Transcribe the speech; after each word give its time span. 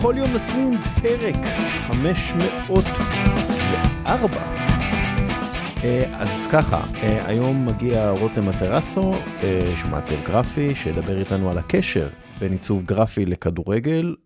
בכל 0.00 0.14
יום 0.16 0.34
נתון 0.34 0.72
פרק 1.02 1.34
504. 1.86 4.38
אה, 5.84 6.20
אז 6.20 6.46
ככה, 6.52 6.84
אה, 7.02 7.26
היום 7.26 7.66
מגיע 7.66 8.10
רותם 8.10 8.48
מטרסו, 8.48 9.12
אה, 9.42 9.72
שהוא 9.76 9.90
מעצב 9.90 10.24
גרפי, 10.24 10.74
שידבר 10.74 11.18
איתנו 11.18 11.50
על 11.50 11.58
הקשר 11.58 12.08
בין 12.38 12.52
עיצוב 12.52 12.82
גרפי 12.82 13.26
לכדורגל, 13.26 14.16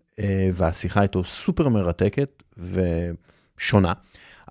והשיחה 0.52 1.02
איתו 1.02 1.25
סופר 1.25 1.68
מרתקת 1.68 2.43
ושונה. 3.59 3.93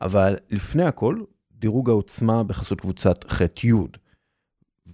אבל 0.02 0.38
לפני 0.50 0.84
הכל, 0.84 1.18
דירוג 1.52 1.90
העוצמה 1.90 2.44
בחסות 2.44 2.82
קבוצת 2.82 3.32
ח'-י'. 3.32 3.72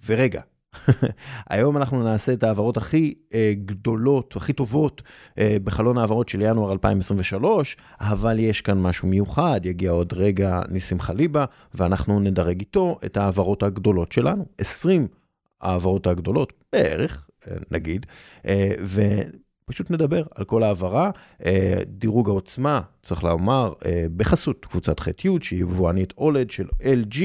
ורגע, 0.06 0.42
היום 1.50 1.78
אנחנו 1.78 2.04
נעשה 2.04 2.34
את 2.34 2.44
ההעברות 2.44 2.78
הכי 2.78 3.14
uh, 3.30 3.34
גדולות, 3.66 4.36
הכי 4.36 4.54
טובות 4.54 5.02
uh, 5.02 5.40
בחלון 5.64 5.98
ההעברות 5.98 6.30
של 6.30 6.42
ינואר 6.42 6.72
2023, 6.72 7.78
אבל 8.00 8.40
יש 8.40 8.62
כאן 8.62 8.82
משהו 8.82 9.08
מיוחד, 9.08 9.62
יגיע 9.64 9.92
עוד 9.92 10.14
רגע 10.14 10.62
ניסים 10.70 11.00
חליבה, 11.00 11.46
ואנחנו 11.74 12.20
נדרג 12.20 12.60
איתו 12.60 13.00
את 13.06 13.18
ההעברות 13.18 13.64
הגדולות 13.64 14.12
שלנו, 14.12 14.46
20 14.58 15.08
ההעברות 15.62 16.08
הגדולות 16.08 16.54
בערך, 16.74 17.28
uh, 17.44 17.48
נגיד, 17.72 18.06
uh, 18.42 18.48
ו... 18.84 19.02
פשוט 19.70 19.92
נדבר 19.92 20.24
על 20.36 20.46
כל 20.46 20.64
העברה. 20.64 21.12
אה, 21.46 21.78
דירוג 21.86 22.30
העוצמה, 22.30 22.82
צריך 23.04 23.24
לומר, 23.24 23.74
אה, 23.86 24.06
בחסות 24.18 24.66
קבוצת 24.66 25.00
ח'-י', 25.00 25.30
שהיא 25.42 25.62
יבואנית 25.62 26.14
אולד 26.18 26.52
של 26.52 26.68
LG, 26.82 27.22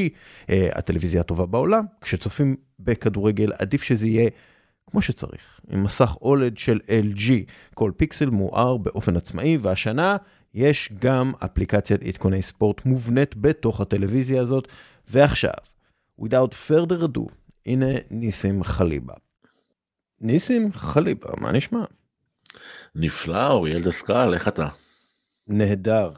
אה, 0.50 0.68
הטלוויזיה 0.72 1.20
הטובה 1.20 1.46
בעולם. 1.46 1.84
כשצופים 2.00 2.56
בכדורגל, 2.78 3.52
עדיף 3.58 3.82
שזה 3.82 4.06
יהיה 4.08 4.30
כמו 4.90 5.02
שצריך, 5.02 5.60
עם 5.70 5.82
מסך 5.82 6.16
אולד 6.22 6.58
של 6.58 6.80
LG. 6.86 7.32
כל 7.74 7.92
פיקסל 7.96 8.30
מואר 8.30 8.76
באופן 8.76 9.16
עצמאי, 9.16 9.56
והשנה 9.56 10.16
יש 10.54 10.92
גם 10.98 11.32
אפליקציית 11.44 12.02
עדכוני 12.02 12.42
ספורט 12.42 12.86
מובנית 12.86 13.36
בתוך 13.36 13.80
הטלוויזיה 13.80 14.40
הזאת. 14.40 14.68
ועכשיו, 15.08 15.54
without 16.20 16.52
further 16.68 17.04
ado, 17.04 17.30
הנה 17.66 17.86
ניסים 18.10 18.62
חליבה. 18.62 19.14
ניסים 20.20 20.72
חליבה, 20.72 21.28
מה 21.40 21.52
נשמע? 21.52 21.84
נפלא, 22.94 23.50
אוריאל 23.50 23.82
דסקל, 23.82 24.34
איך 24.34 24.48
אתה? 24.48 24.66
נהדר. 25.48 26.10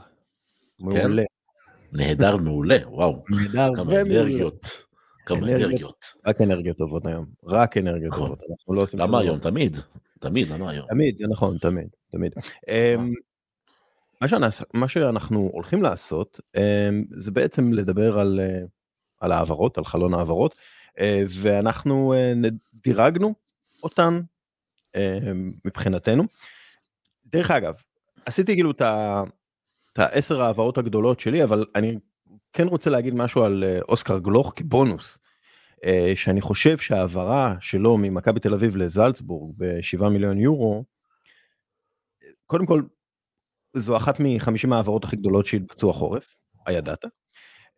מעולה. 0.81 1.23
כן? 1.23 1.97
נהדר 1.99 2.37
מעולה, 2.37 2.77
וואו. 2.87 3.25
נהדר 3.31 3.71
כמה 3.77 4.01
אנרגיות. 4.01 4.87
כמה 5.27 5.39
אנרגיות. 5.39 6.05
רק 6.27 6.41
אנרגיות 6.41 6.77
טובות 6.77 7.07
היום. 7.07 7.27
רק 7.45 7.77
אנרגיות 7.77 8.13
נכון. 8.13 8.27
טובות. 8.27 8.41
אנחנו 8.51 8.75
לא 8.75 8.83
עושים... 8.83 9.01
למה 9.01 9.21
היום? 9.21 9.39
תמיד. 9.39 9.77
תמיד, 10.21 10.49
למה 10.49 10.71
היום? 10.71 10.87
תמיד, 10.89 11.17
זה 11.17 11.27
נכון, 11.31 11.59
תמיד. 11.59 11.89
תמיד. 12.11 12.33
אמ, 12.69 13.13
מה, 14.75 14.89
שאנחנו 14.89 15.51
הולכים 15.53 15.83
לעשות 15.83 16.41
אמ, 16.57 17.05
זה 17.11 17.31
בעצם 17.31 17.73
לדבר 17.73 18.19
על, 18.19 18.41
אה, 18.43 18.61
על 19.21 19.33
העברות, 19.33 19.79
על 19.79 19.85
חלון 19.85 20.15
העברות, 20.15 20.55
אה, 20.99 21.25
ואנחנו 21.29 22.13
אה, 22.13 22.33
דירגנו 22.75 23.35
אותן 23.83 24.21
מבחינתנו. 25.65 26.25
דרך 27.37 27.51
אגב, 27.51 27.75
עשיתי 28.27 28.55
כאילו 28.55 28.71
את 28.71 29.99
העשר 29.99 30.43
העברות 30.43 30.79
הגדולות 30.79 31.21
שלי, 31.21 31.45
אבל 31.45 31.67
אני 31.75 31.99
כן 32.53 32.67
רוצה 32.67 32.91
להגיד 32.91 33.15
משהו 33.15 33.45
על 33.45 33.65
אה, 33.65 33.79
אוסקר 33.89 34.19
גלוך 34.19 34.53
כבונוס. 34.57 35.19
אה, 35.85 36.13
שאני 36.15 36.41
חושב 36.41 36.79
שהעברה 36.79 37.55
שלו 37.61 37.99
ממכבי 37.99 38.41
תל 38.41 38.55
אביב 38.55 38.77
לזלצבורג 38.77 39.55
ב-7 39.57 40.09
מיליון 40.09 40.39
יורו, 40.39 40.85
קודם 42.47 42.67
כל, 42.67 42.83
זו 43.77 43.97
אחת 43.97 44.21
מ-50 44.21 44.75
העברות 44.75 45.05
הכי 45.05 45.17
גדולות 45.17 45.47
שהתבצעו 45.47 45.91
החורף, 45.91 46.37
הידעת? 46.67 47.05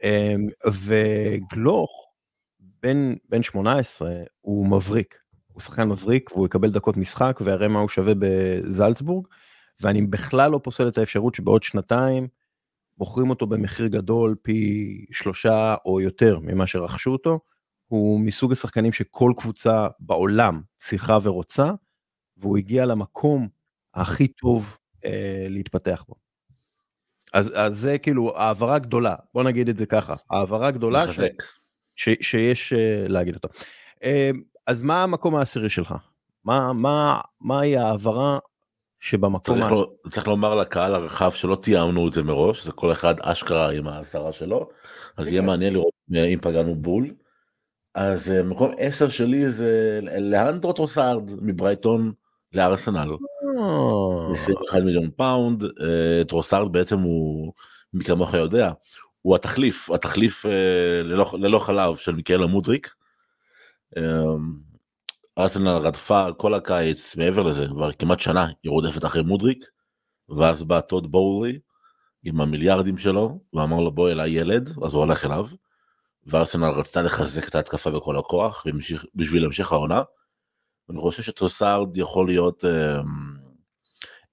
אמ, 0.03 0.47
וגלוך, 0.72 2.12
בן, 2.60 3.15
בן 3.28 3.43
18, 3.43 4.10
הוא 4.41 4.66
מבריק. 4.66 5.19
הוא 5.47 5.62
שחקן 5.62 5.88
מבריק 5.88 6.31
והוא 6.33 6.47
יקבל 6.47 6.71
דקות 6.71 6.97
משחק 6.97 7.41
ויראה 7.44 7.69
מה 7.69 7.81
הוא 7.81 7.88
שווה 7.88 8.12
בזלצבורג. 8.19 9.27
ואני 9.81 10.03
בכלל 10.03 10.50
לא 10.50 10.61
פוסל 10.62 10.89
את 10.89 10.99
האפשרות 10.99 11.34
שבעוד 11.34 11.62
שנתיים 11.62 12.28
מוכרים 12.99 13.31
אותו 13.31 13.47
במחיר 13.47 13.87
גדול 13.87 14.37
פי 14.43 15.06
שלושה 15.12 15.75
או 15.84 16.00
יותר 16.00 16.39
ממה 16.43 16.66
שרכשו 16.66 17.11
אותו. 17.12 17.41
הוא 17.89 18.21
מסוג 18.21 18.53
השחקנים 18.53 18.93
שכל 18.93 19.33
קבוצה 19.37 19.89
בעולם 20.00 20.62
צריכה 20.77 21.19
ורוצה, 21.22 21.71
והוא 22.37 22.59
הגיע 22.59 22.87
למקום 22.87 23.49
הכי 23.94 24.28
טוב 24.28 24.77
אה, 25.05 25.47
להתפתח 25.49 26.05
בו. 26.09 26.15
אז, 27.33 27.53
אז 27.55 27.77
זה 27.77 27.99
כאילו 27.99 28.37
העברה 28.37 28.78
גדולה, 28.78 29.15
בוא 29.34 29.43
נגיד 29.43 29.69
את 29.69 29.77
זה 29.77 29.87
ככה, 29.87 30.15
העברה 30.31 30.71
גדולה 30.71 31.12
ש, 31.12 31.21
ש, 31.97 32.09
שיש 32.21 32.72
אה, 32.72 33.09
להגיד 33.09 33.34
אותו. 33.34 33.49
אה, 34.03 34.31
אז 34.66 34.83
מה 34.83 35.03
המקום 35.03 35.34
העשירי 35.34 35.71
שלך? 35.71 35.95
מה, 36.45 36.72
מה, 36.72 37.21
מהי 37.41 37.77
העברה 37.77 38.39
שבמקום... 39.00 39.41
צריך, 39.60 39.70
לא, 39.70 39.92
צריך 40.09 40.28
לומר 40.28 40.54
לקהל 40.54 40.94
הרחב 40.94 41.31
שלא 41.31 41.56
תיאמנו 41.56 42.09
את 42.09 42.12
זה 42.12 42.22
מראש, 42.22 42.64
זה 42.64 42.72
כל 42.72 42.92
אחד 42.92 43.14
אשכרה 43.20 43.72
עם 43.72 43.88
העשרה 43.88 44.32
שלו, 44.32 44.69
אז 45.16 45.28
יהיה 45.28 45.42
מעניין 45.42 45.72
לראות 45.72 45.92
אם 46.14 46.38
פגענו 46.42 46.75
בול. 46.75 47.10
אז 47.94 48.31
אה, 48.31 48.42
מקום 48.42 48.72
10 48.78 49.09
שלי 49.09 49.50
זה 49.50 50.00
לאנדרו 50.20 50.72
טרוסארד 50.72 51.31
מברייטון 51.42 52.12
לארסנל. 52.53 53.09
21 54.32 54.75
אה. 54.75 54.84
מיליון 54.84 55.10
פאונד, 55.16 55.65
אה, 55.65 56.25
טרוסארד 56.28 56.72
בעצם 56.72 56.98
הוא, 56.98 57.53
מי 57.94 58.04
כמוך 58.04 58.34
יודע, 58.34 58.72
הוא 59.22 59.34
התחליף, 59.34 59.91
התחליף 59.91 60.44
ללא, 61.04 61.30
ללא 61.38 61.59
חלב 61.59 61.97
של 61.97 62.15
מיקאלה 62.15 62.47
מודריק. 62.47 62.88
ארסנל 65.38 65.76
רדפה 65.76 66.32
כל 66.37 66.54
הקיץ 66.54 67.16
מעבר 67.16 67.43
לזה 67.43 67.66
כבר 67.66 67.93
כמעט 67.93 68.21
שנה 68.21 68.47
היא 68.62 68.71
רודפת 68.71 69.04
אחרי 69.04 69.22
מודריק 69.22 69.65
ואז 70.28 70.65
בא 70.65 70.81
טוד 70.81 71.10
בואורי 71.10 71.59
עם 72.25 72.41
המיליארדים 72.41 72.99
שלו 72.99 73.41
ואמר 73.53 73.81
לו 73.81 73.91
בוא 73.91 74.10
אליי 74.10 74.31
ילד 74.31 74.69
אז 74.69 74.94
הוא 74.94 75.03
הולך 75.03 75.25
אליו. 75.25 75.47
וארסנל 76.27 76.69
רצתה 76.69 77.03
לחזק 77.03 77.48
את 77.48 77.54
ההתקפה 77.54 77.91
בכל 77.91 78.16
הכוח 78.16 78.65
בשביל 79.15 79.44
המשך 79.44 79.72
העונה. 79.72 80.03
אני 80.91 81.00
חושב 81.00 81.22
שטרסארד 81.22 81.97
יכול 81.97 82.27
להיות 82.27 82.65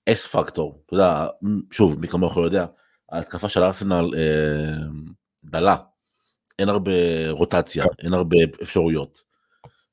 אס 0.09 0.25
um, 0.25 0.27
פקטור 0.27 0.83
אתה 0.85 0.93
יודע 0.93 1.27
שוב 1.71 1.99
מי 1.99 2.07
כמוך 2.07 2.37
יודע 2.37 2.65
ההתקפה 3.11 3.49
של 3.49 3.63
ארסנל 3.63 4.09
uh, 4.13 5.01
דלה 5.43 5.75
אין 6.59 6.69
הרבה 6.69 6.91
רוטציה 7.29 7.85
אין 7.99 8.13
הרבה 8.13 8.37
אפשרויות. 8.61 9.24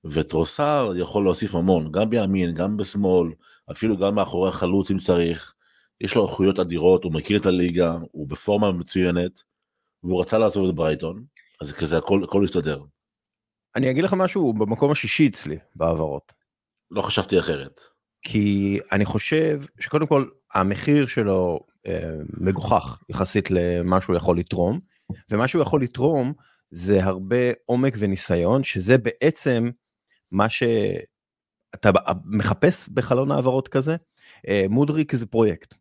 וטרוסר 0.04 0.92
יכול 0.96 1.24
להוסיף 1.24 1.54
המון, 1.54 1.92
גם 1.92 2.10
בימין, 2.10 2.54
גם 2.54 2.76
בשמאל, 2.76 3.32
אפילו 3.70 3.96
גם 3.96 4.14
מאחורי 4.14 4.48
החלוץ 4.48 4.90
אם 4.90 4.98
צריך. 4.98 5.54
יש 6.00 6.14
לו 6.16 6.26
איכויות 6.26 6.58
אדירות, 6.58 7.04
הוא 7.04 7.12
מכיר 7.12 7.38
את 7.40 7.46
הליגה, 7.46 7.96
הוא 8.12 8.28
בפורמה 8.28 8.72
מצוינת, 8.72 9.42
והוא 10.02 10.20
רצה 10.20 10.38
לעזוב 10.38 10.68
את 10.68 10.74
ברייטון, 10.74 11.24
אז 11.60 11.72
כזה 11.72 11.98
הכל, 11.98 12.24
הכל 12.24 12.42
יסתדר. 12.44 12.82
אני 13.76 13.90
אגיד 13.90 14.04
לך 14.04 14.12
משהו, 14.12 14.42
הוא 14.42 14.54
במקום 14.54 14.90
השישי 14.90 15.28
אצלי 15.28 15.58
בהעברות. 15.76 16.32
לא 16.90 17.02
חשבתי 17.02 17.38
אחרת. 17.38 17.80
כי 18.22 18.78
אני 18.92 19.04
חושב 19.04 19.60
שקודם 19.80 20.06
כל 20.06 20.28
המחיר 20.54 21.06
שלו 21.06 21.60
אה, 21.86 22.10
מגוחך 22.40 23.02
יחסית 23.08 23.50
למה 23.50 24.00
שהוא 24.00 24.16
יכול 24.16 24.38
לתרום, 24.38 24.80
ומה 25.30 25.48
שהוא 25.48 25.62
יכול 25.62 25.82
לתרום 25.82 26.32
זה 26.70 27.04
הרבה 27.04 27.37
עומק 27.66 27.94
וניסיון, 27.99 28.64
שזה 28.64 28.99
בעצם 28.99 29.70
מה 30.32 30.49
שאתה 30.49 31.90
מחפש 32.25 32.88
בחלון 32.88 33.31
העברות 33.31 33.69
כזה, 33.69 33.96
אה, 34.49 34.67
מודריק 34.69 35.14
זה 35.14 35.26
פרויקט. 35.26 35.75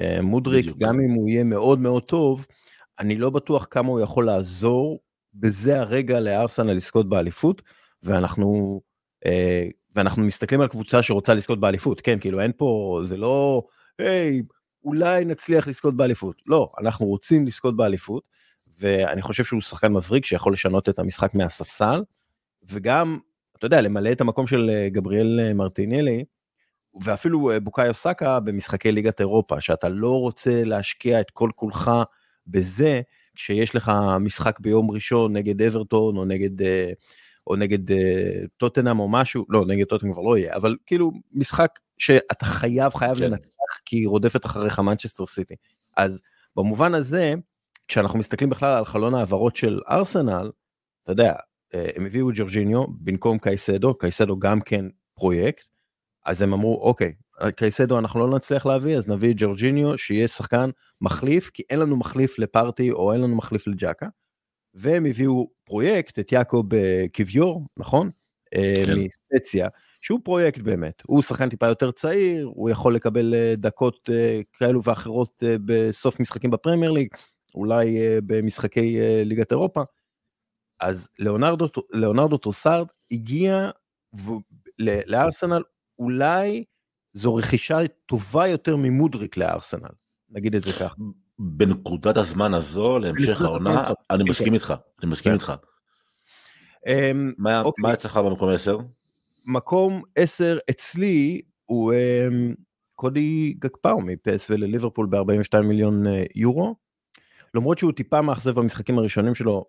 אה, 0.00 0.18
מודריק, 0.22 0.64
בדיוק. 0.64 0.78
גם 0.78 1.00
אם 1.00 1.10
הוא 1.10 1.28
יהיה 1.28 1.44
מאוד 1.44 1.78
מאוד 1.78 2.02
טוב, 2.02 2.46
אני 2.98 3.16
לא 3.16 3.30
בטוח 3.30 3.66
כמה 3.70 3.88
הוא 3.88 4.00
יכול 4.00 4.26
לעזור 4.26 5.00
בזה 5.34 5.80
הרגע 5.80 6.20
לארסנל 6.20 6.72
לזכות 6.72 7.08
באליפות, 7.08 7.62
ואנחנו, 8.02 8.80
אה, 9.26 9.68
ואנחנו 9.94 10.22
מסתכלים 10.22 10.60
על 10.60 10.68
קבוצה 10.68 11.02
שרוצה 11.02 11.34
לזכות 11.34 11.60
באליפות, 11.60 12.00
כן, 12.00 12.18
כאילו 12.18 12.40
אין 12.40 12.52
פה, 12.56 13.00
זה 13.02 13.16
לא, 13.16 13.62
היי, 13.98 14.42
אולי 14.84 15.24
נצליח 15.24 15.68
לזכות 15.68 15.96
באליפות. 15.96 16.42
לא, 16.46 16.72
אנחנו 16.80 17.06
רוצים 17.06 17.46
לזכות 17.46 17.76
באליפות, 17.76 18.22
ואני 18.78 19.22
חושב 19.22 19.44
שהוא 19.44 19.60
שחקן 19.60 19.92
מבריק 19.92 20.26
שיכול 20.26 20.52
לשנות 20.52 20.88
את 20.88 20.98
המשחק 20.98 21.34
מהספסל, 21.34 22.02
וגם 22.68 23.18
אתה 23.58 23.66
יודע, 23.66 23.80
למלא 23.80 24.12
את 24.12 24.20
המקום 24.20 24.46
של 24.46 24.70
אה, 24.70 24.88
גבריאל 24.88 25.40
אה, 25.40 25.54
מרטינלי, 25.54 26.24
ואפילו 27.04 27.50
אה, 27.50 27.60
בוקאיו 27.60 27.94
סאקה 27.94 28.40
במשחקי 28.40 28.92
ליגת 28.92 29.20
אירופה, 29.20 29.60
שאתה 29.60 29.88
לא 29.88 30.20
רוצה 30.20 30.64
להשקיע 30.64 31.20
את 31.20 31.30
כל 31.30 31.50
כולך 31.54 31.90
בזה, 32.46 33.00
כשיש 33.34 33.74
לך 33.74 33.92
משחק 34.20 34.60
ביום 34.60 34.90
ראשון 34.90 35.36
נגד 35.36 35.62
אברטון 35.62 36.16
או 36.16 36.24
נגד, 36.24 36.66
או 37.46 37.56
נגד 37.56 37.78
טוטנאם 38.56 39.00
או 39.00 39.08
משהו, 39.08 39.44
לא, 39.48 39.64
נגד 39.66 39.86
טוטנאם 39.86 40.12
כבר 40.12 40.22
לא 40.22 40.38
יהיה, 40.38 40.56
אבל 40.56 40.76
כאילו 40.86 41.12
משחק 41.32 41.78
שאתה 41.98 42.44
חייב, 42.44 42.94
חייב 42.94 43.18
כן. 43.18 43.24
לנצח 43.24 43.80
כי 43.84 44.06
רודפת 44.06 44.46
אחריך 44.46 44.78
מנצ'סטר 44.78 45.26
סיטי. 45.26 45.54
אז 45.96 46.22
במובן 46.56 46.94
הזה, 46.94 47.34
כשאנחנו 47.88 48.18
מסתכלים 48.18 48.50
בכלל 48.50 48.78
על 48.78 48.84
חלון 48.84 49.14
העברות 49.14 49.56
של 49.56 49.80
ארסנל, 49.88 50.50
אתה 51.02 51.12
יודע, 51.12 51.34
הם 51.72 52.06
הביאו 52.06 52.30
ג'ורג'יניו 52.34 52.84
במקום 53.00 53.38
קייסדו, 53.38 53.94
קייסדו 53.94 54.38
גם 54.38 54.60
כן 54.60 54.84
פרויקט, 55.14 55.64
אז 56.26 56.42
הם 56.42 56.52
אמרו 56.52 56.80
אוקיי, 56.82 57.12
קייסדו 57.56 57.98
אנחנו 57.98 58.20
לא 58.20 58.36
נצליח 58.36 58.66
להביא 58.66 58.96
אז 58.96 59.08
נביא 59.08 59.30
את 59.30 59.36
ג'ורג'יניו 59.38 59.98
שיהיה 59.98 60.28
שחקן 60.28 60.70
מחליף 61.00 61.50
כי 61.54 61.62
אין 61.70 61.78
לנו 61.78 61.96
מחליף 61.96 62.38
לפארטי 62.38 62.90
או 62.90 63.12
אין 63.12 63.20
לנו 63.20 63.36
מחליף 63.36 63.66
לג'קה. 63.66 64.06
והם 64.74 65.06
הביאו 65.06 65.48
פרויקט 65.64 66.18
את 66.18 66.32
יעקב 66.32 66.64
אה, 66.74 67.04
קיוויור 67.12 67.62
נכון? 67.76 68.10
אה, 68.54 68.82
כן. 68.86 68.92
מספציה 68.98 69.68
שהוא 70.02 70.20
פרויקט 70.24 70.60
באמת 70.60 71.02
הוא 71.06 71.22
שחקן 71.22 71.48
טיפה 71.48 71.66
יותר 71.66 71.90
צעיר 71.90 72.46
הוא 72.54 72.70
יכול 72.70 72.94
לקבל 72.94 73.34
דקות 73.56 74.10
כאלו 74.52 74.82
ואחרות 74.82 75.42
בסוף 75.64 76.20
משחקים 76.20 76.50
בפרמייר 76.50 76.92
ליג 76.92 77.08
אולי 77.54 77.98
במשחקי 78.26 78.98
ליגת 79.24 79.52
אירופה. 79.52 79.82
אז 80.80 81.08
ליאונרדו 81.18 81.68
ליאונרדו 81.90 82.36
טרוסארד 82.38 82.86
הגיע 83.10 83.70
לארסנל 85.06 85.62
אולי 85.98 86.64
זו 87.12 87.34
רכישה 87.34 87.78
טובה 88.06 88.46
יותר 88.46 88.76
ממודריק 88.76 89.36
לארסנל 89.36 89.88
נגיד 90.30 90.54
את 90.54 90.62
זה 90.62 90.72
כך. 90.72 90.94
בנקודת 91.38 92.16
הזמן 92.16 92.54
הזו 92.54 92.98
להמשך 92.98 93.42
העונה 93.42 93.92
אני 94.10 94.24
כן. 94.24 94.30
מסכים 94.30 94.54
איתך 94.54 94.74
אני 95.02 95.10
מסכים 95.10 95.32
כן. 95.32 95.38
איתך. 95.38 95.52
אמ, 96.86 97.32
אוקיי. 97.64 97.82
מה 97.82 97.92
אצלך 97.92 98.16
במקום 98.16 98.48
10? 98.48 98.78
מקום 99.46 100.02
10 100.16 100.58
אצלי 100.70 101.42
הוא 101.64 101.92
אמ, 101.92 102.54
קודי 102.94 103.54
גקפאו 103.58 104.00
מפ.ס.וו 104.00 104.56
לליברפול 104.56 105.06
ב-42 105.06 105.60
מיליון 105.62 106.06
אה, 106.06 106.24
יורו. 106.34 106.76
למרות 107.54 107.78
שהוא 107.78 107.92
טיפה 107.92 108.22
מאכזב 108.22 108.54
במשחקים 108.54 108.98
הראשונים 108.98 109.34
שלו 109.34 109.64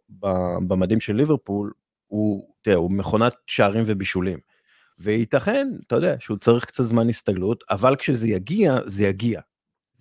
במדים 0.68 1.00
של 1.00 1.16
ליברפול 1.16 1.72
הוא, 2.08 2.50
תראה, 2.62 2.76
הוא 2.76 2.92
מכונת 2.92 3.34
שערים 3.48 3.84
ובישולים. 3.86 4.40
וייתכן, 5.00 5.68
אתה 5.88 5.96
יודע, 5.96 6.16
שהוא 6.20 6.38
צריך 6.38 6.66
קצת 6.66 6.84
זמן 6.84 7.10
הסתגלות, 7.10 7.64
אבל 7.70 7.96
כשזה 7.96 8.28
יגיע, 8.28 8.76
זה 8.86 9.06
יגיע. 9.06 9.42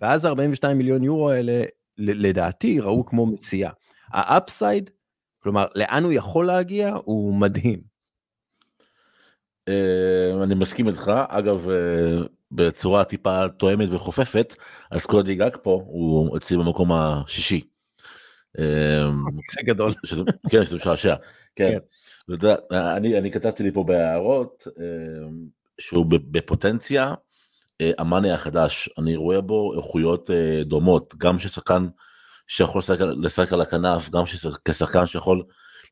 ואז 0.01 0.25
42 0.25 0.77
מיליון 0.77 1.03
יורו 1.03 1.29
האלה, 1.29 1.63
לדעתי, 1.97 2.79
ייראו 2.79 3.05
כמו 3.05 3.25
מציאה. 3.25 3.71
ה 4.07 4.17
upside, 4.17 4.89
כלומר, 5.39 5.65
לאן 5.75 6.03
הוא 6.03 6.13
יכול 6.13 6.47
להגיע, 6.47 6.95
הוא 7.05 7.35
מדהים. 7.35 7.81
אה, 9.67 10.43
אני 10.43 10.55
מסכים 10.55 10.87
איתך, 10.87 11.11
אגב, 11.27 11.69
אה, 11.69 12.21
בצורה 12.51 13.03
טיפה 13.03 13.47
תואמת 13.47 13.89
וחופפת, 13.91 14.55
אז 14.91 15.05
קודי 15.05 15.35
גג 15.35 15.57
פה 15.61 15.83
הוא 15.85 16.37
אצלי 16.37 16.57
במקום 16.57 16.91
השישי. 16.91 17.61
אה, 18.59 19.09
זה 19.55 19.61
גדול. 19.63 19.93
כן, 20.49 20.65
שזה 20.65 20.75
משעשע. 20.75 21.15
כן. 21.55 21.77
כן. 22.31 22.55
אני, 22.71 23.17
אני 23.17 23.31
כתבתי 23.31 23.63
לי 23.63 23.71
פה 23.71 23.83
בהערות 23.83 24.67
אה, 24.79 24.83
שהוא 25.79 26.05
בפוטנציה 26.09 27.13
אה, 27.81 27.91
המאני 27.97 28.31
החדש, 28.31 28.89
אני 28.97 29.15
רואה 29.15 29.41
בו 29.41 29.73
איכויות 29.77 30.29
אה, 30.29 30.63
דומות, 30.63 31.15
גם 31.17 31.39
ששחקן 31.39 31.87
שיכול 32.47 32.81
לשחק, 33.23 33.53
על 33.53 33.61
הכנף, 33.61 34.09
גם 34.09 34.23
כשחקן 34.65 35.05
שיכול 35.05 35.43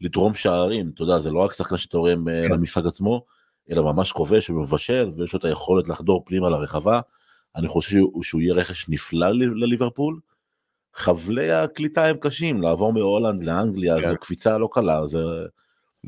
לתרום 0.02 0.36
שערים, 0.36 0.92
אתה 0.94 1.04
יודע, 1.04 1.20
זה 1.20 1.32
לא 1.32 1.40
רק 1.40 1.54
שחקן 1.54 1.78
שתורם 1.78 2.26
כן. 2.26 2.52
למשחק 2.52 2.86
עצמו, 2.86 3.26
אלא 3.72 3.84
ממש 3.84 4.12
כובש 4.12 4.50
ומבשל, 4.50 5.12
ויש 5.16 5.34
לו 5.34 5.40
את 5.40 5.46
היכולת 5.46 5.88
לחדור 5.88 6.24
פנימה 6.26 6.50
לרחבה. 6.50 7.00
אני 7.56 7.68
חושב 7.68 7.92
שהוא, 7.92 8.24
שהוא 8.24 8.42
יהיה 8.42 8.54
רכש 8.54 8.90
נפלא 8.90 9.30
לליברפול. 9.32 10.20
חבלי 10.94 11.52
הקליטה 11.52 12.06
הם 12.06 12.18
קשים, 12.18 12.62
לעבור 12.62 12.94
מהולנד 12.94 13.44
לאנגליה, 13.44 14.02
כן. 14.02 14.10
זו 14.10 14.18
קפיצה 14.18 14.58
לא 14.58 14.70
קלה, 14.72 15.08
זה... 15.08 15.20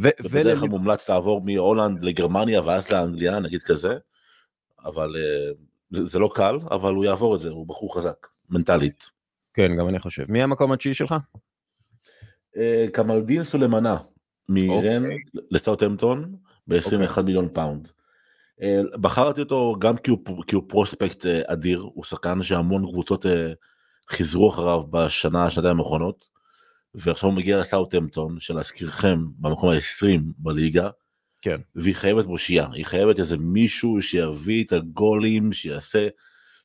ו- 0.01 0.09
בדרך 0.31 0.59
כלל 0.59 0.69
מומלץ 0.69 1.09
לעבור 1.09 1.41
מהולנד 1.45 2.01
לגרמניה 2.01 2.61
ואז 2.61 2.91
לאנגליה 2.91 3.39
נגיד 3.39 3.61
כזה 3.61 3.97
אבל 4.85 5.15
uh, 5.15 5.55
זה, 5.91 6.05
זה 6.05 6.19
לא 6.19 6.29
קל 6.35 6.59
אבל 6.71 6.93
הוא 6.93 7.05
יעבור 7.05 7.35
את 7.35 7.41
זה 7.41 7.49
הוא 7.49 7.67
בחור 7.67 7.95
חזק 7.95 8.27
מנטלית. 8.49 9.09
כן 9.53 9.71
גם 9.79 9.89
אני 9.89 9.99
חושב 9.99 10.25
מי 10.29 10.43
המקום 10.43 10.71
התשיעי 10.71 10.93
שלך? 10.93 11.15
Uh, 12.55 12.59
קמלדין 12.93 13.43
סולימנה 13.43 13.97
מרן 14.49 15.03
okay. 15.03 15.05
אוקיי. 15.05 15.17
לסאוטהמפטון 15.51 16.35
ב-21 16.67 16.79
okay. 16.79 17.09
אוקיי. 17.09 17.23
מיליון 17.23 17.47
פאונד. 17.53 17.87
Uh, 18.59 18.97
בחרתי 18.97 19.41
אותו 19.41 19.75
גם 19.79 19.97
כי 19.97 20.11
הוא, 20.11 20.43
כי 20.47 20.55
הוא 20.55 20.63
prospect 20.67 21.25
uh, 21.25 21.53
אדיר 21.53 21.79
הוא 21.93 22.03
שחקן 22.03 22.43
שהמון 22.43 22.91
קבוצות 22.91 23.25
uh, 23.25 23.29
חיזרו 24.09 24.49
אחריו 24.49 24.81
בשנה 24.89 25.49
שנתיים 25.49 25.79
האחרונות. 25.79 26.37
ועכשיו 26.95 27.29
הוא 27.29 27.37
מגיע 27.37 27.57
לסאוטהמפטון 27.57 28.39
שלהזכירכם 28.39 29.19
במקום 29.39 29.69
ה-20 29.69 30.21
בליגה. 30.37 30.89
כן. 31.41 31.61
והיא 31.75 31.95
חייבת 31.95 32.25
מושיעה, 32.25 32.73
היא 32.73 32.85
חייבת 32.85 33.19
איזה 33.19 33.37
מישהו 33.37 34.01
שיביא 34.01 34.63
את 34.63 34.73
הגולים, 34.73 35.53
שיעשה, 35.53 36.07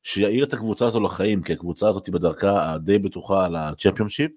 שיעיר 0.03 0.45
את 0.45 0.53
הקבוצה 0.53 0.87
הזו 0.87 1.01
לחיים, 1.01 1.43
כי 1.43 1.53
הקבוצה 1.53 1.89
הזאת 1.89 2.07
היא 2.07 2.13
בדרכה 2.13 2.73
הדי 2.73 2.99
בטוחה 2.99 3.45
על 3.45 3.57
הצ'מפיונשיפ. 3.57 4.31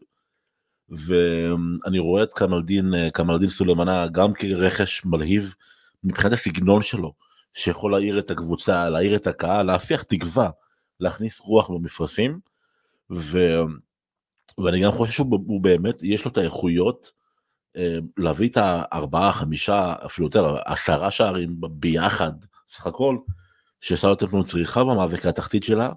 ואני 0.90 2.00
רואה 2.00 2.24
את 2.24 2.34
קמלדין, 2.34 2.94
קמלדין 3.14 3.50
סולימנה 3.50 4.08
גם 4.08 4.34
כרכש 4.34 5.06
מלהיב 5.06 5.56
מבחינת 6.04 6.34
הסגנון 6.34 6.82
שלו, 6.82 7.14
שיכול 7.54 7.92
להעיר 7.92 8.20
את 8.20 8.32
הקבוצה, 8.32 8.90
להעיר 8.90 9.16
את 9.16 9.28
הקהל, 9.28 9.66
להפיח 9.66 10.04
תקווה, 10.04 10.50
להכניס 11.00 11.40
רוח 11.40 11.70
במפרשים. 11.70 12.40
ו... 13.12 13.40
ואני 14.64 14.82
גם 14.82 14.92
חושב 14.92 15.12
שהוא 15.14 15.62
באמת, 15.62 16.04
יש 16.04 16.26
לו 16.26 16.32
את 16.32 16.38
האיכויות 16.38 17.12
אה, 17.78 17.98
להביא 18.18 18.50
את 18.50 18.58
הארבעה, 18.58 19.34
חמישה, 19.34 19.96
אפילו 20.06 20.28
יותר, 20.28 20.58
עשרה 20.66 21.12
שערים 21.12 21.56
ביחד, 21.72 22.32
סך 22.68 22.88
הכל, 22.88 23.18
שסאוטהמפטון 23.82 24.44
צריכה 24.44 24.84
במאבק 24.84 25.26
התחתית 25.26 25.64
שלה, 25.64 25.90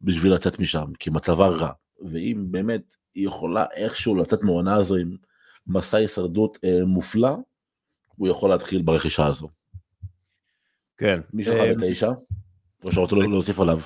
בשביל 0.00 0.34
לצאת 0.34 0.58
משם, 0.58 0.84
כי 0.98 1.10
מצבה 1.10 1.46
רע. 1.46 1.70
ואם 2.00 2.44
באמת 2.50 2.94
היא 3.14 3.26
יכולה 3.26 3.66
איכשהו 3.74 4.16
לצאת 4.16 4.42
מהעונה 4.42 4.74
הזו 4.74 4.96
עם 4.96 5.16
מסע 5.66 5.96
הישרדות 5.98 6.58
אה, 6.64 6.84
מופלא, 6.86 7.36
הוא 8.16 8.28
יכול 8.28 8.50
להתחיל 8.50 8.82
ברכישה 8.82 9.26
הזו. 9.26 9.48
כן. 10.96 11.20
מי 11.32 11.44
שלך 11.44 11.54
אה, 11.54 11.74
בתשע? 11.74 12.10
או 12.84 12.92
שרוצה 12.92 13.16
להוסיף 13.16 13.60
עליו? 13.60 13.78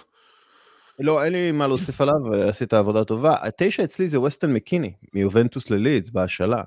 לא, 0.98 1.24
אין 1.24 1.32
לי 1.32 1.52
מה 1.52 1.66
להוסיף 1.66 2.00
עליו, 2.00 2.34
עשית 2.48 2.74
עבודה 2.74 3.04
טובה. 3.04 3.36
התשע 3.42 3.84
אצלי 3.84 4.08
זה 4.08 4.20
ווסטון 4.20 4.52
מקיני, 4.52 4.92
מיובנטוס 5.14 5.70
ללידס 5.70 6.10
בהשאלה. 6.10 6.62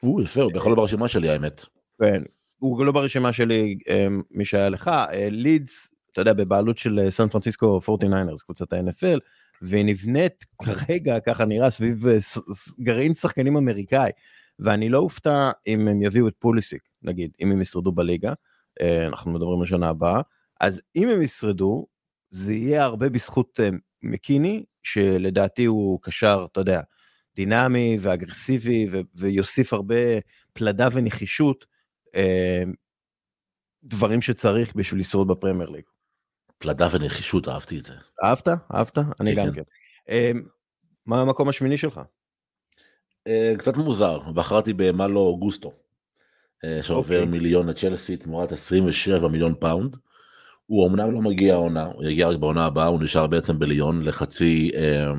הוא 0.00 0.22
יפה, 0.22 0.42
הוא 0.42 0.52
בכלל 0.52 0.70
לא 0.70 0.76
ברשימה 0.76 1.08
שלי 1.08 1.30
האמת. 1.30 1.64
כן, 2.02 2.22
הוא 2.58 2.84
לא 2.84 2.92
ברשימה 2.92 3.32
שלי, 3.32 3.78
אמ, 3.88 4.22
מי 4.30 4.44
שהיה 4.44 4.68
לך. 4.68 4.88
אה, 4.88 5.28
לידס, 5.30 5.90
אתה 6.12 6.20
יודע, 6.20 6.32
בבעלות 6.32 6.78
של 6.78 6.98
אה, 6.98 7.10
סן 7.10 7.28
פרנסיסקו 7.28 7.80
49ers, 7.84 8.44
קבוצת 8.44 8.72
ה-NFL, 8.72 9.18
והיא 9.62 9.84
נבנית 9.84 10.44
כרגע, 10.62 11.20
ככה 11.20 11.44
נראה, 11.44 11.70
סביב 11.70 12.06
אה, 12.06 12.18
גרעין 12.80 13.14
שחקנים 13.14 13.56
אמריקאי. 13.56 14.10
ואני 14.58 14.88
לא 14.88 14.98
אופתע 14.98 15.50
אם 15.66 15.88
הם 15.88 16.02
יביאו 16.02 16.28
את 16.28 16.34
פוליסיק, 16.38 16.82
נגיד, 17.02 17.30
אם 17.40 17.52
הם 17.52 17.60
ישרדו 17.60 17.92
בליגה, 17.92 18.32
אנחנו 19.06 19.30
מדברים 19.30 19.60
על 19.60 19.66
שנה 19.66 19.88
הבאה, 19.88 20.20
אז 20.60 20.80
אם 20.96 21.08
הם 21.08 21.22
ישרדו, 21.22 21.86
זה 22.30 22.54
יהיה 22.54 22.84
הרבה 22.84 23.08
בזכות 23.08 23.60
uh, 23.60 23.74
מקיני, 24.02 24.64
שלדעתי 24.82 25.64
הוא 25.64 25.98
קשר, 26.02 26.46
אתה 26.52 26.60
יודע, 26.60 26.80
דינמי 27.36 27.96
ואגרסיבי, 28.00 28.86
ו- 28.90 29.00
ויוסיף 29.16 29.72
הרבה 29.72 29.94
פלדה 30.52 30.88
ונחישות, 30.92 31.66
דברים 33.84 34.22
שצריך 34.22 34.74
בשביל 34.76 35.00
לשרוד 35.00 35.28
בפרמייר 35.28 35.70
ליג. 35.70 35.84
פלדה 36.64 36.88
ונחישות, 36.90 37.48
אהבתי 37.48 37.78
את 37.78 37.84
זה. 37.84 37.94
אהבת? 38.24 38.48
אהבת? 38.74 38.98
אני 39.20 39.36
כן, 39.36 39.46
גם 39.46 39.52
כן. 39.52 39.62
כן. 39.62 39.62
Uh, 40.08 40.48
מה 41.06 41.20
המקום 41.20 41.48
השמיני 41.48 41.76
שלך? 41.76 42.00
Uh, 43.28 43.58
קצת 43.58 43.76
מוזר, 43.76 44.18
בחרתי 44.18 44.72
במלו 44.72 45.20
גוסטו, 45.20 45.68
uh, 45.68 46.82
שעובר. 46.82 47.16
אוקיי. 47.16 47.30
מליון 47.30 47.68
לצ'לסי 47.68 48.16
תמורת 48.16 48.52
27 48.52 49.28
מיליון 49.28 49.54
פאונד. 49.60 49.96
הוא 50.66 50.88
אמנם 50.88 51.12
לא 51.12 51.22
מגיע 51.22 51.54
העונה, 51.54 51.84
הוא 51.84 52.04
יגיע 52.04 52.28
רק 52.28 52.36
בעונה 52.36 52.66
הבאה, 52.66 52.86
הוא 52.86 53.02
נשאר 53.02 53.26
בעצם 53.26 53.58
בליון 53.58 54.02
לחצי 54.02 54.70
אה, 54.74 55.12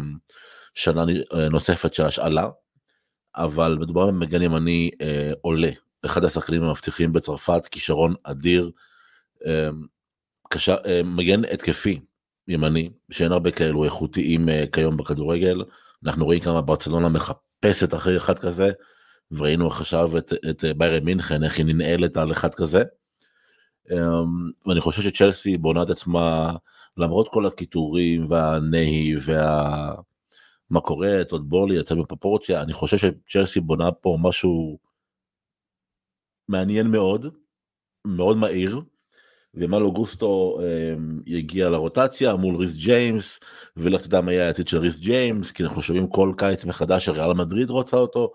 שנה 0.74 1.06
אה, 1.34 1.50
נוספת 1.50 1.94
של 1.94 2.06
השאלה, 2.06 2.48
אבל 3.36 3.78
מדובר 3.80 4.08
במגן 4.08 4.42
ימני 4.42 4.92
אה, 5.02 5.32
עולה, 5.42 5.70
אחד 6.06 6.24
השחקנים 6.24 6.64
המבטיחים 6.64 7.14
בצרפת, 7.14 7.68
כישרון 7.72 8.14
אדיר, 8.24 8.72
אה, 10.46 10.50
קשה, 10.50 10.76
אה, 10.86 11.02
מגן 11.04 11.46
התקפי 11.46 12.00
ימני, 12.48 12.90
שאין 13.12 13.32
הרבה 13.32 13.52
כאלו 13.52 13.84
איכותיים 13.84 14.50
אה, 14.50 14.64
כיום 14.72 14.98
בכדורגל, 14.98 15.64
אנחנו 16.06 16.26
רואים 16.26 16.40
כמה 16.40 16.62
ברצלונה 16.62 17.10
מחפשת 17.10 17.94
אחרי 17.94 18.18
אחד 18.18 18.40
כזה, 18.40 18.72
וראינו 19.32 19.68
עכשיו 19.68 20.18
את, 20.18 20.34
את 20.50 20.64
ביירן 20.78 21.04
מינכן, 21.04 21.44
איך 21.44 21.58
היא 21.58 21.66
ננעלת 21.66 22.18
על 22.18 22.32
אחד 22.32 22.56
כזה. 22.56 22.84
אמ, 23.92 24.52
ואני 24.66 24.82
חושב 24.82 25.02
שצ'לסי 25.02 25.58
בונה 25.58 25.84
את 25.84 25.90
עצמה 25.90 26.56
למרות 26.98 27.28
כל 27.30 27.46
הקיטורים 27.46 28.32
והנהי 28.32 29.16
וה... 29.26 29.96
מה 30.70 30.82
קורה, 30.82 31.24
טוד 31.30 31.50
בוהלי 31.50 31.80
יצא 31.80 31.96
בפרופורציה, 31.96 32.62
אני 32.62 32.74
חושב 32.74 32.98
שצ'לסי 32.98 33.60
בונה 33.60 33.92
פה 33.92 34.18
משהו 34.22 34.78
מעניין 36.48 36.88
מאוד, 36.88 37.26
מאוד 38.08 38.38
מהיר, 38.38 38.82
ומלו 39.56 39.92
גוסטו 39.92 40.60
אה, 40.62 40.94
יגיע 41.26 41.70
לרוטציה 41.70 42.36
מול 42.36 42.56
ריס 42.56 42.76
ג'יימס, 42.76 43.40
ולך 43.78 44.06
תדע 44.06 44.22
מה 44.22 44.34
יהיה 44.34 44.48
העתיד 44.48 44.68
של 44.68 44.78
ריס 44.78 45.00
ג'יימס, 45.00 45.52
כי 45.52 45.64
אנחנו 45.64 45.82
שומעים 45.82 46.08
כל 46.08 46.34
קיץ 46.38 46.66
מחדש 46.66 47.06
שריאל 47.06 47.34
מדריד 47.34 47.70
רוצה 47.70 47.98
אותו, 47.98 48.32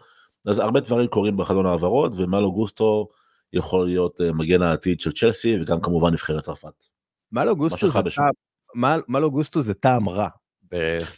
אז 0.47 0.59
הרבה 0.59 0.81
דברים 0.81 1.07
קורים 1.07 1.37
בחלון 1.37 1.67
העברות, 1.67 2.13
ומלו 2.17 2.53
גוסטו 2.53 3.09
יכול 3.53 3.87
להיות 3.87 4.21
אה, 4.21 4.33
מגן 4.33 4.63
העתיד 4.63 5.01
של 5.01 5.13
צ'לסי, 5.13 5.59
וגם 5.61 5.81
כמובן 5.81 6.13
נבחרת 6.13 6.43
צרפת. 6.43 6.85
מלו 7.33 7.57
גוסטו, 7.57 7.91
זה, 7.91 8.11
טעם, 8.17 8.33
מל, 8.75 9.01
מלו 9.09 9.31
גוסטו 9.31 9.63
זה 9.63 9.75
טעם 9.75 10.09
רע. 10.09 10.29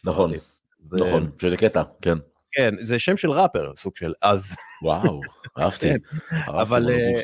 נכון, 0.05 0.33
זה... 0.83 0.97
נכון, 0.97 1.31
שזה 1.41 1.57
קטע, 1.57 1.83
כן. 2.03 2.19
כן, 2.53 2.75
זה 2.83 2.99
שם 2.99 3.17
של 3.17 3.31
ראפר, 3.31 3.73
סוג 3.77 3.97
של 3.97 4.13
אז. 4.23 4.55
וואו, 4.83 5.21
אהבתי. 5.59 5.89
כן, 5.91 5.97
אבל 6.49 6.91
אה, 6.91 7.21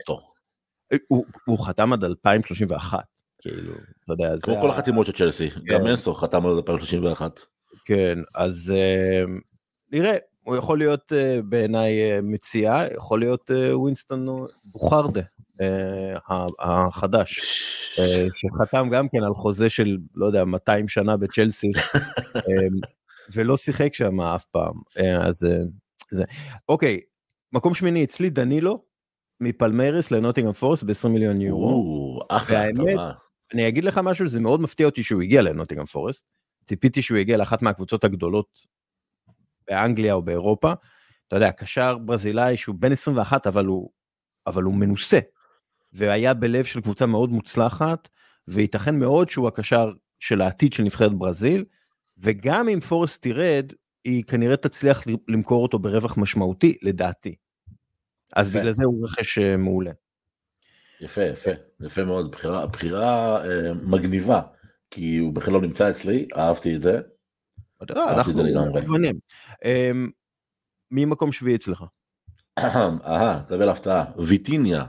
הוא, 1.09 1.25
הוא 1.45 1.67
חתם 1.67 1.93
עד 1.93 2.05
2031, 2.05 2.99
כאילו, 3.39 3.73
אתה 4.05 4.13
יודע, 4.13 4.37
זה... 4.37 4.43
כמו 4.43 4.61
כל 4.61 4.71
החתימות 4.71 5.07
של 5.07 5.13
צ'לסי, 5.13 5.51
כן. 5.51 5.61
גם 5.67 5.85
אנסו 5.85 6.15
חתם 6.15 6.47
עד 6.47 6.53
2031. 6.57 7.41
כן, 7.85 8.19
אז 8.35 8.73
uh, 8.75 9.31
נראה, 9.93 10.17
הוא 10.43 10.57
יכול 10.57 10.79
להיות 10.79 11.13
uh, 11.13 11.43
בעיניי 11.43 12.19
uh, 12.19 12.23
מציאה, 12.23 12.87
יכול 12.97 13.21
להיות 13.21 13.51
ווינסטון 13.73 14.47
בוגארדה 14.65 15.23
החדש, 16.61 17.39
שחתם 18.35 18.89
גם 18.91 19.09
כן 19.09 19.25
על 19.25 19.35
חוזה 19.35 19.71
של, 19.71 19.97
לא 20.15 20.27
יודע, 20.27 20.45
200 20.45 20.89
שנה 20.89 21.17
בצ'לסי. 21.17 21.71
ולא 23.33 23.57
שיחק 23.57 23.95
שם 23.95 24.21
אף 24.21 24.45
פעם, 24.45 24.75
אה, 24.99 25.27
אז 25.27 25.45
אה, 25.45 25.59
זה. 26.11 26.25
אוקיי, 26.69 27.01
מקום 27.53 27.75
שמיני 27.75 28.05
אצלי 28.05 28.31
דנילו, 28.31 28.85
מפלמריס 29.41 30.11
לנוטינגרם 30.11 30.53
פורס 30.53 30.83
ב-20 30.83 31.09
מיליון 31.09 31.41
יורו. 31.41 32.21
והאמת, 32.49 33.01
אני 33.55 33.69
אגיד 33.69 33.85
לך 33.85 33.99
משהו, 33.99 34.29
זה 34.29 34.41
מאוד 34.41 34.61
מפתיע 34.61 34.87
אותי 34.87 35.03
שהוא 35.03 35.23
הגיע 35.23 35.43
לנוטינגרם 35.43 35.87
פורסט. 35.87 36.25
ציפיתי 36.65 37.03
שהוא 37.03 37.19
יגיע 37.19 37.37
לאחת 37.37 37.63
מהקבוצות 37.63 38.05
הגדולות 38.05 38.67
באנגליה 39.69 40.15
או 40.15 40.23
באירופה. 40.23 40.73
אתה 41.29 41.37
יודע, 41.37 41.53
קשר 41.53 41.99
ברזילאי 41.99 42.57
שהוא 42.57 42.77
בן 42.79 42.93
21, 42.93 43.47
אבל 43.47 43.67
הוא, 43.67 43.91
אבל 44.47 44.63
הוא 44.63 44.75
מנוסה. 44.75 45.19
והיה 45.93 46.35
בלב 46.35 46.65
של 46.65 46.81
קבוצה 46.81 47.07
מאוד 47.07 47.31
מוצלחת, 47.31 48.09
וייתכן 48.49 48.99
מאוד 48.99 49.31
שהוא 49.31 49.49
הקשר 49.49 49.93
של 50.19 50.41
העתיד 50.41 50.73
של 50.73 50.83
נבחרת 50.83 51.13
ברזיל. 51.13 51.65
וגם 52.19 52.69
אם 52.69 52.81
פורסט 52.81 53.23
תרד, 53.23 53.73
היא 54.05 54.25
כנראה 54.25 54.57
תצליח 54.57 55.03
למכור 55.29 55.63
אותו 55.63 55.79
ברווח 55.79 56.19
משמעותי, 56.19 56.77
לדעתי. 56.83 57.35
אז 58.37 58.49
יפה. 58.49 58.59
בגלל 58.59 58.73
זה 58.73 58.85
הוא 58.85 59.07
רכש 59.07 59.39
אה, 59.39 59.57
מעולה. 59.57 59.91
יפה, 61.01 61.23
יפה, 61.23 61.51
יפה 61.81 62.05
מאוד, 62.05 62.31
בחירה, 62.31 62.67
בחירה 62.67 63.45
אה, 63.47 63.73
מגניבה, 63.83 64.41
כי 64.91 65.17
הוא 65.17 65.35
בכלל 65.35 65.55
לא 65.55 65.61
נמצא 65.61 65.91
אצלי, 65.91 66.29
אהבתי 66.37 66.77
את 66.77 66.83
זה. 66.83 67.01
אהבתי 67.97 68.31
את 68.31 68.37
זה 68.37 68.43
לגמרי. 68.43 68.83
אה, 69.65 69.91
מי 70.91 71.05
מקום 71.05 71.33
שביעי 71.33 71.57
אצלך? 71.57 71.85
אהה, 72.59 73.43
תקבל 73.47 73.69
הפתעה, 73.69 74.05
ויטיניה. 74.19 74.85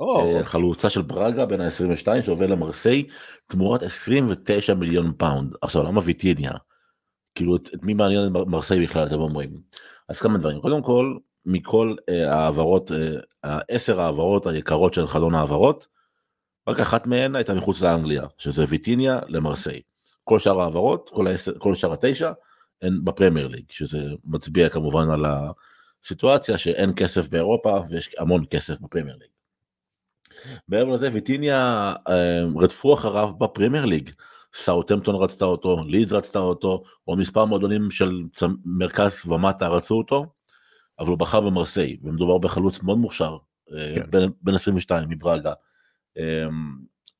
אה, 0.00 0.44
חלוצה 0.44 0.90
של 0.90 1.02
בראגה 1.02 1.46
בן 1.46 1.60
ה-22 1.60 2.22
שעובר 2.22 2.46
למרסיי 2.46 3.06
תמורת 3.46 3.82
29 3.82 4.74
מיליון 4.74 5.12
פאונד. 5.18 5.54
עכשיו 5.62 5.82
למה 5.82 6.00
ויטיניה? 6.04 6.52
כאילו 7.34 7.56
את, 7.56 7.68
את 7.74 7.82
מי 7.82 7.94
מעניין 7.94 8.32
מרסיי 8.46 8.82
בכלל 8.82 9.06
אתם 9.06 9.20
אומרים. 9.20 9.60
אז 10.08 10.20
כמה 10.20 10.38
דברים 10.38 10.60
קודם 10.60 10.82
כל 10.82 11.16
מכל 11.46 11.94
אה, 12.08 12.34
ההעברות 12.34 12.90
העשר 13.42 13.98
אה, 13.98 14.04
העברות 14.04 14.46
היקרות 14.46 14.94
של 14.94 15.06
חלון 15.06 15.34
העברות 15.34 15.86
רק 16.68 16.80
אחת 16.80 17.06
מהן 17.06 17.36
הייתה 17.36 17.54
מחוץ 17.54 17.80
לאנגליה 17.80 18.22
שזה 18.38 18.64
ויטיניה 18.68 19.20
למרסיי. 19.28 19.80
כל 20.24 20.38
שאר 20.38 20.60
העברות 20.60 21.10
כל, 21.14 21.26
העשר, 21.26 21.58
כל 21.58 21.74
שאר 21.74 21.92
התשע 21.92 22.32
הן 22.82 22.98
בפרמייר 23.04 23.48
ליג 23.48 23.64
שזה 23.68 23.98
מצביע 24.24 24.68
כמובן 24.68 25.10
על 25.10 25.24
הסיטואציה 26.02 26.58
שאין 26.58 26.92
כסף 26.96 27.28
באירופה 27.28 27.82
ויש 27.88 28.14
המון 28.18 28.44
כסף 28.50 28.80
בפרמייר 28.80 29.16
ליג. 29.16 29.28
מעבר 30.68 30.90
לזה 30.90 31.08
ויטיניה 31.12 31.94
אה, 32.08 32.42
רדפו 32.56 32.94
אחריו 32.94 33.30
בפרמייר 33.38 33.84
ליג. 33.84 34.10
סאוטמפטון 34.54 35.14
רצתה 35.14 35.44
אותו, 35.44 35.84
לידס 35.86 36.12
רצתה 36.12 36.38
אותו, 36.38 36.82
או 37.08 37.16
מספר 37.16 37.44
מועדונים 37.44 37.90
של 37.90 38.22
מרכז 38.64 39.26
ומטה 39.26 39.68
רצו 39.68 39.94
אותו, 39.94 40.26
אבל 41.02 41.10
הוא 41.10 41.18
בחר 41.18 41.40
במרסיי, 41.40 41.96
ומדובר 42.02 42.38
בחלוץ 42.38 42.82
מאוד 42.82 42.98
מוכשר, 42.98 43.36
אה, 43.74 43.94
כן. 43.94 44.10
בין, 44.10 44.30
בין 44.42 44.54
22 44.54 45.08
מברגה. 45.08 45.52
אה, 46.18 46.46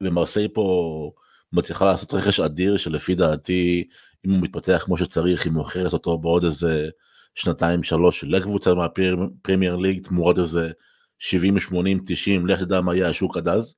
ומרסיי 0.03 0.49
פה 0.49 1.11
מצליחה 1.53 1.85
לעשות 1.85 2.15
רכש 2.15 2.41
אדיר 2.41 2.77
שלפי 2.77 3.15
דעתי, 3.15 3.89
אם 4.27 4.31
הוא 4.31 4.41
מתפתח 4.41 4.83
כמו 4.85 4.97
שצריך, 4.97 5.45
היא 5.45 5.53
מוכרת 5.53 5.93
אותו 5.93 6.19
בעוד 6.19 6.45
איזה 6.45 6.91
שנתיים 7.35 7.83
שלוש 7.83 8.25
לקבוצה 8.25 8.75
מהפרמייר 8.75 9.77
ליג 9.77 10.03
תמורת 10.03 10.39
איזה 10.39 10.71
70, 11.19 11.59
80, 11.59 12.01
90, 12.07 12.47
לך 12.47 12.63
תדע 12.63 12.81
מה 12.81 12.97
יהיה 12.97 13.09
השוק 13.09 13.37
עד 13.37 13.49
אז. 13.49 13.75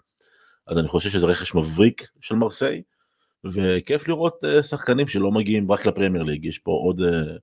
אז 0.66 0.78
אני 0.78 0.88
חושב 0.88 1.11
שזה 1.11 1.26
רכש 1.26 1.54
מבריק 1.54 2.08
של 2.20 2.34
מרסיי, 2.34 2.82
וכיף 3.44 4.08
לראות 4.08 4.44
uh, 4.44 4.62
שחקנים 4.62 5.08
שלא 5.08 5.30
מגיעים 5.30 5.73
רק 5.73 5.87
לפרמייר 5.87 6.25
ליג, 6.25 6.44
יש 6.44 6.58
פה 6.58 6.70
עוד, 6.70 7.00
uh, 7.00 7.38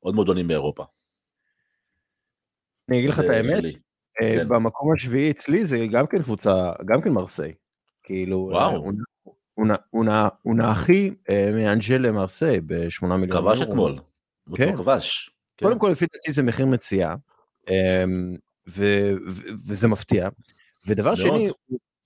עוד 0.00 0.14
מועדונים 0.14 0.48
באירופה. 0.48 0.84
אני 2.88 2.98
אגיד 2.98 3.10
לך 3.10 3.20
את 3.20 3.24
האמת, 3.24 3.64
אה, 4.22 4.36
כן. 4.36 4.48
במקום 4.48 4.92
השביעי 4.94 5.30
אצלי 5.30 5.64
זה 5.64 5.86
גם 5.92 6.06
כן 6.06 6.22
קבוצה, 6.22 6.72
גם 6.84 7.00
כן 7.00 7.10
מרסיי. 7.10 7.52
כאילו. 8.02 8.50
הוא 10.42 10.56
נאחי 10.56 11.10
מאנג'ל 11.54 11.96
למרסיי 11.96 12.60
ב-8 12.60 13.06
מיליון. 13.06 13.30
כבש 13.30 13.62
אתמול. 13.62 13.98
כן. 14.54 14.76
כבש. 14.76 15.30
קודם 15.58 15.74
כן. 15.74 15.78
כל 15.78 15.88
לפי 15.88 16.06
דעתי 16.12 16.32
זה 16.32 16.42
מחיר 16.42 16.66
מציאה. 16.66 17.14
אמ, 17.68 18.36
וזה 19.66 19.88
מפתיע. 19.88 20.28
ודבר. 20.86 21.14
שני, 21.14 21.48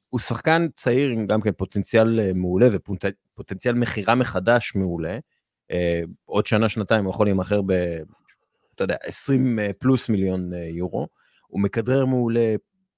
הוא, 0.08 0.20
שחקן 0.20 0.66
צעיר 0.76 1.10
עם 1.10 1.26
גם 1.26 1.40
כן 1.40 1.52
פוטנציאל 1.52 2.20
אה, 2.20 2.32
מעולה 2.34 2.68
ופוטנציאל 2.72 3.74
מכירה 3.74 4.14
מחדש 4.14 4.72
מעולה. 4.74 5.18
אה, 5.70 6.02
עוד 6.24 6.46
שנה 6.46 6.68
שנתיים 6.68 7.04
הוא 7.04 7.14
יכול 7.14 7.26
להימכר 7.26 7.60
ב... 7.66 7.72
אתה 8.80 8.84
יודע, 8.84 8.96
20 9.04 9.58
אה, 9.58 9.70
פלוס 9.78 10.08
מיליון 10.08 10.52
יורו. 10.52 11.08
הוא 11.46 11.60
מכדרר 11.60 12.04
מעולה, 12.04 12.54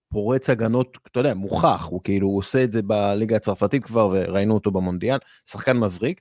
פורץ 0.08 0.50
הגנות, 0.50 0.98
אתה 1.10 1.20
יודע, 1.20 1.34
מוכח, 1.34 1.86
הוא 1.90 2.00
כאילו 2.04 2.28
הוא 2.28 2.38
עושה 2.38 2.64
את 2.64 2.72
זה 2.72 2.82
בליגה 2.82 3.36
הצרפתית 3.36 3.84
כבר 3.84 4.08
וראינו 4.12 4.54
אותו 4.54 4.70
במונדיאל, 4.70 5.18
שחקן 5.50 5.76
מבריק. 5.76 6.20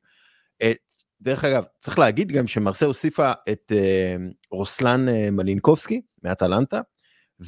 דרך 1.22 1.46
אגב, 1.46 1.64
צריך 1.80 2.00
להגיד 2.00 2.32
גם 2.32 2.48
שמרסה 2.48 2.86
הוסיפה 2.86 3.32
את 3.52 3.72
רוסלן 4.52 5.06
מלינקובסקי 5.32 6.02
מאטלנטה, 6.24 6.82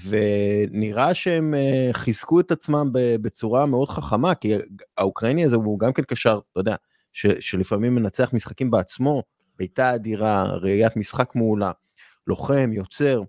ונראה 0.08 1.14
שהם 1.14 1.54
אה, 1.54 1.90
חיזקו 1.94 2.40
את 2.40 2.52
עצמם 2.52 2.90
בצורה 2.94 3.66
מאוד 3.66 3.90
חכמה, 3.90 4.36
כי 4.36 4.54
האוקראיני 4.98 5.46
הזה 5.46 5.56
הוא 5.56 5.80
גם 5.80 5.94
כן 5.94 6.04
קשר, 6.04 6.40
אתה 6.52 6.60
יודע, 6.60 6.76
ש, 7.14 7.28
שלפעמים 7.28 7.96
מנצח 7.96 8.34
משחקים 8.34 8.72
בעצמו, 8.72 9.24
בעיטה 9.58 9.96
אדירה, 9.96 10.44
ראיית 10.44 10.98
משחק 10.98 11.36
מעולה, 11.36 11.72
לוחם, 12.28 12.70
יוצר, 12.74 13.22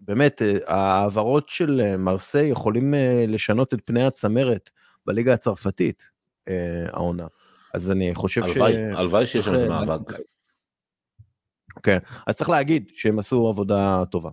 באמת, 0.00 0.42
אה, 0.42 0.58
ההעברות 0.66 1.48
של 1.48 1.80
אה, 1.84 1.96
מרסיי 1.96 2.48
יכולים 2.48 2.94
לשנות 3.28 3.74
את 3.74 3.80
פני 3.84 4.04
הצמרת 4.04 4.70
בליגה 5.06 5.34
הצרפתית, 5.34 6.08
העונה. 6.92 7.26
אז 7.74 7.90
אני 7.90 8.14
חושב 8.14 8.42
ש... 8.54 8.56
הלוואי 8.96 9.26
שיש 9.26 9.48
על 9.48 9.58
זה 9.58 9.68
מאבק. 9.68 10.12
כן, 11.82 11.98
אז 12.26 12.36
צריך 12.36 12.50
להגיד 12.50 12.90
שהם 12.94 13.18
עשו 13.18 13.48
עבודה 13.48 14.02
טובה. 14.10 14.30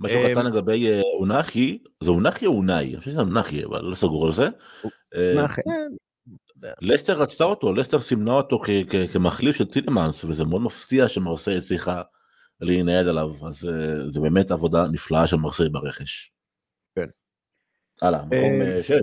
משהו 0.00 0.20
קטן 0.30 0.46
אמ, 0.46 0.52
לגבי 0.52 0.92
אה, 0.92 1.00
אונחי, 1.18 1.78
זה 2.02 2.10
אונחי 2.10 2.46
או 2.46 2.56
אונאי? 2.56 2.84
אני 2.84 2.98
חושב 2.98 3.10
שזה 3.10 3.20
אונחי, 3.20 3.64
אבל 3.64 3.80
לא 3.84 3.94
סגור 3.94 4.26
על 4.26 4.32
זה. 4.32 4.48
אה, 5.14 5.46
לסטר 6.80 7.22
רצתה 7.22 7.44
אותו, 7.44 7.72
לסטר 7.72 8.00
סימנה 8.00 8.32
אותו 8.32 8.60
כמחליף 9.12 9.56
של 9.56 9.64
טילמאנס, 9.64 10.24
וזה 10.24 10.44
מאוד 10.44 10.62
מפתיע 10.62 11.08
שמרסיי 11.08 11.56
הצליחה 11.56 12.02
להינעל 12.60 13.06
עליו, 13.06 13.30
אז 13.48 13.68
אה, 13.68 14.10
זה 14.10 14.20
באמת 14.20 14.50
עבודה 14.50 14.86
נפלאה 14.92 15.26
של 15.26 15.36
מרסיי 15.36 15.68
ברכש. 15.68 16.32
כן. 16.94 17.06
הלאה, 18.02 18.24
מקום 18.24 18.82
6. 18.82 19.00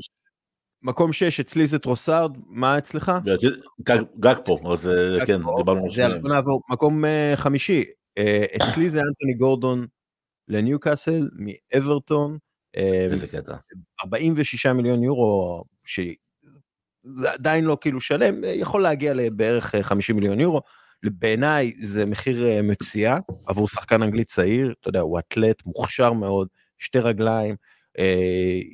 מקום 0.82 1.14
6 1.14 1.40
אצלי 1.40 1.68
זה 1.68 1.80
טרוסארד, 1.80 2.38
מה 2.46 2.78
אצלך? 2.78 3.12
גקפו, 4.20 4.58
אז 4.74 4.90
כן, 5.28 5.40
דיברנו 5.58 5.84
על 5.84 5.90
שניים. 5.90 6.22
מקום 6.70 7.04
חמישי, 7.36 7.84
אצלי 8.56 8.90
זה 8.90 9.00
אנטוני 9.00 9.34
גורדון. 9.34 9.88
לניוקאסל 10.48 11.30
מאברטון, 11.34 12.38
איזה 13.12 13.28
קטע. 13.28 13.56
46 14.06 14.66
מיליון 14.66 15.04
יורו, 15.04 15.64
שזה 15.84 17.32
עדיין 17.32 17.66
לא 17.66 17.78
כאילו 17.82 18.02
שלם, 18.02 18.44
יכול 18.44 18.82
להגיע 18.82 19.14
לבערך 19.14 19.76
50 19.82 20.16
מיליון 20.16 20.40
יורו. 20.40 20.62
בעיניי 21.12 21.74
זה 21.80 22.06
מחיר 22.06 22.64
מציאה 22.64 23.18
עבור 23.46 23.68
שחקן 23.68 24.02
אנגלי 24.04 24.24
צעיר, 24.24 24.74
אתה 24.82 24.90
יודע, 24.90 25.00
הוא 25.00 25.20
אתלט 25.20 25.66
מוכשר 25.66 26.14
מאוד, 26.14 26.48
שתי 26.78 27.00
רגליים, 27.00 27.56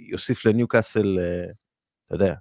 יוסיף 0.09 0.45
לניוקאסל, 0.45 1.19
אתה 2.05 2.15
יודע, 2.15 2.33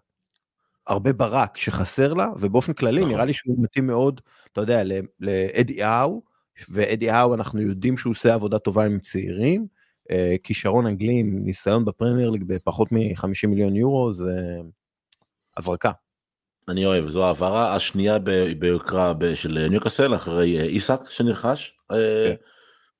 הרבה 0.86 1.12
ברק 1.12 1.56
שחסר 1.56 2.14
לה, 2.14 2.28
ובאופן 2.38 2.72
כללי 2.72 3.00
נכון. 3.00 3.12
נראה 3.12 3.24
לי 3.24 3.32
שהוא 3.32 3.56
מתאים 3.58 3.86
מאוד, 3.86 4.20
אתה 4.52 4.60
יודע, 4.60 4.82
לאדי 5.20 5.82
האו, 5.82 6.22
ואדי 6.68 7.10
האו 7.10 7.34
אנחנו 7.34 7.60
יודעים 7.60 7.96
שהוא 7.96 8.10
עושה 8.10 8.34
עבודה 8.34 8.58
טובה 8.58 8.84
עם 8.84 8.98
צעירים, 8.98 9.66
אה, 10.10 10.36
כישרון 10.42 10.86
אנגלי 10.86 11.20
עם 11.20 11.38
ניסיון 11.44 11.84
בפרמייר 11.84 12.30
ליג 12.30 12.44
בפחות 12.44 12.92
מ-50 12.92 13.48
מיליון 13.48 13.76
יורו, 13.76 14.12
זה 14.12 14.58
הברקה. 15.56 15.90
אני 16.68 16.86
אוהב, 16.86 17.08
זו 17.08 17.24
העברה 17.24 17.74
השנייה 17.74 18.18
ביוקרה 18.58 19.12
של 19.34 19.66
ניוקאסל 19.70 20.14
אחרי 20.14 20.58
אה, 20.58 20.64
איסק 20.64 21.10
שנרכש 21.10 21.76
אה, 21.92 21.96
כן. 22.28 22.34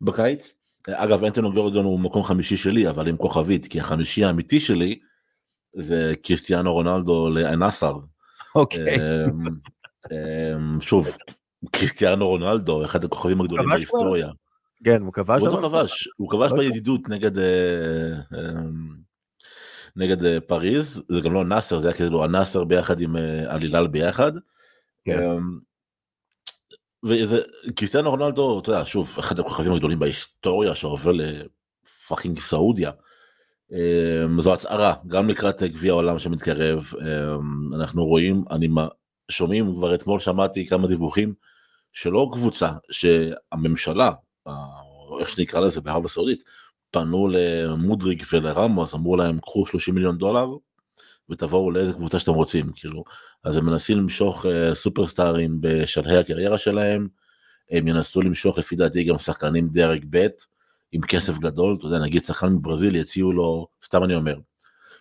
בקיץ. 0.00 0.52
אגב 0.88 1.24
אנטונו 1.24 1.52
גורדון 1.52 1.84
הוא 1.84 2.00
מקום 2.00 2.22
חמישי 2.22 2.56
שלי 2.56 2.88
אבל 2.88 3.08
עם 3.08 3.16
כוכבית 3.16 3.66
כי 3.66 3.80
החמישי 3.80 4.24
האמיתי 4.24 4.60
שלי 4.60 4.98
זה 5.80 6.12
קריסטיאנו 6.22 6.72
רונלדו 6.72 7.30
לאנסר. 7.30 7.98
אוקיי. 8.54 8.96
אמ, 8.96 9.48
אמ, 10.12 10.80
שוב, 10.80 11.08
קריסטיאנו 11.72 12.28
רונלדו, 12.28 12.84
אחד 12.84 13.04
הכוכבים 13.04 13.40
הגדולים 13.40 13.68
בהיסטוריה. 13.70 14.30
כן, 14.84 15.02
הוא 15.02 15.12
כבש. 15.12 15.42
הוא 15.42 15.62
כבש, 15.62 16.08
הוא 16.16 16.30
כבש 16.30 16.50
אוקיי. 16.50 16.68
בידידות 16.68 17.08
נגד 17.08 17.38
אה, 17.38 18.12
אמ, 18.32 19.07
נגד 19.96 20.24
אה, 20.24 20.40
פריז, 20.40 21.02
זה 21.08 21.20
גם 21.20 21.32
לא 21.32 21.44
נאסר, 21.44 21.78
זה 21.78 21.88
היה 21.88 21.96
כאילו 21.96 22.24
הנאסר 22.24 22.64
ביחד 22.64 23.00
עם 23.00 23.16
עלילל 23.48 23.82
אה, 23.82 23.88
ביחד. 23.88 24.32
כן. 25.04 25.20
וזה 27.04 27.40
קריסטיאנו 27.76 28.10
רונלדו, 28.10 28.60
אתה 28.60 28.70
יודע, 28.70 28.86
שוב, 28.86 29.16
אחד 29.18 29.40
הכוכבים 29.40 29.72
הגדולים 29.72 29.98
בהיסטוריה 29.98 30.74
שעובר 30.74 31.12
לפאקינג 31.12 32.38
סעודיה. 32.38 32.90
אמ, 33.72 34.40
זו 34.40 34.54
הצהרה 34.54 34.94
גם 35.06 35.28
לקראת 35.28 35.62
גביע 35.62 35.92
העולם 35.92 36.18
שמתקרב 36.18 36.92
אמ, 37.00 37.70
אנחנו 37.74 38.04
רואים 38.04 38.44
אני 38.50 38.68
שומעים 39.30 39.74
כבר 39.74 39.94
אתמול 39.94 40.20
שמעתי 40.20 40.66
כמה 40.66 40.88
דיווחים 40.88 41.34
שלא 41.92 42.28
קבוצה 42.32 42.70
שהממשלה 42.90 44.10
איך 45.20 45.28
שנקרא 45.28 45.60
לזה 45.60 45.80
בערב 45.80 46.04
הסעודית 46.04 46.44
פנו 46.90 47.28
למודריק 47.28 48.22
ולרמוס 48.32 48.94
אמרו 48.94 49.16
להם 49.16 49.40
קחו 49.40 49.66
30 49.66 49.94
מיליון 49.94 50.18
דולר 50.18 50.48
ותבואו 51.30 51.70
לאיזה 51.70 51.92
קבוצה 51.92 52.18
שאתם 52.18 52.32
רוצים 52.32 52.70
כאילו 52.74 53.04
אז 53.44 53.56
הם 53.56 53.66
מנסים 53.66 53.98
למשוך 53.98 54.46
uh, 54.46 54.74
סופרסטארים 54.74 55.56
בשלהי 55.60 56.18
הקריירה 56.18 56.58
שלהם 56.58 57.08
הם 57.70 57.88
ינסו 57.88 58.20
למשוך 58.20 58.58
לפי 58.58 58.76
דעתי 58.76 59.04
גם 59.04 59.18
שחקנים 59.18 59.68
דרג 59.68 60.04
ב' 60.10 60.26
עם 60.92 61.00
כסף 61.02 61.38
גדול, 61.38 61.74
אתה 61.78 61.86
יודע, 61.86 61.98
נגיד 61.98 62.22
שחקן 62.22 62.46
מברזיל 62.46 62.96
יציעו 62.96 63.32
לו, 63.32 63.66
סתם 63.84 64.04
אני 64.04 64.14
אומר, 64.14 64.38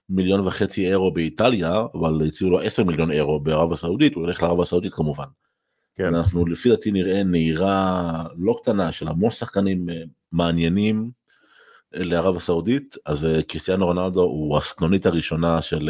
מיליון 0.10 0.48
וחצי 0.48 0.88
אירו 0.88 1.14
באיטליה, 1.14 1.82
אבל 1.94 2.22
יציעו 2.26 2.52
לו 2.52 2.60
10 2.60 2.84
מיליון 2.84 3.12
אירו 3.12 3.40
בערב 3.40 3.72
הסעודית, 3.72 4.16
הוא 4.16 4.24
ילך 4.24 4.44
לערב 4.44 4.62
הסעודית 4.62 4.94
כמובן. 4.94 5.26
כן. 5.96 6.16
אנחנו 6.16 6.46
לפי 6.46 6.70
דעתי 6.70 6.92
נראה 6.92 7.24
נהירה 7.24 8.24
לא 8.38 8.56
קטנה 8.62 8.92
של 8.92 9.08
המון 9.08 9.30
שחקנים 9.30 9.90
אה, 9.90 10.04
מעניינים 10.32 11.00
אה, 11.00 11.08
לערב 11.94 12.36
הסעודית, 12.36 12.96
אז 13.06 13.26
אה, 13.26 13.44
קריסטיאנו 13.44 13.86
רונלדו 13.86 14.22
הוא 14.22 14.58
הסנונית 14.58 15.06
הראשונה 15.06 15.62
של, 15.62 15.90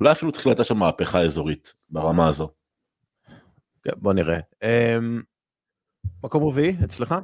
אולי 0.00 0.12
אפילו 0.12 0.30
תחילתה 0.30 0.64
של 0.64 0.74
מהפכה 0.74 1.22
אזורית 1.22 1.74
ברמה 1.90 2.28
הזו. 2.28 2.50
כן, 3.82 3.92
בוא 3.96 4.12
נראה. 4.12 4.38
אמ, 4.62 5.22
מקום 6.24 6.44
רביעי 6.44 6.76
אצלך? 6.84 7.14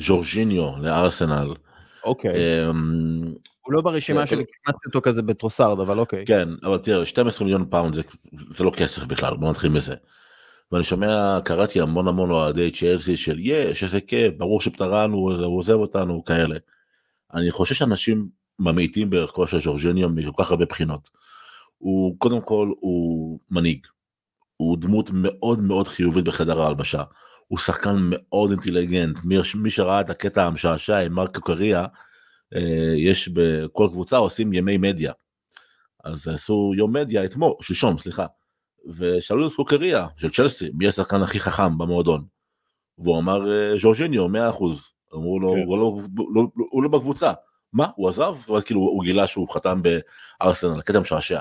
ז'ורג'יניו 0.00 0.72
לארסנל. 0.78 1.54
אוקיי. 2.04 2.32
אמ, 2.70 3.34
הוא 3.60 3.72
לא 3.72 3.80
ברשימה 3.80 4.26
שלי, 4.26 4.44
הכנסתי 4.60 4.86
אותו 4.86 5.00
כזה 5.02 5.22
בטרוסארד, 5.22 5.80
אבל 5.80 5.98
אוקיי. 5.98 6.24
כן, 6.26 6.48
אבל 6.62 6.78
תראה, 6.78 7.06
12 7.06 7.44
מיליון 7.44 7.70
פאונד 7.70 7.94
זה, 7.94 8.02
זה 8.50 8.64
לא 8.64 8.70
כסף 8.70 9.04
בכלל, 9.06 9.36
בוא 9.36 9.50
נתחיל 9.50 9.70
מזה. 9.70 9.94
ואני 10.72 10.84
שומע, 10.84 11.38
קראתי 11.44 11.80
המון 11.80 12.08
המון 12.08 12.30
אוהדי 12.30 12.70
צ'לסי 12.70 13.16
של 13.16 13.36
יש, 13.38 13.82
איזה 13.82 14.00
כיף, 14.00 14.34
ברור 14.36 14.60
שפטרנו, 14.60 15.16
הוא 15.16 15.58
עוזב 15.58 15.74
אותנו, 15.74 16.24
כאלה. 16.24 16.56
אני 17.34 17.50
חושב 17.50 17.74
שאנשים 17.74 18.28
ממעיטים 18.58 19.10
בערכו 19.10 19.46
של 19.46 19.60
ז'ורג'יניו 19.60 20.08
מכל 20.08 20.42
כך 20.44 20.50
הרבה 20.50 20.64
בחינות. 20.64 21.10
הוא, 21.78 22.18
קודם 22.18 22.40
כל, 22.40 22.72
הוא 22.80 23.40
מנהיג. 23.50 23.86
הוא 24.56 24.78
דמות 24.78 25.10
מאוד 25.12 25.60
מאוד 25.60 25.88
חיובית 25.88 26.24
בחדר 26.24 26.62
ההלבשה. 26.62 27.02
הוא 27.48 27.58
שחקן 27.58 27.96
מאוד 28.00 28.50
אינטליגנט, 28.50 29.18
מי, 29.24 29.36
מי 29.54 29.70
שראה 29.70 30.00
את 30.00 30.10
הקטע 30.10 30.44
המשעשע 30.46 30.98
עם 30.98 31.12
מרקו 31.12 31.40
קריה, 31.40 31.86
אה, 32.54 32.94
יש 32.96 33.28
בכל 33.28 33.88
קבוצה 33.92 34.16
עושים 34.16 34.52
ימי 34.52 34.76
מדיה. 34.76 35.12
אז 36.04 36.28
עשו 36.28 36.72
יום 36.76 36.92
מדיה 36.92 37.24
אתמול, 37.24 37.52
שלשום, 37.60 37.98
סליחה, 37.98 38.26
ושאלו 38.86 39.48
את 39.48 39.52
קוקריה 39.52 40.06
של 40.16 40.30
צ'לסי, 40.30 40.70
מי 40.74 40.88
השחקן 40.88 41.22
הכי 41.22 41.40
חכם 41.40 41.78
במועדון? 41.78 42.24
והוא 42.98 43.18
אמר 43.18 43.52
אה, 43.52 43.78
ז'ורג'יניו, 43.78 44.28
100 44.28 44.50
אחוז. 44.50 44.93
אמרו 45.14 45.40
לו, 45.40 45.54
כן. 45.54 45.62
הוא, 45.66 45.78
לא, 45.78 45.96
לא, 46.34 46.42
לא, 46.56 46.66
הוא 46.70 46.82
לא 46.82 46.88
בקבוצה. 46.88 47.32
מה, 47.72 47.86
הוא 47.96 48.08
עזב? 48.08 48.36
ואז 48.48 48.64
כאילו 48.64 48.80
הוא 48.80 49.04
גילה 49.04 49.26
שהוא 49.26 49.54
חתם 49.54 49.80
בארסנל, 49.82 50.80
קטע 50.80 51.00
משעשע. 51.00 51.40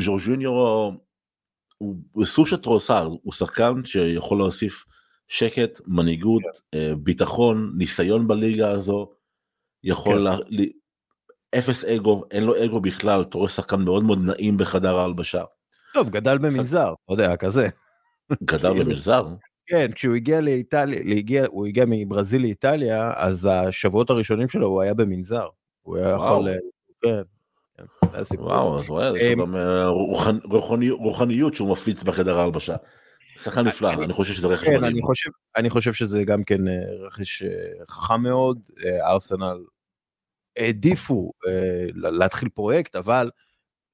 ז'ורג'יניו 0.00 0.50
הוא 1.78 2.24
סוג 2.24 2.46
של 2.46 2.56
טרוסר, 2.56 3.08
הוא 3.22 3.32
שחקן 3.32 3.84
שיכול 3.84 4.38
להוסיף 4.38 4.84
שקט, 5.28 5.80
מנהיגות, 5.86 6.42
כן. 6.42 6.78
אה, 6.78 6.92
ביטחון, 6.94 7.72
ניסיון 7.76 8.28
בליגה 8.28 8.70
הזו, 8.70 9.10
יכול 9.84 10.28
כן. 10.30 10.42
ל... 10.48 10.64
אפס 11.58 11.84
אגו, 11.84 12.24
אין 12.30 12.44
לו 12.44 12.64
אגו 12.64 12.80
בכלל, 12.80 13.20
אתה 13.20 13.38
רואה 13.38 13.48
שחקן 13.48 13.80
מאוד 13.80 14.04
מאוד 14.04 14.18
נעים 14.22 14.56
בחדר 14.56 14.98
ההלבשה. 14.98 15.42
טוב, 15.94 16.10
גדל 16.10 16.38
במנזר, 16.38 16.92
אתה 17.04 17.12
יודע, 17.12 17.36
כזה. 17.36 17.68
גדל 18.42 18.70
כאילו, 18.70 18.84
במנזר? 18.84 19.26
כן, 19.68 19.92
כשהוא 19.94 20.14
הגיע 20.14 20.40
לאיטליה, 20.40 21.00
להגיע, 21.04 21.46
הוא 21.46 21.66
הגיע 21.66 21.84
מברזיל 21.88 22.42
לאיטליה, 22.42 23.12
אז 23.16 23.48
השבועות 23.50 24.10
הראשונים 24.10 24.48
שלו 24.48 24.66
הוא 24.66 24.82
היה 24.82 24.94
במנזר. 24.94 25.46
הוא 25.82 25.96
היה 25.96 26.08
יכול... 26.08 26.48
כן. 27.02 27.10
כן 27.12 27.22
וואו, 28.38 28.78
אז 28.78 28.90
רואה, 28.90 29.18
יש 29.18 29.22
לו 29.22 29.32
אמ, 29.32 29.38
גם 29.38 29.56
אה, 29.56 29.86
רוחניות 30.98 31.54
שהוא 31.54 31.72
מפיץ 31.72 32.02
בחדר 32.02 32.38
ההלבשה. 32.38 32.76
שחקן 33.38 33.66
נפלא, 33.66 34.04
אני 34.04 34.12
חושב 34.12 34.34
שזה 34.34 34.48
רכש 34.48 34.64
כן, 34.66 34.76
מדהים. 34.76 35.04
אני 35.56 35.70
חושב 35.70 35.92
שזה 35.92 36.24
גם 36.24 36.44
כן 36.44 36.68
אה, 36.68 37.06
רכש 37.06 37.42
אה, 37.42 37.84
חכם 37.88 38.22
מאוד, 38.22 38.68
אה, 38.84 39.10
ארסנל 39.12 39.58
העדיפו 40.56 41.32
להתחיל 41.94 42.48
פרויקט, 42.48 42.96
אבל 42.96 43.30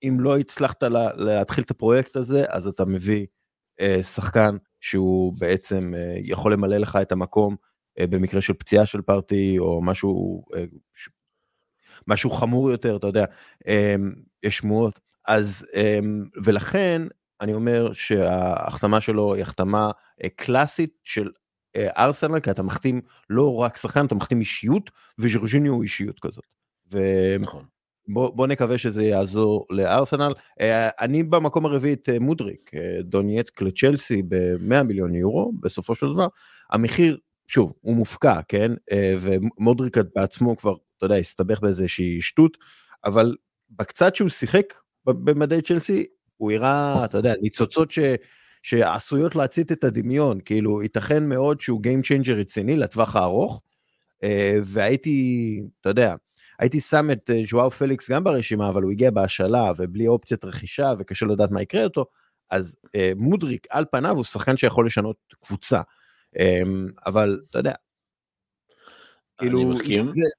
אם 0.02 0.20
לא 0.20 0.38
הצלחת 0.38 0.82
להתחיל 1.16 1.64
את 1.64 1.70
הפרויקט 1.70 2.16
הזה, 2.16 2.44
אז 2.48 2.66
אתה 2.66 2.84
מביא 2.84 3.26
שחקן 4.02 4.56
שהוא 4.84 5.32
בעצם 5.40 5.92
יכול 6.22 6.52
למלא 6.52 6.76
לך 6.76 6.98
את 7.02 7.12
המקום 7.12 7.56
במקרה 8.00 8.40
של 8.40 8.52
פציעה 8.52 8.86
של 8.86 9.02
פארטי 9.02 9.58
או 9.58 9.82
משהו, 9.82 10.44
משהו 12.06 12.30
חמור 12.30 12.70
יותר, 12.70 12.96
אתה 12.96 13.06
יודע, 13.06 13.24
יש 14.42 14.56
שמועות. 14.56 15.00
אז, 15.26 15.66
ולכן 16.44 17.02
אני 17.40 17.54
אומר 17.54 17.92
שההחתמה 17.92 19.00
שלו 19.00 19.34
היא 19.34 19.42
החתמה 19.42 19.90
אה, 20.24 20.28
קלאסית 20.36 20.90
של 21.04 21.30
אה, 21.76 22.04
ארסנל, 22.04 22.40
כי 22.40 22.50
אתה 22.50 22.62
מחתים 22.62 23.00
לא 23.30 23.54
רק 23.54 23.76
שחקן, 23.76 24.06
אתה 24.06 24.14
מחתים 24.14 24.40
אישיות, 24.40 24.90
וז'ורג'יניו 25.18 25.72
הוא 25.72 25.82
אישיות 25.82 26.20
כזאת. 26.20 26.54
ו... 26.92 26.98
נכון. 27.40 27.64
בוא, 28.08 28.30
בוא 28.36 28.46
נקווה 28.46 28.78
שזה 28.78 29.04
יעזור 29.04 29.66
לארסנל. 29.70 30.32
אה, 30.60 30.88
אני 31.00 31.22
במקום 31.22 31.66
הרביעי 31.66 31.94
את 31.94 32.08
מודריק, 32.20 32.70
דונייצק 33.00 33.62
לצ'לסי 33.62 34.22
ב-100 34.28 34.82
מיליון 34.82 35.14
יורו, 35.14 35.52
בסופו 35.60 35.94
של 35.94 36.06
דבר. 36.12 36.26
המחיר, 36.70 37.18
שוב, 37.46 37.72
הוא 37.80 37.96
מופקע, 37.96 38.40
כן? 38.48 38.72
ומודריק 39.18 39.96
בעצמו 40.16 40.56
כבר, 40.56 40.74
אתה 40.96 41.06
יודע, 41.06 41.16
הסתבך 41.16 41.60
באיזושהי 41.60 42.22
שטות, 42.22 42.56
אבל 43.04 43.36
בקצת 43.70 44.14
שהוא 44.14 44.28
שיחק 44.28 44.74
במדי 45.06 45.62
צ'לסי, 45.62 46.04
הוא 46.36 46.52
הראה, 46.52 47.04
אתה 47.04 47.18
יודע, 47.18 47.34
ניצוצות 47.42 47.90
ש, 47.90 47.98
שעשויות 48.62 49.36
להצית 49.36 49.72
את 49.72 49.84
הדמיון, 49.84 50.38
כאילו, 50.44 50.82
ייתכן 50.82 51.28
מאוד 51.28 51.60
שהוא 51.60 51.80
Game 51.84 52.06
Changer 52.06 52.32
רציני 52.32 52.76
לטווח 52.76 53.16
הארוך, 53.16 53.62
אה, 54.22 54.58
והייתי, 54.62 55.60
אתה 55.80 55.88
יודע, 55.88 56.14
הייתי 56.58 56.80
שם 56.80 57.10
את 57.10 57.30
אה, 57.30 57.40
ז'ואר 57.50 57.70
פליקס 57.70 58.10
גם 58.10 58.24
ברשימה, 58.24 58.68
אבל 58.68 58.82
הוא 58.82 58.90
הגיע 58.90 59.10
בהשאלה 59.10 59.72
ובלי 59.76 60.08
אופציית 60.08 60.44
רכישה 60.44 60.92
וקשה 60.98 61.26
לדעת 61.26 61.50
מה 61.50 61.62
יקרה 61.62 61.84
אותו, 61.84 62.06
אז 62.50 62.76
אה, 62.94 63.12
מודריק 63.16 63.66
על 63.70 63.84
פניו 63.90 64.16
הוא 64.16 64.24
שחקן 64.24 64.56
שיכול 64.56 64.86
לשנות 64.86 65.16
קבוצה. 65.40 65.80
אבל 67.06 67.40
אתה 67.50 67.58
יודע, 67.58 67.72
כאילו, 69.38 69.74
זה, 69.74 69.82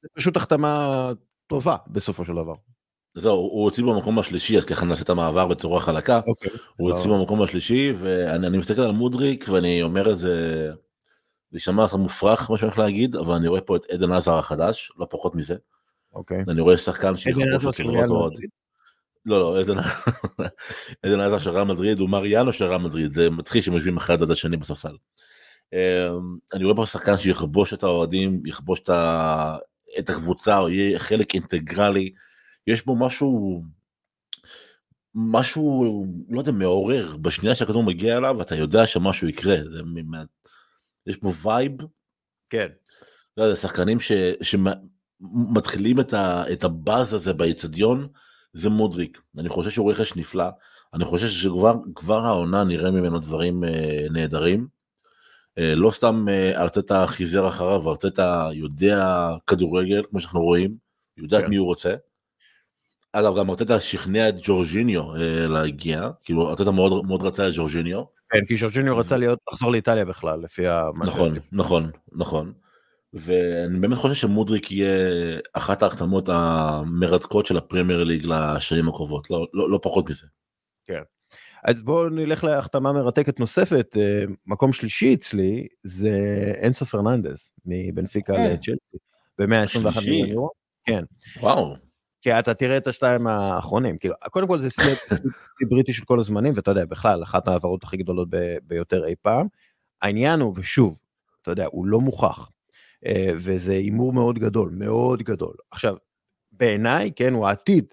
זה 0.02 0.08
פשוט 0.14 0.38
החתמה 0.38 1.12
טובה 1.48 1.76
בסופו 1.88 2.26
של 2.26 2.34
דבר. 2.34 2.54
זהו, 3.16 3.36
הוא 3.36 3.64
הוציא 3.64 3.84
במקום 3.84 4.20
השלישי, 4.20 4.58
אז 4.58 4.66
ככה 4.66 4.86
נעשה 4.86 5.04
את 5.04 5.10
המעבר 5.10 5.48
בצורה 5.48 5.80
חלקה. 5.80 6.20
אוקיי. 6.28 6.52
הוא 6.76 6.92
הוציא 6.92 7.10
במקום 7.10 7.42
השלישי, 7.42 7.94
ואני 7.96 8.58
מסתכל 8.58 8.82
על 8.82 8.92
מודריק, 8.92 9.46
ואני 9.50 9.84
אומר 9.84 10.12
את 10.12 10.18
זה, 10.18 10.72
להישמע 11.52 11.88
קצת 11.88 11.98
מופרך, 11.98 12.52
מה 12.52 12.58
שאני 12.58 12.68
הולך 12.68 12.80
להגיד, 12.80 13.16
אבל 13.16 13.34
אני 13.34 13.48
רואה 13.48 13.62
פה 13.62 13.76
את 13.76 13.86
עדן 13.86 14.12
עזר 14.12 14.34
החדש, 14.34 14.92
לא 14.98 15.08
פחות 15.10 15.36
מזה. 15.36 15.56
אוקיי. 16.16 16.44
אני 16.50 16.62
רואה 16.62 16.78
שחקן 16.78 17.16
שיכבוש 17.16 17.66
אותי 17.66 17.66
לראות 17.66 17.76
של 17.76 17.88
ריאל 17.88 18.08
עוד. 18.10 18.34
מדריד? 18.34 18.50
לא, 19.26 19.40
לא, 19.40 19.60
עדן 19.60 19.78
עדן 21.06 21.20
עזר 21.20 21.40
של 21.40 21.50
ריאל 21.50 21.64
מדריד 21.64 22.00
הוא 22.00 22.10
מריאנו 22.10 22.54
של 22.54 22.66
ריאל 22.66 22.82
מדריד, 22.82 23.12
זה 23.12 23.30
מצחיק 23.30 23.64
שהם 23.64 23.74
יושבים 23.74 23.98
אחד 23.98 24.22
עד 24.22 24.32
השני 24.32 24.58
בספסל. 24.58 24.96
אמ, 25.74 26.38
אני 26.54 26.64
רואה 26.64 26.76
פה 26.76 26.86
שחקן 26.86 27.18
שיכבוש 27.18 27.74
את 27.74 27.84
האוהדים, 27.84 28.42
יכבוש 28.46 28.80
את 30.00 30.10
הקבוצה, 30.10 30.58
הוא 30.58 30.70
יהיה 30.70 31.00
חלק 31.00 31.36
אינטגרלי. 31.36 32.14
יש 32.68 32.86
בו 32.86 32.96
משהו, 32.96 33.64
משהו, 35.16 36.06
לא 36.30 36.40
יודע, 36.40 36.52
מעורר. 36.52 37.18
בשנייה 37.18 37.56
שהכדור 37.56 37.84
מגיע 37.84 38.18
אליו, 38.18 38.42
אתה 38.42 38.56
יודע 38.56 38.86
שמשהו 38.86 39.28
יקרה. 39.28 39.56
זה 39.56 39.80
יש 41.08 41.22
בו 41.22 41.34
vibe, 41.34 41.72
כן. 42.50 42.68
לא 43.38 43.44
יודע, 43.44 43.56
שחקנים 43.56 44.00
ש- 44.00 44.12
שמתחילים 45.22 46.00
את, 46.00 46.14
ה, 46.14 46.44
את 46.54 46.64
הבאז 46.64 47.14
הזה 47.14 47.34
באיצטדיון, 47.34 48.08
זה 48.54 48.70
מודריק. 48.70 49.22
אני 49.40 49.50
חושב 49.50 49.70
שהוא 49.70 49.92
רכש 49.92 50.16
נפלא, 50.16 50.46
אני 50.94 51.06
חושב 51.06 51.28
שכבר 51.28 51.76
כבר 51.96 52.26
העונה 52.26 52.64
נראה 52.64 52.92
ממנו 52.92 53.20
דברים 53.20 53.64
אה, 53.64 54.06
נהדרים. 54.12 54.68
אה, 55.58 55.76
לא 55.76 55.92
סתם 55.92 56.26
אה, 56.30 56.62
ארטטה 56.62 57.08
חיזר 57.08 57.48
אחריו, 57.48 57.90
ארטטה 57.90 58.50
יודע 58.54 59.30
כדורגל, 59.48 60.04
כמו 60.10 60.20
שאנחנו 60.20 60.42
רואים, 60.42 60.76
יודע 61.18 61.42
כן. 61.42 61.50
מי 61.50 61.56
הוא 61.56 61.66
רוצה. 61.66 61.96
אגב, 63.14 63.38
גם 63.40 63.50
ארטטה 63.50 63.80
שכנע 63.80 64.30
את 64.30 64.36
ג'ורג'יניו 64.44 65.16
אה, 65.16 65.48
להגיע, 65.48 66.10
כאילו 66.24 66.50
ארטטה 66.50 66.72
מאוד, 66.72 67.06
מאוד 67.06 67.24
רצה 67.24 67.48
את 67.48 67.54
ג'ורג'יניו. 67.56 68.04
כן, 68.30 68.46
כי 68.48 68.56
ז'ורג'יניו 68.58 68.98
רצה 68.98 69.18
להיות, 69.18 69.40
לחזור 69.52 69.72
לאיטליה 69.72 70.06
בכלל, 70.06 70.40
לפי 70.44 70.68
ה... 70.68 70.82
נכון, 71.06 71.36
ש- 71.36 71.40
נכון, 71.52 71.92
נכון. 72.12 72.54
ואני 73.16 73.80
באמת 73.80 73.98
חושב 73.98 74.14
שמודריק 74.14 74.72
יהיה 74.72 75.40
אחת 75.54 75.84
ההחתמות 75.84 76.30
המרתקות 76.30 77.46
של 77.46 77.58
הפרמייר 77.58 78.04
ליג 78.04 78.26
לשנים 78.26 78.90
הקרובות, 78.90 79.30
לא, 79.30 79.48
לא, 79.54 79.70
לא 79.70 79.80
פחות 79.84 80.10
מזה. 80.10 80.28
אז 81.66 81.82
בואו 81.82 82.10
נלך 82.10 82.44
להחתמה 82.44 82.94
מרתקת 82.94 83.40
נוספת, 83.40 83.98
אה, 83.98 84.24
מקום 84.46 84.74
שלישי 84.74 85.14
אצלי 85.14 85.68
זה 85.84 86.12
אנסו 86.68 86.86
פרננדס 86.86 87.52
מבנפיקה 87.66 88.34
אה. 88.34 88.54
לצ'לסי, 88.54 88.98
ב-121 89.40 89.92
שלישי? 89.92 90.12
מיליון 90.12 90.30
יורו. 90.30 90.50
כן, 90.84 91.04
וואו, 91.40 91.76
כי 92.22 92.40
אתה 92.40 92.54
תראה 92.54 92.78
את 92.78 92.88
השתיים 92.88 93.28
האחרונים, 93.28 93.98
כאילו, 93.98 94.16
קודם 94.32 94.48
כל 94.48 94.60
זה 94.60 94.70
שיא 94.70 94.96
בריטי 95.70 95.94
של 95.94 96.06
כל 96.06 96.20
הזמנים, 96.20 96.54
ואתה 96.56 96.72
יודע, 96.72 96.86
בכלל, 96.86 97.24
אחת 97.24 97.48
ההעברות 97.48 97.84
הכי 97.84 97.98
גדולות 97.98 98.28
ביותר 98.64 99.06
אי 99.06 99.16
פעם. 99.22 99.48
העניין 100.02 100.40
הוא, 100.40 100.54
ושוב, 100.58 101.00
אתה 101.42 101.52
יודע, 101.52 101.66
הוא 101.72 101.86
לא 101.86 102.00
מוכח, 102.00 102.50
וזה 103.36 103.74
הימור 103.74 104.14
מאוד 104.14 104.40
גדול, 104.40 104.70
מאוד 104.74 105.24
גדול. 105.24 105.56
עכשיו, 105.72 105.96
בעיניי, 106.52 107.12
כן, 107.16 107.34
הוא 107.34 107.48
העתיד 107.48 107.86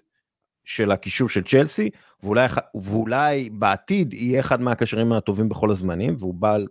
של 0.65 0.91
הקישור 0.91 1.29
של 1.29 1.43
צ'לסי, 1.43 1.89
ואולי, 2.23 2.47
ואולי 2.75 3.49
בעתיד 3.49 4.13
יהיה 4.13 4.39
אחד 4.39 4.61
מהקשרים 4.61 5.13
הטובים 5.13 5.49
בכל 5.49 5.71
הזמנים, 5.71 6.15
והוא 6.19 6.33
בעל 6.33 6.67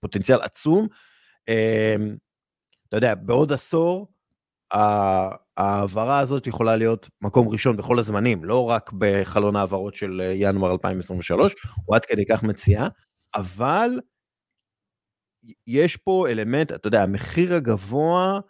פוטנציאל 0.00 0.40
עצום. 0.42 0.88
אה, 1.48 1.96
אתה 2.88 2.96
יודע, 2.96 3.14
בעוד 3.14 3.52
עשור, 3.52 4.06
ההעברה 5.56 6.18
הזאת 6.18 6.46
יכולה 6.46 6.76
להיות 6.76 7.10
מקום 7.22 7.48
ראשון 7.48 7.76
בכל 7.76 7.98
הזמנים, 7.98 8.44
לא 8.44 8.70
רק 8.70 8.90
בחלון 8.98 9.56
העברות 9.56 9.94
של 9.94 10.20
אה, 10.24 10.32
ינואר 10.34 10.72
2023, 10.72 11.54
הוא 11.84 11.96
עד 11.96 12.04
כדי 12.04 12.26
כך 12.26 12.42
מציע, 12.42 12.86
אבל 13.34 13.90
יש 15.66 15.96
פה 15.96 16.26
אלמנט, 16.30 16.72
אתה 16.72 16.88
יודע, 16.88 17.02
המחיר 17.02 17.54
הגבוה 17.54 18.40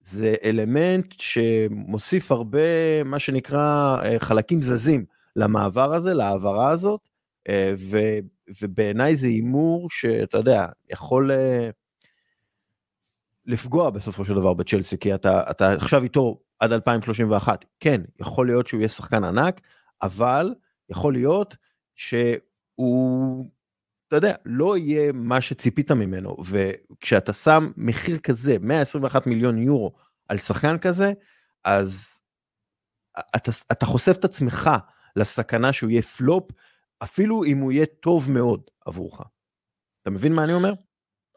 זה 0.00 0.34
אלמנט 0.44 1.14
שמוסיף 1.18 2.32
הרבה, 2.32 3.04
מה 3.04 3.18
שנקרא, 3.18 3.96
אה, 4.04 4.16
חלקים 4.18 4.62
זזים 4.62 5.04
למעבר 5.36 5.94
הזה, 5.94 6.14
להעברה 6.14 6.70
הזאת, 6.70 7.08
אה, 7.48 7.72
ו- 7.76 8.18
ובעיניי 8.62 9.16
זה 9.16 9.26
הימור 9.26 9.90
שאתה 9.90 10.38
יודע, 10.38 10.66
יכול 10.90 11.30
אה, 11.32 11.70
לפגוע 13.46 13.90
בסופו 13.90 14.24
של 14.24 14.34
דבר 14.34 14.54
בצ'לסי, 14.54 14.98
כי 14.98 15.14
אתה, 15.14 15.50
אתה 15.50 15.72
עכשיו 15.72 16.02
איתו 16.02 16.40
עד 16.58 16.72
2031, 16.72 17.64
כן, 17.80 18.00
יכול 18.20 18.46
להיות 18.46 18.66
שהוא 18.66 18.80
יהיה 18.80 18.88
שחקן 18.88 19.24
ענק, 19.24 19.60
אבל 20.02 20.54
יכול 20.88 21.12
להיות 21.12 21.56
שהוא, 21.94 23.50
אתה 24.16 24.26
יודע, 24.26 24.34
לא 24.44 24.76
יהיה 24.76 25.12
מה 25.12 25.40
שציפית 25.40 25.90
ממנו, 25.90 26.36
וכשאתה 26.44 27.32
שם 27.32 27.72
מחיר 27.76 28.18
כזה, 28.18 28.56
121 28.60 29.26
מיליון 29.26 29.58
יורו 29.58 29.92
על 30.28 30.38
שחקן 30.38 30.78
כזה, 30.78 31.12
אז 31.64 32.20
אתה, 33.36 33.50
אתה 33.72 33.86
חושף 33.86 34.16
את 34.18 34.24
עצמך 34.24 34.70
לסכנה 35.16 35.72
שהוא 35.72 35.90
יהיה 35.90 36.02
פלופ, 36.02 36.50
אפילו 37.02 37.44
אם 37.44 37.58
הוא 37.58 37.72
יהיה 37.72 37.86
טוב 37.86 38.30
מאוד 38.30 38.60
עבורך. 38.86 39.20
אתה 40.02 40.10
מבין 40.10 40.32
מה 40.32 40.44
אני 40.44 40.52
אומר? 40.52 40.72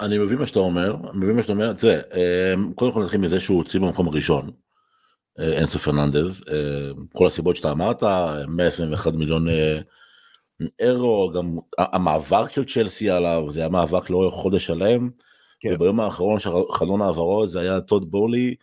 אני 0.01 0.17
מבין 0.17 0.37
מה 0.37 0.45
שאתה 0.45 0.59
אומר, 0.59 0.95
אני 1.09 1.17
מבין 1.17 1.35
מה 1.35 1.41
שאתה 1.41 1.53
אומר, 1.53 1.73
תראה, 1.73 1.99
אה, 2.13 2.53
קודם 2.75 2.93
כל 2.93 3.03
נתחיל 3.03 3.21
מזה 3.21 3.39
שהוא 3.39 3.57
הוציא 3.57 3.79
במקום 3.79 4.07
הראשון, 4.07 4.51
אה, 5.39 5.51
אינסו 5.51 5.79
פרננדז, 5.79 6.43
אה, 6.51 6.91
כל 7.13 7.27
הסיבות 7.27 7.55
שאתה 7.55 7.71
אמרת, 7.71 8.03
121 8.47 9.15
מיליון 9.15 9.49
אה, 9.49 9.79
אירו, 10.79 11.31
גם 11.35 11.57
המאבק 11.77 12.51
של 12.51 12.65
צ'לסי 12.65 13.09
עליו, 13.09 13.45
זה 13.49 13.59
היה 13.59 13.69
מאבק 13.69 14.09
לאורך 14.09 14.33
חודש 14.33 14.65
שלם, 14.65 15.09
כן. 15.59 15.69
וביום 15.73 15.99
האחרון 15.99 16.39
של 16.39 16.49
חלון 16.71 17.01
העברות 17.01 17.49
זה 17.49 17.59
היה 17.59 17.81
טוד 17.81 18.11
בורלי, 18.11 18.55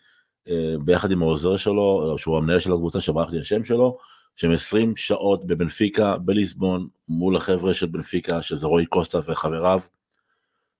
אה, 0.49 0.75
ביחד 0.79 1.11
עם 1.11 1.21
העוזר 1.21 1.57
שלו, 1.57 2.15
שהוא 2.17 2.37
המנהל 2.37 2.59
של 2.59 2.73
הקבוצה 2.73 3.01
שברח 3.01 3.29
לי 3.29 3.39
השם 3.39 3.63
שלו, 3.63 3.97
שהם 4.35 4.51
20 4.51 4.95
שעות 4.95 5.45
בבנפיקה, 5.45 6.17
בליסבון, 6.17 6.87
מול 7.07 7.35
החבר'ה 7.35 7.73
של 7.73 7.85
בנפיקה, 7.85 8.41
שזה 8.41 8.67
רועי 8.67 8.85
קוסטה 8.85 9.19
וחבריו, 9.25 9.79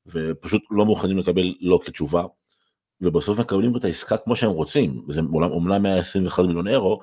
ופשוט 0.08 0.62
לא 0.72 0.86
מוכנים 0.86 1.18
לקבל 1.18 1.56
לא 1.62 1.80
כתשובה, 1.86 2.24
ובסוף 3.02 3.40
מקבלים 3.40 3.78
את 3.78 3.84
העסקה 3.84 4.18
כמו 4.18 4.36
שהם 4.36 4.52
רוצים, 4.52 5.06
זה 5.10 5.20
אומנם- 5.20 5.52
אומנם 5.52 5.84
121 5.84 6.44
מיליון 6.46 6.68
אירו, 6.68 7.00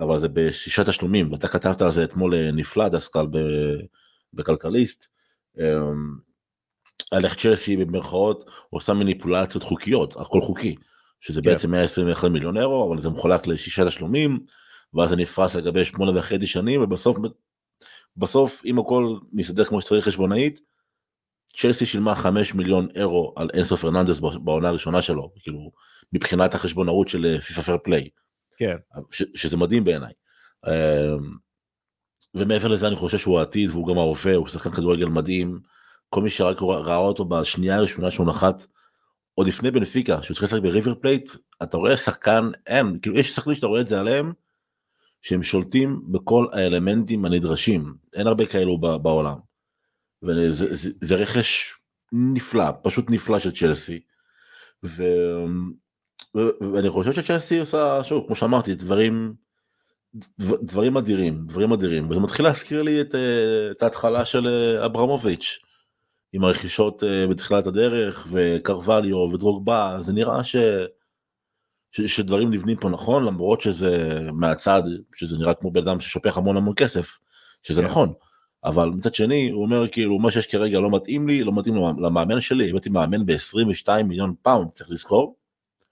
אבל 0.00 0.18
זה 0.18 0.28
בשישה 0.28 0.84
תשלומים, 0.84 1.32
ואתה 1.32 1.48
כתבת 1.48 1.82
על 1.82 1.92
זה 1.92 2.04
אתמול 2.04 2.34
אה, 2.34 2.50
נפלא 2.50 2.88
דסקל 2.88 3.26
בכלכליסט, 4.32 5.06
אמ, 5.58 6.16
על 7.10 7.24
איך 7.24 7.34
צ'לסי 7.34 7.76
במרכאות 7.76 8.44
עושה 8.70 8.94
מניפולציות 8.94 9.62
חוקיות, 9.62 10.16
הכל 10.16 10.40
חוקי, 10.40 10.76
שזה 11.20 11.40
כן. 11.42 11.50
בעצם 11.50 11.70
121 11.70 12.28
מיליון 12.28 12.56
אירו, 12.56 12.88
אבל 12.88 13.02
זה 13.02 13.10
מחולק 13.10 13.46
לשישה 13.46 13.86
תשלומים, 13.86 14.40
ואז 14.94 15.08
זה 15.08 15.16
נפרס 15.16 15.54
לגבי 15.54 15.84
שמונה 15.84 16.18
וחצי 16.18 16.46
שנים, 16.46 16.82
ובסוף, 16.82 17.18
בסוף 18.16 18.62
אם 18.64 18.78
הכל 18.78 19.16
מסתדר 19.32 19.64
כמו 19.64 19.80
שצריך 19.80 20.04
חשבונאית, 20.04 20.60
צ'לסי 21.56 21.86
שילמה 21.86 22.14
5 22.14 22.54
מיליון 22.54 22.88
אירו 22.94 23.32
על 23.36 23.50
אנסו 23.54 23.76
פרננדס 23.76 24.20
בעונה 24.20 24.68
הראשונה 24.68 25.02
שלו, 25.02 25.32
כאילו, 25.38 25.70
מבחינת 26.12 26.54
החשבונאות 26.54 27.08
של 27.08 27.40
פיפא 27.40 27.60
fair 27.62 27.78
play. 27.84 28.08
כן. 28.56 28.76
ש, 29.10 29.22
שזה 29.34 29.56
מדהים 29.56 29.84
בעיניי. 29.84 30.12
אמ, 30.66 31.36
ומעבר 32.34 32.68
לזה 32.68 32.88
אני 32.88 32.96
חושב 32.96 33.18
שהוא 33.18 33.38
העתיד 33.38 33.70
והוא 33.70 33.86
גם 33.88 33.98
ההווה, 33.98 34.34
הוא 34.34 34.48
שחקן 34.48 34.70
כדורגל 34.70 35.06
מדהים. 35.06 35.60
כל 36.08 36.22
מי 36.22 36.30
שרק 36.30 36.62
ראה 36.62 36.96
אותו 36.96 37.24
בשנייה 37.24 37.76
הראשונה 37.76 38.10
שהוא 38.10 38.26
נחת, 38.26 38.66
עוד 39.34 39.46
לפני 39.46 39.70
בנפיקה, 39.70 40.22
שהוא 40.22 40.34
צריך 40.34 40.42
לשחק 40.42 40.62
בריבר 40.62 40.94
פלייט, 40.94 41.30
אתה 41.62 41.76
רואה 41.76 41.96
שחקן, 41.96 42.50
אין, 42.66 42.98
כאילו 43.02 43.18
יש 43.18 43.34
שחקנים 43.34 43.56
שאתה 43.56 43.66
רואה 43.66 43.80
את 43.80 43.86
זה 43.86 44.00
עליהם, 44.00 44.32
שהם 45.22 45.42
שולטים 45.42 46.02
בכל 46.12 46.46
האלמנטים 46.52 47.24
הנדרשים, 47.24 47.94
אין 48.16 48.26
הרבה 48.26 48.46
כאלו 48.46 48.78
בעולם. 48.78 49.36
וזה 50.22 50.74
זה, 50.74 50.90
זה 51.00 51.14
רכש 51.14 51.74
נפלא, 52.12 52.64
פשוט 52.82 53.10
נפלא 53.10 53.38
של 53.38 53.52
צ'לסי. 53.52 54.00
ו... 54.84 55.04
ואני 56.34 56.90
חושב 56.90 57.12
שצ'לסי 57.12 57.58
עושה, 57.58 58.04
שוב, 58.04 58.24
כמו 58.26 58.36
שאמרתי, 58.36 58.74
דברים, 58.74 59.34
דבר- 60.38 60.56
דברים 60.62 60.96
אדירים, 60.96 61.46
דברים 61.46 61.72
אדירים, 61.72 62.10
וזה 62.10 62.20
מתחיל 62.20 62.44
להזכיר 62.44 62.82
לי 62.82 63.00
את, 63.00 63.14
אה, 63.14 63.70
את 63.70 63.82
ההתחלה 63.82 64.24
של 64.24 64.48
אה, 64.48 64.86
אברמוביץ', 64.86 65.58
עם 66.32 66.44
הרכישות 66.44 67.04
אה, 67.04 67.26
בתחילת 67.26 67.66
הדרך, 67.66 68.26
וקרווליו 68.30 69.16
ודרוגבה, 69.16 69.96
זה 70.00 70.12
נראה 70.12 70.44
ש, 70.44 70.56
ש, 71.92 72.00
שדברים 72.00 72.50
נבנים 72.50 72.76
פה 72.76 72.88
נכון, 72.88 73.24
למרות 73.24 73.60
שזה 73.60 74.20
מהצד, 74.32 74.82
שזה 75.14 75.38
נראה 75.38 75.54
כמו 75.54 75.70
בן 75.70 75.80
אדם 75.80 76.00
ששופך 76.00 76.36
המון 76.36 76.56
המון 76.56 76.74
כסף, 76.76 77.18
שזה 77.62 77.80
כן. 77.80 77.86
נכון, 77.86 78.12
אבל 78.64 78.88
מצד 78.88 79.14
שני, 79.14 79.50
הוא 79.50 79.62
אומר 79.62 79.88
כאילו, 79.88 80.18
מה 80.18 80.30
שיש 80.30 80.46
כרגע 80.46 80.80
לא 80.80 80.90
מתאים 80.90 81.28
לי, 81.28 81.44
לא 81.44 81.52
מתאים 81.54 81.74
למאמן 81.76 82.40
שלי, 82.40 82.70
הבאתי 82.70 82.90
מאמן 82.90 83.26
ב-22 83.26 84.02
מיליון 84.04 84.34
פאונד, 84.42 84.70
צריך 84.70 84.90
לזכור. 84.90 85.36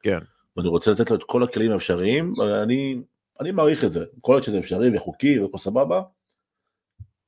כן. 0.02 0.18
ואני 0.56 0.68
רוצה 0.68 0.90
לתת 0.90 1.10
לו 1.10 1.16
את 1.16 1.22
כל 1.22 1.42
הכלים 1.42 1.70
האפשריים, 1.70 2.32
ואני 2.38 3.02
אני 3.40 3.52
מעריך 3.52 3.84
את 3.84 3.92
זה, 3.92 4.04
כל 4.20 4.32
עוד 4.32 4.42
שזה 4.42 4.58
אפשרי 4.58 4.96
וחוקי 4.96 5.40
וכל 5.40 5.58
סבבה, 5.58 6.02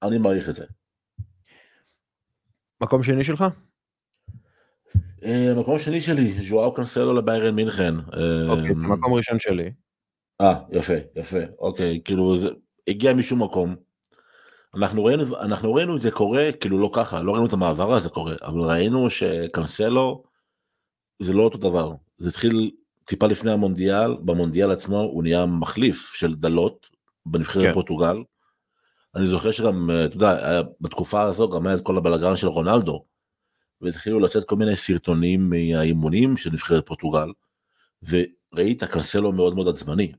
אני 0.03 0.19
מעריך 0.19 0.49
את 0.49 0.55
זה. 0.55 0.67
מקום 2.81 3.03
שני 3.03 3.25
שלך? 3.25 3.45
אה, 5.25 5.55
מקום 5.57 5.79
שני 5.79 6.01
שלי, 6.01 6.43
ז'ואאו 6.43 6.75
קנסלו 6.75 7.15
לביירן 7.15 7.55
מינכן. 7.55 7.95
אוקיי, 8.49 8.75
זה 8.75 8.87
מקום 8.87 9.15
ראשון 9.15 9.41
שלי. 9.41 9.73
אה, 10.41 10.55
יפה, 10.71 10.95
יפה, 11.17 11.39
אוקיי, 11.59 12.01
כאילו 12.05 12.37
זה 12.37 12.49
הגיע 12.89 13.15
משום 13.15 13.43
מקום. 13.43 13.77
אנחנו 14.77 15.05
ראינו, 15.05 15.41
אנחנו 15.41 15.75
ראינו 15.75 15.97
את 15.97 16.01
זה 16.03 16.11
קורה, 16.11 16.53
כאילו 16.61 16.79
לא 16.79 16.91
ככה, 16.95 17.23
לא 17.23 17.33
ראינו 17.33 17.47
את 17.47 17.53
המעבר 17.53 17.95
הזה 17.95 18.09
קורה, 18.09 18.35
אבל 18.43 18.61
ראינו 18.61 19.11
שקנסלו 19.11 20.23
זה 21.23 21.33
לא 21.33 21.43
אותו 21.43 21.59
דבר. 21.59 21.93
זה 22.19 22.29
התחיל 22.29 22.71
טיפה 23.05 23.27
לפני 23.27 23.53
המונדיאל, 23.53 24.17
במונדיאל 24.21 24.71
עצמו 24.71 25.01
הוא 25.01 25.23
נהיה 25.23 25.47
מחליף 25.47 26.15
של 26.15 26.35
דלות 26.35 26.91
בנבחרת 27.27 27.67
כן. 27.67 27.73
פורטוגל. 27.73 28.23
אני 29.15 29.27
זוכר 29.27 29.51
שגם, 29.51 29.91
אה, 29.91 30.05
אתה 30.05 30.17
יודע, 30.17 30.63
בתקופה 30.81 31.23
הזו 31.23 31.51
גם 31.51 31.67
היה 31.67 31.77
את 31.77 31.81
כל 31.81 31.97
הבלאגן 31.97 32.37
של 32.37 32.47
רונלדו. 32.47 33.05
והתחילו 33.81 34.21
לצאת 34.21 34.45
כל 34.45 34.57
מיני 34.57 34.77
סרטונים 34.77 35.51
מהאימונים 35.51 36.37
של 36.37 36.51
נבחרת 36.53 36.87
פורטוגל. 36.87 37.29
וראית 38.03 38.85
קנסלו 38.85 39.33
מאוד 39.33 39.55
מאוד 39.55 39.69
עצבני, 39.69 40.13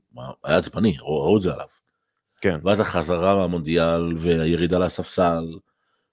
היה 0.44 0.56
עצבני, 0.56 0.96
ראו 1.00 1.36
את 1.36 1.42
זה 1.42 1.52
עליו. 1.52 1.66
כן. 2.40 2.58
ואז 2.64 2.80
החזרה 2.80 3.36
מהמונדיאל 3.36 4.12
והירידה 4.16 4.78
לספסל, 4.78 5.44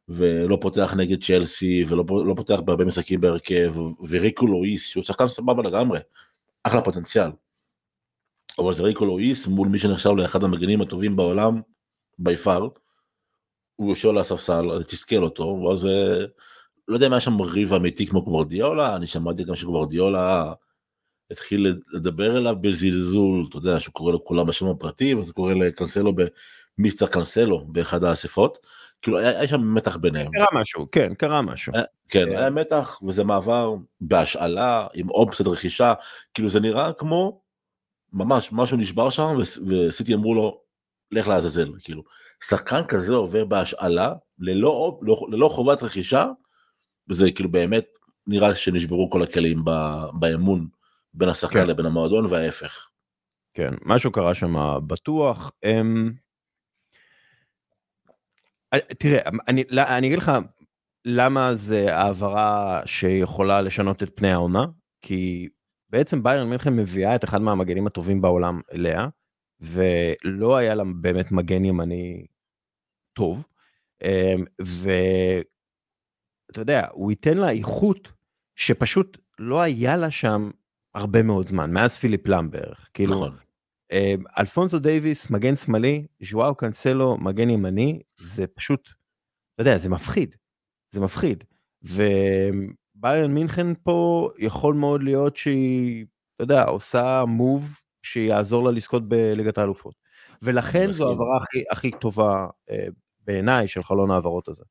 ולא 0.10 0.58
פותח 0.62 0.94
נגד 0.98 1.24
צ'לסי, 1.24 1.86
ולא 1.88 2.04
לא 2.26 2.34
פותח 2.38 2.60
בהרבה 2.66 2.86
משחקים 2.86 3.22
בהרכב, 3.22 3.74
וריקו 4.10 4.48
לואיס, 4.48 4.88
שהוא 4.88 5.04
שחקן 5.04 5.28
סבבה 5.28 5.64
לגמרי, 5.64 6.00
אחלה 6.63 6.82
פוטנציאל. 6.82 7.30
אבל 8.60 8.73
זה 8.73 8.84
ריקו 8.84 9.06
לואיס 9.06 9.47
מול 9.47 9.67
מי 9.67 9.78
שנחשב 9.78 10.10
לאחד 10.10 10.43
המגנים 10.43 10.82
הטובים 10.82 11.15
בעולם, 11.15 11.62
בי 12.19 12.38
פאר, 12.38 12.67
הוא 13.76 13.89
יושב 13.89 14.10
על 14.10 14.17
הספסל, 14.17 14.84
תסכל 14.84 15.23
אותו, 15.23 15.43
ואז 15.43 15.86
אה, 15.86 16.26
לא 16.88 16.95
יודע 16.95 17.08
אם 17.08 17.13
היה 17.13 17.19
שם 17.19 17.41
ריב 17.41 17.73
אמיתי 17.73 18.08
כמו 18.08 18.23
גוורדיולה, 18.23 18.95
אני 18.95 19.08
שמעתי 19.08 19.43
גם 19.43 19.56
שגוורדיולה 19.56 20.54
התחיל 21.32 21.73
לדבר 21.93 22.38
אליו 22.38 22.56
בזלזול, 22.62 23.45
אתה 23.49 23.58
יודע, 23.58 23.80
שהוא 23.80 23.93
קורא 23.93 24.13
לכולם 24.13 24.47
בשם 24.47 24.67
הפרטי, 24.67 25.15
וזה 25.15 25.34
קורא 25.34 25.54
לקנסלו 25.54 26.13
במיסטר 26.78 27.08
קנסלו 27.08 27.65
באחד 27.67 28.04
האספות, 28.04 28.58
כאילו 29.04 29.20
היה, 29.20 29.39
היה 29.39 29.48
שם 29.48 29.74
מתח 29.74 29.98
ביניהם. 29.98 30.32
קרה 30.32 30.62
משהו, 30.62 30.88
כן, 30.92 31.13
קרה 31.13 31.42
משהו. 31.42 31.74
היה, 31.76 31.84
כן, 32.10 32.26
כן, 32.26 32.38
היה 32.38 32.50
מתח, 32.50 33.00
וזה 33.08 33.24
מעבר 33.24 33.76
בהשאלה, 34.02 34.88
עם 34.94 35.10
אופציית 35.10 35.50
רכישה, 35.50 35.94
כאילו 36.34 36.50
זה 36.50 36.60
נראה 36.60 36.94
כמו, 36.94 37.42
ממש, 38.13 38.50
משהו 38.52 38.78
נשבר 38.78 39.10
שם, 39.10 39.36
וסיטי 39.68 40.13
אמרו 40.13 40.36
לו, 40.36 40.62
לך 41.12 41.28
לעזאזל, 41.28 41.72
כאילו. 41.84 42.04
שחקן 42.44 42.82
כזה 42.88 43.13
עובר 43.13 43.46
בהשאלה, 43.46 44.13
ללא, 44.39 45.00
ללא, 45.02 45.28
ללא 45.32 45.48
חובת 45.48 45.84
רכישה, 45.84 46.26
וזה 47.10 47.32
כאילו 47.32 47.52
באמת 47.52 47.86
נראה 48.28 48.56
שנשברו 48.56 49.10
כל 49.10 49.24
הכלים 49.24 49.63
באמון 50.13 50.68
בין 51.13 51.30
השחקן 51.30 51.66
כן. 51.66 51.70
לבין 51.70 51.86
המועדון 51.86 52.26
וההפך. 52.26 52.89
כן, 53.54 53.74
משהו 53.86 54.12
קרה 54.12 54.36
שם 54.36 54.80
בטוח. 54.88 55.52
הם... 55.63 56.23
אה, 58.74 58.80
תראה, 58.98 59.22
אני, 59.48 59.64
לא, 59.70 59.82
אני 59.82 60.08
אגיד 60.08 60.18
לך 60.18 60.32
למה 61.06 61.56
זה 61.56 61.96
העברה 61.96 62.82
שיכולה 62.86 63.62
לשנות 63.62 64.04
את 64.04 64.12
פני 64.16 64.32
העונה, 64.32 64.66
כי 65.02 65.50
בעצם 65.90 66.24
ביירן 66.24 66.50
מינכן 66.50 66.76
מביאה 66.76 67.16
את 67.16 67.24
אחד 67.24 67.42
מהמגנים 67.42 67.88
הטובים 67.88 68.22
בעולם 68.22 68.62
אליה, 68.74 69.08
ולא 69.62 70.58
היה 70.58 70.76
לה 70.76 70.84
באמת 71.02 71.32
מגן 71.32 71.66
ימני 71.66 72.26
טוב, 73.14 73.46
אמ, 74.04 74.46
ואתה 74.60 76.62
יודע, 76.62 76.88
הוא 76.92 77.12
ייתן 77.12 77.38
לה 77.38 77.52
איכות 77.52 78.12
שפשוט 78.56 79.18
לא 79.40 79.62
היה 79.62 79.98
לה 79.98 80.12
שם 80.12 80.52
הרבה 80.96 81.24
מאוד 81.24 81.48
זמן, 81.48 81.72
מאז 81.72 81.98
פיליפ 81.98 82.28
בערך. 82.28 82.90
כאילו, 82.94 83.16
נכון. 83.16 83.36
אמ, 83.91 84.24
אלפונסו 84.39 84.80
דייוויס, 84.80 85.30
מגן 85.30 85.56
שמאלי, 85.56 86.06
ז'ואאו 86.22 86.56
קאנסלו, 86.56 87.17
מגן 87.17 87.50
ימני, 87.50 88.02
זה 88.15 88.48
פשוט, 88.48 88.89
אתה 89.54 89.62
יודע, 89.62 89.78
זה 89.78 89.89
מפחיד. 89.89 90.36
זה 90.91 91.02
מפחיד. 91.02 91.43
וביירן 91.84 93.34
מינכן 93.34 93.67
פה 93.84 94.30
יכול 94.38 94.76
מאוד 94.76 95.04
להיות 95.04 95.38
שהיא, 95.38 96.06
אתה 96.36 96.43
יודע, 96.43 96.63
עושה 96.63 97.24
מוב 97.28 97.78
שיעזור 98.06 98.65
לה 98.65 98.72
לזכות 98.72 99.08
בליגת 99.08 99.58
האלופות. 99.58 99.96
ולכן 100.41 100.91
זו 100.91 101.10
העברה 101.10 101.38
הכי, 101.38 101.63
הכי 101.72 101.91
טובה 101.91 102.48
אה, 102.69 102.88
בעיניי 103.22 103.67
של 103.67 103.84
חלון 103.84 104.12
העברות 104.12 104.48
הזה. 104.48 104.63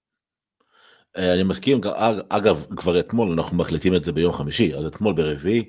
אה, 1.17 1.35
אני 1.35 1.43
מסכים, 1.43 1.81
אגב, 2.29 2.67
כבר 2.77 3.01
אתמול 3.01 3.33
אנחנו 3.33 3.57
מחליטים 3.57 3.95
את 3.95 4.03
זה 4.03 4.13
ביום 4.13 4.33
חמישי, 4.33 4.75
אז 4.75 4.87
אתמול 4.87 5.15
ברביעי, 5.15 5.69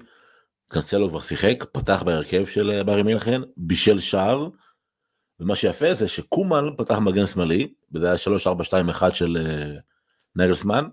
קנסלו 0.69 1.09
כבר 1.09 1.21
שיחק, 1.21 1.63
פתח 1.71 2.03
בהרכב 2.05 2.45
של 2.45 2.71
אה, 2.71 2.83
ברי 2.83 3.03
מינכן, 3.03 3.41
בישל 3.57 3.99
שער, 3.99 4.47
ומה 5.39 5.55
שיפה 5.55 5.93
זה 5.93 6.07
שקומן 6.07 6.63
פתח 6.77 6.97
מגן 6.97 7.25
שמאלי, 7.25 7.73
וזה 7.93 8.05
היה 8.05 8.15
3-4-2-1 8.91 9.13
של 9.13 9.37
uh, 9.37 9.81
נגלסמן, 10.35 10.85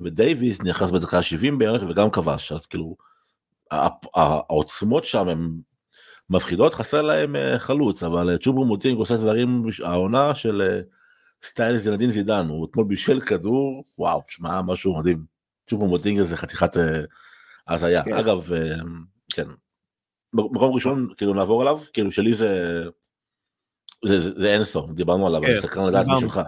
ודייוויס 0.00 0.60
נכנס 0.60 0.90
בדקה 0.90 1.22
70 1.22 1.58
בערך 1.58 1.82
וגם 1.88 2.10
כבש, 2.10 2.52
אז 2.52 2.66
כאילו, 2.66 2.96
העוצמות 4.14 5.04
שם 5.04 5.28
הן 5.28 5.50
מפחידות, 6.30 6.74
חסר 6.74 7.02
להם 7.02 7.36
uh, 7.36 7.58
חלוץ, 7.58 8.02
אבל 8.02 8.36
צ'וברו 8.38 8.64
מוטינג 8.64 8.98
עושה 8.98 9.16
דברים, 9.16 9.64
העונה 9.84 10.34
של 10.34 10.80
סטייל 11.44 11.76
זינדין 11.76 12.10
זידן, 12.10 12.46
הוא 12.48 12.66
אתמול 12.70 12.86
בישל 12.86 13.20
כדור, 13.20 13.84
וואו, 13.98 14.22
תשמע, 14.28 14.62
משהו 14.62 14.98
מדהים. 14.98 15.24
צ'ופו 15.70 15.88
מוטינג 15.88 16.22
זה 16.22 16.36
חתיכת 16.36 16.76
הזיה. 17.68 18.02
כן. 18.04 18.12
אגב, 18.12 18.50
כן. 19.32 19.48
מקום 20.34 20.74
ראשון 20.74 21.08
כאילו 21.16 21.34
נעבור 21.34 21.62
עליו 21.62 21.78
כאילו 21.92 22.12
שלי 22.12 22.34
זה 22.34 22.82
זה, 24.04 24.20
זה, 24.20 24.40
זה 24.40 24.54
אנצו 24.54 24.86
דיברנו 24.86 25.26
עליו 25.26 25.40
כן, 25.40 25.46
אני 25.46 25.60
סקרן 25.60 25.88
לדעת 25.88 26.06
משלך. 26.16 26.40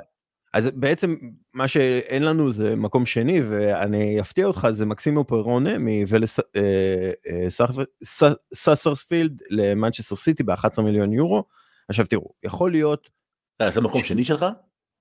אז 0.55 0.71
בעצם 0.75 1.17
מה 1.55 1.69
שאין 1.69 2.23
לנו 2.23 2.53
זה 2.53 2.77
מקום 2.77 3.07
שני 3.07 3.41
ואני 3.49 4.21
אפתיע 4.21 4.47
אותך 4.47 4.69
זה 4.71 4.87
מקסימו 4.87 5.25
פרונה 5.25 5.71
מוולס 5.79 7.30
סרספילד 7.30 9.43
אה, 9.43 9.47
אה, 9.51 9.51
למנצ'סטר 9.51 10.17
סיטי 10.17 10.43
ב-11 10.43 10.83
מיליון 10.83 11.13
יורו. 11.13 11.45
עכשיו 11.89 12.07
תראו 12.07 12.35
יכול 12.43 12.71
להיות. 12.71 13.11
אה, 13.61 13.71
זה 13.71 13.81
מקום 13.81 14.03
שני 14.03 14.25
שלך? 14.25 14.47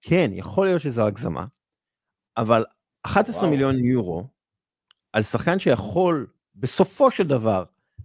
כן 0.01 0.31
יכול 0.33 0.65
להיות 0.65 0.81
שזו 0.81 1.07
הגזמה. 1.07 1.45
אבל 2.37 2.65
11 3.03 3.39
וואו. 3.39 3.51
מיליון 3.51 3.79
יורו 3.79 4.27
על 5.13 5.23
שחקן 5.23 5.59
שיכול 5.59 6.27
בסופו 6.55 7.11
של 7.11 7.23
דבר 7.23 7.63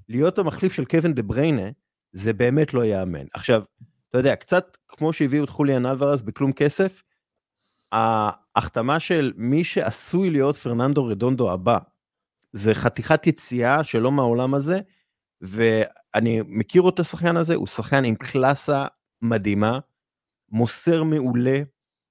להיות 0.09 0.39
המחליף 0.39 0.73
של 0.73 0.85
קווין 0.85 1.15
דה 1.15 1.23
בריינה, 1.23 1.69
זה 2.13 2.33
באמת 2.33 2.75
לא 2.75 2.85
ייאמן. 2.85 3.27
עכשיו, 3.35 3.63
אתה 4.11 4.19
יודע, 4.19 4.37
קצת 4.37 4.77
כמו 4.89 5.13
שהביאו 5.13 5.45
את 5.45 5.49
חוליאן 5.49 5.87
אלוורז 5.87 6.23
בכלום 6.23 6.53
כסף, 6.53 7.03
ההחתמה 7.93 9.01
של 9.01 9.33
מי 9.37 9.65
שעשוי 9.65 10.31
להיות 10.31 10.57
פרננדו 10.57 11.07
רדונדו 11.07 11.53
הבא, 11.53 11.79
זה 12.53 12.75
חתיכת 12.75 13.27
יציאה 13.27 13.85
שלא 13.85 14.13
מהעולם 14.13 14.55
הזה, 14.55 14.81
ואני 15.41 16.41
מכיר 16.47 16.89
את 16.89 17.01
השחקן 17.01 17.37
הזה, 17.37 17.55
הוא 17.55 17.67
שחקן 17.67 18.05
עם 18.05 18.15
קלאסה 18.15 18.87
מדהימה, 19.23 19.79
מוסר 20.49 21.03
מעולה, 21.03 21.63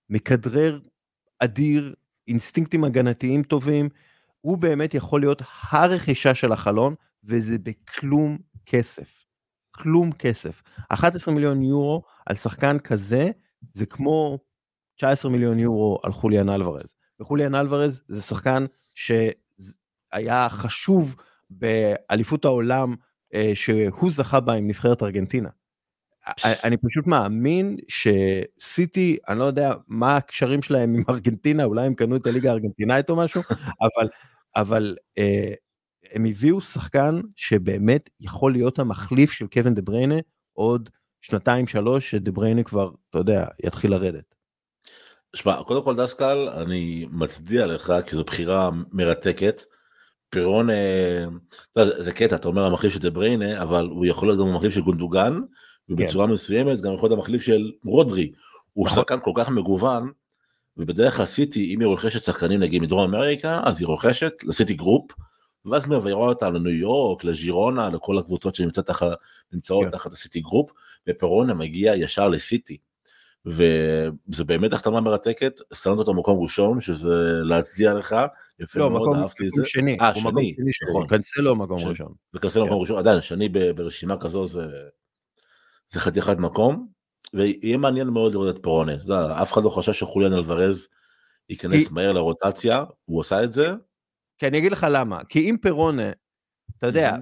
מכדרר 0.10 0.79
אדיר, 1.39 1.95
אינסטינקטים 2.27 2.83
הגנתיים 2.83 3.43
טובים, 3.43 3.89
הוא 4.41 4.57
באמת 4.57 4.93
יכול 4.93 5.19
להיות 5.19 5.41
הרכישה 5.69 6.36
של 6.36 6.51
החלון, 6.51 6.95
וזה 7.23 7.58
בכלום 7.63 8.38
כסף. 8.65 9.25
כלום 9.71 10.12
כסף. 10.12 10.62
11 10.89 11.34
מיליון 11.34 11.62
יורו 11.62 12.03
על 12.25 12.36
שחקן 12.36 12.80
כזה, 12.80 13.30
זה 13.71 13.86
כמו 13.86 14.39
19 14.95 15.32
מיליון 15.32 15.60
יורו 15.60 15.99
על 16.03 16.12
חוליאן 16.12 16.49
אלוורז. 16.49 16.95
וחוליאן 17.19 17.56
אלוורז 17.56 18.03
זה 18.08 18.21
שחקן 18.21 18.65
שהיה 18.95 20.49
חשוב 20.49 21.15
באליפות 21.49 22.45
העולם 22.45 22.95
אה, 23.34 23.51
שהוא 23.56 24.12
זכה 24.12 24.39
בה 24.39 24.53
עם 24.53 24.67
נבחרת 24.67 25.03
ארגנטינה. 25.03 25.49
אני 26.63 26.77
פשוט 26.77 27.08
מאמין 27.08 27.77
שסיטי, 27.88 29.17
אני 29.30 29.39
לא 29.39 29.43
יודע 29.43 29.73
מה 29.88 30.17
הקשרים 30.17 30.62
שלהם 30.62 30.95
עם 30.95 31.03
ארגנטינה, 31.10 31.63
אולי 31.63 31.86
הם 31.86 31.93
קנו 31.93 32.15
את 32.15 32.27
הליגה 32.27 32.49
הארגנטינאית 32.49 33.10
או 33.10 33.15
משהו, 33.15 33.41
אבל, 33.82 34.08
אבל 34.56 34.95
אה, 35.17 35.53
הם 36.12 36.26
הביאו 36.26 36.62
שחקן 36.62 37.22
שבאמת 37.36 38.10
יכול 38.20 38.52
להיות 38.52 38.80
המחליף 38.80 39.32
של 39.32 39.48
קווין 39.48 39.74
דה 39.74 39.82
בריינה 39.82 40.15
עוד 40.54 40.89
שנתיים 41.22 41.67
שלוש 41.67 42.12
שדה 42.12 42.32
בריינה 42.32 42.63
כבר, 42.63 42.91
אתה 43.10 43.17
יודע, 43.17 43.46
יתחיל 43.63 43.91
לרדת. 43.91 44.36
שמע, 45.36 45.63
קודם 45.63 45.84
כל 45.84 45.96
דסקל, 45.96 46.50
אני 46.62 47.08
מצדיע 47.12 47.65
לך 47.65 47.93
כי 48.08 48.15
זו 48.15 48.24
בחירה 48.24 48.70
מרתקת. 48.91 49.63
פירונה, 50.30 50.69
זה 51.76 52.12
קטע, 52.12 52.36
אתה 52.36 52.48
אומר 52.48 52.65
המחליף 52.65 52.93
של 52.93 53.00
דה 53.00 53.10
בריינה, 53.10 53.63
אבל 53.63 53.88
הוא 53.91 54.06
יכול 54.06 54.28
להיות 54.28 54.39
גם 54.39 54.48
המחליף 54.48 54.74
של 54.74 54.82
גונדוגן, 54.82 55.34
ובצורה 55.89 56.28
כן. 56.28 56.34
מסוימת 56.34 56.82
גם 56.82 56.93
יכול 56.93 57.10
להיות 57.10 57.20
המחליף 57.20 57.41
של 57.41 57.72
רודרי. 57.86 58.32
הוא 58.74 58.86
נכון. 58.86 58.98
שחקן 58.98 59.17
כל 59.24 59.32
כך 59.36 59.50
מגוון, 59.50 60.12
ובדרך 60.78 61.17
כלל 61.17 61.26
סיטי, 61.26 61.74
אם 61.74 61.80
היא 61.80 61.88
רוכשת 61.88 62.24
שחקנים 62.24 62.60
נגיד 62.60 62.82
מדרום 62.82 63.15
אמריקה, 63.15 63.62
אז 63.63 63.80
היא 63.80 63.88
רוכשת 63.88 64.34
לסיטי 64.43 64.74
גרופ, 64.74 65.12
ואז 65.71 65.86
מעבירה 65.86 66.19
אותה 66.19 66.49
לניו 66.49 66.71
יורק, 66.73 67.23
לג'ירונה, 67.23 67.89
לכל 67.89 68.17
הקבוצות 68.17 68.56
שנמצאות 68.56 68.86
תחת, 68.88 69.08
כן. 69.51 69.89
תחת 69.89 70.13
הסיטי 70.13 70.41
גרופ, 70.41 70.71
ופירונה 71.08 71.53
מגיע 71.53 71.95
ישר 71.95 72.27
לסיטי. 72.27 72.77
וזה 73.45 74.43
באמת 74.45 74.73
החתמה 74.73 75.01
מרתקת, 75.01 75.62
שמת 75.73 75.97
אותו 75.97 76.13
במקום 76.13 76.41
ראשון, 76.41 76.82
שזה 76.82 77.39
להצדיע 77.43 77.93
לך, 77.93 78.15
יפה 78.60 78.80
לא, 78.80 78.89
מאוד, 78.89 79.01
מקום, 79.01 79.21
אהבתי 79.21 79.47
את 79.47 79.51
זה. 79.51 79.65
שני, 79.65 79.97
אה, 80.01 80.15
שני, 80.15 80.56
נכון. 80.89 81.08
קנסלו 81.08 81.56
מקום 81.56 81.77
ראשון. 81.88 82.13
וקנסלו 82.34 82.65
מקום 82.65 82.77
כן. 82.77 82.82
ראשון, 82.82 82.97
עדיין, 82.97 83.21
שני 83.21 83.49
ברשימה 83.49 84.17
כזו 84.17 84.47
זה, 84.47 84.65
זה 85.89 85.99
חתיכת 85.99 86.38
מקום, 86.38 86.88
ויהיה 87.34 87.77
מעניין 87.77 88.08
מאוד 88.08 88.34
לראות 88.34 88.56
את 88.56 88.63
פירונה, 88.63 88.93
אתה 88.93 89.03
יודע, 89.03 89.41
אף 89.41 89.53
אחד 89.53 89.63
לא 89.63 89.69
חושב 89.69 89.93
שחוליאן 89.93 90.34
אלוורז 90.34 90.88
ייכנס 91.49 91.91
מהר 91.91 92.12
לרוטציה, 92.12 92.84
הוא 93.06 93.19
עושה 93.19 93.43
את 93.43 93.53
זה. 93.53 93.73
כי 94.38 94.47
אני 94.47 94.58
אגיד 94.58 94.71
לך 94.71 94.86
למה, 94.89 95.23
כי 95.23 95.50
אם 95.50 95.56
פירונה, 95.62 96.12
אתה 96.78 96.88
יודע, 96.88 97.15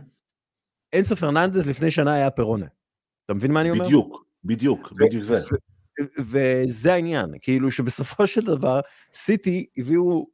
אינסו 0.94 1.16
פרננדס 1.16 1.66
לפני 1.66 1.92
שנה 1.92 2.14
היה 2.14 2.32
פירונה. 2.32 2.66
אתה 3.26 3.34
מבין 3.34 3.52
מה 3.52 3.62
אני 3.62 3.72
אומר? 3.72 3.84
בדיוק, 3.84 4.26
בדיוק, 4.44 4.92
בדיוק 4.92 5.24
זה. 5.24 5.40
וזה 6.20 6.94
העניין, 6.94 7.30
כאילו 7.42 7.72
שבסופו 7.72 8.28
של 8.28 8.42
דבר 8.42 8.80
סיטי 9.14 9.66
הביאו 9.78 10.28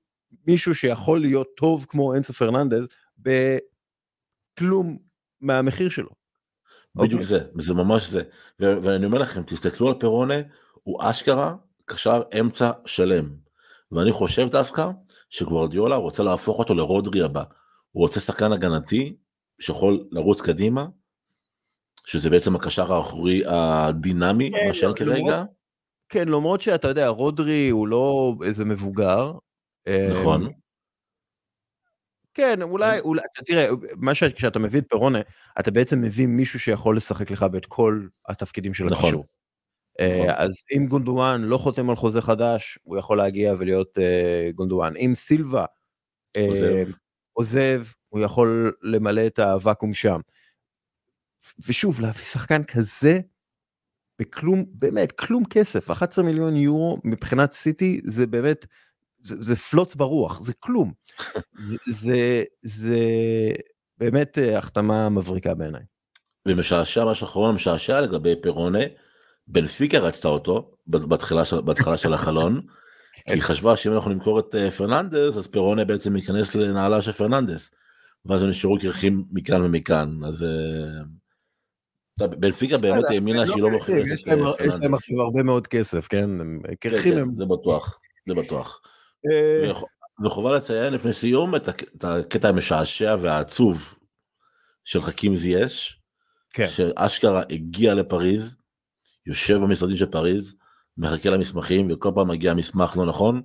מישהו 0.47 0.75
שיכול 0.75 1.19
להיות 1.21 1.47
טוב 1.57 1.85
כמו 1.89 2.13
אינסו 2.13 2.33
פרננדז 2.33 2.87
בכלום 3.17 4.97
מהמחיר 5.41 5.89
שלו. 5.89 6.09
בדיוק 6.95 7.21
okay. 7.21 7.23
אוקיי? 7.23 7.39
זה, 7.39 7.39
זה 7.59 7.73
ממש 7.73 8.09
זה. 8.09 8.23
ואני 8.59 9.05
אומר 9.05 9.17
לכם, 9.17 9.43
תסתכלו 9.43 9.87
על 9.87 9.95
פירונה, 9.99 10.35
הוא 10.83 10.99
אשכרה 11.01 11.55
קשר 11.85 12.21
אמצע 12.39 12.71
שלם. 12.85 13.35
ואני 13.91 14.11
חושב 14.11 14.47
דווקא 14.49 14.89
שגוורדיולה 15.31 15.95
רוצה 15.95 16.23
להפוך 16.23 16.59
אותו 16.59 16.73
לרודרי 16.73 17.21
הבא. 17.21 17.43
הוא 17.91 18.01
רוצה 18.01 18.19
שחקן 18.19 18.51
הגנתי 18.51 19.15
שיכול 19.59 20.07
לרוץ 20.11 20.41
קדימה, 20.41 20.85
שזה 22.05 22.29
בעצם 22.29 22.55
הקשר 22.55 22.93
האחורי 22.93 23.43
הדינמי, 23.47 24.51
כן, 24.51 24.67
מה 24.67 24.73
שאין 24.73 24.95
כרגע. 24.95 25.43
כן, 26.09 26.27
למרות 26.27 26.61
שאתה 26.61 26.87
יודע, 26.87 27.07
רודרי 27.07 27.69
הוא 27.69 27.87
לא 27.87 28.35
איזה 28.43 28.65
מבוגר. 28.65 29.31
נכון. 30.11 30.45
אמ, 30.45 30.51
כן, 32.33 32.61
אולי, 32.61 32.99
אולי, 32.99 33.21
תראה, 33.45 33.67
מה 33.97 34.15
שכשאתה 34.15 34.59
מביא 34.59 34.79
את 34.79 34.85
פירונה, 34.89 35.19
אתה 35.59 35.71
בעצם 35.71 36.01
מביא 36.01 36.27
מישהו 36.27 36.59
שיכול 36.59 36.97
לשחק 36.97 37.31
לך 37.31 37.43
באת 37.43 37.65
כל 37.65 38.07
התפקידים 38.27 38.73
של 38.73 38.83
נכון. 38.83 39.09
הקישור. 39.09 39.25
נכון. 39.99 40.29
אז 40.35 40.63
אם 40.77 40.87
גונדואן 40.87 41.41
לא 41.41 41.57
חותם 41.57 41.89
על 41.89 41.95
חוזה 41.95 42.21
חדש, 42.21 42.79
הוא 42.83 42.97
יכול 42.97 43.17
להגיע 43.17 43.53
ולהיות 43.57 43.97
uh, 43.97 44.55
גונדואן. 44.55 44.97
אם 44.97 45.11
סילבה 45.15 45.65
עוזב. 46.37 46.87
Uh, 46.89 46.95
עוזב, 47.33 47.83
הוא 48.09 48.21
יכול 48.21 48.73
למלא 48.81 49.27
את 49.27 49.39
הוואקום 49.39 49.93
שם. 49.93 50.19
ושוב, 51.67 52.01
להביא 52.01 52.23
שחקן 52.23 52.63
כזה 52.63 53.19
בכלום, 54.19 54.65
באמת, 54.69 55.11
כלום 55.11 55.45
כסף, 55.45 55.91
11 55.91 56.25
מיליון 56.25 56.55
יורו 56.55 56.97
מבחינת 57.03 57.51
סיטי 57.51 58.01
זה 58.03 58.27
באמת, 58.27 58.65
זה, 59.23 59.35
זה 59.39 59.55
פלוץ 59.55 59.95
ברוח, 59.95 60.41
זה 60.41 60.53
כלום. 60.59 60.93
זה, 61.69 61.77
זה, 61.87 62.43
זה 62.61 62.99
באמת 63.97 64.37
אה, 64.37 64.57
החתמה 64.57 65.09
מבריקה 65.09 65.53
בעיניי. 65.53 65.81
ומשעשע, 66.47 67.05
משהו 67.11 67.27
אחרון 67.27 67.55
משעשע 67.55 68.01
לגבי 68.01 68.35
פירונה, 68.41 68.79
בנפיקה 69.47 69.99
רצתה 69.99 70.27
אותו 70.27 70.71
בהתחלה 70.87 71.45
של, 71.45 71.61
בהתחלה 71.61 71.97
של 71.97 72.13
החלון, 72.13 72.61
כי 73.27 73.33
היא 73.33 73.41
חשבה 73.41 73.77
שאם 73.77 73.93
אנחנו 73.93 74.11
נמכור 74.11 74.39
את 74.39 74.55
אה, 74.55 74.71
פרננדס, 74.71 75.37
אז 75.37 75.47
פירונה 75.47 75.85
בעצם 75.85 76.15
ייכנס 76.15 76.55
לנעליים 76.55 77.01
של 77.01 77.11
פרננדס. 77.11 77.71
ואז 78.25 78.43
הם 78.43 78.49
נשארו 78.49 78.77
קרחים 78.79 79.23
מכאן 79.31 79.61
ומכאן, 79.61 80.19
אז... 80.27 80.43
אה, 80.43 81.03
בנפיקה 82.27 82.77
באמת 82.77 83.03
האמינה 83.09 83.39
לא 83.39 83.45
שהיא 83.45 83.63
לא 83.63 83.69
מוכרת 83.69 84.05
את 84.13 84.25
פרננדס. 84.25 84.59
יש 84.59 84.73
להם 84.81 84.93
עכשיו 84.93 85.21
הרבה 85.21 85.43
מאוד 85.43 85.67
כסף, 85.67 86.07
כן? 86.07 86.29
קרחים 86.79 87.13
כן, 87.13 87.19
הם... 87.19 87.35
זה 87.37 87.45
בטוח, 87.45 87.99
זה 88.27 88.33
בטוח. 88.33 88.81
וחובה 90.25 90.55
לציין 90.55 90.93
לפני 90.93 91.13
סיום 91.13 91.55
את 91.55 91.67
הקטע 92.03 92.49
המשעשע 92.49 93.15
והעצוב 93.19 93.95
של 94.85 95.01
חכים 95.01 95.35
זייש, 95.35 96.01
כן. 96.53 96.67
שאשכרה 96.67 97.43
הגיע 97.49 97.93
לפריז, 97.93 98.55
יושב 99.25 99.57
במשרדים 99.57 99.97
של 99.97 100.05
פריז, 100.05 100.55
מחכה 100.97 101.29
למסמכים 101.29 101.87
וכל 101.91 102.11
פעם 102.15 102.27
מגיע 102.27 102.53
מסמך 102.53 102.97
לא 102.97 103.05
נכון, 103.05 103.41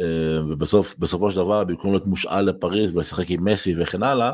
אה, 0.00 0.44
ובסוף 0.48 0.94
בסופו 0.98 1.30
של 1.30 1.36
דבר 1.36 1.64
במקום 1.64 1.90
להיות 1.90 2.06
מושאל 2.06 2.40
לפריז 2.40 2.96
ולשחק 2.96 3.30
עם 3.30 3.44
מסי 3.44 3.74
וכן 3.78 4.02
הלאה, 4.02 4.32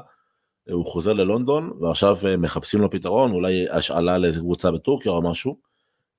הוא 0.71 0.87
חוזר 0.87 1.13
ללונדון 1.13 1.73
ועכשיו 1.81 2.17
אה, 2.27 2.37
מחפשים 2.37 2.81
לו 2.81 2.91
פתרון 2.91 3.33
אולי 3.33 3.71
השאלה 3.71 4.19
לאיזה 4.19 4.41
קבוצה 4.41 4.71
בטורקיה 4.71 5.13
או 5.13 5.23
משהו. 5.23 5.59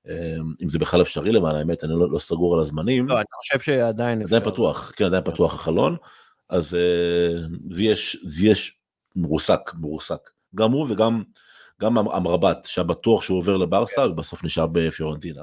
אה, 0.08 0.36
אם 0.62 0.68
זה 0.68 0.78
בכלל 0.78 1.02
אפשרי 1.02 1.32
למען 1.32 1.56
האמת 1.56 1.84
אני 1.84 1.92
לא, 1.92 2.10
לא 2.10 2.18
סגור 2.18 2.54
על 2.54 2.60
הזמנים. 2.60 3.08
לא, 3.08 3.16
אני 3.16 3.24
חושב 3.32 3.58
שעדיין 3.58 4.22
עדיין 4.22 4.22
אפשר. 4.22 4.50
פתוח 4.50 4.92
כן 4.96 5.04
עדיין 5.04 5.24
פתוח 5.24 5.54
החלון 5.54 5.96
אז 6.48 6.68
זה 7.70 7.82
יש 7.82 8.16
זה 8.24 8.46
יש 8.46 8.78
מרוסק 9.16 9.74
מרוסק 9.74 10.30
גם 10.54 10.72
הוא 10.72 10.86
וגם 10.90 11.22
גם 11.80 11.98
אמרבת 11.98 12.64
שבטוח 12.64 13.22
שהוא 13.22 13.38
עובר 13.38 13.56
לברסה 13.56 14.02
כן. 14.02 14.10
ובסוף 14.10 14.44
נשאר 14.44 14.66
בפיורנטינה. 14.66 15.42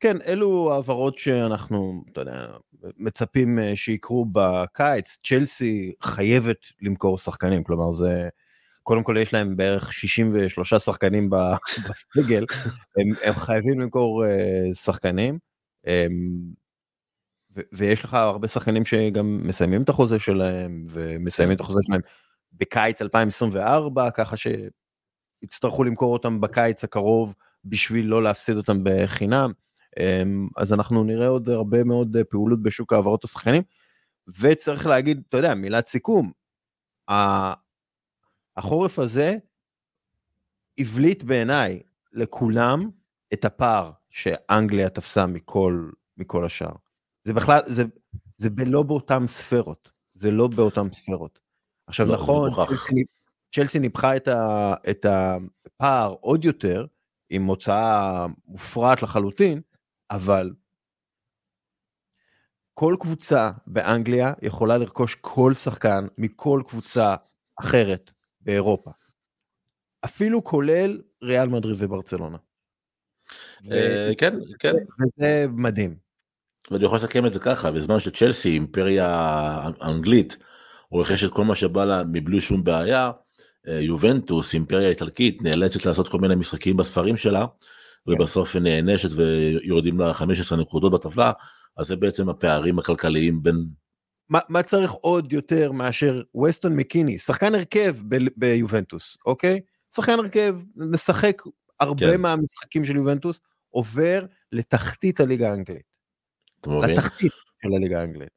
כן, 0.00 0.16
אלו 0.26 0.72
העברות 0.72 1.18
שאנחנו, 1.18 2.04
אתה 2.12 2.20
יודע, 2.20 2.46
מצפים 2.96 3.58
אה, 3.58 3.76
שיקרו 3.76 4.26
בקיץ. 4.32 5.18
צ'לסי 5.26 5.92
חייבת 6.02 6.58
למכור 6.82 7.18
שחקנים, 7.18 7.64
כלומר 7.64 7.92
זה, 7.92 8.28
קודם 8.82 9.02
כל 9.02 9.16
יש 9.20 9.34
להם 9.34 9.56
בערך 9.56 9.92
63 9.92 10.74
שחקנים 10.74 11.30
בסגל, 11.88 12.44
הם, 12.96 13.08
הם 13.24 13.32
חייבים 13.34 13.80
למכור 13.80 14.24
uh, 14.24 14.74
שחקנים. 14.74 15.38
Um, 15.86 16.56
ויש 17.72 18.04
לך 18.04 18.14
הרבה 18.14 18.48
שחקנים 18.48 18.84
שגם 18.84 19.38
מסיימים 19.42 19.82
את 19.82 19.88
החוזה 19.88 20.18
שלהם 20.18 20.84
ומסיימים 20.86 21.56
את 21.56 21.60
החוזה 21.60 21.80
שלהם 21.82 22.00
בקיץ 22.52 23.02
2024 23.02 24.10
ככה 24.10 24.36
שיצטרכו 25.40 25.84
למכור 25.84 26.12
אותם 26.12 26.40
בקיץ 26.40 26.84
הקרוב 26.84 27.34
בשביל 27.64 28.06
לא 28.06 28.22
להפסיד 28.22 28.56
אותם 28.56 28.78
בחינם. 28.82 29.52
אמ, 30.00 30.48
אז 30.56 30.72
אנחנו 30.72 31.04
נראה 31.04 31.28
עוד 31.28 31.48
הרבה 31.48 31.84
מאוד 31.84 32.16
אה, 32.16 32.24
פעולות 32.24 32.62
בשוק 32.62 32.92
העברות 32.92 33.24
השחקנים. 33.24 33.62
וצריך 34.40 34.86
להגיד, 34.86 35.22
אתה 35.28 35.36
יודע, 35.36 35.54
מילת 35.54 35.86
סיכום, 35.86 36.32
החורף 38.56 38.98
הזה 38.98 39.36
הבליט 40.78 41.22
בעיניי 41.22 41.82
לכולם 42.12 42.90
את 43.32 43.44
הפער 43.44 43.90
שאנגליה 44.10 44.88
תפסה 44.88 45.26
מכל, 45.26 45.90
מכל 46.16 46.44
השאר. 46.44 46.72
זה 47.24 47.32
בכלל, 47.32 47.60
זה, 47.66 47.84
זה 48.36 48.48
לא 48.66 48.82
באותן 48.82 49.26
ספרות, 49.26 49.90
זה 50.14 50.30
לא 50.30 50.48
באותן 50.48 50.92
ספרות. 50.92 51.40
עכשיו 51.86 52.06
לא, 52.06 52.14
נכון, 52.14 52.50
צ'לסי, 52.50 53.04
צ'לסי 53.56 53.78
ניפחה 53.78 54.16
את, 54.16 54.28
ה, 54.28 54.74
את 54.90 55.06
הפער 55.08 56.14
עוד 56.20 56.44
יותר, 56.44 56.86
עם 57.30 57.46
הוצאה 57.46 58.26
מופרעת 58.46 59.02
לחלוטין, 59.02 59.60
אבל 60.10 60.52
כל 62.74 62.96
קבוצה 63.00 63.50
באנגליה 63.66 64.32
יכולה 64.42 64.78
לרכוש 64.78 65.14
כל 65.20 65.54
שחקן 65.54 66.06
מכל 66.18 66.62
קבוצה 66.68 67.14
אחרת 67.60 68.12
באירופה. 68.40 68.90
אפילו 70.04 70.44
כולל 70.44 71.02
ריאל 71.22 71.48
מדריד 71.48 71.76
וברצלונה. 71.78 72.38
אה, 73.72 74.10
כן, 74.18 74.34
כן. 74.58 74.72
וזה 75.00 75.46
מדהים. 75.50 75.96
ואני 76.70 76.84
יכול 76.84 76.96
לסכם 76.96 77.26
את 77.26 77.32
זה 77.32 77.40
ככה, 77.40 77.70
בזמן 77.70 78.00
שצ'לסי, 78.00 78.48
אימפריה 78.48 79.68
אנגלית, 79.82 80.36
רוכשת 80.90 81.32
כל 81.32 81.44
מה 81.44 81.54
שבא 81.54 81.84
לה 81.84 82.02
מבלי 82.04 82.40
שום 82.40 82.64
בעיה, 82.64 83.10
יובנטוס, 83.66 84.54
אימפריה 84.54 84.88
איטלקית, 84.88 85.42
נאלצת 85.42 85.86
לעשות 85.86 86.08
כל 86.08 86.18
מיני 86.18 86.34
משחקים 86.34 86.76
בספרים 86.76 87.16
שלה, 87.16 87.46
ובסוף 88.06 88.56
נענשת 88.56 89.08
ויורדים 89.16 90.00
לה 90.00 90.14
15 90.14 90.58
נקודות 90.58 90.92
בטבלה, 90.92 91.32
אז 91.76 91.86
זה 91.86 91.96
בעצם 91.96 92.28
הפערים 92.28 92.78
הכלכליים 92.78 93.42
בין... 93.42 93.66
מה, 94.28 94.38
מה 94.48 94.62
צריך 94.62 94.92
עוד 94.92 95.32
יותר 95.32 95.72
מאשר 95.72 96.22
ווסטון 96.34 96.76
מקיני, 96.76 97.18
שחקן 97.18 97.54
הרכב 97.54 97.96
ב- 98.08 98.28
ביובנטוס, 98.36 99.18
אוקיי? 99.26 99.60
שחקן 99.94 100.18
הרכב, 100.18 100.58
משחק 100.76 101.42
הרבה 101.80 102.12
כן. 102.12 102.20
מהמשחקים 102.20 102.84
של 102.84 102.96
יובנטוס, 102.96 103.40
עובר 103.70 104.26
לתחתית 104.52 105.20
הליגה 105.20 105.50
האנגלית. 105.50 105.96
לתחתית 106.66 107.32
של 107.62 107.68
הליגה 107.76 108.00
האנגלית. 108.00 108.28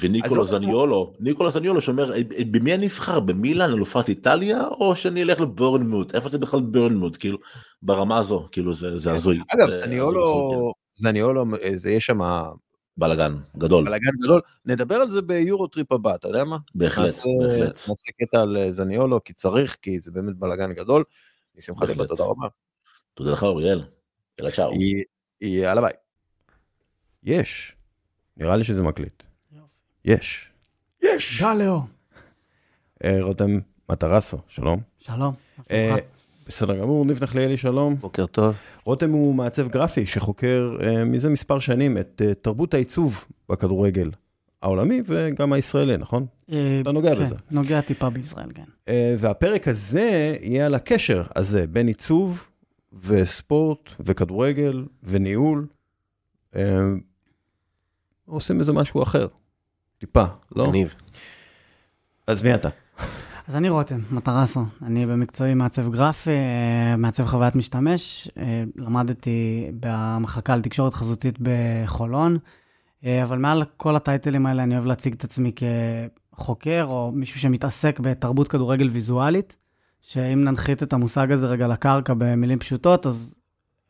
וניקולו 0.00 0.36
לא- 0.36 0.44
זניולו, 0.44 1.14
ניקולו 1.20 1.50
זניולו 1.50 1.80
שאומר, 1.80 2.12
"אה, 2.12 2.16
אה, 2.16 2.44
במי 2.50 2.74
אני 2.74 2.86
אבחר? 2.86 3.20
במילאן, 3.20 3.70
אלופת 3.70 4.08
איטליה, 4.08 4.68
או 4.68 4.96
שאני 4.96 5.22
אלך 5.22 5.40
לבורנמוט? 5.40 6.14
איפה 6.14 6.28
זה 6.28 6.38
בכלל 6.38 6.60
בורנמוט? 6.60 7.16
כאילו, 7.16 7.38
ברמה 7.82 8.18
הזו, 8.18 8.46
כאילו 8.52 8.74
זה 8.74 8.98
זה 8.98 9.12
הזוי. 9.12 9.38
אגב, 9.54 9.70
זניולו, 9.70 10.24
לחלוטין. 10.24 10.70
זניולו, 10.94 11.44
זה 11.76 11.90
יש 11.90 12.06
שם 12.06 12.20
בלאגן 12.96 13.32
גדול, 13.58 13.84
בלאגן 13.84 14.10
גדול. 14.24 14.40
נדבר 14.64 14.94
על 14.94 15.08
זה 15.08 15.22
ביורו 15.22 15.66
טריפ 15.66 15.92
הבא, 15.92 16.14
אתה 16.14 16.28
יודע 16.28 16.44
מה? 16.44 16.56
בהחלט, 16.74 17.14
בהחלט. 17.40 17.88
נעשה 17.88 18.10
קטע 18.20 18.40
על 18.40 18.56
אה, 18.56 18.72
זניולו, 18.72 19.24
כי 19.24 19.32
צריך, 19.32 19.76
כי 19.82 20.00
זה 20.00 20.10
באמת 20.10 20.36
בלאגן 20.36 20.72
גדול. 20.72 21.04
בשמחה. 21.56 21.84
ליבה, 21.84 22.06
תודה 22.06 22.24
רבה. 22.24 22.46
תודה 23.14 23.32
לך 23.32 23.42
אוריאל. 23.42 23.82
יאללה 24.38 24.50
צ'או. 24.52 24.70
יאללה 25.40 25.80
ביי. 25.80 25.92
יש. 27.22 27.76
נראה 28.36 28.56
לי 28.56 28.64
שזה 28.64 28.82
מקליט. 28.82 29.22
יש. 30.08 30.48
יש. 31.02 31.38
שלום. 31.38 31.86
אה, 33.04 33.18
רותם 33.20 33.58
מטרסו, 33.88 34.38
שלום. 34.48 34.80
שלום. 34.98 35.34
מה 35.58 35.64
אה, 35.70 35.86
שלומך? 35.88 36.04
בסדר 36.46 36.80
גמור, 36.80 37.04
ניב 37.04 37.22
נחליאלי, 37.22 37.56
שלום. 37.56 37.94
בוקר 37.94 38.26
טוב. 38.26 38.54
רותם 38.84 39.10
הוא 39.10 39.34
מעצב 39.34 39.68
גרפי 39.68 40.06
שחוקר 40.06 40.76
אה, 40.82 41.04
מזה 41.04 41.28
מספר 41.28 41.58
שנים 41.58 41.98
את 41.98 42.22
תרבות 42.42 42.74
העיצוב 42.74 43.24
בכדורגל 43.48 44.10
העולמי 44.62 45.02
וגם 45.04 45.52
הישראלי, 45.52 45.96
נכון? 45.96 46.26
אתה 46.46 46.92
נוגע 46.92 47.14
כן, 47.14 47.22
בזה. 47.22 47.34
נוגע 47.50 47.80
טיפה 47.80 48.10
בישראל, 48.10 48.48
כן. 48.54 48.92
והפרק 49.18 49.68
הזה 49.68 50.36
יהיה 50.40 50.66
על 50.66 50.74
הקשר 50.74 51.22
הזה 51.36 51.66
בין 51.66 51.86
עיצוב 51.86 52.48
וספורט 53.02 53.90
וכדורגל 54.00 54.84
וניהול. 55.02 55.66
עושים 58.26 58.58
איזה 58.58 58.72
משהו 58.72 59.02
אחר, 59.02 59.26
טיפה, 59.98 60.24
לא? 60.56 60.72
ניב. 60.72 60.94
אז 62.26 62.42
מי 62.42 62.54
אתה? 62.54 62.68
אז 63.48 63.56
אני 63.56 63.68
רותם, 63.68 64.00
מטרסו. 64.10 64.60
אני 64.82 65.06
במקצועי 65.06 65.54
מעצב 65.54 65.92
גרפי, 65.92 66.30
אה, 66.30 66.96
מעצב 66.96 67.26
חוויית 67.26 67.56
משתמש. 67.56 68.30
אה, 68.38 68.64
למדתי 68.76 69.66
במחלקה 69.80 70.56
לתקשורת 70.56 70.94
חזותית 70.94 71.38
בחולון, 71.42 72.38
אה, 73.04 73.22
אבל 73.22 73.38
מעל 73.38 73.64
כל 73.76 73.96
הטייטלים 73.96 74.46
האלה 74.46 74.62
אני 74.62 74.74
אוהב 74.74 74.86
להציג 74.86 75.12
את 75.12 75.24
עצמי 75.24 75.52
כחוקר, 76.32 76.84
או 76.88 77.12
מישהו 77.14 77.40
שמתעסק 77.40 78.00
בתרבות 78.00 78.48
כדורגל 78.48 78.88
ויזואלית, 78.88 79.56
שאם 80.00 80.44
ננחית 80.44 80.82
את 80.82 80.92
המושג 80.92 81.32
הזה 81.32 81.46
רגע 81.46 81.68
לקרקע 81.68 82.14
במילים 82.18 82.58
פשוטות, 82.58 83.06
אז 83.06 83.34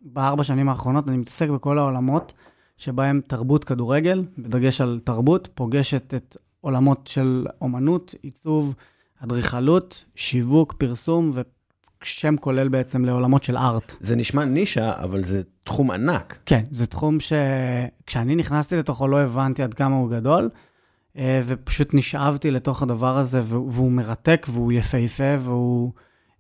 בארבע 0.01 0.45
שנים 0.45 0.69
האחרונות 0.69 1.09
אני 1.09 1.17
מתעסק 1.17 1.49
בכל 1.49 1.79
העולמות 1.79 2.33
שבהם 2.79 3.21
תרבות 3.27 3.65
כדורגל, 3.65 4.25
בדגש 4.39 4.81
על 4.81 5.01
תרבות, 5.05 5.49
פוגשת 5.55 6.15
את 6.15 6.37
עולמות 6.61 7.07
של 7.07 7.47
אומנות, 7.61 8.15
עיצוב, 8.23 8.75
אדריכלות, 9.25 10.05
שיווק, 10.15 10.73
פרסום, 10.73 11.33
ושם 12.03 12.37
כולל 12.37 12.69
בעצם 12.69 13.05
לעולמות 13.05 13.45
של 13.45 13.57
ארט. 13.57 13.95
זה 14.01 14.17
נשמע 14.17 14.45
נישה, 14.45 14.93
אבל 15.03 15.23
זה 15.23 15.43
תחום 15.65 15.91
ענק. 15.91 16.39
כן, 16.47 16.65
זה 16.71 16.87
תחום 16.87 17.19
שכשאני 17.21 18.37
נכנסתי 18.37 18.77
לתוכו 18.77 19.09
לא 19.09 19.21
הבנתי 19.21 19.63
עד 19.63 19.75
כמה 19.75 19.97
הוא 19.97 20.11
גדול, 20.11 20.51
אה, 21.17 21.41
ופשוט 21.47 21.95
נשאבתי 21.95 22.51
לתוך 22.51 22.83
הדבר 22.83 23.19
הזה, 23.19 23.43
והוא 23.45 23.93
מרתק, 23.93 24.47
והוא 24.51 24.73
יפהפה, 24.73 25.35
והוא, 25.39 25.93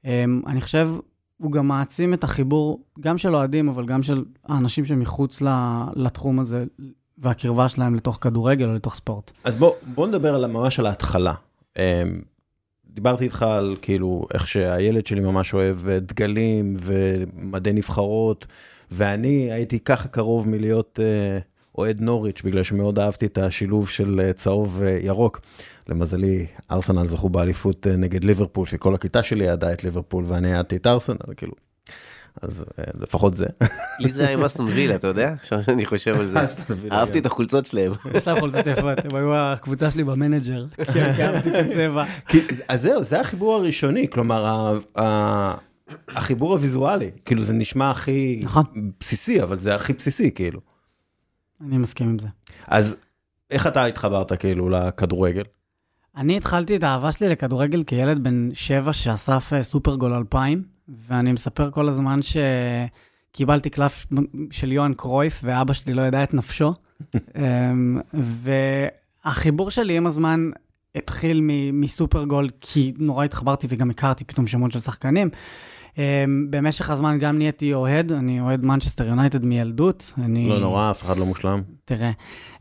אה, 0.04 0.24
אני 0.46 0.60
חושב, 0.60 0.90
הוא 1.38 1.52
גם 1.52 1.68
מעצים 1.68 2.14
את 2.14 2.24
החיבור, 2.24 2.80
גם 3.00 3.18
של 3.18 3.34
אוהדים, 3.34 3.68
אבל 3.68 3.86
גם 3.86 4.02
של 4.02 4.24
האנשים 4.44 4.84
שמחוץ 4.84 5.42
לתחום 5.96 6.38
הזה, 6.38 6.64
והקרבה 7.18 7.68
שלהם 7.68 7.94
לתוך 7.94 8.18
כדורגל 8.20 8.68
או 8.68 8.74
לתוך 8.74 8.94
ספורט. 8.94 9.30
אז 9.44 9.56
בוא, 9.56 9.72
בוא 9.94 10.06
נדבר 10.06 10.34
על, 10.34 10.46
ממש 10.46 10.80
על 10.80 10.86
ההתחלה. 10.86 11.34
אמ, 11.76 11.82
דיברתי 12.86 13.24
איתך 13.24 13.42
על 13.42 13.76
כאילו 13.82 14.26
איך 14.34 14.48
שהילד 14.48 15.06
שלי 15.06 15.20
ממש 15.20 15.54
אוהב 15.54 15.88
אה, 15.88 16.00
דגלים 16.00 16.76
ומדי 16.80 17.72
נבחרות, 17.72 18.46
ואני 18.90 19.52
הייתי 19.52 19.80
ככה 19.80 20.08
קרוב 20.08 20.48
מלהיות 20.48 21.00
אה, 21.02 21.38
אוהד 21.78 22.00
נוריץ', 22.00 22.42
בגלל 22.44 22.62
שמאוד 22.62 22.98
אהבתי 22.98 23.26
את 23.26 23.38
השילוב 23.38 23.88
של 23.88 24.20
אה, 24.20 24.32
צהוב 24.32 24.78
וירוק. 24.80 25.40
למזלי, 25.88 26.46
ארסנל 26.70 27.06
זכו 27.06 27.28
באליפות 27.28 27.86
אה, 27.86 27.96
נגד 27.96 28.24
ליברפול, 28.24 28.66
שכל 28.66 28.94
הכיתה 28.94 29.22
שלי 29.22 29.44
ידעה 29.44 29.72
את 29.72 29.84
ליברפול 29.84 30.24
ואני 30.26 30.54
אהדתי 30.54 30.76
את 30.76 30.86
ארסנל, 30.86 31.16
כאילו. 31.36 31.52
אז 32.42 32.64
אה, 32.78 32.84
לפחות 33.00 33.34
זה. 33.34 33.46
לי 33.98 34.10
זה 34.10 34.22
היה 34.22 34.32
עם 34.32 34.44
אסטון 34.44 34.66
וילה, 34.66 34.94
אתה 34.94 35.06
יודע? 35.06 35.32
עכשיו 35.32 35.62
שאני 35.62 35.86
חושב 35.86 36.20
על 36.20 36.28
זה. 36.28 36.38
אהבתי 36.92 37.18
את 37.18 37.26
החולצות 37.26 37.66
שלהם. 37.66 37.92
יש 38.14 38.28
להם 38.28 38.40
חולצות 38.40 38.66
יפות, 38.66 38.98
הם 39.04 39.16
היו 39.16 39.36
הקבוצה 39.36 39.90
שלי 39.90 40.04
ב 40.04 40.11
manager, 40.11 40.66
כי 40.92 41.00
אהבתי 41.02 41.50
את 41.50 41.66
הצבע. 41.66 42.04
אז 42.68 42.82
זהו, 42.82 43.04
זה 43.04 43.20
החיבור 43.20 43.54
הראשוני, 43.54 44.08
כלומר, 44.10 44.72
החיבור 46.08 46.52
הוויזואלי, 46.52 47.10
כאילו 47.24 47.42
זה 47.42 47.52
נשמע 47.52 47.90
הכי 47.90 48.40
נכון. 48.44 48.64
בסיסי, 49.00 49.42
אבל 49.42 49.58
זה 49.58 49.74
הכי 49.74 49.92
בסיסי, 49.92 50.30
כאילו. 50.34 50.60
אני 51.66 51.78
מסכים 51.78 52.08
עם 52.08 52.18
זה. 52.18 52.28
אז 52.66 52.96
איך 53.50 53.66
אתה 53.66 53.84
התחברת 53.84 54.32
כאילו 54.32 54.68
לכדורגל? 54.68 55.42
אני 56.16 56.36
התחלתי 56.36 56.76
את 56.76 56.82
האהבה 56.82 57.12
שלי 57.12 57.28
לכדורגל 57.28 57.82
כילד 57.82 58.24
בן 58.24 58.48
שבע 58.54 58.92
שאסף 58.92 59.52
אה, 59.52 59.62
סופרגול 59.62 60.14
2000, 60.14 60.62
ואני 60.88 61.32
מספר 61.32 61.70
כל 61.70 61.88
הזמן 61.88 62.20
שקיבלתי 63.32 63.70
קלף 63.70 64.06
של 64.50 64.72
יוהאן 64.72 64.94
קרויף, 64.94 65.40
ואבא 65.44 65.72
שלי 65.72 65.94
לא 65.94 66.02
ידע 66.02 66.22
את 66.22 66.34
נפשו. 66.34 66.74
אמ, 67.14 68.00
והחיבור 69.24 69.70
שלי 69.70 69.96
עם 69.96 70.06
הזמן 70.06 70.50
התחיל 70.94 71.40
מסופרגול, 71.72 72.48
כי 72.60 72.92
נורא 72.98 73.24
התחברתי 73.24 73.66
וגם 73.70 73.90
הכרתי 73.90 74.24
פתאום 74.24 74.46
שמות 74.46 74.72
של 74.72 74.80
שחקנים. 74.80 75.30
אמ, 75.98 76.46
במשך 76.50 76.90
הזמן 76.90 77.18
גם 77.18 77.38
נהייתי 77.38 77.74
אוהד, 77.74 78.12
אני 78.12 78.40
אוהד 78.40 78.66
מנצ'סטר 78.66 79.06
יונייטד 79.06 79.44
מילדות. 79.44 80.12
אני... 80.18 80.48
לא 80.48 80.58
נורא, 80.58 80.90
אף 80.90 81.02
אחד 81.02 81.16
לא 81.16 81.26
מושלם. 81.26 81.62
תראה. 81.84 82.10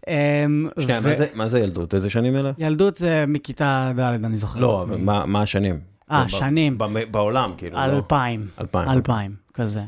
אמ, 0.07 0.67
שנייה, 0.79 0.99
ו- 1.03 1.07
מה 1.09 1.15
זה- 1.15 1.27
מה 1.33 1.49
זה 1.49 1.59
ילדות? 1.59 1.93
איזה 1.93 2.09
שנים 2.09 2.35
אלה? 2.35 2.51
ילדות 2.57 2.95
זה 2.95 3.25
מכיתה 3.27 3.91
ד', 3.95 3.99
אני 3.99 4.37
זוכר. 4.37 4.59
לא, 4.59 4.83
את 4.83 4.89
עצמי. 4.91 5.03
מה 5.05 5.25
מה 5.25 5.41
השנים? 5.41 5.79
אה, 6.11 6.23
ב- 6.25 6.27
שנים. 6.27 6.77
בעולם, 7.11 7.51
כאילו. 7.57 7.75
לא? 7.77 7.81
אלפיים. 7.83 8.47
אלפיים. 8.61 8.89
אלפיים, 8.89 9.35
כזה. 9.53 9.81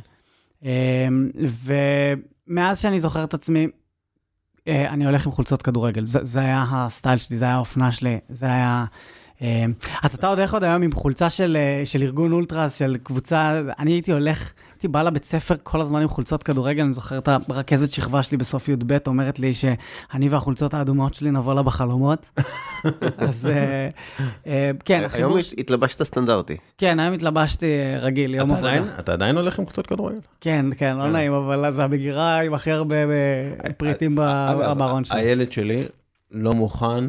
אמ, 0.64 1.30
ומאז 2.48 2.80
שאני 2.80 3.00
זוכר 3.00 3.24
את 3.24 3.34
עצמי, 3.34 3.68
אה, 4.68 4.90
אני 4.90 5.06
הולך 5.06 5.26
עם 5.26 5.32
חולצות 5.32 5.62
כדורגל. 5.62 6.06
זה, 6.06 6.20
זה 6.24 6.40
היה 6.40 6.66
הסטייל 6.70 7.18
שלי, 7.18 7.38
זה 7.38 7.46
היה 7.46 7.56
האופנה 7.56 7.92
שלי, 7.92 8.18
זה 8.30 8.46
היה... 8.46 8.86
אמ, 9.42 9.74
אז 10.04 10.14
אתה 10.16 10.28
עוד 10.28 10.40
איך 10.40 10.54
עוד 10.54 10.64
היום 10.64 10.82
עם 10.82 10.92
חולצה 10.92 11.30
של, 11.30 11.58
אה, 11.60 11.86
של 11.86 12.02
ארגון 12.02 12.32
אולטרס, 12.32 12.76
של 12.76 12.98
קבוצה, 13.04 13.62
אני 13.80 13.92
הייתי 13.92 14.12
הולך, 14.12 14.54
הייתי 14.80 14.88
בא 14.88 15.02
לבית 15.02 15.26
ספר 15.26 15.56
כל 15.64 15.82
הזמן 15.82 16.02
עם 16.02 16.08
חולצות 16.08 16.44
כדורגל, 16.44 16.84
אני 16.84 16.94
זוכר 16.94 17.18
את 17.18 17.28
הרכזת 17.28 17.92
שכבה 17.94 18.24
שלי 18.24 18.38
בסוף 18.38 18.70
י"ב 18.70 18.98
אומרת 19.08 19.40
לי 19.40 19.54
שאני 19.54 20.30
והחולצות 20.30 20.74
האדומות 20.74 21.14
שלי 21.14 21.32
נבוא 21.32 21.54
לה 21.54 21.64
בחלומות. 21.64 22.30
אז 23.18 23.46
אה, 23.46 23.90
אה, 24.48 24.72
כן, 24.86 25.08
היום 25.14 25.34
התלבשת 25.58 26.04
סטנדרטי. 26.04 26.58
כן, 26.78 27.00
היום 27.00 27.14
התלבשתי 27.14 27.66
אה, 27.66 28.00
רגיל, 28.00 28.36
יום 28.36 28.52
אתה 28.52 28.58
עבודה. 28.58 29.00
אתה 29.00 29.14
עדיין 29.14 29.36
הולך 29.36 29.60
עם 29.60 29.66
חולצות 29.66 29.88
כדורגל? 29.88 30.20
כן, 30.42 30.66
כן, 30.78 30.98
לא 30.98 31.10
נעים, 31.12 31.34
אבל 31.34 31.74
זה 31.74 31.84
המגירה 31.84 32.42
עם 32.42 32.54
הכי 32.54 32.72
הרבה 32.72 32.96
פריטים 33.78 34.16
בארון 34.16 35.06
שלי. 35.06 35.20
הילד 35.20 35.52
שלי 35.52 35.84
לא 36.32 36.54
מוכן 36.54 37.06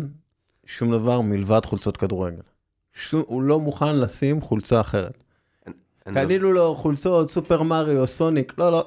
שום 0.67 0.91
דבר 0.91 1.21
מלבד 1.21 1.65
חולצות 1.65 1.97
כדורגל. 1.97 2.43
הוא 3.13 3.43
לא 3.43 3.61
מוכן 3.61 3.97
לשים 3.97 4.41
חולצה 4.41 4.81
אחרת. 4.81 5.30
קנינו 6.15 6.53
לו 6.53 6.75
חולצות 6.75 7.31
סופר 7.31 7.63
מריו, 7.63 8.07
סוניק, 8.07 8.53
לא, 8.59 8.73
לא, 8.73 8.87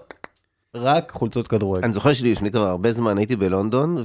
רק 0.75 1.11
חולצות 1.11 1.47
כדורגל. 1.47 1.83
אני 1.83 1.93
זוכר 1.93 2.13
שלפני 2.13 2.51
כבר 2.51 2.67
הרבה 2.67 2.91
זמן 2.91 3.17
הייתי 3.17 3.35
בלונדון, 3.35 4.03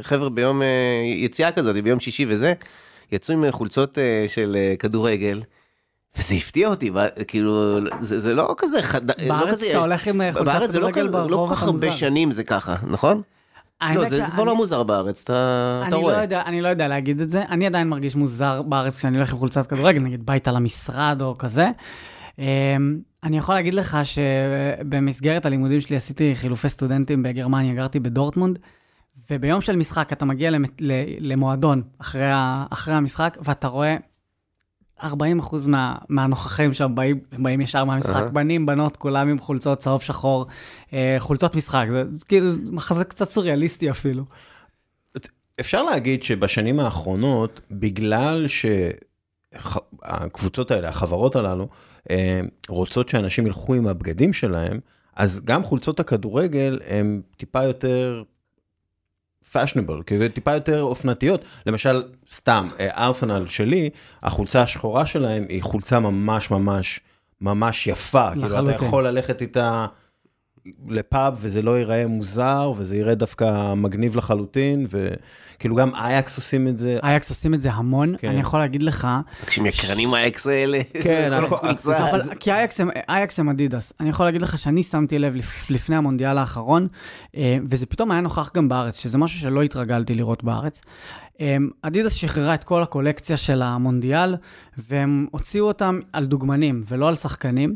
וחבר'ה 0.00 0.28
ביום 0.28 0.62
אה, 0.62 0.66
יציאה 1.04 1.52
כזאת, 1.52 1.76
ביום 1.76 2.00
שישי 2.00 2.26
וזה, 2.28 2.52
יצאו 3.12 3.34
עם 3.34 3.50
חולצות 3.50 3.98
אה, 3.98 4.24
של 4.28 4.56
אה, 4.58 4.74
כדורגל, 4.78 5.40
וזה 6.18 6.34
הפתיע 6.34 6.68
אותי, 6.68 6.90
כאילו, 7.28 7.78
זה 8.00 8.20
זה 8.20 8.34
לא 8.34 8.54
כזה 8.58 8.82
חד... 8.82 9.10
לא 9.10 9.28
בארץ 9.28 9.54
כזה- 9.54 9.70
אתה 9.70 9.78
הולך 9.78 10.06
עם 10.06 10.20
חולצת 10.32 10.44
בארץ 10.46 10.70
זה 10.70 10.80
לא 10.80 10.90
כדורגל 10.92 11.18
לא 11.18 11.26
ברחוב, 11.28 11.48
כל 11.48 11.54
כך 11.54 11.62
הרבה. 11.62 11.92
שנים 11.92 12.32
זה 12.32 12.44
ככה, 12.44 12.76
נכון? 12.86 13.22
לא, 13.94 14.08
זה 14.08 14.16
זה 14.16 14.30
כבר 14.30 14.44
לא 14.44 14.56
מוזר 14.56 14.82
בארץ, 14.82 15.20
אתה 15.22 15.32
אתה 15.78 15.86
אני 15.86 15.92
לא, 15.92 15.96
רואה. 16.00 16.22
יודע, 16.22 16.42
אני 16.46 16.60
לא 16.60 16.68
יודע 16.68 16.88
להגיד 16.88 17.20
את 17.20 17.30
זה, 17.30 17.42
אני 17.48 17.66
עדיין 17.66 17.88
מרגיש 17.88 18.16
מוזר 18.16 18.62
בארץ 18.62 18.96
כשאני 18.96 19.16
הולך 19.16 19.32
עם 19.32 19.38
חולצת 19.38 19.66
כדורגל, 19.66 20.02
נגיד 20.02 20.26
ביתה 20.26 20.52
למשרד 20.52 21.22
או 21.22 21.38
כזה. 21.38 21.70
אמ, 22.38 22.44
אני 23.24 23.38
יכול 23.38 23.54
להגיד 23.54 23.74
לך 23.74 23.98
שבמסגרת 24.04 25.46
הלימודים 25.46 25.80
שלי 25.80 25.96
עשיתי 25.96 26.32
חילופי 26.34 26.68
סטודנטים 26.68 27.22
בגרמניה, 27.22 27.74
גרתי 27.74 28.00
בדורטמונד, 28.00 28.58
וביום 29.30 29.60
של 29.60 29.76
משחק 29.76 30.12
אתה 30.12 30.24
מגיע 30.24 30.50
למועדון 31.20 31.82
אחרי, 31.98 32.30
אחרי 32.70 32.94
המשחק, 32.94 33.36
ואתה 33.42 33.68
רואה 33.68 33.96
40% 35.02 35.06
מה, 35.66 35.96
מהנוכחים 36.08 36.72
שם 36.72 36.94
באים, 36.94 37.20
באים 37.38 37.60
ישר 37.60 37.84
מהמשחק, 37.84 38.16
אהה. 38.16 38.28
בנים, 38.28 38.66
בנות, 38.66 38.96
כולם 38.96 39.28
עם 39.28 39.38
חולצות 39.38 39.78
צהוב 39.78 40.02
שחור, 40.02 40.46
אה, 40.92 41.16
חולצות 41.18 41.56
משחק, 41.56 41.86
זה, 41.90 42.24
כאילו 42.28 42.50
זה 42.50 42.60
מחזה 42.72 43.04
קצת 43.04 43.28
סוריאליסטי 43.28 43.90
אפילו. 43.90 44.24
אפשר 45.60 45.82
להגיד 45.82 46.22
שבשנים 46.22 46.80
האחרונות, 46.80 47.60
בגלל 47.70 48.46
שהקבוצות 49.52 50.70
האלה, 50.70 50.88
החברות 50.88 51.36
הללו, 51.36 51.68
אה, 52.10 52.40
רוצות 52.68 53.08
שאנשים 53.08 53.46
ילכו 53.46 53.74
עם 53.74 53.86
הבגדים 53.86 54.32
שלהם, 54.32 54.80
אז 55.16 55.40
גם 55.44 55.64
חולצות 55.64 56.00
הכדורגל 56.00 56.78
הן 56.88 57.20
טיפה 57.36 57.64
יותר 57.64 58.22
fashionable, 59.52 60.02
כאילו 60.06 60.28
טיפה 60.28 60.54
יותר 60.54 60.82
אופנתיות. 60.82 61.44
למשל, 61.66 62.02
סתם, 62.32 62.68
אה, 62.80 63.06
ארסנל 63.06 63.46
שלי, 63.46 63.90
החולצה 64.22 64.60
השחורה 64.62 65.06
שלהם 65.06 65.46
היא 65.48 65.62
חולצה 65.62 66.00
ממש 66.00 66.50
ממש 66.50 67.00
ממש 67.40 67.86
יפה. 67.86 68.30
כאילו 68.32 68.46
אתה 68.46 68.60
לחלוטין. 68.60 68.86
יכול 68.86 69.06
ללכת 69.06 69.42
איתה 69.42 69.86
לפאב 70.88 71.36
וזה 71.40 71.62
לא 71.62 71.78
ייראה 71.78 72.06
מוזר, 72.06 72.72
וזה 72.76 72.96
יראה 72.96 73.14
דווקא 73.14 73.74
מגניב 73.74 74.16
לחלוטין, 74.16 74.86
וכאילו 74.90 75.76
גם 75.76 75.94
אייקס 75.94 76.36
עושים 76.36 76.68
את 76.68 76.78
זה. 76.78 76.98
אייקס 77.02 77.30
עושים 77.30 77.54
את 77.54 77.60
זה 77.60 77.72
המון, 77.72 78.14
כן. 78.18 78.28
אני 78.28 78.40
יכול 78.40 78.60
להגיד 78.60 78.82
לך, 78.82 79.08
תקשיב, 79.40 79.66
יקרנים 79.66 80.14
האייקס 80.14 80.46
האלה. 80.46 80.80
כן. 81.02 81.32
אבל 81.32 82.20
כי 82.40 82.52
אייקס 82.52 82.80
הם- 82.80 82.90
אייקס 83.08 83.40
הם 83.40 83.48
אדידס. 83.48 83.92
אני 84.00 84.08
יכול 84.08 84.26
להגיד 84.26 84.42
לך 84.42 84.58
שאני 84.58 84.82
שמתי 84.82 85.18
לב 85.18 85.34
לפ- 85.34 85.70
לפני 85.70 85.96
המונדיאל 85.96 86.38
האחרון, 86.38 86.88
אה, 87.36 87.58
וזה 87.64 87.86
פתאום 87.86 88.10
היה 88.10 88.20
נוכח 88.20 88.50
גם 88.54 88.68
בארץ, 88.68 88.98
שזה 88.98 89.18
משהו 89.18 89.40
שלא 89.40 89.62
התרגלתי 89.62 90.14
לראות 90.14 90.44
בארץ. 90.44 90.80
אה, 91.40 91.56
אדידס 91.82 92.12
שחררה 92.12 92.54
את 92.54 92.64
כל 92.64 92.82
הקולקציה 92.82 93.36
של 93.36 93.62
המונדיאל, 93.62 94.36
והם 94.78 95.26
הוציאו 95.30 95.66
אותם 95.66 96.00
על 96.12 96.26
דוגמנים 96.26 96.82
ולא 96.88 97.08
על 97.08 97.14
שחקנים. 97.14 97.74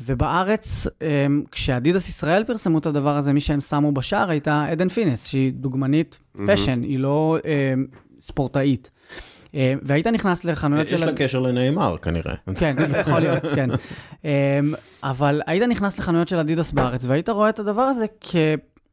ובארץ, 0.00 0.86
אה, 1.02 1.26
כשאדידס 1.50 2.08
ישראל 2.08 2.44
פרסמו 2.44 2.78
את 2.78 2.86
הדבר 2.86 3.16
הזה, 3.16 3.32
מי 3.32 3.40
שהם 3.40 3.60
שמו 3.60 3.92
בשער 3.92 4.30
הייתה 4.30 4.64
עדן 4.64 4.88
פינס, 4.88 5.26
שהיא 5.26 5.52
דוגמנית 5.52 6.18
fashion, 6.46 6.82
היא 6.82 6.98
לא 6.98 7.38
אה, 7.44 7.74
ספורטאית. 8.20 8.90
אה, 9.54 9.74
והיית 9.82 10.06
נכנס 10.06 10.44
לחנויות 10.44 10.88
של... 10.88 10.94
יש 10.94 11.02
לה 11.02 11.12
קשר 11.12 11.38
לניימאר 11.38 11.96
כנראה. 12.02 12.34
כן, 12.54 12.86
זה 12.86 12.98
יכול 12.98 13.20
להיות, 13.20 13.42
כן. 13.56 13.70
אמ, 14.24 14.30
אבל 15.02 15.40
היית 15.46 15.62
נכנס 15.62 15.98
לחנויות 15.98 16.28
של 16.28 16.38
אדידס 16.38 16.70
בארץ, 16.70 17.04
והיית 17.04 17.28
רואה 17.28 17.48
את 17.48 17.58
הדבר 17.58 17.82
הזה 17.82 18.06
כ... 18.20 18.36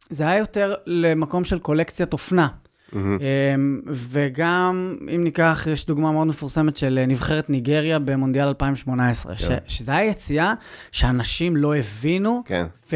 זה 0.09 0.24
היה 0.28 0.38
יותר 0.38 0.76
למקום 0.86 1.43
של 1.43 1.59
קולקציית 1.59 2.13
אופנה. 2.13 2.47
אמ, 2.96 3.82
וגם, 3.88 4.98
אם 5.16 5.24
ניקח, 5.24 5.68
יש 5.72 5.86
דוגמה 5.86 6.12
מאוד 6.12 6.28
מפורסמת 6.28 6.78
של 6.78 7.00
אה, 7.02 7.06
נבחרת 7.06 7.50
ניגריה 7.50 8.00
במונדיאל 8.00 8.48
2018, 8.48 9.38
ש... 9.38 9.50
שזה 9.68 9.92
היה 9.92 10.10
יציאה 10.10 10.54
שאנשים 10.92 11.56
לא 11.56 11.76
הבינו, 11.76 12.42
כן. 12.46 12.66
ו... 12.92 12.96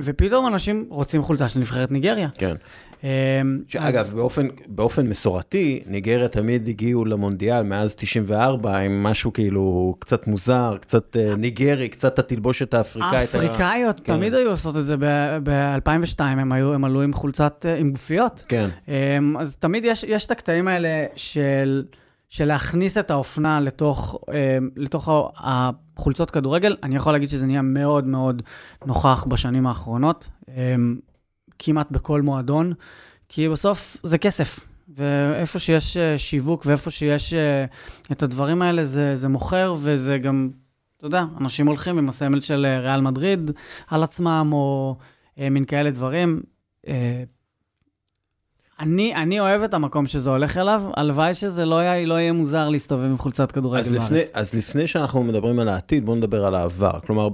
ופתאום 0.00 0.46
אנשים 0.46 0.86
רוצים 0.88 1.22
חולצה 1.22 1.48
של 1.48 1.60
נבחרת 1.60 1.90
ניגריה. 1.90 2.28
כן. 2.34 2.54
אמ, 3.04 3.08
שאגב, 3.68 4.10
באופן, 4.14 4.46
באופן 4.68 5.06
מסורתי, 5.06 5.80
ניגריה 5.86 6.28
תמיד 6.28 6.68
הגיעו 6.68 7.04
למונדיאל 7.04 7.62
מאז 7.62 7.94
94 7.94 8.76
עם 8.78 9.02
משהו 9.02 9.32
כאילו 9.32 9.96
קצת 9.98 10.26
מוזר, 10.26 10.76
קצת 10.80 11.16
אה, 11.16 11.34
ניגרי, 11.36 11.88
קצת 11.88 12.18
התלבושת 12.18 12.74
האפריקאית. 12.74 13.12
ה- 13.14 13.18
האפריקאיות 13.18 14.00
כן. 14.04 14.16
תמיד 14.16 14.34
היו 14.34 14.50
עושות 14.50 14.76
את 14.76 14.84
זה 14.86 14.96
ב-2002, 15.42 16.22
הם 16.22 16.52
היו, 16.52 16.74
הם 16.74 16.84
עלו 16.84 17.02
עם 17.02 17.12
חולצת, 17.12 17.66
אה, 17.68 17.76
עם 17.76 17.90
גופיות. 17.90 18.44
כן, 18.48 18.68
אמ, 18.88 19.36
אז 19.36 19.56
תמיד 19.56 19.84
יש, 19.84 20.04
יש 20.04 20.26
את 20.26 20.30
הקטעים 20.30 20.68
האלה 20.68 20.88
של, 21.16 21.84
של 22.28 22.44
להכניס 22.44 22.98
את 22.98 23.10
האופנה 23.10 23.60
לתוך, 23.60 24.18
אמ, 24.58 24.68
לתוך 24.76 25.08
ה- 25.08 25.70
החולצות 25.96 26.30
כדורגל. 26.30 26.76
אני 26.82 26.96
יכול 26.96 27.12
להגיד 27.12 27.28
שזה 27.28 27.46
נהיה 27.46 27.62
מאוד 27.62 28.06
מאוד 28.06 28.42
נוכח 28.86 29.24
בשנים 29.28 29.66
האחרונות, 29.66 30.28
אמ, 30.48 30.96
כמעט 31.62 31.90
בכל 31.90 32.22
מועדון, 32.22 32.72
כי 33.28 33.48
בסוף 33.48 33.96
זה 34.02 34.18
כסף. 34.18 34.70
ואיפה 34.96 35.58
שיש 35.58 35.96
אה, 35.96 36.18
שיווק 36.18 36.66
ואיפה 36.66 36.90
שיש 36.90 37.34
אה, 37.34 37.64
את 38.12 38.22
הדברים 38.22 38.62
האלה, 38.62 38.84
זה, 38.84 39.16
זה 39.16 39.28
מוכר 39.28 39.74
וזה 39.80 40.18
גם, 40.18 40.50
אתה 40.96 41.06
יודע, 41.06 41.24
אנשים 41.40 41.66
הולכים 41.66 41.98
עם 41.98 42.08
הסמל 42.08 42.40
של 42.40 42.66
אה, 42.66 42.80
ריאל 42.80 43.00
מדריד 43.00 43.50
על 43.88 44.02
עצמם, 44.02 44.48
או 44.52 44.96
מין 45.36 45.64
כאלה 45.64 45.90
דברים. 45.90 46.40
אני, 48.80 49.14
אני 49.14 49.40
אוהב 49.40 49.62
את 49.62 49.74
המקום 49.74 50.06
שזה 50.06 50.30
הולך 50.30 50.56
אליו, 50.56 50.82
הלוואי 50.96 51.34
שזה 51.34 51.64
לא 51.64 51.82
יהיה, 51.82 52.06
לא 52.06 52.14
יהיה 52.14 52.32
מוזר 52.32 52.68
להסתובב 52.68 53.04
עם 53.04 53.18
חולצת 53.18 53.52
כדורגל 53.52 53.80
אז 53.80 53.92
בארץ. 53.92 54.02
לפני, 54.02 54.20
אז 54.32 54.54
לפני 54.54 54.86
שאנחנו 54.86 55.22
מדברים 55.22 55.58
על 55.58 55.68
העתיד, 55.68 56.06
בואו 56.06 56.16
נדבר 56.16 56.44
על 56.44 56.54
העבר, 56.54 57.00
כלומר, 57.06 57.28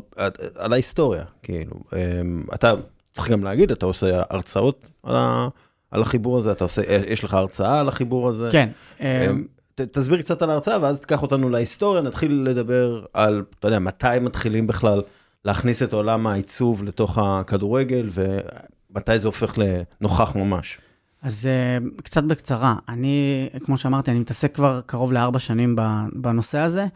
על 0.56 0.72
ההיסטוריה, 0.72 1.24
כאילו. 1.42 1.76
אמ, 1.92 2.42
אתה 2.54 2.74
צריך 3.16 3.30
גם 3.30 3.44
להגיד, 3.44 3.70
אתה 3.70 3.86
עושה 3.86 4.22
הרצאות 4.30 4.88
על, 5.02 5.16
ה, 5.16 5.48
על 5.90 6.02
החיבור 6.02 6.38
הזה, 6.38 6.52
אתה 6.52 6.64
עושה, 6.64 6.82
יש 7.06 7.24
לך 7.24 7.34
הרצאה 7.34 7.80
על 7.80 7.88
החיבור 7.88 8.28
הזה. 8.28 8.48
כן. 8.52 8.68
אה, 9.00 9.26
אמ, 9.30 9.44
ת- 9.74 9.80
תסביר 9.80 10.18
קצת 10.22 10.42
על 10.42 10.50
ההרצאה, 10.50 10.78
ואז 10.82 11.00
תיקח 11.00 11.22
אותנו 11.22 11.48
להיסטוריה, 11.50 12.02
נתחיל 12.02 12.42
לדבר 12.44 13.04
על, 13.14 13.42
אתה 13.58 13.68
יודע, 13.68 13.78
מתי 13.78 14.06
מתחילים 14.20 14.66
בכלל 14.66 15.02
להכניס 15.44 15.82
את 15.82 15.92
עולם 15.92 16.26
העיצוב 16.26 16.84
לתוך 16.84 17.18
הכדורגל, 17.22 18.08
ומתי 18.12 19.18
זה 19.18 19.28
הופך 19.28 19.54
לנוכח 19.58 20.32
ממש. 20.36 20.78
אז 21.22 21.48
uh, 21.48 22.02
קצת 22.02 22.24
בקצרה, 22.24 22.74
אני, 22.88 23.48
כמו 23.64 23.78
שאמרתי, 23.78 24.10
אני 24.10 24.18
מתעסק 24.20 24.54
כבר 24.54 24.80
קרוב 24.86 25.12
לארבע 25.12 25.38
שנים 25.38 25.76
בנושא 26.12 26.58
הזה, 26.58 26.86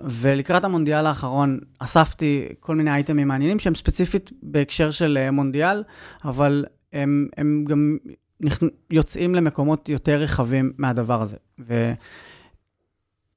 ולקראת 0.00 0.64
המונדיאל 0.64 1.06
האחרון 1.06 1.58
אספתי 1.78 2.48
כל 2.60 2.76
מיני 2.76 2.90
אייטמים 2.90 3.28
מעניינים 3.28 3.58
שהם 3.58 3.74
ספציפית 3.74 4.30
בהקשר 4.42 4.90
של 4.90 5.18
uh, 5.28 5.30
מונדיאל, 5.30 5.84
אבל 6.24 6.64
הם, 6.92 7.28
הם 7.36 7.64
גם 7.68 7.96
יוצאים 8.90 9.34
למקומות 9.34 9.88
יותר 9.88 10.16
רחבים 10.16 10.72
מהדבר 10.78 11.22
הזה. 11.22 11.36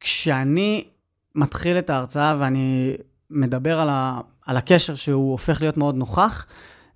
וכשאני 0.02 0.84
מתחיל 1.36 1.78
את 1.78 1.90
ההרצאה 1.90 2.36
ואני 2.40 2.96
מדבר 3.30 3.80
על, 3.80 3.90
ה, 3.90 4.20
על 4.46 4.58
הקשר 4.58 4.96
שהוא 4.96 5.32
הופך 5.32 5.62
להיות 5.62 5.78
מאוד 5.78 5.96
נוכח, 5.96 6.46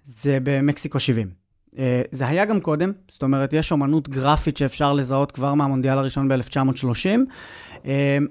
זה 0.03 0.37
במקסיקו 0.43 0.99
70. 0.99 1.29
אה, 1.77 2.01
זה 2.11 2.27
היה 2.27 2.45
גם 2.45 2.59
קודם, 2.59 2.91
זאת 3.07 3.23
אומרת, 3.23 3.53
יש 3.53 3.71
אומנות 3.71 4.09
גרפית 4.09 4.57
שאפשר 4.57 4.93
לזהות 4.93 5.31
כבר 5.31 5.53
מהמונדיאל 5.53 5.97
הראשון 5.97 6.27
ב-1930, 6.27 7.07
אה, 7.07 7.15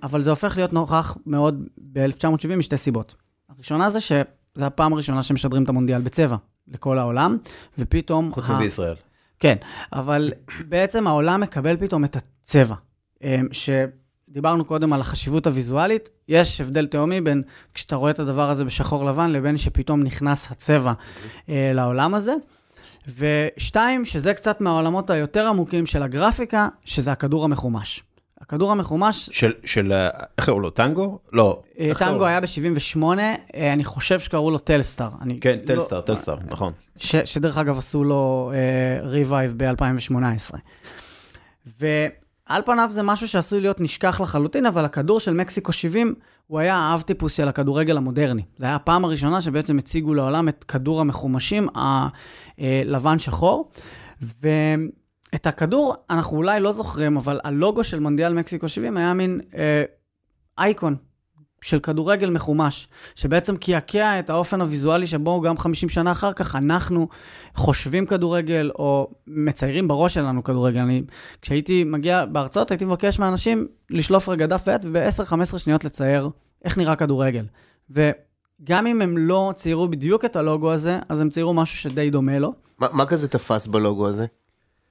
אבל 0.03 0.23
זה 0.23 0.31
הופך 0.31 0.57
להיות 0.57 0.73
נוכח 0.73 1.17
מאוד 1.27 1.65
ב-1970 1.93 2.57
משתי 2.57 2.77
סיבות. 2.77 3.15
הראשונה 3.57 3.91
זה 3.91 4.01
שזו 4.01 4.25
הפעם 4.65 4.93
הראשונה 4.93 5.23
שמשדרים 5.23 5.65
את 5.65 5.69
המונדיאל 5.69 6.01
בצבע 6.01 6.37
לכל 6.69 6.99
העולם, 6.99 7.37
ופתאום... 7.79 8.33
חוץ 8.33 8.49
ה- 8.49 8.55
מבישראל. 8.55 8.95
כן, 9.41 9.57
אבל 9.93 10.33
בעצם 10.69 11.07
העולם 11.07 11.41
מקבל 11.41 11.77
פתאום 11.77 12.05
את 12.05 12.17
הצבע. 12.17 12.75
אה, 13.25 13.41
שדיברנו 13.53 14.65
קודם 14.65 14.93
על 14.93 15.01
החשיבות 15.01 15.47
הוויזואלית, 15.47 16.09
יש 16.29 16.61
הבדל 16.61 16.87
תהומי 16.87 17.21
בין 17.21 17.43
כשאתה 17.75 17.97
רואה 17.97 18.11
את 18.11 18.19
הדבר 18.19 18.51
הזה 18.51 18.65
בשחור 18.65 19.05
לבן, 19.05 19.31
לבין 19.31 19.57
שפתאום 19.57 20.03
נכנס 20.03 20.51
הצבע 20.51 20.93
אה, 21.49 21.71
לעולם 21.75 22.15
הזה. 22.15 22.35
ושתיים, 23.19 24.05
שזה 24.05 24.35
קצת 24.35 24.61
מהעולמות 24.61 25.11
היותר 25.11 25.47
עמוקים 25.47 25.87
של 25.87 26.03
הגרפיקה, 26.03 26.69
שזה 26.85 27.13
הכדור 27.13 27.45
המחומש. 27.45 28.03
הכדור 28.41 28.73
המחומש, 28.73 29.29
של, 29.33 29.53
של, 29.65 29.93
אה, 29.93 30.09
איך 30.39 30.47
קראו 30.47 30.61
לו, 30.61 30.71
טנגו? 30.71 31.19
לא. 31.33 31.63
אה, 31.79 31.93
טנגו? 31.99 32.27
היה 32.27 32.41
ב-78, 32.41 33.03
אני 33.55 33.85
חושב 33.85 34.19
שקראו 34.21 34.51
לו 34.51 34.59
טלסטאר. 34.59 35.09
אני 35.21 35.41
כן, 35.41 35.57
לא- 35.61 35.67
טלסטאר, 35.67 36.01
טלסטאר, 36.01 36.37
נכון. 36.51 36.73
ש, 36.97 37.17
שדרך 37.17 37.59
אגב 37.59 37.79
עשו 37.79 38.05
לו 38.05 38.53
revive 39.03 39.55
ב-2018. 39.57 40.57
ועל 41.81 42.63
פניו 42.67 42.89
זה 42.93 43.03
משהו 43.03 43.29
שעשוי 43.29 43.61
להיות 43.61 43.81
נשכח 43.81 44.21
לחלוטין, 44.21 44.67
אבל 44.67 44.85
הכדור 44.85 45.21
של 45.21 45.35
מקסיקו 45.35 45.73
70 45.73 46.15
הוא 46.47 46.59
היה 46.59 46.77
האב 46.77 47.01
טיפוס 47.01 47.35
של 47.35 47.49
הכדורגל 47.49 47.97
המודרני. 47.97 48.43
זה 48.57 48.67
היה 48.67 48.75
הפעם 48.75 49.05
הראשונה 49.05 49.41
שבעצם 49.41 49.79
הציגו 49.79 50.15
לעולם 50.15 50.49
את 50.49 50.65
כדור 50.65 51.01
המחומשים 51.01 51.69
הלבן 52.59 53.19
שחור. 53.19 53.71
ואת 55.35 55.47
הכדור 55.47 55.95
אנחנו 56.11 56.37
אולי 56.37 56.61
לא 56.61 56.73
זוכרים, 56.73 57.17
אבל 57.17 57.41
הלוגו 57.45 57.85
של 57.85 58.01
מונדיאל 58.01 58.33
מקסיקו 58.33 58.69
70 58.69 58.97
היה 58.97 59.15
מין 59.15 59.41
אה, 59.55 59.83
אייקון 60.59 60.97
של 61.63 61.81
כדורגל 61.81 62.31
מחומש, 62.31 62.89
שבעצם 63.15 63.57
קעקע 63.57 64.19
את 64.19 64.31
האופן 64.31 64.61
הוויזואלי 64.61 65.07
שבו 65.07 65.41
גם 65.41 65.59
50 65.59 65.89
שנה 65.89 66.13
אחר 66.13 66.33
כך 66.33 66.57
אנחנו 66.57 67.09
חושבים 67.55 68.07
כדורגל 68.07 68.71
או 68.79 69.11
מציירים 69.27 69.89
בראש 69.89 70.15
שלנו 70.15 70.45
כדורגל. 70.45 70.81
אני, 70.81 71.03
כשהייתי 71.43 71.85
מגיע 71.85 72.25
בהרצאות 72.25 72.71
הייתי 72.71 72.85
מבקש 72.85 73.19
מאנשים 73.19 73.67
לשלוף 73.91 74.29
רגע 74.29 74.47
דף 74.47 74.63
ועט 74.67 74.85
וב-10-15 74.85 75.59
שניות 75.59 75.85
לצייר 75.85 76.31
איך 76.65 76.79
נראה 76.79 76.97
כדורגל. 76.97 77.45
וגם 77.91 78.87
אם 78.87 79.03
הם 79.03 79.19
לא 79.19 79.53
ציירו 79.57 79.89
בדיוק 79.89 80.25
את 80.25 80.37
הלוגו 80.37 80.73
הזה, 80.73 80.99
אז 81.09 81.21
הם 81.21 81.31
ציירו 81.31 81.55
משהו 81.55 81.79
שדי 81.79 82.11
דומה 82.11 82.39
לו. 82.39 82.53
מה 82.79 82.87
מה 82.93 83.07
כזה 83.07 83.29
תפס 83.29 83.67
בלוגו 83.67 84.09
הזה? 84.09 84.27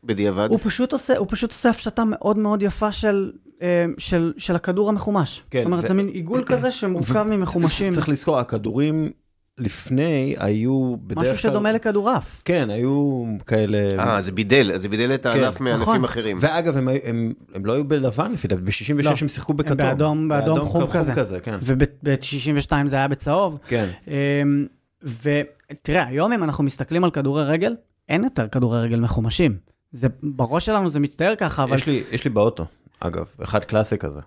בדיעבד? 0.03 0.47
הוא 0.49 0.59
פשוט 0.63 0.93
עושה, 0.93 1.17
הוא 1.17 1.27
פשוט 1.29 1.51
עושה 1.51 1.69
הפשטה 1.69 2.03
מאוד 2.05 2.37
מאוד 2.37 2.61
יפה 2.61 2.91
של, 2.91 3.31
אה, 3.61 3.85
של, 3.97 4.33
של 4.37 4.55
הכדור 4.55 4.89
המחומש. 4.89 5.43
כן, 5.49 5.59
זאת 5.59 5.65
אומרת, 5.65 5.83
ו- 5.83 5.87
זה 5.87 5.93
מין 5.93 6.07
עיגול 6.07 6.43
כזה 6.51 6.71
שמורכב 6.71 7.23
ממחומשים. 7.29 7.93
צריך 7.93 8.09
לזכור, 8.09 8.39
הכדורים 8.39 9.11
לפני 9.59 10.35
היו 10.39 10.95
בדרך 10.97 11.17
כלל... 11.23 11.31
משהו 11.33 11.37
שדומה 11.37 11.71
לכדורעף. 11.71 12.41
כן, 12.45 12.69
היו 12.69 13.23
כאלה... 13.47 13.77
אה, 13.99 14.21
זה 14.21 14.31
בידל, 14.31 14.71
זה 14.77 14.89
בידל 14.89 15.13
את 15.13 15.25
הענף 15.25 15.57
כן, 15.57 15.63
מענפים 15.63 15.81
נכון. 15.81 16.03
אחרים. 16.03 16.37
ואגב, 16.39 16.77
הם, 16.77 16.87
הם, 17.03 17.33
הם 17.55 17.65
לא 17.65 17.73
היו 17.73 17.83
בלבן 17.85 18.31
לפי 18.31 18.47
דעתי, 18.47 18.61
ב-66 18.61 19.03
לא. 19.03 19.13
הם 19.21 19.27
שיחקו 19.27 19.53
בכתום. 19.53 19.77
באדום- 19.77 20.27
באדום 20.27 20.61
חום 20.63 20.87
כזה. 20.87 21.13
כזה, 21.13 21.39
כן. 21.39 21.57
וב-62 21.61 22.71
זה 22.85 22.95
היה 22.95 23.07
בצהוב. 23.07 23.57
כן. 23.67 23.89
אמ, 24.07 24.65
ותראה, 25.03 26.05
היום 26.07 26.33
אם 26.33 26.43
אנחנו 26.43 26.63
מסתכלים 26.63 27.03
על 27.03 27.11
כדורי 27.11 27.43
רגל, 27.43 27.75
אין 28.09 28.23
יותר 28.23 28.47
כדורי 28.47 28.81
רגל 28.81 28.99
מחומשים. 28.99 29.57
זה, 29.93 30.07
בראש 30.23 30.65
שלנו 30.65 30.89
זה 30.89 30.99
מצטייר 30.99 31.35
ככה, 31.35 31.63
אבל 31.63 31.75
יש 31.75 31.85
לי, 31.87 32.03
יש 32.11 32.23
לי 32.25 32.29
באוטו, 32.29 32.65
אגב, 32.99 33.25
אחד 33.43 33.63
קלאסי 33.63 33.97
כזה. 33.97 34.19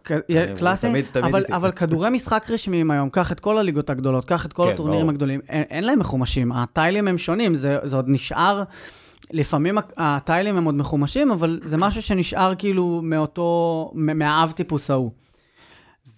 קלאסי, 0.58 0.88
תמיד- 0.88 1.04
תמיד 1.12 1.24
אבל. 1.24 1.44
אבל 1.52 1.70
כדורי 1.72 2.10
משחק 2.10 2.46
רשמיים 2.50 2.90
היום, 2.90 3.10
קח 3.10 3.32
את 3.32 3.40
כל 3.40 3.58
הליגות 3.58 3.90
הגדולות, 3.90 4.24
קח 4.24 4.46
את 4.46 4.52
כל 4.52 4.66
כן, 4.66 4.72
הטורנירים 4.72 5.00
ברור. 5.02 5.10
הגדולים, 5.12 5.40
אין, 5.48 5.62
אין 5.70 5.84
להם 5.84 5.98
מחומשים, 5.98 6.52
הטיילים 6.52 7.08
הם 7.08 7.18
שונים, 7.18 7.54
זה, 7.54 7.78
זה 7.84 7.96
עוד 7.96 8.04
נשאר, 8.08 8.62
לפעמים 9.30 9.78
הטיילים 9.96 10.56
הם 10.56 10.64
עוד 10.64 10.74
מחומשים, 10.74 11.30
אבל 11.30 11.60
זה 11.62 11.76
משהו 11.76 12.02
שנשאר 12.02 12.52
כאילו 12.58 13.00
מאותו, 13.04 13.90
מהאב 13.94 14.52
טיפוס 14.56 14.90
ההוא. 14.90 15.10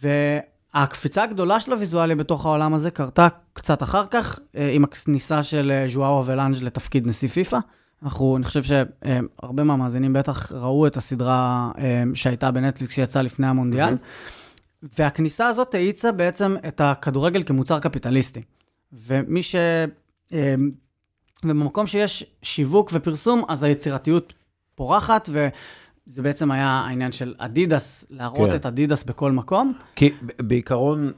והקפיצה 0.02 1.22
הגדולה 1.22 1.60
של 1.60 1.72
הוויזואלי 1.72 2.14
בתוך 2.14 2.46
העולם 2.46 2.74
הזה 2.74 2.90
קרתה 2.90 3.28
קצת 3.52 3.82
אחר 3.82 4.04
כך, 4.10 4.38
אה, 4.56 4.70
עם 4.70 4.84
הכניסה 4.84 5.42
של 5.42 5.70
אה, 5.70 5.88
ז'ואאו 5.88 6.20
אבלנג' 6.20 6.62
לתפקיד 6.62 7.06
נשיא 7.06 7.28
פיפ"א. 7.28 7.58
אנחנו, 8.02 8.36
אני 8.36 8.44
חושב 8.44 8.62
שהרבה 8.62 9.64
מהמאזינים 9.64 10.12
בטח 10.12 10.52
ראו 10.52 10.86
את 10.86 10.96
הסדרה 10.96 11.70
אה, 11.78 12.02
שהייתה 12.14 12.50
בנטפליקס 12.50 12.94
שיצאה 12.94 13.22
לפני 13.22 13.46
המונדיאל. 13.46 13.96
והכניסה 14.98 15.48
הזאת 15.48 15.74
האיצה 15.74 16.12
בעצם 16.12 16.56
את 16.68 16.80
הכדורגל 16.80 17.42
כמוצר 17.42 17.78
קפיטליסטי. 17.78 18.42
ומי 18.92 19.42
ש... 19.42 19.54
אה, 20.32 20.54
ובמקום 21.44 21.86
שיש 21.86 22.24
שיווק 22.42 22.90
ופרסום, 22.92 23.44
אז 23.48 23.62
היצירתיות 23.62 24.32
פורחת, 24.74 25.28
וזה 25.32 26.22
בעצם 26.22 26.50
היה 26.50 26.68
העניין 26.68 27.12
של 27.12 27.34
אדידס, 27.38 28.04
להראות 28.10 28.50
כן. 28.50 28.56
את 28.56 28.66
אדידס 28.66 29.04
בכל 29.04 29.32
מקום. 29.32 29.72
כי 29.96 30.10
בעיקרון, 30.42 31.12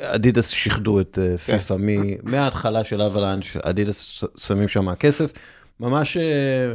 אדידס 0.00 0.48
שיחדו 0.48 1.00
את 1.00 1.18
אה, 1.22 1.38
כן. 1.38 1.58
פיפא 1.58 1.76
מההתחלה 2.22 2.84
של 2.84 3.02
הוולאנז', 3.02 3.56
אדידס 3.62 4.24
שמים 4.36 4.68
שם 4.68 4.94
כסף. 4.94 5.32
ממש 5.80 6.16
אה, 6.16 6.74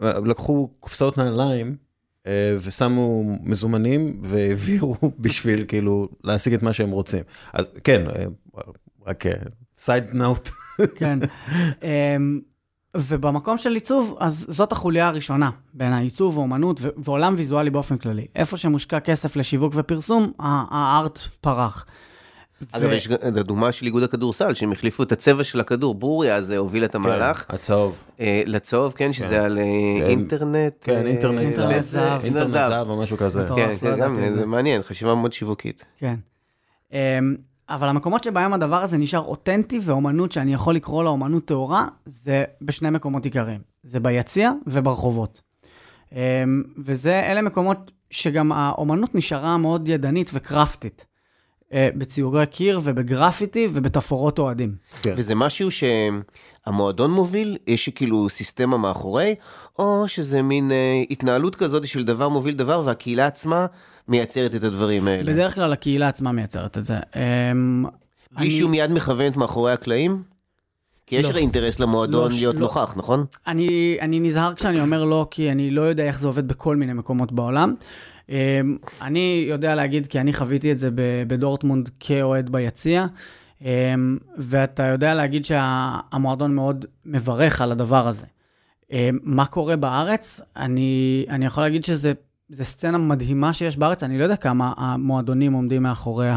לקחו 0.00 0.68
קופסאות 0.80 1.18
נעליים 1.18 1.76
אה, 2.26 2.56
ושמו 2.60 3.24
מזומנים 3.42 4.20
והעבירו 4.22 4.96
בשביל 5.18 5.64
כאילו 5.68 6.08
להשיג 6.24 6.54
את 6.54 6.62
מה 6.62 6.72
שהם 6.72 6.90
רוצים. 6.90 7.22
אז 7.52 7.66
כן, 7.84 8.10
אה, 8.10 8.24
רק 9.06 9.24
side 9.78 10.04
note. 10.12 10.48
כן. 10.98 11.18
אמ, 11.82 12.40
ובמקום 12.96 13.58
של 13.58 13.74
עיצוב, 13.74 14.16
אז 14.20 14.46
זאת 14.48 14.72
החוליה 14.72 15.08
הראשונה 15.08 15.50
בעיניי, 15.74 16.04
עיצוב 16.04 16.38
ואומנות 16.38 16.80
ו- 16.80 16.88
ועולם 16.96 17.34
ויזואלי 17.36 17.70
באופן 17.70 17.96
כללי. 17.96 18.26
איפה 18.34 18.56
שמושקע 18.56 19.00
כסף 19.00 19.36
לשיווק 19.36 19.72
ופרסום, 19.76 20.32
ה 20.38 20.58
art 20.58 21.18
פרח. 21.40 21.86
אגב, 22.72 22.90
יש 22.90 23.06
את 23.06 23.36
הדוגמה 23.36 23.72
של 23.72 23.86
איגוד 23.86 24.02
הכדורסל, 24.02 24.54
שהם 24.54 24.72
החליפו 24.72 25.02
את 25.02 25.12
הצבע 25.12 25.44
של 25.44 25.60
הכדור. 25.60 25.94
בורי 25.94 26.34
אז 26.34 26.52
אה, 26.52 26.56
הוביל 26.56 26.84
את 26.84 26.94
המהלך. 26.94 27.46
הצהוב. 27.48 27.96
אה, 28.20 28.42
לצהוב, 28.46 28.92
כן, 28.96 29.12
שזה 29.12 29.44
על 29.44 29.58
אה, 29.58 29.64
כן. 30.00 30.06
אינטרנט. 30.06 30.74
כן, 30.80 30.92
אה, 30.92 31.06
אינטרנט 31.06 31.82
זהב. 31.82 32.24
אינטרנט 32.24 32.50
זהב 32.50 32.88
או 32.88 33.02
משהו 33.02 33.16
כזה. 33.16 33.46
כן, 33.56 33.76
כן, 33.80 34.14
זה 34.20 34.34
זה. 34.34 34.46
מעניין, 34.46 34.82
חשיבה 34.82 35.14
מאוד 35.14 35.32
שיווקית. 35.32 35.84
כן. 35.98 36.14
אמ, 36.92 37.36
אבל 37.68 37.88
המקומות 37.88 38.24
שבהם 38.24 38.52
הדבר 38.52 38.82
הזה 38.82 38.98
נשאר 38.98 39.20
אותנטי 39.20 39.80
ואומנות 39.82 40.32
שאני 40.32 40.54
יכול 40.54 40.74
לקרוא 40.74 41.04
לה 41.04 41.10
אומנות 41.10 41.44
טהורה, 41.44 41.86
זה 42.06 42.44
בשני 42.62 42.90
מקומות 42.90 43.24
עיקריים. 43.24 43.60
זה 43.82 44.00
ביציע 44.00 44.52
וברחובות. 44.66 45.40
אמ, 46.12 46.18
וזה, 46.84 47.20
אלה 47.20 47.42
מקומות 47.42 47.90
שגם 48.10 48.52
האומנות 48.52 49.14
נשארה 49.14 49.56
מאוד 49.56 49.88
ידנית 49.88 50.30
וקרפטית. 50.34 51.06
אה, 51.72 51.88
בציורי 51.96 52.46
קיר 52.46 52.80
ובגרפיטי 52.84 53.68
ובתפאורות 53.72 54.38
אוהדים. 54.38 54.74
כן. 55.02 55.14
וזה 55.16 55.34
משהו 55.34 55.68
שהמועדון 55.70 57.10
מוביל, 57.10 57.56
יש 57.66 57.88
כאילו 57.88 58.28
סיסטמה 58.30 58.76
מאחורי, 58.76 59.34
או 59.78 60.04
שזה 60.08 60.42
מין 60.42 60.72
אה, 60.72 61.02
התנהלות 61.10 61.56
כזאת 61.56 61.86
של 61.88 62.04
דבר 62.04 62.28
מוביל 62.28 62.54
דבר, 62.54 62.82
והקהילה 62.84 63.26
עצמה 63.26 63.66
מייצרת 64.08 64.54
את 64.54 64.62
הדברים 64.62 65.08
האלה. 65.08 65.32
בדרך 65.32 65.54
כלל 65.54 65.72
הקהילה 65.72 66.08
עצמה 66.08 66.32
מייצרת 66.32 66.78
את 66.78 66.84
זה. 66.84 66.96
אמ, 67.16 67.84
בלי 68.32 68.46
אני- 68.46 68.50
שהוא 68.58 68.70
מיד 68.70 68.90
מכוונת 68.92 69.36
מאחורי 69.36 69.72
הקלעים? 69.72 70.22
כי 71.06 71.16
יש 71.16 71.24
לא. 71.24 71.30
הרי 71.30 71.40
אינטרס 71.40 71.80
למועדון 71.80 72.30
לא, 72.30 72.36
להיות 72.36 72.54
לא. 72.54 72.60
נוכח, 72.60 72.94
נכון? 72.96 73.24
אני, 73.46 73.96
אני 74.00 74.20
נזהר 74.20 74.54
כשאני 74.54 74.80
אומר 74.80 75.04
לא, 75.04 75.26
כי 75.30 75.50
אני 75.50 75.70
לא 75.70 75.80
יודע 75.82 76.04
איך 76.04 76.18
זה 76.18 76.26
עובד 76.26 76.48
בכל 76.48 76.76
מיני 76.76 76.92
מקומות 76.92 77.32
בעולם. 77.32 77.74
אמ, 78.28 78.76
אני 79.02 79.46
יודע 79.48 79.74
להגיד, 79.74 80.06
כי 80.06 80.20
אני 80.20 80.32
חוויתי 80.32 80.72
את 80.72 80.78
זה 80.78 80.88
בדורטמונד 81.26 81.90
כאוהד 82.00 82.50
ביציע, 82.50 83.06
אמ, 83.62 84.18
ואתה 84.38 84.82
יודע 84.82 85.14
להגיד 85.14 85.44
שהמועדון 85.44 86.54
מאוד 86.54 86.84
מברך 87.06 87.60
על 87.60 87.72
הדבר 87.72 88.08
הזה. 88.08 88.26
אמ, 88.92 89.18
מה 89.22 89.46
קורה 89.46 89.76
בארץ? 89.76 90.40
אני, 90.56 91.26
אני 91.28 91.46
יכול 91.46 91.62
להגיד 91.62 91.84
שזה 91.84 92.12
זה 92.48 92.64
סצנה 92.64 92.98
מדהימה 92.98 93.52
שיש 93.52 93.76
בארץ, 93.76 94.02
אני 94.02 94.18
לא 94.18 94.22
יודע 94.22 94.36
כמה 94.36 94.72
המועדונים 94.76 95.52
עומדים 95.52 95.82
מאחורי 95.82 96.28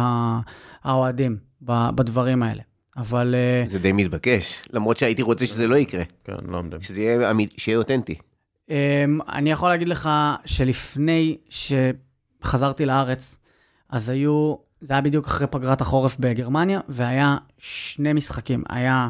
האוהדים 0.84 1.38
בדברים 1.62 2.44
האלה. 2.44 2.62
אבל 2.98 3.36
אה, 3.36 3.64
זה 3.68 3.80
די 3.80 3.92
מתבקש, 3.92 4.62
למרות 4.74 4.98
שהייתי 4.98 5.22
רוצה 5.22 5.46
שזה 5.46 5.68
לא 5.68 5.76
יקרה, 5.76 6.04
כן, 6.24 6.34
לא 6.48 6.58
עומדים. 6.58 6.82
שזה 6.82 7.02
יהיה 7.02 7.34
שיהיה 7.58 7.78
אותנטי. 7.78 8.16
Um, 8.68 8.72
אני 9.30 9.52
יכול 9.52 9.70
להגיד 9.70 9.88
לך 9.88 10.10
שלפני 10.46 11.38
שחזרתי 11.50 12.86
לארץ, 12.86 13.38
אז 13.90 14.10
היו, 14.10 14.56
זה 14.82 14.94
היה 14.94 15.02
בדיוק 15.02 15.26
אחרי 15.26 15.48
פגרת 15.48 15.82
החורף 15.82 16.18
בגרמניה, 16.20 16.80
והיה 16.90 17.38
שני 17.58 18.14
משחקים. 18.14 18.64
היה 18.70 19.10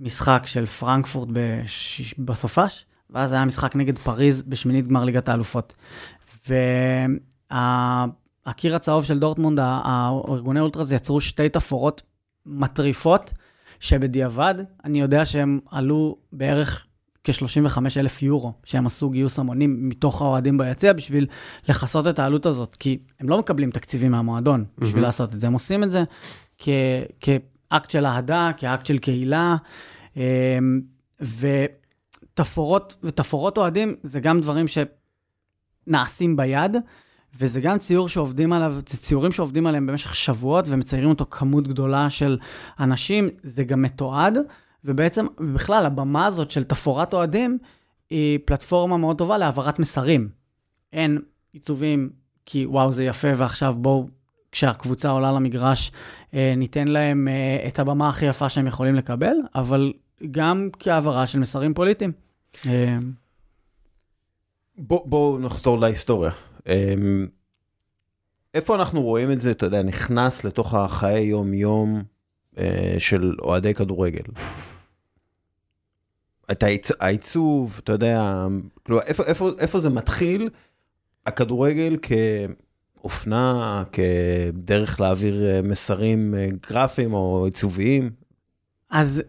משחק 0.00 0.42
של 0.46 0.66
פרנקפורט 0.66 1.28
בש... 1.32 2.14
בסופש, 2.18 2.86
ואז 3.10 3.32
היה 3.32 3.44
משחק 3.44 3.76
נגד 3.76 3.98
פריז 3.98 4.42
בשמינית 4.42 4.86
גמר 4.86 5.04
ליגת 5.04 5.28
האלופות. 5.28 5.74
והקיר 7.50 8.76
הצהוב 8.76 9.04
של 9.04 9.18
דורטמונד, 9.18 9.58
הארגוני 9.62 10.60
אולטרס 10.60 10.92
יצרו 10.92 11.20
שתי 11.20 11.48
תפאורות 11.48 12.02
מטריפות, 12.46 13.32
שבדיעבד 13.80 14.54
אני 14.84 15.00
יודע 15.00 15.24
שהם 15.24 15.60
עלו 15.70 16.16
בערך 16.32 16.86
כ-35 17.24 17.78
אלף 17.96 18.22
יורו, 18.22 18.52
שהם 18.64 18.86
עשו 18.86 19.10
גיוס 19.10 19.38
המונים 19.38 19.88
מתוך 19.88 20.22
האוהדים 20.22 20.58
ביציע 20.58 20.92
בשביל 20.92 21.26
לכסות 21.68 22.06
את 22.06 22.18
העלות 22.18 22.46
הזאת, 22.46 22.76
כי 22.76 22.98
הם 23.20 23.28
לא 23.28 23.38
מקבלים 23.38 23.70
תקציבים 23.70 24.10
מהמועדון 24.12 24.64
בשביל 24.78 24.94
מהמם. 24.94 25.04
לעשות 25.04 25.34
את 25.34 25.40
זה, 25.40 25.46
הם 25.46 25.52
עושים 25.52 25.84
את 25.84 25.90
זה 25.90 26.04
כ- 26.58 26.68
כאקט 27.20 27.90
של 27.90 28.06
אהדה, 28.06 28.50
כאקט 28.56 28.86
של 28.86 28.98
קהילה, 28.98 29.56
אמ, 30.16 30.22
ותפאורות, 31.20 32.94
ותפאורות 33.02 33.58
אוהדים 33.58 33.94
זה 34.02 34.20
גם 34.20 34.40
דברים 34.40 34.66
שנעשים 35.86 36.36
ביד, 36.36 36.76
וזה 37.38 37.60
גם 37.60 37.78
ציור 37.78 38.08
שעובדים 38.08 38.52
עליו, 38.52 38.74
זה 38.74 38.98
ציורים 38.98 39.32
שעובדים 39.32 39.66
עליהם 39.66 39.86
במשך 39.86 40.14
שבועות 40.14 40.64
ומציירים 40.68 41.10
אותו 41.10 41.26
כמות 41.30 41.68
גדולה 41.68 42.10
של 42.10 42.38
אנשים, 42.80 43.28
זה 43.42 43.64
גם 43.64 43.82
מתועד, 43.82 44.38
ובעצם, 44.84 45.26
בכלל, 45.54 45.86
הבמה 45.86 46.26
הזאת 46.26 46.50
של 46.50 46.64
תפאורת 46.64 47.14
אוהדים 47.14 47.58
היא 48.10 48.38
פלטפורמה 48.44 48.96
מאוד 48.96 49.18
טובה 49.18 49.38
להעברת 49.38 49.78
מסרים. 49.78 50.28
אין 50.92 51.18
עיצובים 51.52 52.10
כי 52.46 52.66
וואו 52.66 52.92
זה 52.92 53.04
יפה 53.04 53.28
ועכשיו 53.36 53.74
בואו, 53.78 54.06
כשהקבוצה 54.52 55.10
עולה 55.10 55.32
למגרש, 55.32 55.92
אה, 56.34 56.54
ניתן 56.56 56.88
להם 56.88 57.28
אה, 57.28 57.68
את 57.68 57.78
הבמה 57.78 58.08
הכי 58.08 58.26
יפה 58.26 58.48
שהם 58.48 58.66
יכולים 58.66 58.94
לקבל, 58.94 59.34
אבל 59.54 59.92
גם 60.30 60.68
כהעברה 60.78 61.26
של 61.26 61.38
מסרים 61.38 61.74
פוליטיים. 61.74 62.12
אה, 62.66 62.98
בואו 64.78 65.04
בוא 65.06 65.40
נחזור 65.40 65.78
להיסטוריה. 65.78 66.30
אמ, 66.66 67.26
איפה 68.54 68.74
אנחנו 68.74 69.02
רואים 69.02 69.32
את 69.32 69.40
זה, 69.40 69.50
אתה 69.50 69.66
יודע, 69.66 69.82
נכנס 69.82 70.44
לתוך 70.44 70.74
החיי 70.74 71.24
יום-יום 71.24 72.02
אה, 72.58 72.94
של 72.98 73.34
אוהדי 73.42 73.74
כדורגל? 73.74 74.22
את 76.50 76.62
העיצ... 76.62 76.90
העיצוב, 77.00 77.80
אתה 77.84 77.92
יודע, 77.92 78.46
כאילו, 78.84 79.00
איפה, 79.00 79.22
איפה, 79.22 79.50
איפה 79.58 79.78
זה 79.78 79.88
מתחיל, 79.88 80.48
הכדורגל 81.26 81.96
כאופנה, 83.00 83.84
כדרך 83.92 85.00
להעביר 85.00 85.44
אה, 85.44 85.60
מסרים 85.62 86.34
אה, 86.34 86.48
גרפיים 86.70 87.14
או 87.14 87.44
עיצוביים? 87.44 88.10
אז 88.90 89.22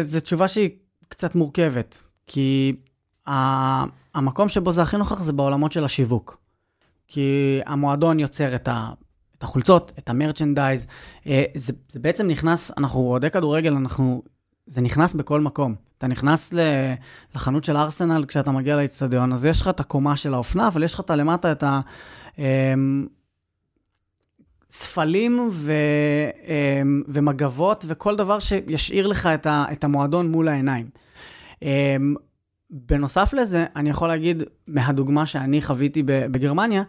זו 0.00 0.20
תשובה 0.20 0.48
שהיא 0.48 0.70
קצת 1.08 1.34
מורכבת, 1.34 2.00
כי 2.26 2.76
ה- 3.26 3.84
המקום 4.14 4.48
שבו 4.48 4.72
זה 4.72 4.82
הכי 4.82 4.96
נוכח 4.96 5.22
זה 5.22 5.32
בעולמות 5.32 5.72
של 5.72 5.84
השיווק. 5.84 6.39
כי 7.10 7.60
המועדון 7.66 8.18
יוצר 8.18 8.54
את, 8.54 8.68
ה, 8.68 8.90
את 9.38 9.42
החולצות, 9.42 9.92
את 9.98 10.08
המרצ'נדייז. 10.08 10.86
אה, 11.26 11.44
זה, 11.54 11.72
זה 11.88 11.98
בעצם 11.98 12.26
נכנס, 12.26 12.70
אנחנו 12.78 13.00
אוהדי 13.00 13.30
כדורגל, 13.30 13.72
אנחנו, 13.72 14.22
זה 14.66 14.80
נכנס 14.80 15.14
בכל 15.14 15.40
מקום. 15.40 15.74
אתה 15.98 16.06
נכנס 16.06 16.52
לחנות 17.34 17.64
של 17.64 17.76
ארסנל 17.76 18.24
כשאתה 18.28 18.50
מגיע 18.50 18.76
לאצטדיון, 18.76 19.32
אז 19.32 19.44
יש 19.44 19.60
לך 19.60 19.68
את 19.68 19.80
הקומה 19.80 20.16
של 20.16 20.34
האופנה, 20.34 20.68
אבל 20.68 20.82
יש 20.82 20.94
לך 20.94 21.00
את 21.00 21.10
למטה 21.10 21.52
את 21.52 21.62
ה... 21.62 21.80
אמ, 22.38 23.06
ו, 25.52 25.72
אמ, 26.46 27.02
ומגבות 27.08 27.84
וכל 27.88 28.16
דבר 28.16 28.38
שישאיר 28.38 29.06
לך 29.06 29.26
את, 29.26 29.84
המועדון 29.84 30.30
מול 30.30 30.48
העיניים. 30.48 30.86
אמ, 32.72 32.78
בנוסף 32.86 33.32
לזה, 33.32 33.66
אני 33.76 33.90
יכול 33.90 34.08
להגיד, 34.08 34.42
מהדוגמה 34.66 35.26
שאני 35.26 35.62
חוויתי 35.62 36.02
בגרמניה, 36.06 36.82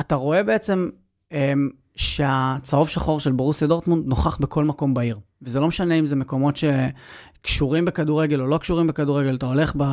אתה 0.00 0.14
רואה 0.14 0.42
בעצם 0.42 0.88
אמ, 1.32 1.70
שהצהוב 1.96 2.88
שחור 2.88 3.20
של 3.20 3.32
ברוסיה 3.32 3.68
דורטמונד 3.68 4.06
נוכח 4.06 4.38
בכל 4.38 4.64
מקום 4.64 4.94
בעיר. 4.94 5.18
וזה 5.42 5.60
לא 5.60 5.68
משנה 5.68 5.94
אם 5.94 6.06
זה 6.06 6.16
מקומות 6.16 6.54
שקשורים 6.56 7.84
בכדורגל 7.84 8.40
או 8.40 8.46
לא 8.46 8.58
קשורים 8.58 8.86
בכדורגל, 8.86 9.34
אתה 9.34 9.46
הולך 9.46 9.76
ב, 9.76 9.84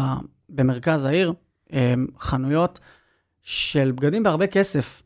במרכז 0.49 1.05
העיר, 1.05 1.33
חנויות 2.19 2.79
של 3.41 3.91
בגדים 3.91 4.23
בהרבה 4.23 4.47
כסף. 4.47 5.03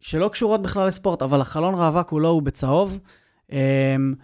שלא 0.00 0.28
קשורות 0.28 0.62
בכלל 0.62 0.86
לספורט, 0.86 1.22
אבל 1.22 1.40
החלון 1.40 1.74
ראווה 1.74 2.02
כולו 2.02 2.28
הוא 2.28 2.42
בצהוב, 2.42 2.98
אמ, 3.52 4.14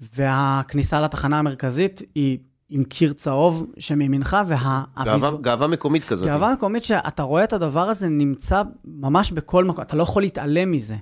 והכניסה 0.00 1.00
לתחנה 1.00 1.38
המרכזית 1.38 2.02
היא 2.14 2.38
עם 2.70 2.84
קיר 2.84 3.12
צהוב 3.12 3.66
שמימינך, 3.78 4.36
וה... 4.46 4.84
גאווה, 5.04 5.30
גאווה 5.40 5.66
מקומית 5.66 6.04
כזאת. 6.04 6.26
גאווה 6.26 6.52
מקומית 6.52 6.84
שאתה 6.84 7.22
רואה 7.22 7.44
את 7.44 7.52
הדבר 7.52 7.88
הזה 7.88 8.08
נמצא 8.08 8.62
ממש 8.84 9.32
בכל 9.32 9.64
מקום, 9.64 9.82
אתה 9.82 9.96
לא 9.96 10.02
יכול 10.02 10.22
להתעלם 10.22 10.72
מזה. 10.72 10.96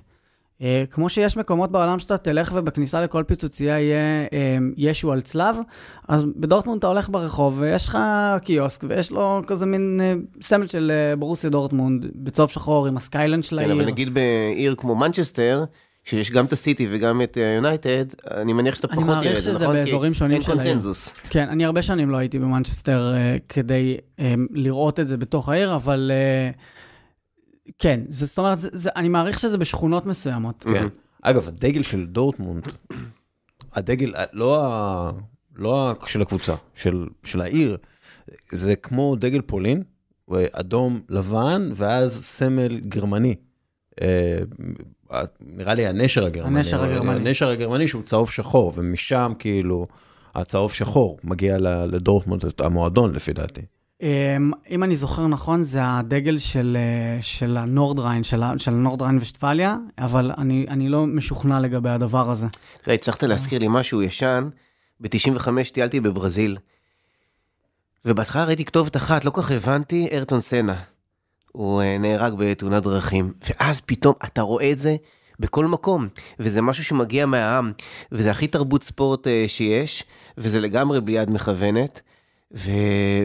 אה, 0.59 0.65
כמו 0.91 1.09
שיש 1.09 1.37
מקומות 1.37 1.71
בעולם 1.71 1.99
שאתה 1.99 2.17
תלך 2.17 2.51
ובכניסה 2.55 3.01
לכל 3.01 3.23
פיצוצייה 3.27 3.79
יהיה 3.79 4.27
אה, 4.27 4.73
ישו 4.77 5.11
על 5.11 5.21
צלב, 5.21 5.57
אז 6.07 6.23
בדורטמונד 6.35 6.77
אתה 6.77 6.87
הולך 6.87 7.09
ברחוב 7.09 7.59
ויש 7.59 7.87
לך 7.87 7.97
קיוסק 8.41 8.83
ויש 8.87 9.11
לו 9.11 9.41
כזה 9.47 9.65
מין 9.65 10.01
אה, 10.01 10.43
סמל 10.45 10.67
של 10.67 10.91
אה, 10.91 11.19
ברוסיה 11.19 11.49
דורטמונד 11.49 12.05
בצהוב 12.15 12.49
שחור 12.49 12.87
עם 12.87 12.97
ה 12.97 13.03
skyline 13.03 13.43
של 13.43 13.55
כן, 13.55 13.63
העיר. 13.63 13.73
אבל 13.73 13.85
נגיד 13.85 14.13
בעיר 14.13 14.75
כמו 14.75 14.95
מנצ'סטר, 14.95 15.63
שיש 16.03 16.31
גם 16.31 16.45
את 16.45 16.53
הסיטי 16.53 16.87
וגם 16.89 17.21
את 17.21 17.37
יונייטד, 17.55 18.05
אני 18.31 18.53
מניח 18.53 18.75
שאתה 18.75 18.87
פחות 18.87 19.17
תראה 19.21 19.37
את 19.37 19.41
זה, 19.41 19.53
נכון? 19.53 19.65
אני 19.65 19.73
מעריך 19.73 19.87
שזה 19.87 19.91
באזורים 19.91 20.13
שונים 20.13 20.41
של 20.41 20.51
העיר. 20.51 20.61
אין 20.61 20.69
קונצנזוס. 20.73 21.13
כן, 21.29 21.49
אני 21.49 21.65
הרבה 21.65 21.81
שנים 21.81 22.09
לא 22.09 22.17
הייתי 22.17 22.39
במנצ'סטר 22.39 23.13
uh, 23.13 23.41
כדי 23.49 23.97
um, 24.17 24.21
לראות 24.51 24.99
את 24.99 25.07
זה 25.07 25.17
בתוך 25.17 25.49
העיר, 25.49 25.75
אבל... 25.75 26.11
Uh, 26.53 26.59
כן, 27.79 27.99
זה, 28.09 28.25
זאת 28.25 28.37
אומרת, 28.37 28.59
זה, 28.59 28.69
זה, 28.71 28.89
אני 28.95 29.09
מעריך 29.09 29.39
שזה 29.39 29.57
בשכונות 29.57 30.05
מסוימות. 30.05 30.63
כן. 30.73 30.87
אגב, 31.21 31.47
הדגל 31.47 31.83
של 31.83 32.05
דורטמונד, 32.05 32.67
הדגל, 33.73 34.13
לא, 34.33 34.65
ה, 34.65 35.11
לא 35.55 35.91
ה, 35.91 35.93
של 36.07 36.21
הקבוצה, 36.21 36.55
של, 36.75 37.07
של 37.23 37.41
העיר, 37.41 37.77
זה 38.51 38.75
כמו 38.75 39.15
דגל 39.15 39.41
פולין, 39.41 39.83
אדום 40.51 41.01
לבן, 41.09 41.69
ואז 41.75 42.25
סמל 42.25 42.79
גרמני. 42.79 43.35
אה, 44.01 45.21
נראה 45.41 45.73
לי 45.73 45.87
הנשר 45.87 46.25
הגרמני. 46.25 46.57
הנשר 46.57 46.83
הגרמני. 46.83 47.15
הנשר 47.15 47.49
הגרמני 47.49 47.87
שהוא 47.87 48.03
צהוב 48.03 48.31
שחור, 48.31 48.73
ומשם 48.75 49.33
כאילו 49.39 49.87
הצהוב 50.35 50.73
שחור 50.73 51.19
מגיע 51.23 51.57
לדורטמונד, 51.87 52.43
המועדון 52.59 53.13
לפי 53.13 53.33
דעתי. 53.33 53.61
אמ, 54.01 54.51
אם 54.69 54.83
אני 54.83 54.95
זוכר 54.95 55.27
נכון, 55.27 55.63
זה 55.63 55.79
הדגל 55.83 56.37
של, 56.37 56.77
אה, 56.79 57.21
של 57.21 57.57
הנורדריין, 57.57 58.23
של, 58.23 58.41
של 58.57 58.71
נורדריין 58.71 59.17
ושטפליה, 59.17 59.77
אבל 59.97 60.31
אני, 60.37 60.65
אני 60.69 60.89
לא 60.89 61.05
משוכנע 61.05 61.59
לגבי 61.59 61.89
הדבר 61.89 62.31
הזה. 62.31 62.47
תראה, 62.81 62.95
הצלחת 62.95 63.23
להזכיר 63.23 63.59
לי 63.59 63.67
משהו 63.69 64.01
ישן. 64.01 64.49
ב-95 64.99 65.47
טיילתי 65.73 65.99
בברזיל, 65.99 66.57
ובהתחלה 68.05 68.45
ראיתי 68.45 68.65
כתובת 68.65 68.95
אחת, 68.95 69.25
לא 69.25 69.29
כל 69.29 69.41
כך 69.41 69.51
הבנתי, 69.51 70.09
ארטון 70.11 70.41
סנה. 70.41 70.75
הוא 71.53 71.81
אה, 71.81 71.97
נהרג 71.97 72.33
בתאונת 72.37 72.83
דרכים, 72.83 73.33
ואז 73.49 73.81
פתאום 73.81 74.13
אתה 74.25 74.41
רואה 74.41 74.71
את 74.71 74.79
זה 74.79 74.95
בכל 75.39 75.65
מקום, 75.65 76.07
וזה 76.39 76.61
משהו 76.61 76.83
שמגיע 76.83 77.25
מהעם, 77.25 77.73
וזה 78.11 78.31
הכי 78.31 78.47
תרבות 78.47 78.83
ספורט 78.83 79.27
אה, 79.27 79.45
שיש, 79.47 80.03
וזה 80.37 80.59
לגמרי 80.59 81.01
בלי 81.01 81.13
יד 81.13 81.29
מכוונת. 81.29 82.01
ו... 82.55 82.71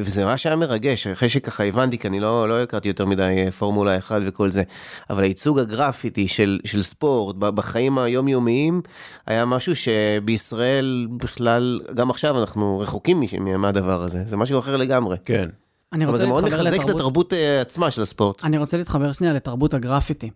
וזה 0.01 0.25
ממש 0.25 0.47
היה 0.47 0.57
מרגש, 0.57 1.07
אחרי 1.07 1.29
שככה 1.29 1.65
הבנתי, 1.65 1.99
כי 1.99 2.09
אני 2.09 2.21
לא, 2.21 2.49
לא 2.49 2.63
הכרתי 2.63 2.89
יותר 2.89 3.07
מדי 3.07 3.45
אה, 3.47 3.51
פורמולה 3.51 3.99
1 3.99 4.21
וכל 4.27 4.51
זה, 4.51 4.63
אבל 5.11 5.23
הייצוג 5.23 5.59
הגרפיטי 5.59 6.29
של, 6.29 6.61
של 6.65 6.83
ספורט 6.83 7.37
בחיים 7.37 7.99
היומיומיים, 7.99 8.83
היה 9.27 9.45
משהו 9.45 9.73
שבישראל 9.77 11.07
בכלל, 11.17 11.81
גם 11.95 12.11
עכשיו 12.11 12.41
אנחנו 12.41 12.79
רחוקים 12.79 13.23
מהדבר 13.59 14.03
הזה, 14.03 14.25
זה 14.27 14.37
משהו 14.37 14.59
אחר 14.59 14.77
לגמרי. 14.77 15.17
כן. 15.25 15.49
אני 15.93 16.05
רוצה 16.05 16.11
אבל 16.11 16.19
זה 16.19 16.27
מאוד 16.27 16.45
להתחבר 16.45 16.63
מחזק 16.63 16.75
לתרבות- 16.75 16.91
את 16.91 16.95
התרבות 16.95 17.33
אה, 17.33 17.61
עצמה 17.61 17.91
של 17.91 18.03
הספורט. 18.03 18.45
אני 18.45 18.59
רוצה 18.59 18.77
להתחבר 18.77 19.13
שנייה 19.13 19.33
לתרבות 19.33 19.75
הגרפיטי. 19.75 20.31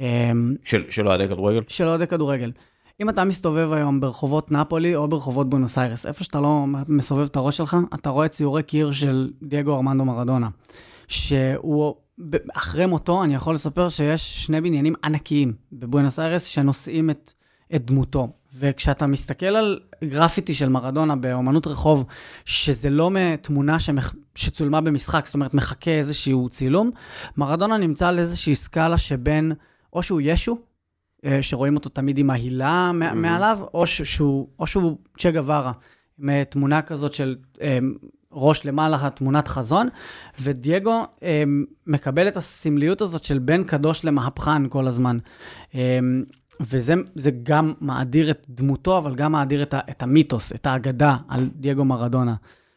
אמ, 0.00 0.54
של, 0.64 1.06
אוהדי 1.08 1.28
כדורגל? 1.28 1.62
של 1.68 1.88
אוהדי 1.88 2.06
כדורגל. 2.06 2.52
אם 3.00 3.08
אתה 3.08 3.24
מסתובב 3.24 3.72
היום 3.72 4.00
ברחובות 4.00 4.52
נפולי 4.52 4.96
או 4.96 5.08
ברחובות 5.08 5.50
בונוס 5.50 5.78
איירס, 5.78 6.06
איפה 6.06 6.24
שאתה 6.24 6.40
לא 6.40 6.64
מסובב 6.88 7.24
את 7.24 7.36
הראש 7.36 7.56
שלך, 7.56 7.76
אתה 7.94 8.10
רואה 8.10 8.28
ציורי 8.28 8.62
קיר 8.62 8.90
של 8.92 9.30
דייגו 9.42 9.74
ארמנדו 9.76 10.04
מרדונה. 10.04 10.48
שהוא, 11.08 11.94
אחרי 12.54 12.86
מותו, 12.86 13.22
אני 13.24 13.34
יכול 13.34 13.54
לספר 13.54 13.88
שיש 13.88 14.44
שני 14.46 14.60
בניינים 14.60 14.94
ענקיים 15.04 15.52
בבואנוס 15.72 16.18
איירס 16.18 16.44
שנושאים 16.44 17.10
את, 17.10 17.32
את 17.74 17.84
דמותו. 17.84 18.28
וכשאתה 18.58 19.06
מסתכל 19.06 19.46
על 19.46 19.80
גרפיטי 20.04 20.54
של 20.54 20.68
מרדונה 20.68 21.16
באומנות 21.16 21.66
רחוב, 21.66 22.04
שזה 22.44 22.90
לא 22.90 23.10
מתמונה 23.10 23.80
שמח... 23.80 24.14
שצולמה 24.34 24.80
במשחק, 24.80 25.26
זאת 25.26 25.34
אומרת, 25.34 25.54
מחכה 25.54 25.90
איזשהו 25.90 26.48
צילום, 26.48 26.90
מרדונה 27.36 27.78
נמצא 27.78 28.08
על 28.08 28.18
איזושהי 28.18 28.54
סקאלה 28.54 28.98
שבין, 28.98 29.52
או 29.92 30.02
שהוא 30.02 30.20
ישו, 30.24 30.58
אה, 31.24 31.42
שרואים 31.42 31.76
אותו 31.76 31.88
תמיד 31.88 32.18
עם 32.18 32.30
ההילה 32.30 32.90
Mhm. 32.90 33.02
mm-hmm. 33.02 33.14
מעליו, 33.14 33.58
או 33.74 33.86
שהוא, 33.86 34.48
או 34.58 34.66
שהוא 34.66 34.98
צ'ה 35.18 35.30
גווארה, 35.30 35.72
עם 36.18 36.30
אה, 36.30 36.44
תמונה 36.44 36.82
כזאת 36.82 37.12
של 37.12 37.36
אה, 37.60 37.78
ראש 38.32 38.66
למעלה, 38.66 39.10
תמונת 39.10 39.48
חזון, 39.48 39.88
ודייגו 40.40 41.06
מקבל 41.86 42.28
את 42.28 42.36
הסמליות 42.36 43.00
הזאת 43.00 43.24
של 43.24 43.38
בן 43.38 43.64
קדוש 43.64 44.04
למהפכן 44.04 44.68
כל 44.68 44.86
הזמן. 44.86 45.18
וזה 46.60 46.94
זה 47.14 47.30
גם 47.42 47.72
מאדיר 47.80 48.30
את 48.30 48.46
דמותו, 48.48 48.98
אבל 48.98 49.14
גם 49.14 49.32
מאדיר 49.32 49.62
את, 49.62 49.74
ה, 49.74 49.80
את 49.90 50.02
המיתוס, 50.02 50.52
את 50.52 50.66
האגדה 50.66 51.16
על 51.28 51.50
דייגו 51.56 51.84
מרדונה. 51.84 52.34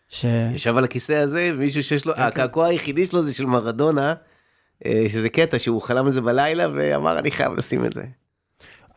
ש... 0.09 0.25
ישב 0.53 0.77
על 0.77 0.83
הכיסא 0.83 1.13
הזה, 1.13 1.53
מישהו 1.57 1.83
שיש 1.83 2.05
לו, 2.05 2.13
הקעקוע 2.15 2.67
היחידי 2.67 3.05
שלו 3.05 3.23
זה 3.23 3.33
של 3.33 3.45
מרדונה, 3.45 4.13
אה, 4.85 5.05
שזה 5.09 5.29
קטע 5.29 5.59
שהוא 5.59 5.81
חלם 5.81 6.05
על 6.05 6.11
זה 6.11 6.21
בלילה 6.21 6.67
ואמר 6.73 7.19
אני 7.19 7.31
חייב 7.31 7.53
לשים 7.53 7.85
את 7.85 7.93
זה. 7.93 8.05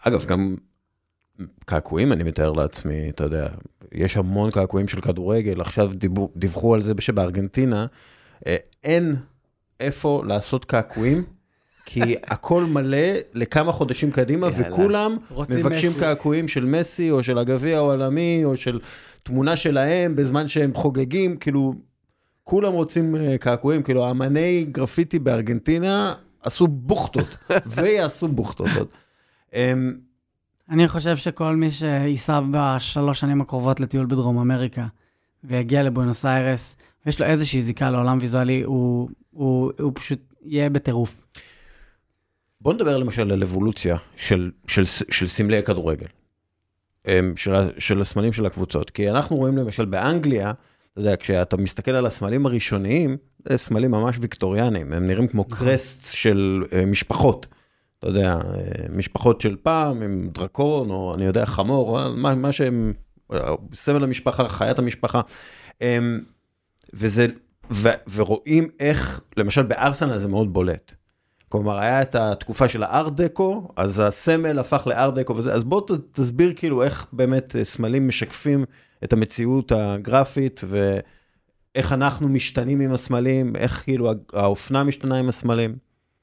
אגב, 0.03 0.25
גם 0.25 0.57
קעקועים, 1.65 2.13
אני 2.13 2.25
מתאר 2.25 2.53
לעצמי, 2.53 3.09
אתה 3.09 3.25
יודע, 3.25 3.49
יש 3.93 4.17
המון 4.17 4.51
קעקועים 4.51 4.89
של 4.89 5.01
כדורגל, 5.01 5.61
עכשיו 5.61 5.91
דיבו, 5.95 6.31
דיווחו 6.37 6.75
על 6.75 6.83
זה 6.83 6.93
שבארגנטינה 7.01 7.87
אה, 8.47 8.57
אין 8.85 9.17
איפה 9.81 10.23
לעשות 10.27 10.65
קעקועים, 10.65 11.25
כי 11.85 12.01
הכל 12.33 12.65
מלא 12.65 13.09
לכמה 13.35 13.73
חודשים 13.73 14.11
קדימה, 14.11 14.49
יאללה. 14.49 14.69
וכולם 14.69 15.17
מבקשים 15.51 15.91
מסי. 15.91 16.01
קעקועים 16.01 16.49
של 16.49 16.65
מסי, 16.65 17.11
או 17.11 17.23
של 17.23 17.39
הגביע 17.39 17.77
העולמי, 17.77 18.41
או 18.45 18.57
של 18.57 18.81
תמונה 19.23 19.57
שלהם 19.57 20.17
בזמן 20.17 20.49
שהם 20.49 20.75
חוגגים, 20.75 21.37
כאילו, 21.37 21.75
כולם 22.45 22.73
רוצים 22.73 23.17
אה, 23.17 23.39
קעקועים, 23.39 23.83
כאילו, 23.83 24.07
האמני 24.07 24.67
גרפיטי 24.73 25.19
בארגנטינה 25.19 26.15
עשו 26.43 26.67
בוכטות, 26.67 27.37
ויעשו 27.77 28.29
בוכטות. 28.29 28.89
אמ, 29.55 29.95
אני 30.71 30.89
חושב 30.89 31.17
שכל 31.17 31.57
מי 31.57 31.71
שייסע 31.71 32.41
בשלוש 32.51 33.21
שנים 33.21 33.41
הקרובות 33.41 33.81
לטיול 33.81 34.07
בדרום 34.07 34.39
אמריקה 34.39 34.87
ויגיע 35.45 35.83
לבואנוס 35.83 36.27
איירס, 36.27 36.77
ויש 37.07 37.21
לו 37.21 37.27
איזושהי 37.27 37.63
זיקה 37.63 37.91
לעולם 37.91 38.19
ויזואלי, 38.21 38.63
הוא, 38.63 39.09
הוא, 39.31 39.73
הוא 39.81 39.93
פשוט 39.95 40.21
יהיה 40.43 40.71
בטירוף. 40.71 41.27
בוא 42.61 42.75
נדבר 42.75 42.97
למשל 42.97 43.33
על 43.33 43.43
אבולוציה 43.43 43.97
של, 44.17 44.51
של, 44.67 44.85
של 45.11 45.27
סמלי 45.27 45.59
הכדורגל, 45.59 46.07
של, 47.37 47.55
ה- 47.55 47.69
של 47.79 48.01
הסמלים 48.01 48.33
של 48.33 48.47
הקבוצות. 48.47 48.91
כי 48.91 49.11
אנחנו 49.11 49.37
רואים 49.37 49.57
למשל 49.57 49.85
באנגליה, 49.85 50.53
אתה 50.93 51.01
יודע, 51.01 51.17
כשאתה 51.17 51.57
מסתכל 51.57 51.91
על 51.91 52.07
הסמלים 52.07 52.47
הראשוניים, 52.47 53.17
זה 53.49 53.59
סמלים 53.59 53.91
ממש 53.91 54.17
ויקטוריאניים, 54.21 54.93
הם 54.93 55.07
נראים 55.07 55.29
כמו 55.29 55.45
קרסטס 55.45 56.11
של 56.11 56.65
אה, 56.73 56.87
משפחות. 56.87 57.47
אתה 57.99 58.09
יודע, 58.09 58.35
אה, 58.35 58.89
משפחות 58.91 59.41
של 59.41 59.57
פעם 59.63 60.03
עם 60.03 60.29
דרקון, 60.35 60.91
או 60.91 61.15
אני 61.15 61.25
יודע, 61.25 61.47
חמור, 61.47 61.99
או 61.99 62.13
מה, 62.17 62.35
מה 62.35 62.53
שהם, 62.53 62.93
אה, 63.33 63.55
סמל 63.75 64.05
המשפחה, 64.05 64.49
חיית 64.49 64.79
המשפחה. 64.79 65.21
אמ, 65.81 66.21
וזה, 66.95 67.27
ו, 67.71 67.89
ורואים 68.15 68.69
איך, 68.81 69.21
למשל 69.37 69.63
בארסנל 69.63 70.19
זה 70.19 70.29
מאוד 70.29 70.53
בולט. 70.53 70.95
כלומר, 71.49 71.79
היה 71.79 72.03
את 72.03 72.15
התקופה 72.15 72.69
של 72.69 72.83
הארט 72.83 73.13
דקו, 73.13 73.69
אז 73.77 74.01
הסמל 74.01 74.59
הפך 74.59 74.87
לארט 74.87 75.15
דקו 75.15 75.37
וזה, 75.37 75.53
אז 75.53 75.65
בוא 75.65 75.81
תסביר 76.13 76.53
כאילו 76.57 76.83
איך 76.83 77.07
באמת 77.13 77.57
אה, 77.57 77.65
סמלים 77.65 78.09
משקפים 78.09 78.65
את 79.05 79.13
המציאות 79.13 79.73
הגרפית, 79.73 80.61
ואיך 80.69 81.93
אנחנו 81.93 82.29
משתנים 82.29 82.81
עם 82.81 82.93
הסמלים, 82.93 83.57
איך 83.57 83.83
כאילו 83.85 84.13
האופנה 84.33 84.85
משתנה 84.85 85.17
עם 85.17 85.29
הסמלים. 85.29 85.77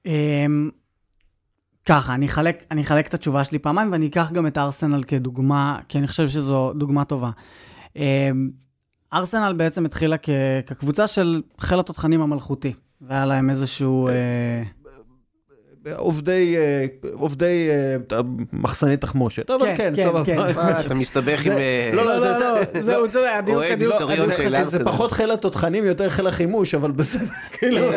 אמ, 0.06 0.70
ככה, 1.86 2.14
אני 2.14 2.26
אחלק, 2.26 2.64
אני 2.72 2.82
אחלק 2.82 3.08
את 3.08 3.14
התשובה 3.14 3.44
שלי 3.44 3.60
פעמיים, 3.60 3.92
ואני 3.92 4.08
אקח 4.08 4.32
גם 4.32 4.48
את 4.48 4.58
ארסנל 4.58 5.04
כדוגמה, 5.04 5.80
כי 5.90 5.98
אני 5.98 6.08
חושב 6.08 6.28
שזו 6.28 6.74
דוגמה 6.74 7.06
טובה. 7.06 7.30
אמ, 7.96 8.50
ארסנל 9.14 9.54
בעצם 9.58 9.86
התחילה 9.86 10.18
כ, 10.18 10.30
כקבוצה 10.68 11.08
של 11.08 11.42
חיל 11.60 11.80
התותחנים 11.80 12.22
המלכותי, 12.22 12.74
והיה 13.02 13.26
להם 13.26 13.50
איזשהו... 13.50 14.10
אה, 15.88 15.96
עובדי, 15.98 16.58
אה, 16.58 16.86
עובדי 17.14 17.70
אה, 17.70 18.22
מחסני 18.54 18.98
תחמושת, 18.98 19.50
אבל 19.50 19.66
כן, 19.66 19.76
כן, 19.78 19.94
כן, 19.96 20.04
סבבה. 20.04 20.26
כן. 20.26 20.38
מה, 20.56 20.80
אתה 20.82 20.94
מסתבך 20.96 21.46
עם... 21.46 21.52
אה, 21.52 21.92
לא, 21.94 22.06
לא, 22.06 22.20
זה 22.20 22.26
לא, 22.26 22.40
לא, 22.40 22.60
יותר- 22.60 22.84
זהו, 22.86 23.08
זה 23.08 23.38
הדיוק, 23.38 23.58
אוהד 23.58 23.72
הדיוק. 23.72 24.64
זה. 24.64 24.86
פחות 24.86 25.12
חיל 25.12 25.32
התותחנים, 25.32 25.86
יותר 25.86 26.10
חיל 26.10 26.28
החימוש, 26.28 26.76
אבל 26.76 26.92
בסדר, 26.92 27.26
כאילו. 27.60 27.88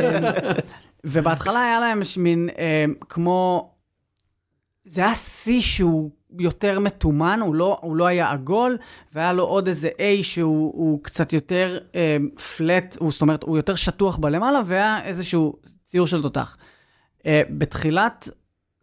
ובהתחלה 1.04 1.62
היה 1.64 1.80
להם 1.80 2.02
מין, 2.16 2.48
אה, 2.58 2.84
כמו... 3.08 3.70
זה 4.84 5.00
היה 5.04 5.14
שיא 5.14 5.60
שהוא 5.60 6.10
יותר 6.38 6.78
מתומן, 6.78 7.40
הוא 7.42 7.54
לא, 7.54 7.78
הוא 7.80 7.96
לא 7.96 8.06
היה 8.06 8.30
עגול, 8.30 8.78
והיה 9.14 9.32
לו 9.32 9.44
עוד 9.44 9.68
איזה 9.68 9.88
A 9.98 10.22
שהוא 10.22 10.72
הוא 10.74 11.02
קצת 11.02 11.32
יותר 11.32 11.78
אה, 11.94 12.16
פלט, 12.56 12.96
הוא, 13.00 13.12
זאת 13.12 13.22
אומרת, 13.22 13.42
הוא 13.42 13.56
יותר 13.56 13.74
שטוח 13.74 14.16
בלמעלה, 14.16 14.60
והיה 14.66 15.04
איזשהו 15.04 15.56
ציור 15.86 16.06
של 16.06 16.22
תותח. 16.22 16.56
אה, 17.26 17.42
בתחילת, 17.50 18.28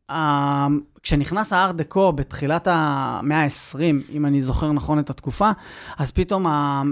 אה, 0.09 0.67
כשנכנס 1.03 1.53
הארט 1.53 1.75
דקו, 1.75 2.11
בתחילת 2.11 2.67
המאה 2.71 3.43
ה-20, 3.43 3.79
אם 4.11 4.25
אני 4.25 4.41
זוכר 4.41 4.71
נכון 4.71 4.99
את 4.99 5.09
התקופה, 5.09 5.51
אז 5.97 6.11
פתאום 6.11 6.47
ה, 6.47 6.83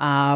ה, 0.00 0.34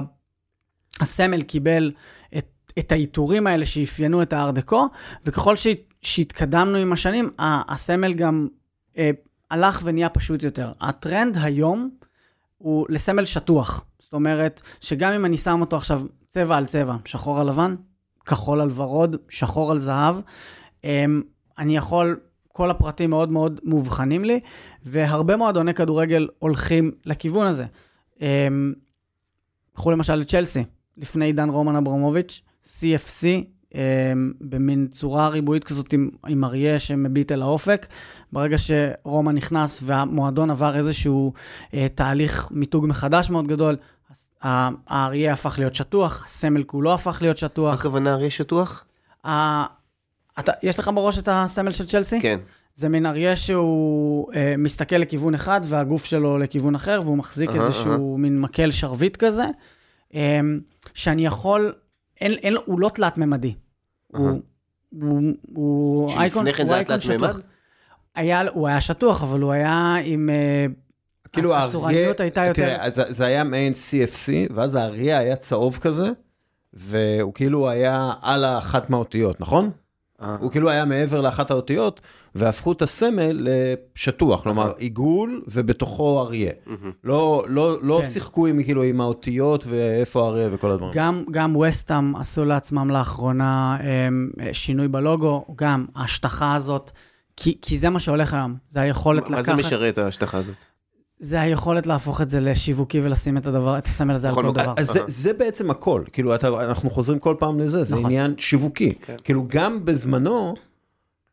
הסמל 1.00 1.42
קיבל 1.42 1.92
את, 2.38 2.46
את 2.78 2.92
העיטורים 2.92 3.46
האלה 3.46 3.66
שאפיינו 3.66 4.22
את 4.22 4.32
הארט 4.32 4.54
דקו, 4.54 4.88
וככל 5.24 5.56
ש, 5.56 5.66
שהתקדמנו 6.02 6.78
עם 6.78 6.92
השנים, 6.92 7.30
ה- 7.38 7.74
הסמל 7.74 8.14
גם 8.14 8.48
אה, 8.98 9.10
הלך 9.50 9.80
ונהיה 9.84 10.08
פשוט 10.08 10.42
יותר. 10.42 10.72
הטרנד 10.80 11.38
היום 11.40 11.90
הוא 12.58 12.86
לסמל 12.88 13.24
שטוח. 13.24 13.84
זאת 13.98 14.12
אומרת, 14.12 14.60
שגם 14.80 15.12
אם 15.12 15.24
אני 15.24 15.36
שם 15.36 15.60
אותו 15.60 15.76
עכשיו 15.76 16.02
צבע 16.28 16.56
על 16.56 16.66
צבע, 16.66 16.96
שחור 17.04 17.40
על 17.40 17.48
לבן, 17.48 17.74
כחול 18.26 18.60
על 18.60 18.68
ורוד, 18.74 19.16
שחור 19.28 19.70
על 19.70 19.78
זהב, 19.78 20.16
אה, 20.84 21.04
אני 21.58 21.76
יכול, 21.76 22.20
כל 22.48 22.70
הפרטים 22.70 23.10
מאוד 23.10 23.30
מאוד 23.30 23.60
מובחנים 23.64 24.24
לי, 24.24 24.40
והרבה 24.84 25.36
מועדוני 25.36 25.74
כדורגל 25.74 26.28
הולכים 26.38 26.90
לכיוון 27.04 27.46
הזה. 27.46 27.64
אה, 28.22 28.48
קחו 29.74 29.90
למשל 29.90 30.20
את 30.20 30.28
צ'לסי, 30.28 30.64
לפני 30.96 31.24
עידן 31.24 31.50
רומן 31.50 31.76
אברמוביץ', 31.76 32.42
CFC, 32.66 33.24
אה, 33.74 34.12
במין 34.40 34.86
צורה 34.86 35.28
ריבועית 35.28 35.64
כזאת 35.64 35.92
עם, 35.92 36.10
עם 36.26 36.44
אריה 36.44 36.78
שמביט 36.78 37.32
אל 37.32 37.42
האופק. 37.42 37.86
ברגע 38.32 38.56
שרומא 38.58 39.30
נכנס 39.30 39.80
והמועדון 39.82 40.50
עבר 40.50 40.76
איזשהו 40.76 41.32
אה, 41.74 41.86
תהליך 41.94 42.48
מיתוג 42.50 42.86
מחדש 42.86 43.30
מאוד 43.30 43.46
גדול, 43.46 43.76
האריה 44.44 45.32
הפך 45.32 45.54
להיות 45.58 45.74
שטוח, 45.74 46.22
הסמל 46.24 46.62
כולו 46.62 46.94
הפך 46.94 47.18
להיות 47.20 47.36
מה 47.36 47.40
שטוח. 47.40 47.80
הכוונה 47.80 48.12
אריה 48.14 48.30
שטוח? 48.30 48.84
ה- 49.26 49.64
אתה, 50.38 50.52
יש 50.62 50.78
לך 50.78 50.90
בראש 50.94 51.18
את 51.18 51.28
הסמל 51.32 51.70
של 51.72 51.86
צ'לסי? 51.86 52.20
כן. 52.20 52.40
זה 52.74 52.88
מין 52.88 53.06
אריה 53.06 53.36
שהוא 53.36 54.32
אה, 54.34 54.54
מסתכל 54.58 54.96
לכיוון 54.96 55.34
אחד 55.34 55.60
והגוף 55.64 56.04
שלו 56.04 56.38
לכיוון 56.38 56.74
אחר, 56.74 57.00
והוא 57.04 57.16
מחזיק 57.18 57.50
אהה, 57.50 57.66
איזשהו 57.66 58.18
מין 58.18 58.40
מקל 58.40 58.70
שרביט 58.70 59.16
כזה, 59.16 59.44
אה, 60.14 60.40
שאני 60.94 61.26
יכול, 61.26 61.72
אין, 62.20 62.32
אין, 62.32 62.54
הוא 62.64 62.80
לא 62.80 62.88
תלת-ממדי. 62.88 63.54
הוא, 64.06 64.26
אהה. 64.26 64.34
הוא, 65.02 65.22
הוא 65.54 66.08
שלפני 66.08 66.22
אייקון, 66.22 66.52
כן 66.52 66.62
הוא 66.62 66.68
זה 66.68 66.74
היה 66.74 66.78
אייקון 66.78 66.98
תלת-ממד? 66.98 67.30
שטוח. 67.30 67.40
היה, 68.14 68.42
הוא 68.48 68.68
היה 68.68 68.80
שטוח, 68.80 69.22
אבל 69.22 69.40
הוא 69.40 69.52
היה 69.52 69.94
עם... 70.04 70.30
אה, 70.30 70.66
כאילו 71.34 71.56
הצורניות 71.56 72.20
הייתה 72.20 72.44
יותר... 72.44 72.62
תראה, 72.62 72.90
זה, 72.90 73.02
זה 73.08 73.26
היה 73.26 73.44
מעין 73.44 73.72
CFC, 73.72 74.52
ואז 74.54 74.74
האריה 74.74 75.18
היה 75.18 75.36
צהוב 75.36 75.78
כזה, 75.80 76.10
והוא 76.72 77.34
כאילו 77.34 77.68
היה 77.68 78.12
על 78.22 78.44
האחת 78.44 78.90
מהאותיות, 78.90 79.40
נכון? 79.40 79.70
אה. 80.22 80.36
הוא 80.40 80.50
כאילו 80.50 80.70
היה 80.70 80.84
מעבר 80.84 81.20
לאחת 81.20 81.50
האותיות, 81.50 82.00
והפכו 82.34 82.72
את 82.72 82.82
הסמל 82.82 83.48
לשטוח, 83.48 84.42
כלומר 84.42 84.72
עיגול 84.76 85.42
ובתוכו 85.48 86.20
אריה. 86.20 86.52
לא, 87.04 87.44
לא, 87.48 87.82
לא 87.82 88.00
כן. 88.02 88.08
שיחקו 88.08 88.46
עם, 88.46 88.62
כאילו, 88.62 88.82
עם 88.82 89.00
האותיות 89.00 89.64
ואיפה 89.66 90.24
האריה 90.24 90.48
וכל 90.52 90.70
הדברים. 90.70 90.92
גם, 90.94 91.24
גם 91.30 91.56
וסטאם 91.56 92.16
עשו 92.16 92.44
לעצמם 92.44 92.90
לאחרונה 92.90 93.76
הם, 93.80 94.30
שינוי 94.52 94.88
בלוגו, 94.88 95.44
גם 95.56 95.86
ההשטחה 95.94 96.54
הזאת, 96.54 96.90
כי, 97.36 97.58
כי 97.62 97.78
זה 97.78 97.90
מה 97.90 98.00
שהולך 98.00 98.34
היום, 98.34 98.54
זה 98.68 98.80
היכולת 98.80 99.30
מה 99.30 99.40
לקחת, 99.40 99.56
זה 99.56 99.62
משרת 99.62 99.98
ההשטחה 99.98 100.38
הזאת? 100.38 100.56
זה 101.24 101.40
היכולת 101.40 101.86
להפוך 101.86 102.20
את 102.20 102.30
זה 102.30 102.40
לשיווקי 102.40 103.00
ולשים 103.00 103.36
את 103.36 103.46
הדבר, 103.46 103.78
את 103.78 103.86
הסמל 103.86 104.14
הזה 104.14 104.28
על 104.28 104.32
בכל 104.32 104.42
כל. 104.42 104.52
דבר. 104.52 104.74
אז 104.76 104.98
זה, 105.06 105.32
בעצם 105.32 105.70
הכל, 105.70 106.02
כאילו 106.12 106.34
אתה, 106.34 106.48
אנחנו 106.48 106.90
חוזרים 106.90 107.18
כל 107.18 107.36
פעם 107.38 107.60
לזה, 107.60 107.84
זה 107.84 107.94
נכון. 107.94 108.06
עניין 108.06 108.34
שיווקי. 108.38 108.94
כן. 108.94 109.16
כאילו 109.24 109.44
גם 109.48 109.84
בזמנו, 109.84 110.54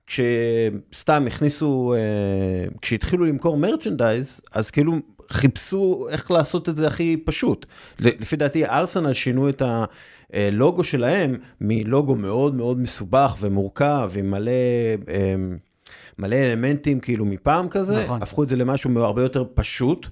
כשסתם 0.07 1.23
הכניסו, 1.27 1.93
אה, 1.93 2.69
כשהתחילו 2.81 3.25
למכור 3.25 3.57
מרצ'נדייז, 3.57 4.41
אז 4.51 4.71
כאילו 4.71 4.93
חיפשו 5.29 6.07
איך 6.09 6.31
לעשות 6.31 6.69
את 6.69 6.75
זה 6.75 6.87
הכי 6.87 7.17
פשוט. 7.25 7.65
לפי 7.99 8.35
דעתי 8.35 8.65
ארסנל 8.65 9.13
שינו 9.13 9.49
את 9.49 9.61
הלוגו 10.33 10.83
שלהם 10.83 11.35
מלוגו 11.61 12.15
מאוד 12.15 12.55
מאוד 12.55 12.79
מסובך 12.79 13.35
ומורכב, 13.39 14.11
עם 14.15 14.31
מלא... 14.31 14.51
אה, 16.23 16.27
מלא 16.27 16.35
אלמנטים 16.35 16.99
כאילו 16.99 17.25
מפעם 17.25 17.69
כזה, 17.69 18.03
נכון. 18.03 18.21
הפכו 18.21 18.43
את 18.43 18.47
זה 18.49 18.55
למשהו 18.55 18.99
הרבה 18.99 19.21
יותר 19.23 19.43
פשוט. 19.53 20.07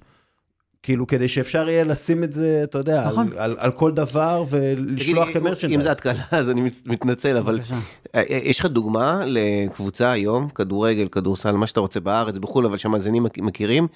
כאילו 0.84 1.08
כדי 1.08 1.28
שאפשר 1.28 1.70
יהיה 1.70 1.84
לשים 1.84 2.24
את 2.24 2.34
זה, 2.34 2.62
אתה 2.64 2.78
יודע, 2.78 3.08
נכון. 3.08 3.28
על, 3.32 3.38
על, 3.38 3.56
על 3.60 3.72
כל 3.72 3.92
דבר 3.92 4.44
ולשלוח 4.50 5.30
כמרצ'נדייז. 5.34 5.74
אם 5.80 5.82
זה 5.82 5.92
התקלה 5.92 6.24
אז 6.40 6.50
אני 6.50 6.70
מתנצל, 6.86 7.38
אבל 7.38 7.56
בבקשה. 7.58 7.76
אה, 8.16 8.22
אה, 8.30 8.40
יש 8.44 8.60
לך 8.60 8.66
דוגמה 8.66 9.22
לקבוצה 9.26 10.12
היום, 10.12 10.50
כדורגל, 10.50 11.08
כדורסל, 11.08 11.52
מה 11.52 11.68
שאתה 11.68 11.80
רוצה 11.80 12.00
בארץ, 12.00 12.38
בחו"ל, 12.38 12.66
אבל 12.66 12.78
שהמאזינים 12.78 13.24
מכ- 13.24 13.42
מכירים, 13.42 13.88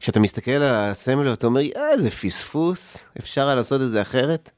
שאתה 0.00 0.20
מסתכל 0.20 0.50
על 0.50 0.62
הסמל 0.74 1.28
ואתה 1.28 1.46
אומר, 1.46 1.60
אה, 1.76 1.90
איזה 1.92 2.10
פספוס, 2.10 3.04
אפשר 3.18 3.46
היה 3.46 3.54
לעשות 3.54 3.82
את 3.82 3.90
זה 3.90 4.02
אחרת? 4.02 4.50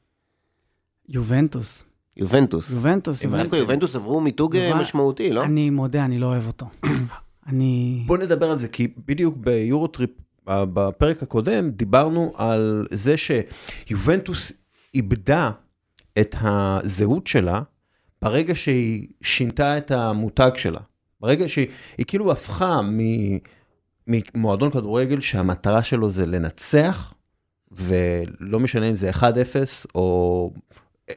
יובנטוס, 1.09 1.83
יובנטוס. 2.17 2.71
יובנטוס, 2.71 3.25
איפה 3.25 3.57
יובנטוס 3.57 3.95
עברו 3.95 4.21
מיתוג 4.21 4.55
אה, 4.55 4.75
משמעותי, 4.75 5.31
לא? 5.31 5.43
אני 5.43 5.69
מודה, 5.69 6.05
אני 6.05 6.19
לא 6.19 6.25
אוהב 6.25 6.47
אותו. 6.47 6.65
אני... 7.47 8.03
בוא 8.05 8.17
נדבר 8.17 8.51
על 8.51 8.57
זה, 8.57 8.67
כי 8.67 8.87
בדיוק 9.07 9.37
ביורוטריפ, 9.37 10.09
בפרק 10.47 11.23
הקודם, 11.23 11.69
דיברנו 11.69 12.33
על 12.35 12.87
זה 12.91 13.15
שיובנטוס 13.17 14.51
איבדה 14.93 15.51
את 16.19 16.35
הזהות 16.41 17.27
שלה 17.27 17.61
ברגע 18.21 18.55
שהיא 18.55 19.07
שינתה 19.21 19.77
את 19.77 19.91
המותג 19.91 20.51
שלה. 20.57 20.79
ברגע 21.21 21.49
שהיא 21.49 21.67
היא 21.97 22.05
כאילו 22.05 22.31
הפכה 22.31 22.81
מ- 22.81 23.37
ממועדון 24.07 24.71
כדורגל 24.71 25.21
שהמטרה 25.21 25.83
שלו 25.83 26.09
זה 26.09 26.25
לנצח, 26.25 27.13
ולא 27.71 28.59
משנה 28.59 28.89
אם 28.89 28.95
זה 28.95 29.11
1-0 29.11 29.23
או 29.95 30.51
0.50, 31.09 31.13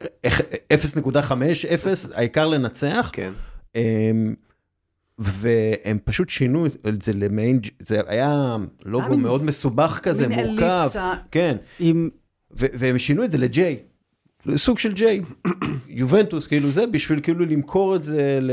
העיקר 2.13 2.47
לנצח. 2.47 3.09
כן. 3.13 3.31
אמ, 3.75 4.35
והם 5.17 5.97
פשוט 6.03 6.29
שינו 6.29 6.65
את 6.65 7.01
זה 7.01 7.13
למעין, 7.13 7.59
זה 7.79 8.01
היה 8.07 8.57
לוגו 8.85 9.09
מין 9.09 9.19
מאוד 9.21 9.43
מסובך 9.43 9.99
כזה, 10.03 10.27
מורכב, 10.27 10.89
כן, 11.31 11.57
עם... 11.79 12.09
ו- 12.59 12.65
והם 12.73 12.97
שינו 12.97 13.23
את 13.23 13.31
זה 13.31 13.37
ל-J, 13.37 13.59
סוג 14.55 14.79
של 14.79 14.93
J, 14.93 15.03
יובנטוס, 15.87 16.47
כאילו 16.47 16.71
זה 16.71 16.87
בשביל 16.87 17.19
כאילו 17.19 17.45
למכור 17.45 17.95
את 17.95 18.03
זה 18.03 18.39
ל... 18.41 18.51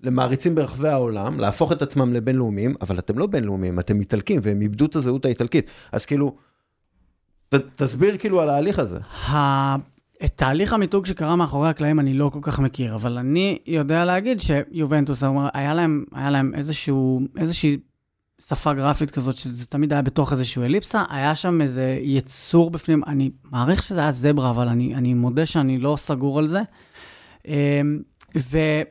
למעריצים 0.00 0.54
ברחבי 0.54 0.88
העולם, 0.88 1.40
להפוך 1.40 1.72
את 1.72 1.82
עצמם 1.82 2.12
לבינלאומיים, 2.12 2.74
אבל 2.80 2.98
אתם 2.98 3.18
לא 3.18 3.26
בינלאומיים, 3.26 3.78
אתם 3.78 4.00
איטלקים, 4.00 4.40
והם 4.42 4.60
איבדו 4.60 4.86
את 4.86 4.96
הזהות 4.96 5.24
האיטלקית. 5.24 5.70
אז 5.92 6.06
כאילו, 6.06 6.36
ת, 7.48 7.54
תסביר 7.54 8.18
כאילו 8.18 8.40
על 8.40 8.50
ההליך 8.50 8.78
הזה. 8.78 8.98
את 10.24 10.32
תהליך 10.36 10.72
המיתוג 10.72 11.06
שקרה 11.06 11.36
מאחורי 11.36 11.68
הקלעים 11.68 12.00
אני 12.00 12.14
לא 12.14 12.30
כל 12.32 12.38
כך 12.42 12.60
מכיר, 12.60 12.94
אבל 12.94 13.18
אני 13.18 13.58
יודע 13.66 14.04
להגיד 14.04 14.40
שיובנטוס, 14.40 15.22
היה 15.54 15.74
להם, 15.74 16.04
היה 16.12 16.30
להם 16.30 16.54
איזשהו, 16.54 17.20
איזושהי 17.36 17.78
שפה 18.40 18.74
גרפית 18.74 19.10
כזאת, 19.10 19.36
שזה 19.36 19.66
תמיד 19.66 19.92
היה 19.92 20.02
בתוך 20.02 20.32
איזשהו 20.32 20.62
אליפסה, 20.62 21.04
היה 21.10 21.34
שם 21.34 21.60
איזה 21.62 21.98
יצור 22.00 22.70
בפנים, 22.70 23.04
אני 23.06 23.30
מעריך 23.44 23.82
שזה 23.82 24.00
היה 24.00 24.12
זברה, 24.12 24.50
אבל 24.50 24.68
אני, 24.68 24.94
אני 24.94 25.14
מודה 25.14 25.46
שאני 25.46 25.78
לא 25.78 25.96
סגור 25.98 26.38
על 26.38 26.46
זה. 26.46 26.60
אמ, 27.48 28.02
ו- 28.38 28.82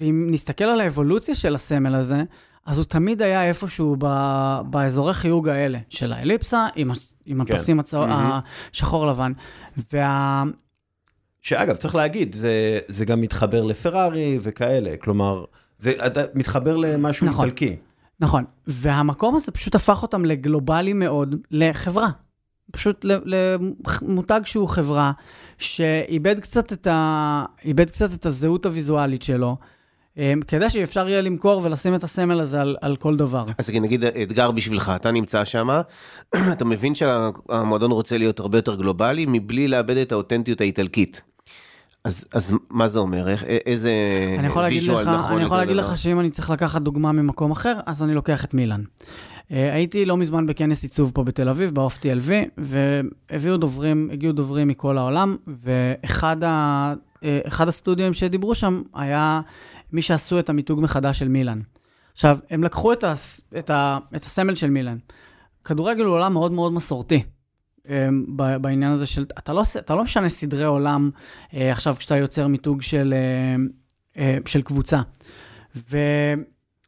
ואם 0.00 0.28
נסתכל 0.30 0.64
על 0.64 0.80
האבולוציה 0.80 1.34
של 1.34 1.54
הסמל 1.54 1.94
הזה, 1.94 2.22
אז 2.66 2.78
הוא 2.78 2.84
תמיד 2.84 3.22
היה 3.22 3.48
איפשהו 3.48 3.96
ב- 3.98 4.60
באזורי 4.70 5.14
חיוג 5.14 5.48
האלה, 5.48 5.78
של 5.88 6.12
האליפסה, 6.12 6.66
עם, 6.76 6.90
עם 7.26 7.44
כן. 7.44 7.54
הפסים 7.54 7.80
הצהוב, 7.80 8.06
מהמם. 8.06 8.38
השחור 8.72 9.06
לבן. 9.06 9.32
וה... 9.92 10.42
שאגב, 11.42 11.76
צריך 11.76 11.94
להגיד, 11.94 12.34
זה, 12.34 12.80
זה 12.88 13.04
גם 13.04 13.20
מתחבר 13.20 13.64
לפרארי 13.64 14.38
וכאלה, 14.42 14.96
כלומר, 14.96 15.44
זה 15.76 15.92
מתחבר 16.34 16.76
למשהו 16.76 17.26
נכון. 17.26 17.44
איטלקי. 17.44 17.76
נכון, 18.20 18.44
והמקום 18.66 19.36
הזה 19.36 19.52
פשוט 19.52 19.74
הפך 19.74 20.02
אותם 20.02 20.24
לגלובלי 20.24 20.92
מאוד, 20.92 21.34
לחברה. 21.50 22.08
פשוט 22.72 23.04
למותג 24.02 24.40
שהוא 24.44 24.68
חברה, 24.68 25.12
שאיבד 25.58 26.40
קצת 26.40 26.72
את, 26.72 26.86
ה... 26.86 27.44
קצת 27.86 28.14
את 28.14 28.26
הזהות 28.26 28.66
הוויזואלית 28.66 29.22
שלו, 29.22 29.56
כדי 30.48 30.70
שאפשר 30.70 31.08
יהיה 31.08 31.20
למכור 31.20 31.60
ולשים 31.64 31.94
את 31.94 32.04
הסמל 32.04 32.40
הזה 32.40 32.60
על, 32.60 32.76
על 32.80 32.96
כל 32.96 33.16
דבר. 33.16 33.44
אז 33.58 33.70
נגיד 33.70 34.04
אתגר 34.04 34.50
בשבילך, 34.50 34.92
אתה 34.96 35.10
נמצא 35.10 35.44
שם, 35.44 35.68
אתה 36.52 36.64
מבין 36.64 36.94
שהמועדון 36.94 37.90
רוצה 37.90 38.18
להיות 38.18 38.40
הרבה 38.40 38.58
יותר 38.58 38.74
גלובלי, 38.74 39.26
מבלי 39.28 39.68
לאבד 39.68 39.96
את 39.96 40.12
האותנטיות 40.12 40.60
האיטלקית. 40.60 41.22
אז, 42.04 42.24
אז 42.32 42.54
מה 42.70 42.88
זה 42.88 42.98
אומר? 42.98 43.28
איך, 43.28 43.44
איזה 43.44 43.90
אני 44.38 44.46
יכול 44.46 44.62
להגיד 44.62 44.78
ויז'ואל 44.78 45.16
נכון 45.16 45.36
אני 45.36 45.44
יכול 45.44 45.56
להגיד 45.56 45.76
דבר? 45.76 45.92
לך 45.92 45.98
שאם 45.98 46.20
אני 46.20 46.30
צריך 46.30 46.50
לקחת 46.50 46.82
דוגמה 46.82 47.12
ממקום 47.12 47.50
אחר, 47.50 47.80
אז 47.86 48.02
אני 48.02 48.14
לוקח 48.14 48.44
את 48.44 48.54
מילאן. 48.54 48.82
אה, 49.52 49.74
הייתי 49.74 50.04
לא 50.04 50.16
מזמן 50.16 50.46
בכנס 50.46 50.82
עיצוב 50.82 51.10
פה 51.14 51.24
בתל 51.24 51.48
אביב, 51.48 51.70
באוף 51.70 51.98
TLV, 51.98 52.30
והביאו 52.58 53.56
דוברים, 53.56 54.08
הגיעו 54.12 54.32
דוברים 54.32 54.68
מכל 54.68 54.98
העולם, 54.98 55.36
ואחד 55.46 56.44
ה, 56.44 56.94
אה, 57.24 57.40
אחד 57.46 57.68
הסטודיו 57.68 58.14
שדיברו 58.14 58.54
שם 58.54 58.82
היה 58.94 59.40
מי 59.92 60.02
שעשו 60.02 60.38
את 60.38 60.48
המיתוג 60.48 60.80
מחדש 60.80 61.18
של 61.18 61.28
מילאן. 61.28 61.60
עכשיו, 62.12 62.38
הם 62.50 62.64
לקחו 62.64 62.92
את, 62.92 63.04
הס, 63.04 63.40
את, 63.58 63.70
ה, 63.70 63.98
את 64.16 64.24
הסמל 64.24 64.54
של 64.54 64.70
מילאן. 64.70 64.98
כדורגל 65.64 66.04
הוא 66.04 66.14
עולם 66.14 66.32
מאוד 66.32 66.52
מאוד 66.52 66.72
מסורתי. 66.72 67.22
ב- 68.36 68.56
בעניין 68.56 68.92
הזה 68.92 69.06
של, 69.06 69.26
אתה 69.38 69.52
לא, 69.52 69.62
אתה 69.78 69.94
לא 69.94 70.02
משנה 70.02 70.28
סדרי 70.28 70.64
עולם 70.64 71.10
אה, 71.54 71.72
עכשיו 71.72 71.94
כשאתה 71.98 72.16
יוצר 72.16 72.46
מיתוג 72.46 72.82
של, 72.82 73.14
אה, 73.16 73.56
אה, 74.16 74.38
של 74.46 74.62
קבוצה. 74.62 75.00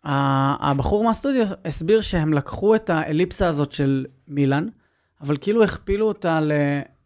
והבחור 0.04 1.04
מהסטודיו 1.04 1.46
הסביר 1.64 2.00
שהם 2.00 2.32
לקחו 2.32 2.74
את 2.74 2.90
האליפסה 2.90 3.48
הזאת 3.48 3.72
של 3.72 4.06
מילאן, 4.28 4.66
אבל 5.20 5.36
כאילו 5.40 5.64
הכפילו 5.64 6.08
אותה 6.08 6.40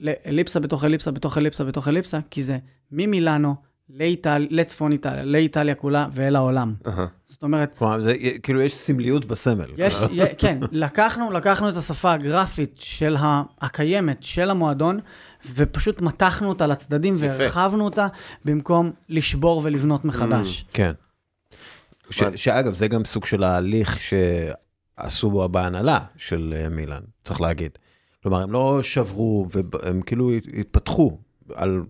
לאליפסה 0.01 0.61
בתוך 0.61 0.85
אליפסה 0.85 1.11
בתוך 1.11 1.39
אליפסה 1.39 1.65
בתוך 1.65 1.89
אליפסה, 1.89 2.19
כי 2.31 2.43
זה 2.43 2.59
ממילאנו 2.93 3.55
לאיטל... 3.91 4.47
לצפון 4.51 4.93
איטליה, 4.93 5.25
לאיטליה 5.25 5.75
כולה 5.75 6.07
ואל 6.13 6.37
העולם. 6.37 6.75
אהה. 6.87 7.07
זאת 7.27 7.43
אומרת, 7.43 7.75
כלומר, 7.79 8.01
זה, 8.01 8.15
כאילו 8.43 8.61
יש 8.61 8.75
סמליות 8.75 9.25
בסמל. 9.25 9.67
יש, 9.77 9.95
י- 10.13 10.37
כן, 10.39 10.59
לקחנו, 10.73 11.33
לקחנו 11.33 11.69
את 11.69 11.77
השפה 11.77 12.13
הגרפית 12.13 12.75
של 12.77 13.17
ה, 13.17 13.43
הקיימת 13.61 14.23
של 14.23 14.51
המועדון, 14.51 14.99
ופשוט 15.55 16.01
מתחנו 16.01 16.49
אותה 16.49 16.67
לצדדים 16.67 17.15
והרחבנו 17.19 17.85
אותה, 17.85 18.07
במקום 18.45 18.91
לשבור 19.09 19.61
ולבנות 19.65 20.05
מחדש. 20.05 20.65
כן. 20.73 20.93
ש, 22.11 22.23
שאגב, 22.35 22.73
זה 22.73 22.89
גם 22.89 23.05
סוג 23.05 23.25
של 23.27 23.45
ההליך 23.45 23.99
שעשו 24.99 25.31
בו 25.31 25.49
בהנהלה 25.49 25.99
של 26.17 26.55
אה, 26.57 26.69
מילאן, 26.69 27.03
צריך 27.25 27.41
להגיד. 27.41 27.71
כלומר, 28.23 28.41
הם 28.43 28.53
לא 28.53 28.83
שברו, 28.83 29.47
והם 29.83 30.03
כאילו 30.03 30.31
התפתחו 30.61 31.19
על, 31.55 31.83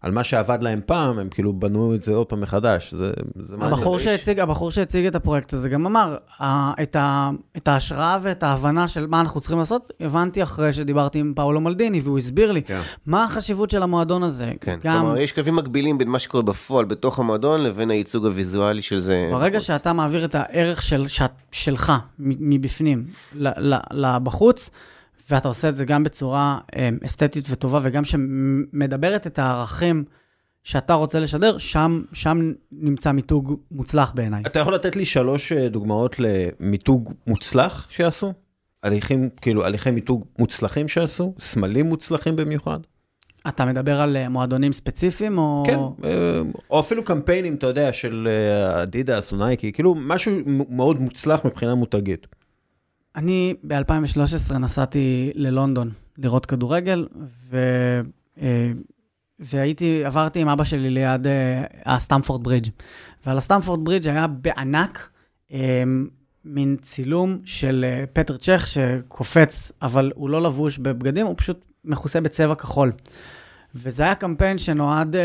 על 0.00 0.12
מה 0.12 0.24
שעבד 0.24 0.58
להם 0.62 0.80
פעם, 0.86 1.18
הם 1.18 1.28
כאילו 1.28 1.52
בנו 1.52 1.94
את 1.94 2.02
זה 2.02 2.14
עוד 2.14 2.26
פעם 2.26 2.40
מחדש. 2.40 2.94
זה, 2.94 3.10
זה. 3.42 3.56
הבחור 3.60 3.98
שהציג, 3.98 4.40
הבחור 4.40 4.70
שהציג 4.70 5.06
את 5.06 5.14
הפרויקט 5.14 5.52
הזה 5.52 5.68
גם 5.68 5.86
אמר, 5.86 6.16
ה- 6.40 6.82
את, 6.82 6.96
ה, 6.96 7.30
את 7.56 7.68
ההשראה 7.68 8.18
ואת 8.22 8.42
ההבנה 8.42 8.88
של 8.88 9.06
מה 9.06 9.20
אנחנו 9.20 9.40
צריכים 9.40 9.58
לעשות, 9.58 9.92
הבנתי 10.00 10.42
אחרי 10.42 10.72
שדיברתי 10.72 11.18
עם 11.18 11.32
פאולו 11.36 11.60
מלדיני, 11.60 12.00
והוא 12.00 12.18
הסביר 12.18 12.52
לי 12.52 12.62
כן. 12.62 12.80
מה 13.06 13.24
החשיבות 13.24 13.70
של 13.70 13.82
המועדון 13.82 14.22
הזה. 14.22 14.52
כן, 14.60 14.78
גם 14.84 15.00
כלומר 15.00 15.16
יש 15.16 15.32
קווים 15.32 15.56
מקבילים 15.56 15.98
בין 15.98 16.08
מה 16.08 16.18
שקורה 16.18 16.42
בפועל 16.42 16.84
בתוך 16.84 17.18
המועדון 17.18 17.62
לבין 17.62 17.90
הייצוג 17.90 18.26
הוויזואלי 18.26 18.82
של 18.82 18.98
זה. 19.00 19.28
ברגע 19.32 19.56
בחוץ. 19.58 19.66
שאתה 19.66 19.92
מעביר 19.92 20.24
את 20.24 20.34
הערך 20.34 20.82
של, 20.82 21.08
שאת, 21.08 21.30
שלך 21.52 21.92
מבפנים 22.18 23.04
ל- 23.34 23.74
ל- 23.74 23.80
לבחוץ, 23.90 24.70
ואתה 25.30 25.48
עושה 25.48 25.68
את 25.68 25.76
זה 25.76 25.84
גם 25.84 26.04
בצורה 26.04 26.58
אה, 26.76 26.88
אסתטית 27.04 27.46
וטובה, 27.50 27.80
וגם 27.82 28.04
שמדברת 28.04 29.26
את 29.26 29.38
הערכים 29.38 30.04
שאתה 30.68 30.94
רוצה 30.94 31.20
לשדר, 31.20 31.58
שם, 31.58 32.02
שם 32.12 32.52
נמצא 32.72 33.12
מיתוג 33.12 33.60
מוצלח 33.70 34.12
בעיניי. 34.14 34.42
אתה 34.46 34.58
יכול 34.58 34.74
לתת 34.74 34.96
לי 34.96 35.04
שלוש 35.04 35.52
אה, 35.52 35.68
דוגמאות 35.68 36.16
למיתוג 36.18 37.12
מוצלח 37.26 37.86
שעשו? 37.90 38.32
הליכים, 38.82 39.28
כאילו, 39.40 39.64
הליכי 39.64 39.90
מיתוג 39.90 40.24
מוצלחים 40.38 40.88
שעשו? 40.88 41.34
סמלים 41.40 41.86
מוצלחים 41.86 42.36
במיוחד? 42.36 42.78
אתה 43.48 43.64
מדבר 43.64 44.00
על 44.00 44.16
אה, 44.16 44.28
מועדונים 44.28 44.72
ספציפיים, 44.72 45.38
או... 45.38 45.62
כן, 45.66 45.78
אה, 46.04 46.40
או 46.70 46.80
אפילו 46.80 47.04
קמפיינים, 47.04 47.54
אתה 47.54 47.66
יודע, 47.66 47.92
של 47.92 48.28
אדידס 48.82 49.32
או 49.32 49.36
נייקי, 49.36 49.72
כאילו 49.72 49.94
משהו 49.94 50.32
מאוד 50.70 51.00
מוצלח 51.00 51.44
מבחינה 51.44 51.74
מותגית. 51.74 52.26
אני 53.16 53.54
ב-2013 53.62 54.58
נסעתי 54.58 55.30
ללונדון 55.34 55.90
לראות 56.18 56.46
כדורגל, 56.46 57.06
ו... 57.50 57.58
אה, 58.40 58.72
והייתי, 59.38 60.04
עברתי 60.04 60.40
עם 60.40 60.48
אבא 60.48 60.64
שלי 60.64 60.90
ליד 60.90 61.26
אה, 61.26 61.64
הסטמפורד 61.84 62.44
ברידג'. 62.44 62.68
ועל 63.26 63.38
הסטמפורד 63.38 63.84
ברידג' 63.84 64.08
היה 64.08 64.26
בענק 64.26 65.10
אה, 65.52 65.82
מין 66.44 66.76
צילום 66.82 67.38
של 67.44 67.84
פטר 68.12 68.36
צ'ך 68.36 68.66
שקופץ, 68.66 69.72
אבל 69.82 70.12
הוא 70.14 70.30
לא 70.30 70.42
לבוש 70.42 70.78
בבגדים, 70.78 71.26
הוא 71.26 71.34
פשוט 71.38 71.64
מכוסה 71.84 72.20
בצבע 72.20 72.54
כחול. 72.54 72.92
וזה 73.74 74.02
היה 74.02 74.14
קמפיין 74.14 74.58
שנועד 74.58 75.16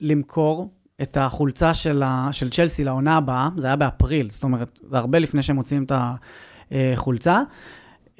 למכור 0.00 0.70
את 1.02 1.16
החולצה 1.16 1.74
של, 1.74 2.02
ה, 2.02 2.28
של 2.32 2.50
צ'לסי 2.50 2.84
לעונה 2.84 3.16
הבאה, 3.16 3.48
זה 3.56 3.66
היה 3.66 3.76
באפריל, 3.76 4.30
זאת 4.30 4.44
אומרת, 4.44 4.80
זה 4.90 4.98
הרבה 4.98 5.18
לפני 5.18 5.42
שהם 5.42 5.56
מוציאים 5.56 5.84
את 5.84 5.92
החולצה. 5.94 6.24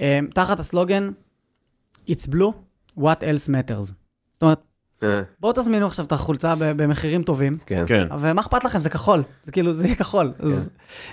אה, 0.01 0.19
תחת 0.35 0.61
הסלוגן, 0.61 1.11
It's 2.09 2.29
blue, 2.31 2.53
what 2.99 3.21
else 3.21 3.49
matters. 3.49 3.93
זאת 4.33 4.43
אומרת, 4.43 4.61
אה, 5.03 5.23
בואו 5.41 5.53
תזמינו 5.53 5.87
עכשיו 5.87 6.05
את 6.05 6.13
החולצה 6.13 6.55
במחירים 6.59 7.23
טובים, 7.23 7.59
כן. 7.67 7.85
כן. 7.87 8.09
ומה 8.19 8.41
אכפת 8.41 8.65
לכם? 8.65 8.81
זה 8.81 8.91
כחול. 8.91 9.23
זה 9.45 9.53
כאילו, 9.53 9.73
זה 9.73 9.85
יהיה 9.85 9.95
כחול. 9.97 10.33
אז, 10.39 10.53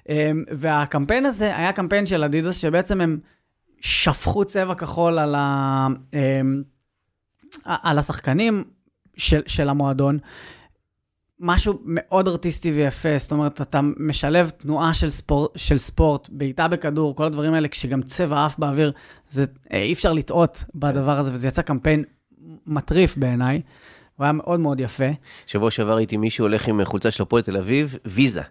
אמ, 0.09 0.43
והקמפיין 0.51 1.25
הזה 1.25 1.57
היה 1.57 1.73
קמפיין 1.73 2.05
של 2.05 2.23
אדידס, 2.23 2.57
שבעצם 2.57 3.01
הם 3.01 3.19
שפכו 3.81 4.45
צבע 4.45 4.75
כחול 4.75 5.19
על, 5.19 5.35
ה, 5.35 5.87
על 7.65 7.99
השחקנים 7.99 8.63
של, 9.17 9.41
של 9.45 9.69
המועדון. 9.69 10.17
משהו 11.43 11.79
מאוד 11.85 12.27
ארטיסטי 12.27 12.71
ויפה, 12.71 13.17
זאת 13.17 13.31
אומרת, 13.31 13.61
אתה 13.61 13.79
משלב 13.97 14.49
תנועה 14.49 14.93
של 14.93 15.09
ספורט, 15.09 15.51
של 15.55 15.77
ספורט, 15.77 16.29
בעיטה 16.31 16.67
בכדור, 16.67 17.15
כל 17.15 17.25
הדברים 17.25 17.53
האלה, 17.53 17.67
כשגם 17.67 18.01
צבע 18.01 18.45
עף 18.45 18.59
באוויר, 18.59 18.91
זה, 19.29 19.45
אה, 19.73 19.81
אי 19.81 19.93
אפשר 19.93 20.13
לטעות 20.13 20.63
בדבר 20.75 21.17
הזה, 21.19 21.33
וזה 21.33 21.47
יצא 21.47 21.61
קמפיין 21.61 22.03
מטריף 22.67 23.17
בעיניי. 23.17 23.61
הוא 24.15 24.23
היה 24.23 24.31
מאוד 24.31 24.59
מאוד 24.59 24.79
יפה. 24.79 25.09
שבוע 25.45 25.71
שעבר 25.71 25.97
הייתי 25.97 26.17
מישהו 26.17 26.45
הולך 26.45 26.67
עם 26.67 26.83
חולצה 26.83 27.11
של 27.11 27.23
הפועל 27.23 27.43
תל 27.43 27.57
אביב, 27.57 27.97
ויזה. 28.05 28.41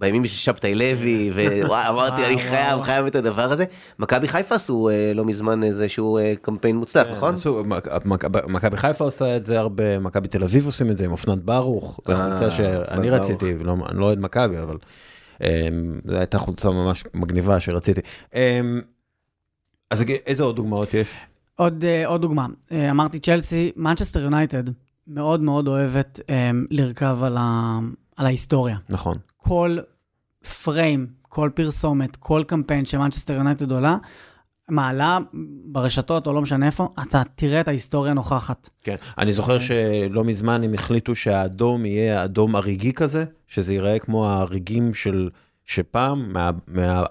בימים 0.00 0.24
של 0.24 0.34
שבתאי 0.34 0.74
לוי, 0.74 1.30
ווואי, 1.64 1.88
אמרתי, 1.88 2.26
אני 2.26 2.38
חייב. 2.38 2.82
חייב 2.82 3.06
את 3.06 3.14
הדבר 3.14 3.52
הזה. 3.52 3.64
מכבי 3.98 4.28
חיפה 4.28 4.54
עשו 4.54 4.88
אה, 4.88 5.12
לא 5.14 5.24
מזמן 5.24 5.64
איזשהו 5.64 6.18
אה, 6.18 6.34
קמפיין 6.42 6.76
מוצלח, 6.76 7.06
כן, 7.06 7.12
נכון? 7.12 7.34
מכבי 8.48 8.76
חיפה 8.76 9.04
עושה 9.04 9.36
את 9.36 9.44
זה 9.44 9.58
הרבה, 9.58 9.98
מכבי 9.98 10.28
תל 10.28 10.42
אביב 10.42 10.66
עושים 10.66 10.90
את 10.90 10.96
זה 10.96 11.04
עם 11.04 11.12
אופנת 11.12 11.38
ברוך, 11.38 12.00
אה, 12.08 12.16
חולצה 12.16 12.50
שאני 12.50 13.10
רציתי, 13.10 13.54
לא- 13.58 13.76
אני 13.88 13.98
לא 13.98 14.04
אוהד 14.04 14.20
מכבי, 14.20 14.58
אבל 14.58 14.76
אמ, 15.40 15.46
זו 16.04 16.16
הייתה 16.16 16.38
חולצה 16.38 16.70
ממש 16.70 17.04
מגניבה 17.14 17.60
שרציתי. 17.60 18.00
אמ, 18.34 18.80
אז 19.90 20.04
איזה 20.26 20.42
עוד 20.42 20.56
דוגמאות 20.56 20.94
יש? 20.94 21.08
עוד, 21.56 21.84
עוד 22.06 22.20
דוגמה, 22.20 22.46
אמרתי 22.90 23.20
צ'לסי, 23.20 23.72
מנצ'סטר 23.76 24.20
יונייטד 24.20 24.62
מאוד 25.06 25.40
מאוד 25.40 25.68
אוהבת 25.68 26.20
um, 26.20 26.66
לרכב 26.70 27.18
על, 27.22 27.36
ה, 27.40 27.78
על 28.16 28.26
ההיסטוריה. 28.26 28.76
נכון. 28.88 29.16
כל 29.36 29.78
פריים, 30.44 31.06
כל 31.22 31.50
פרסומת, 31.54 32.16
כל 32.16 32.42
קמפיין 32.46 32.86
שמנצ'סטר 32.86 33.32
יונייטד 33.34 33.72
עולה, 33.72 33.96
מעלה 34.70 35.18
ברשתות 35.64 36.26
או 36.26 36.32
לא 36.32 36.40
משנה 36.42 36.66
איפה, 36.66 36.88
אתה 37.02 37.22
תראה 37.34 37.60
את 37.60 37.68
ההיסטוריה 37.68 38.14
נוכחת. 38.14 38.68
כן, 38.82 38.96
אני 39.18 39.32
זוכר 39.32 39.58
שלא 39.58 40.24
מזמן 40.24 40.64
הם 40.64 40.74
החליטו 40.74 41.14
שהאדום 41.14 41.84
יהיה 41.86 42.24
אדום 42.24 42.56
אריגי 42.56 42.92
כזה, 42.92 43.24
שזה 43.48 43.72
ייראה 43.72 43.98
כמו 43.98 44.26
הריגים 44.26 44.94
של 44.94 45.28
שפעם, 45.64 46.32
מה- 46.32 46.50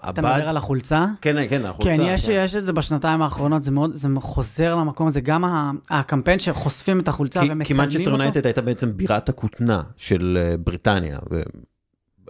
אתה 0.10 0.22
מהבד. 0.22 0.36
מדבר 0.38 0.50
על 0.50 0.58
החולצה? 0.58 1.06
כן, 1.22 1.36
כן, 1.50 1.66
החולצה. 1.66 1.96
כן, 1.98 2.02
יש, 2.06 2.28
יש 2.30 2.56
את 2.56 2.66
זה 2.66 2.74
בשנתיים 2.74 3.22
האחרונות, 3.22 3.64
זה 3.64 3.72
מאוד, 3.72 3.96
זה 3.96 4.08
חוזר 4.20 4.76
למקום 4.76 5.08
הזה, 5.08 5.22
גם 5.22 5.44
הקמפיין 5.90 6.40
שחושפים 6.40 7.00
את 7.00 7.08
החולצה 7.08 7.40
כי, 7.42 7.48
כי 7.48 7.54
ומצלמים 7.54 7.82
מנצ'סטר 7.82 8.00
אותו. 8.00 8.10
יונייטד 8.12 8.46
הייתה 8.46 8.62
בעצם 8.62 8.98
בירת 8.98 9.30
הכותנה 9.30 9.82
של 9.98 10.38
אה, 10.42 10.58
בריטניה, 10.58 11.20
ו- 11.32 11.42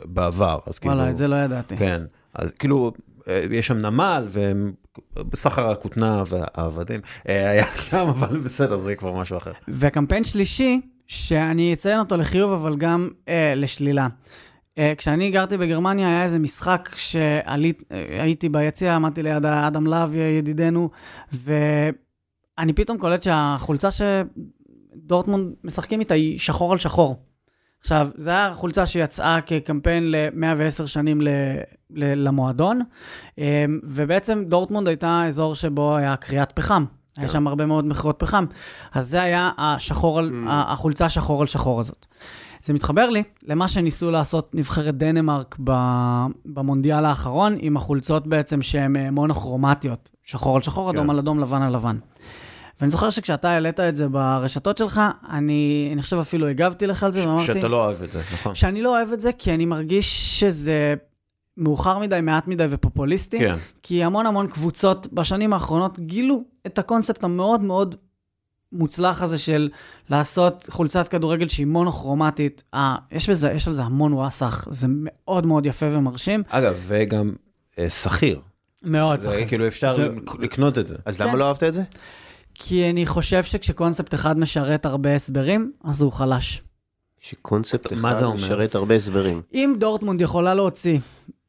בעבר, 0.05 0.59
אז 0.65 0.79
כאילו... 0.79 0.95
וואלה, 0.95 1.09
את 1.09 1.17
זה 1.17 1.27
לא 1.27 1.35
ידעתי. 1.35 1.77
כן, 1.77 2.01
אז 2.33 2.51
כאילו, 2.51 2.91
אה, 3.27 3.41
יש 3.51 3.67
שם 3.67 3.77
נמל, 3.77 4.25
והם 4.29 4.73
בסחר 5.15 5.69
הכותנה 5.69 6.23
והעבדים, 6.27 7.01
אה, 7.29 7.49
היה 7.49 7.65
שם, 7.89 8.07
אבל 8.09 8.39
בסדר, 8.39 8.77
זה 8.77 8.95
כבר 8.95 9.13
משהו 9.13 9.37
אחר. 9.37 9.51
וקמפיין 9.67 10.23
שלישי, 10.23 10.81
שאני 11.07 11.73
אציין 11.73 11.99
אותו 11.99 12.17
לחיוב, 12.17 12.51
אבל 12.51 12.77
גם 12.77 13.09
אה, 13.29 13.53
לשלילה. 13.55 14.07
אה, 14.77 14.93
כשאני 14.97 15.31
גרתי 15.31 15.57
בגרמניה, 15.57 16.07
היה 16.07 16.23
איזה 16.23 16.39
משחק 16.39 16.89
שהייתי 16.95 18.49
ביציע, 18.49 18.95
עמדתי 18.95 19.23
ליד 19.23 19.45
אדם 19.45 19.87
להב, 19.87 20.15
ידידנו, 20.15 20.89
ואני 21.33 22.73
פתאום 22.75 22.97
קולט 22.97 23.23
שהחולצה 23.23 23.89
שדורטמונד 23.91 25.53
משחקים 25.63 25.99
איתה 25.99 26.13
היא 26.13 26.39
שחור 26.39 26.71
על 26.71 26.77
שחור. 26.77 27.23
עכשיו, 27.81 28.09
זו 28.15 28.29
הייתה 28.31 28.55
חולצה 28.55 28.85
שיצאה 28.85 29.41
כקמפיין 29.41 30.11
ל-110 30.11 30.87
שנים 30.87 31.21
ל- 31.21 31.27
ל- 31.91 32.27
למועדון, 32.27 32.81
אה, 33.39 33.65
ובעצם 33.83 34.43
דורטמונד 34.47 34.87
הייתה 34.87 35.23
אזור 35.27 35.55
שבו 35.55 35.95
היה 35.97 36.15
קריאת 36.15 36.51
פחם. 36.51 36.85
היה 37.17 37.27
כן. 37.27 37.33
שם 37.33 37.47
הרבה 37.47 37.65
מאוד 37.65 37.85
מכירות 37.85 38.15
פחם. 38.19 38.45
אז 38.93 39.09
זה 39.09 39.21
היה 39.21 39.49
השחור 39.57 40.19
על, 40.19 40.29
Mm. 40.29 40.49
החולצה 40.49 41.09
שחור 41.09 41.41
על 41.41 41.47
שחור 41.47 41.79
הזאת. 41.79 42.05
זה 42.63 42.73
מתחבר 42.73 43.09
לי 43.09 43.23
למה 43.43 43.67
שניסו 43.67 44.11
לעשות 44.11 44.55
נבחרת 44.55 44.97
דנמרק 44.97 45.57
במונדיאל 46.45 47.05
האחרון, 47.05 47.55
עם 47.59 47.77
החולצות 47.77 48.27
בעצם 48.27 48.61
שהן 48.61 48.95
אה, 48.95 49.11
מונוכרומטיות, 49.11 50.09
שחור 50.23 50.55
על 50.55 50.61
שחור, 50.61 50.89
אדום 50.89 51.03
כן. 51.03 51.09
על 51.09 51.19
אדום, 51.19 51.39
לבן 51.39 51.61
על 51.61 51.75
לבן. 51.75 51.97
ואני 52.81 52.91
זוכר 52.91 53.09
שכשאתה 53.09 53.49
העלית 53.49 53.79
את 53.79 53.95
זה 53.97 54.07
ברשתות 54.09 54.77
שלך, 54.77 55.01
אני, 55.29 55.89
אני 55.93 56.01
חושב 56.01 56.17
אפילו 56.17 56.47
הגבתי 56.47 56.87
לך 56.87 57.03
על 57.03 57.11
זה, 57.11 57.27
ואמרתי... 57.29 57.45
שאתה 57.45 57.67
לא 57.67 57.85
אוהב 57.85 58.03
את 58.03 58.11
זה, 58.11 58.21
נכון? 58.33 58.55
שאני 58.55 58.81
לא 58.81 58.97
אוהב 58.97 59.11
את 59.13 59.19
זה, 59.21 59.31
כי 59.37 59.53
אני 59.53 59.65
מרגיש 59.65 60.39
שזה 60.39 60.93
מאוחר 61.57 61.99
מדי, 61.99 62.19
מעט 62.21 62.47
מדי 62.47 62.65
ופופוליסטי. 62.69 63.39
כן, 63.39 63.55
כי 63.83 64.03
המון 64.03 64.25
המון 64.25 64.47
קבוצות 64.47 65.07
בשנים 65.13 65.53
האחרונות 65.53 65.99
גילו 65.99 66.43
את 66.65 66.79
הקונספט 66.79 67.23
המאוד 67.23 67.61
מאוד 67.61 67.95
מוצלח 68.71 69.21
הזה 69.21 69.37
של 69.37 69.69
לעשות 70.09 70.65
חולצת 70.69 71.07
כדורגל 71.07 71.47
שהיא 71.47 71.67
מונוכרומטית. 71.67 72.63
אה, 72.73 72.95
יש 73.11 73.29
בזה, 73.29 73.51
יש 73.51 73.67
על 73.67 73.73
זה 73.73 73.83
המון 73.83 74.13
וואסאח, 74.13 74.67
זה 74.71 74.87
מאוד 74.89 75.45
מאוד 75.45 75.65
יפה 75.65 75.85
ומרשים. 75.91 76.43
אגב, 76.49 76.75
וגם 76.87 77.33
אה, 77.79 77.89
שכיר. 77.89 78.39
מאוד 78.83 79.19
זה 79.19 79.31
שחק. 79.31 79.47
כאילו 79.47 79.67
אפשר 79.67 79.95
זה- 79.95 80.07
לקנות 80.39 80.77
את 80.77 80.87
זה. 80.87 80.95
אז 81.05 81.21
למה 81.21 81.31
כן. 81.31 81.37
לא 81.37 81.47
אהבת 81.47 81.63
את 81.63 81.73
זה? 81.73 81.83
כי 82.59 82.89
אני 82.89 83.05
חושב 83.05 83.43
שכשקונספט 83.43 84.13
אחד 84.13 84.39
משרת 84.39 84.85
הרבה 84.85 85.15
הסברים, 85.15 85.71
אז 85.83 86.01
הוא 86.01 86.11
חלש. 86.11 86.61
שקונספט 87.19 87.93
אחד? 87.93 88.23
משרת 88.33 88.75
הרבה 88.75 88.95
הסברים. 88.95 89.41
אם 89.53 89.75
דורטמונד 89.79 90.21
יכולה 90.21 90.53
להוציא, 90.53 90.99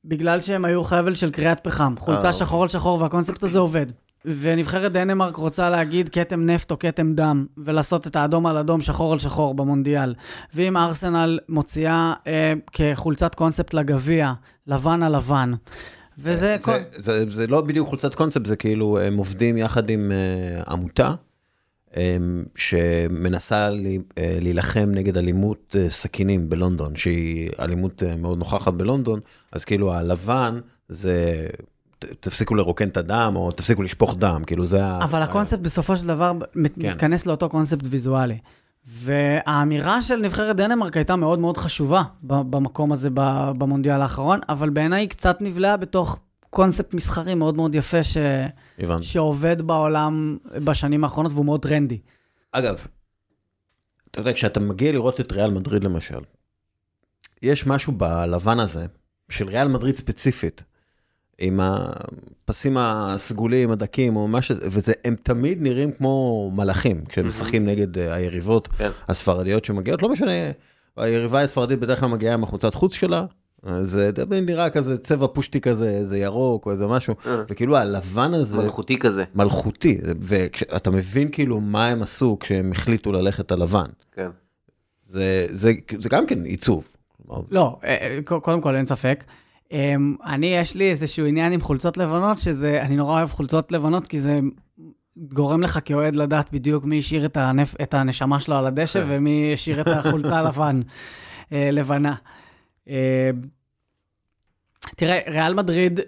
בגלל 0.04 0.40
שהם 0.40 0.64
היו 0.64 0.84
חבל 0.84 1.14
של 1.14 1.30
קריאת 1.30 1.60
פחם, 1.62 1.94
אה, 1.98 2.02
חולצה 2.02 2.18
אוקיי. 2.18 2.32
שחור 2.32 2.62
על 2.62 2.68
שחור 2.68 3.00
והקונספט 3.00 3.42
הזה 3.42 3.58
עובד, 3.58 3.86
ונבחרת 4.24 4.92
דנמרק 4.92 5.36
רוצה 5.36 5.70
להגיד 5.70 6.08
כתם 6.08 6.46
נפט 6.46 6.70
או 6.70 6.78
כתם 6.78 7.12
דם, 7.14 7.46
ולעשות 7.58 8.06
את 8.06 8.16
האדום 8.16 8.46
על 8.46 8.56
אדום, 8.56 8.80
שחור 8.80 9.12
על 9.12 9.18
שחור 9.18 9.54
במונדיאל, 9.54 10.14
ואם 10.54 10.76
ארסנל 10.76 11.38
מוציאה 11.48 12.14
אה, 12.26 12.52
כחולצת 12.72 13.34
קונספט 13.34 13.74
לגביע, 13.74 14.32
לבן 14.66 15.02
על 15.02 15.16
לבן, 15.16 15.52
וזה... 16.22 16.56
כל... 16.62 16.72
זה, 16.90 17.00
זה, 17.00 17.30
זה 17.30 17.46
לא 17.46 17.60
בדיוק 17.60 17.88
חולצת 17.88 18.14
קונספט, 18.14 18.46
זה 18.46 18.56
כאילו 18.56 18.98
הם 18.98 19.16
עובדים 19.16 19.56
יחד 19.56 19.90
עם 19.90 20.12
uh, 20.12 20.70
עמותה 20.70 21.14
um, 21.90 21.94
שמנסה 22.56 23.70
לי, 23.70 23.98
uh, 23.98 24.12
להילחם 24.40 24.90
נגד 24.94 25.16
אלימות 25.16 25.76
uh, 25.78 25.90
סכינים 25.90 26.48
בלונדון, 26.48 26.96
שהיא 26.96 27.50
אלימות 27.60 28.02
uh, 28.02 28.16
מאוד 28.16 28.38
נוכחת 28.38 28.72
בלונדון, 28.72 29.20
אז 29.52 29.64
כאילו 29.64 29.92
הלבן 29.92 30.60
זה 30.88 31.46
תפסיקו 32.20 32.54
לרוקן 32.54 32.88
את 32.88 32.96
הדם 32.96 33.32
או 33.36 33.52
תפסיקו 33.52 33.82
לשפוך 33.82 34.14
דם, 34.18 34.42
כאילו 34.46 34.66
זה 34.66 34.84
ה... 34.84 35.04
אבל 35.04 35.20
ה- 35.20 35.24
הקונספט 35.24 35.58
בסופו 35.58 35.96
של 35.96 36.06
דבר 36.06 36.32
כן. 36.52 36.60
מתכנס 36.76 37.26
לאותו 37.26 37.48
קונספט 37.48 37.84
ויזואלי. 37.84 38.38
והאמירה 38.92 40.02
של 40.02 40.16
נבחרת 40.16 40.56
דנמרק 40.56 40.96
הייתה 40.96 41.16
מאוד 41.16 41.38
מאוד 41.38 41.56
חשובה 41.56 42.02
במקום 42.22 42.92
הזה 42.92 43.08
במונדיאל 43.58 44.00
האחרון, 44.00 44.40
אבל 44.48 44.70
בעיניי 44.70 45.02
היא 45.02 45.08
קצת 45.08 45.36
נבלעה 45.40 45.76
בתוך 45.76 46.18
קונספט 46.50 46.94
מסחרי 46.94 47.34
מאוד 47.34 47.56
מאוד 47.56 47.74
יפה 47.74 48.02
ש... 48.02 48.16
הבנתי. 48.78 49.06
שעובד 49.06 49.62
בעולם 49.62 50.36
בשנים 50.64 51.04
האחרונות 51.04 51.32
והוא 51.32 51.44
מאוד 51.44 51.62
טרנדי. 51.62 51.98
אגב, 52.52 52.86
אתה 54.10 54.20
יודע, 54.20 54.32
כשאתה 54.32 54.60
מגיע 54.60 54.92
לראות 54.92 55.20
את 55.20 55.32
ריאל 55.32 55.50
מדריד 55.50 55.84
למשל, 55.84 56.20
יש 57.42 57.66
משהו 57.66 57.92
בלבן 57.92 58.60
הזה, 58.60 58.86
של 59.28 59.48
ריאל 59.48 59.68
מדריד 59.68 59.96
ספציפית, 59.96 60.62
עם 61.40 61.60
הפסים 61.62 62.76
הסגולים, 62.76 63.70
הדקים, 63.70 64.16
או 64.16 64.28
מה 64.28 64.42
שזה, 64.42 64.66
והם 64.70 65.14
תמיד 65.22 65.62
נראים 65.62 65.92
כמו 65.92 66.50
מלאכים, 66.54 67.04
כשהם 67.04 67.26
משחקים 67.26 67.66
נגד 67.66 67.98
אה, 67.98 68.14
היריבות 68.14 68.68
כן. 68.68 68.90
הספרדיות 69.08 69.64
שמגיעות, 69.64 70.02
לא 70.02 70.08
משנה, 70.08 70.30
היריבה 70.96 71.42
הספרדית 71.42 71.78
בדרך 71.78 72.00
כלל 72.00 72.08
מגיעה 72.08 72.34
עם 72.34 72.42
החולצת 72.42 72.74
חוץ 72.74 72.94
שלה, 72.94 73.24
זה 73.82 74.10
נראה 74.42 74.70
כזה 74.70 74.98
צבע 74.98 75.26
פושטי 75.26 75.60
כזה, 75.60 75.90
איזה 75.90 76.18
ירוק 76.18 76.66
או 76.66 76.70
איזה 76.70 76.86
משהו, 76.86 77.14
אה. 77.26 77.42
וכאילו 77.48 77.76
הלבן 77.76 78.34
הזה, 78.34 78.58
מלכותי 78.58 78.98
כזה. 78.98 79.24
מלכותי, 79.34 79.98
ואתה 80.20 80.90
מבין 80.90 81.30
כאילו 81.30 81.60
מה 81.60 81.86
הם 81.86 82.02
עשו 82.02 82.36
כשהם 82.40 82.72
החליטו 82.72 83.12
ללכת 83.12 83.52
על 83.52 83.62
לבן. 83.62 83.86
כן. 84.12 84.30
זה, 85.08 85.46
זה, 85.50 85.72
זה 85.98 86.08
גם 86.08 86.26
כן 86.26 86.44
עיצוב. 86.44 86.96
לא, 87.50 87.78
אה, 87.84 88.18
קודם 88.24 88.60
כל 88.60 88.76
אין 88.76 88.86
ספק. 88.86 89.24
אמ, 89.72 90.16
אני, 90.24 90.46
יש 90.46 90.74
לי 90.74 90.90
איזשהו 90.90 91.26
עניין 91.26 91.52
עם 91.52 91.60
חולצות 91.60 91.96
לבנות, 91.96 92.38
שזה, 92.40 92.82
אני 92.82 92.96
נורא 92.96 93.18
אוהב 93.18 93.30
חולצות 93.30 93.72
לבנות, 93.72 94.06
כי 94.06 94.20
זה 94.20 94.40
גורם 95.16 95.62
לך 95.62 95.78
כאוהד 95.84 96.16
לדעת 96.16 96.52
בדיוק 96.52 96.84
מי 96.84 96.98
השאיר 96.98 97.26
את, 97.26 97.36
הנפ... 97.36 97.74
את 97.82 97.94
הנשמה 97.94 98.40
שלו 98.40 98.56
על 98.56 98.66
הדשא, 98.66 99.00
כן. 99.00 99.06
ומי 99.08 99.50
השאיר 99.52 99.80
את 99.80 99.86
החולצה 99.86 100.38
הלבן, 100.40 100.80
אה, 101.52 101.70
לבנה. 101.70 102.14
אה, 102.88 103.30
תראה, 104.96 105.18
ריאל 105.26 105.54
מדריד 105.54 106.00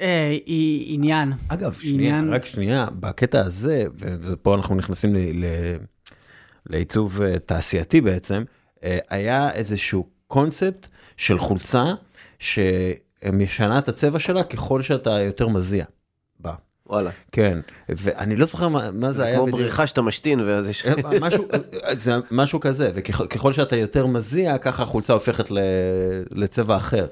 אה, 0.00 0.28
היא 0.46 0.94
עניין. 0.94 1.32
אגב, 1.48 1.72
שנייה, 1.72 2.18
עניין- 2.18 2.32
רק 2.34 2.46
שנייה, 2.46 2.86
בקטע 3.00 3.40
הזה, 3.40 3.84
ופה 3.98 4.54
אנחנו 4.54 4.74
נכנסים 4.74 5.14
ל, 5.14 5.18
ל, 5.18 5.44
לעיצוב 6.66 7.22
אה, 7.22 7.38
תעשייתי 7.38 8.00
בעצם, 8.00 8.42
אה, 8.84 8.98
היה 9.10 9.50
איזשהו 9.52 10.06
קונספט 10.26 10.86
של 11.16 11.38
חולצה 11.38 11.84
שמשנה 13.24 13.78
את 13.78 13.88
הצבע 13.88 14.18
שלה 14.18 14.42
ככל 14.44 14.82
שאתה 14.82 15.10
יותר 15.10 15.48
מזיע. 15.48 15.84
בה. 16.40 16.52
וואלה. 16.86 17.10
כן, 17.32 17.58
ואני 17.88 18.36
לא 18.36 18.46
זוכר 18.46 18.68
מה, 18.68 18.90
מה 18.90 19.12
זה, 19.12 19.18
זה 19.18 19.24
היה. 19.24 19.36
כמו 19.36 19.46
בדיוק. 19.46 19.60
בריכה 19.60 19.86
שאתה 19.86 20.02
משתין 20.02 20.40
ואז 20.40 20.66
יש... 20.68 20.86
משהו, 21.20 21.44
זה 21.96 22.12
משהו 22.30 22.60
כזה, 22.60 22.90
וככל 22.94 23.52
שאתה 23.52 23.76
יותר 23.76 24.06
מזיע, 24.06 24.58
ככה 24.58 24.82
החולצה 24.82 25.12
הופכת 25.12 25.50
ל, 25.50 25.58
לצבע 26.30 26.76
אחר. 26.76 27.06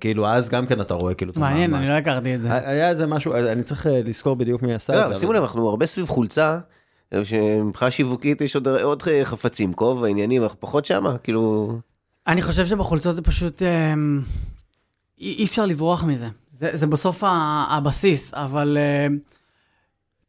כאילו, 0.00 0.26
אז 0.28 0.48
גם 0.48 0.66
כן 0.66 0.80
אתה 0.80 0.94
רואה 0.94 1.14
כאילו 1.14 1.30
את 1.32 1.36
מעניין, 1.36 1.70
המאמץ. 1.70 1.80
אני 1.82 1.88
לא 1.88 1.94
הכרתי 1.94 2.34
את 2.34 2.42
זה. 2.42 2.48
היה 2.68 2.88
איזה 2.88 3.06
משהו, 3.06 3.34
אני 3.34 3.62
צריך 3.62 3.86
אה, 3.86 4.00
לזכור 4.04 4.36
בדיוק 4.36 4.62
מי 4.62 4.74
עשה 4.74 4.92
את 4.92 4.98
לא, 4.98 5.02
זה. 5.04 5.10
אבל- 5.10 5.18
שימו 5.20 5.32
לב, 5.32 5.42
אנחנו 5.42 5.68
הרבה 5.68 5.86
סביב 5.86 6.06
חולצה, 6.08 6.58
שמבחינה 7.24 7.90
שיווקית 7.90 8.40
יש 8.40 8.54
עוד- 8.56 8.68
עוד 8.68 9.02
חפצים, 9.24 9.72
כובע, 9.72 10.08
עניינים, 10.08 10.42
אנחנו 10.42 10.60
פחות 10.60 10.84
שמה, 10.84 11.18
כאילו... 11.18 11.72
אני 12.26 12.42
חושב 12.42 12.66
שבחולצות 12.66 13.16
זה 13.16 13.22
פשוט, 13.22 13.62
אמ, 13.62 14.20
אי, 15.20 15.44
אפשר 15.44 15.66
לברוח 15.66 16.04
מזה. 16.04 16.28
זה, 16.52 16.70
זה 16.72 16.86
בסוף 16.86 17.22
הבסיס, 17.70 18.34
אבל 18.34 18.78
אמ, 18.80 19.18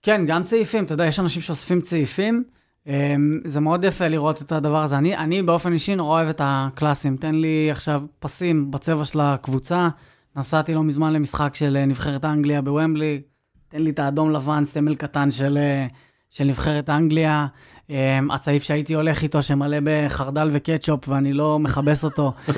כן, 0.01 0.25
גם 0.25 0.43
צעיפים, 0.43 0.83
אתה 0.83 0.93
יודע, 0.93 1.05
יש 1.05 1.19
אנשים 1.19 1.41
שאוספים 1.41 1.81
צעיפים, 1.81 2.43
אמ, 2.87 3.39
זה 3.45 3.59
מאוד 3.59 3.83
יפה 3.83 4.07
לראות 4.07 4.41
את 4.41 4.51
הדבר 4.51 4.83
הזה. 4.83 4.97
אני, 4.97 5.17
אני 5.17 5.43
באופן 5.43 5.73
אישי 5.73 5.95
נורא 5.95 6.19
אוהב 6.19 6.29
את 6.29 6.41
הקלאסים. 6.43 7.17
תן 7.17 7.35
לי 7.35 7.71
עכשיו 7.71 8.03
פסים 8.19 8.71
בצבע 8.71 9.05
של 9.05 9.19
הקבוצה. 9.19 9.89
נסעתי 10.35 10.73
לא 10.73 10.83
מזמן 10.83 11.13
למשחק 11.13 11.55
של 11.55 11.77
אה, 11.77 11.85
נבחרת 11.85 12.25
אנגליה 12.25 12.61
בוומבלי, 12.61 13.21
תן 13.67 13.81
לי 13.81 13.89
את 13.89 13.99
האדום 13.99 14.31
לבן, 14.31 14.65
סמל 14.65 14.95
קטן 14.95 15.31
של, 15.31 15.57
אה, 15.57 15.87
של 16.29 16.43
נבחרת 16.43 16.89
אנגליה. 16.89 17.47
Um, 17.91 18.33
הצעיף 18.33 18.63
שהייתי 18.63 18.93
הולך 18.93 19.23
איתו 19.23 19.43
שמלא 19.43 19.77
בחרדל 19.83 20.49
וקטשופ 20.51 21.09
ואני 21.09 21.33
לא 21.33 21.59
מכבס 21.59 22.03
אותו. 22.03 22.33
um, 22.47 22.51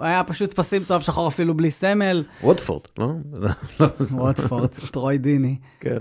היה 0.06 0.24
פשוט 0.24 0.54
פסים 0.54 0.84
צהוב 0.84 1.02
שחור 1.02 1.28
אפילו 1.28 1.54
בלי 1.54 1.70
סמל. 1.70 2.24
ווטפורד, 2.42 2.82
לא? 2.98 3.12
ווטפורד, 4.10 4.68
טרוי 4.90 5.18
דיני. 5.18 5.56
כן. 5.80 5.98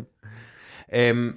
אמ, 0.93 1.31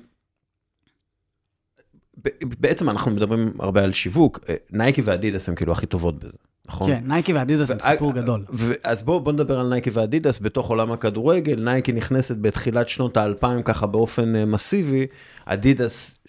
בעצם 2.60 2.90
אנחנו 2.90 3.10
מדברים 3.10 3.52
הרבה 3.58 3.84
על 3.84 3.92
שיווק, 3.92 4.38
אה, 4.48 4.54
נייקי 4.70 5.02
ואדידס 5.02 5.48
הם 5.48 5.54
כאילו 5.54 5.72
הכי 5.72 5.86
טובות 5.86 6.18
בזה, 6.18 6.38
נכון? 6.66 6.90
כן, 6.90 7.02
נייקי 7.06 7.32
ואדידס 7.32 7.70
הם 7.70 7.78
סיפור 7.78 8.12
גדול. 8.12 8.44
ו- 8.52 8.72
אז 8.84 9.02
בואו 9.02 9.20
בוא 9.20 9.32
נדבר 9.32 9.60
על 9.60 9.68
נייקי 9.68 9.90
ואדידס 9.90 10.38
בתוך 10.38 10.68
עולם 10.68 10.92
הכדורגל, 10.92 11.60
נייקי 11.64 11.92
נכנסת 11.92 12.36
בתחילת 12.36 12.88
שנות 12.88 13.16
האלפיים 13.16 13.62
ככה 13.62 13.86
באופן 13.86 14.36
אה, 14.36 14.44
מסיבי, 14.44 15.06
אדידס 15.44 16.21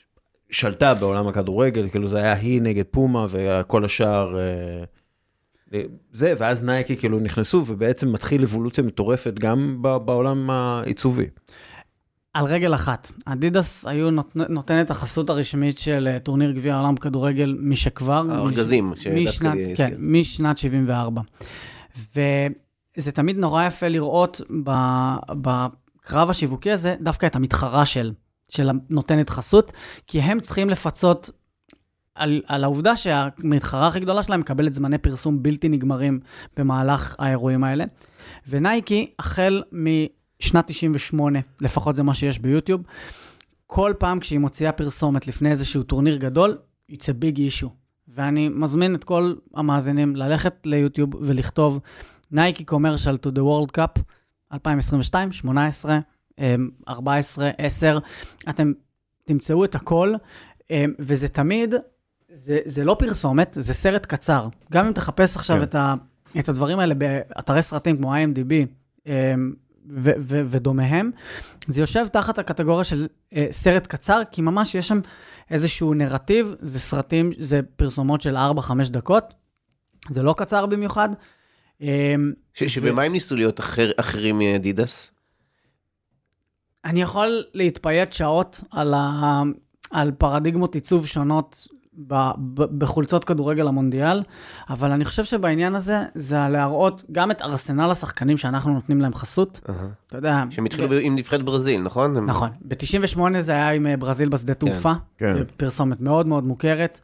שלטה 0.54 0.94
בעולם 0.94 1.28
הכדורגל, 1.28 1.90
כאילו 1.90 2.08
זה 2.08 2.18
היה 2.18 2.34
היא 2.34 2.62
נגד 2.62 2.86
פומה 2.92 3.26
וכל 3.30 3.86
השאר 3.86 4.40
אה, 4.40 4.84
זה, 6.12 6.34
ואז 6.38 6.64
נייקי 6.64 6.98
כאילו 6.98 7.20
נכנסו, 7.20 7.64
ובעצם 7.68 8.12
מתחיל 8.12 8.44
אבולוציה 8.44 8.84
מטורפת 8.84 9.40
גם 9.40 9.78
בעולם 9.82 10.50
העיצובי. 10.50 11.26
על 12.34 12.46
רגל 12.46 12.74
אחת, 12.74 13.12
אדידס 13.26 13.86
היו 13.86 14.12
נות... 14.12 14.36
נותן 14.36 14.82
את 14.82 14.92
החסות 14.92 15.30
הרשמית 15.30 15.80
של 15.80 16.10
אה, 16.12 16.20
טורניר 16.20 16.52
גביע 16.52 16.76
העולם 16.76 16.96
בכדורגל 16.96 17.58
משכבר. 17.60 18.26
הארגזים, 18.30 18.90
מש... 18.90 19.04
שדווקא 19.04 19.20
משנת, 19.30 19.54
הזכיר. 19.54 19.76
כן, 19.76 19.94
משנת 20.00 20.58
74. 20.58 21.22
וזה 22.16 23.12
תמיד 23.12 23.38
נורא 23.38 23.66
יפה 23.66 23.88
לראות 23.88 24.42
ב... 24.64 24.72
בקרב 25.30 26.30
השיווקי 26.30 26.72
הזה 26.72 26.96
דווקא 27.02 27.26
את 27.26 27.36
המתחרה 27.36 27.86
של, 27.86 28.12
של 28.54 28.70
הנותנת 28.70 29.30
חסות, 29.30 29.72
כי 30.08 30.22
הם 30.22 30.40
צריכים 30.40 30.70
לפצות 30.70 31.30
על, 32.16 32.42
על 32.48 32.64
העובדה 32.64 32.98
שהמתחרה 32.98 33.88
הכי 33.88 34.00
גדולה 34.00 34.24
שלהם 34.24 34.40
מקבלת 34.40 34.74
זמני 34.74 34.98
פרסום 34.98 35.44
בלתי 35.44 35.70
נגמרים 35.70 36.20
במהלך 36.58 37.16
האירועים 37.20 37.64
האלה. 37.64 37.86
ונייקי, 38.48 39.14
החל 39.20 39.64
משנת 39.72 40.68
98, 40.68 41.40
לפחות 41.62 41.96
זה 41.96 42.04
מה 42.04 42.14
שיש 42.14 42.40
ביוטיוב, 42.40 42.82
כל 43.68 43.94
פעם 44.00 44.20
כשהיא 44.20 44.40
מוציאה 44.40 44.72
פרסומת 44.72 45.28
לפני 45.28 45.52
איזשהו 45.52 45.84
טורניר 45.84 46.18
גדול, 46.18 46.58
it's 46.92 47.06
a 47.06 47.24
big 47.24 47.38
issue. 47.38 47.70
ואני 48.08 48.50
מזמין 48.50 48.96
את 48.96 49.04
כל 49.04 49.34
המאזינים 49.54 50.16
ללכת 50.16 50.54
ליוטיוב 50.66 51.10
ולכתוב 51.22 51.80
נייקי 52.32 52.64
קומרשל 52.64 53.16
to 53.16 53.30
the 53.30 53.42
World 53.42 53.78
Cup 53.78 54.02
2022, 54.54 55.32
18, 55.32 56.00
14, 56.90 57.50
10, 57.58 58.00
אתם 58.50 58.72
תמצאו 59.26 59.66
את 59.66 59.76
הכל, 59.76 60.14
אמ, 60.72 60.94
וזה 61.00 61.28
תמיד, 61.28 61.76
זה, 62.30 62.60
זה 62.66 62.86
לא 62.86 62.96
פרסומת, 63.00 63.58
זה 63.60 63.74
סרט 63.74 64.06
קצר. 64.06 64.48
גם 64.72 64.86
אם 64.88 64.94
תחפש 64.94 65.36
עכשיו 65.36 65.58
כן. 65.58 65.64
את, 65.64 65.76
ה, 65.76 65.94
את 66.40 66.50
הדברים 66.50 66.80
האלה 66.80 66.94
באתרי 66.96 67.62
סרטים 67.62 67.98
כמו 67.98 68.14
IMDb 68.16 68.54
אמ, 69.08 69.54
ו, 69.90 70.12
ו, 70.20 70.42
ודומיהם, 70.50 71.12
זה 71.68 71.82
יושב 71.82 72.08
תחת 72.08 72.40
הקטגוריה 72.40 72.84
של 72.84 73.08
אה, 73.34 73.48
סרט 73.52 73.88
קצר, 73.88 74.22
כי 74.32 74.42
ממש 74.42 74.76
יש 74.76 74.88
שם 74.88 75.00
איזשהו 75.52 75.94
נרטיב, 75.94 76.54
זה 76.60 76.80
סרטים, 76.80 77.32
זה 77.40 77.60
פרסומות 77.76 78.22
של 78.22 78.38
4-5 78.38 78.40
דקות, 78.90 79.34
זה 80.10 80.24
לא 80.24 80.36
קצר 80.38 80.66
במיוחד. 80.66 81.10
אמ, 81.82 82.34
ש- 82.54 82.64
שבמה 82.64 83.04
הם 83.04 83.12
ניסו 83.12 83.36
להיות 83.36 83.60
אחר- 83.60 83.92
אחרים 83.98 84.38
מאדידס? 84.40 85.12
אני 86.86 87.02
יכול 87.02 87.44
להתפייט 87.54 88.14
שעות 88.14 88.62
על, 88.72 88.94
ה... 88.94 89.42
על 89.92 90.12
פרדיגמות 90.12 90.76
עיצוב 90.76 91.06
שונות 91.06 91.68
ב... 92.08 92.14
ב... 92.38 92.64
בחולצות 92.64 93.24
כדורגל 93.24 93.68
המונדיאל, 93.68 94.24
אבל 94.70 94.92
אני 94.92 95.06
חושב 95.06 95.24
שבעניין 95.24 95.76
הזה, 95.76 96.02
זה 96.16 96.38
להראות 96.50 97.04
גם 97.12 97.32
את 97.32 97.42
ארסנל 97.42 97.92
השחקנים 97.92 98.38
שאנחנו 98.38 98.74
נותנים 98.74 99.02
להם 99.02 99.14
חסות. 99.14 99.60
אתה 100.08 100.18
יודע... 100.18 100.44
שהם 100.50 100.66
התחילו 100.66 100.90
ב- 100.90 101.00
עם 101.02 101.16
נבחרת 101.16 101.44
ברזיל, 101.46 101.82
נכון? 101.82 102.26
נכון. 102.26 102.50
ב-98 102.62 103.20
זה 103.40 103.52
היה 103.52 103.70
עם 103.70 103.88
אה, 103.88 103.98
ברזיל 103.98 104.30
בשדה 104.30 104.54
תעופה. 104.54 104.94
כן. 105.18 105.34
זו 105.34 105.40
פרסומת 105.58 106.02
מאוד 106.02 106.28
מאוד 106.28 106.44
מוכרת. 106.44 107.00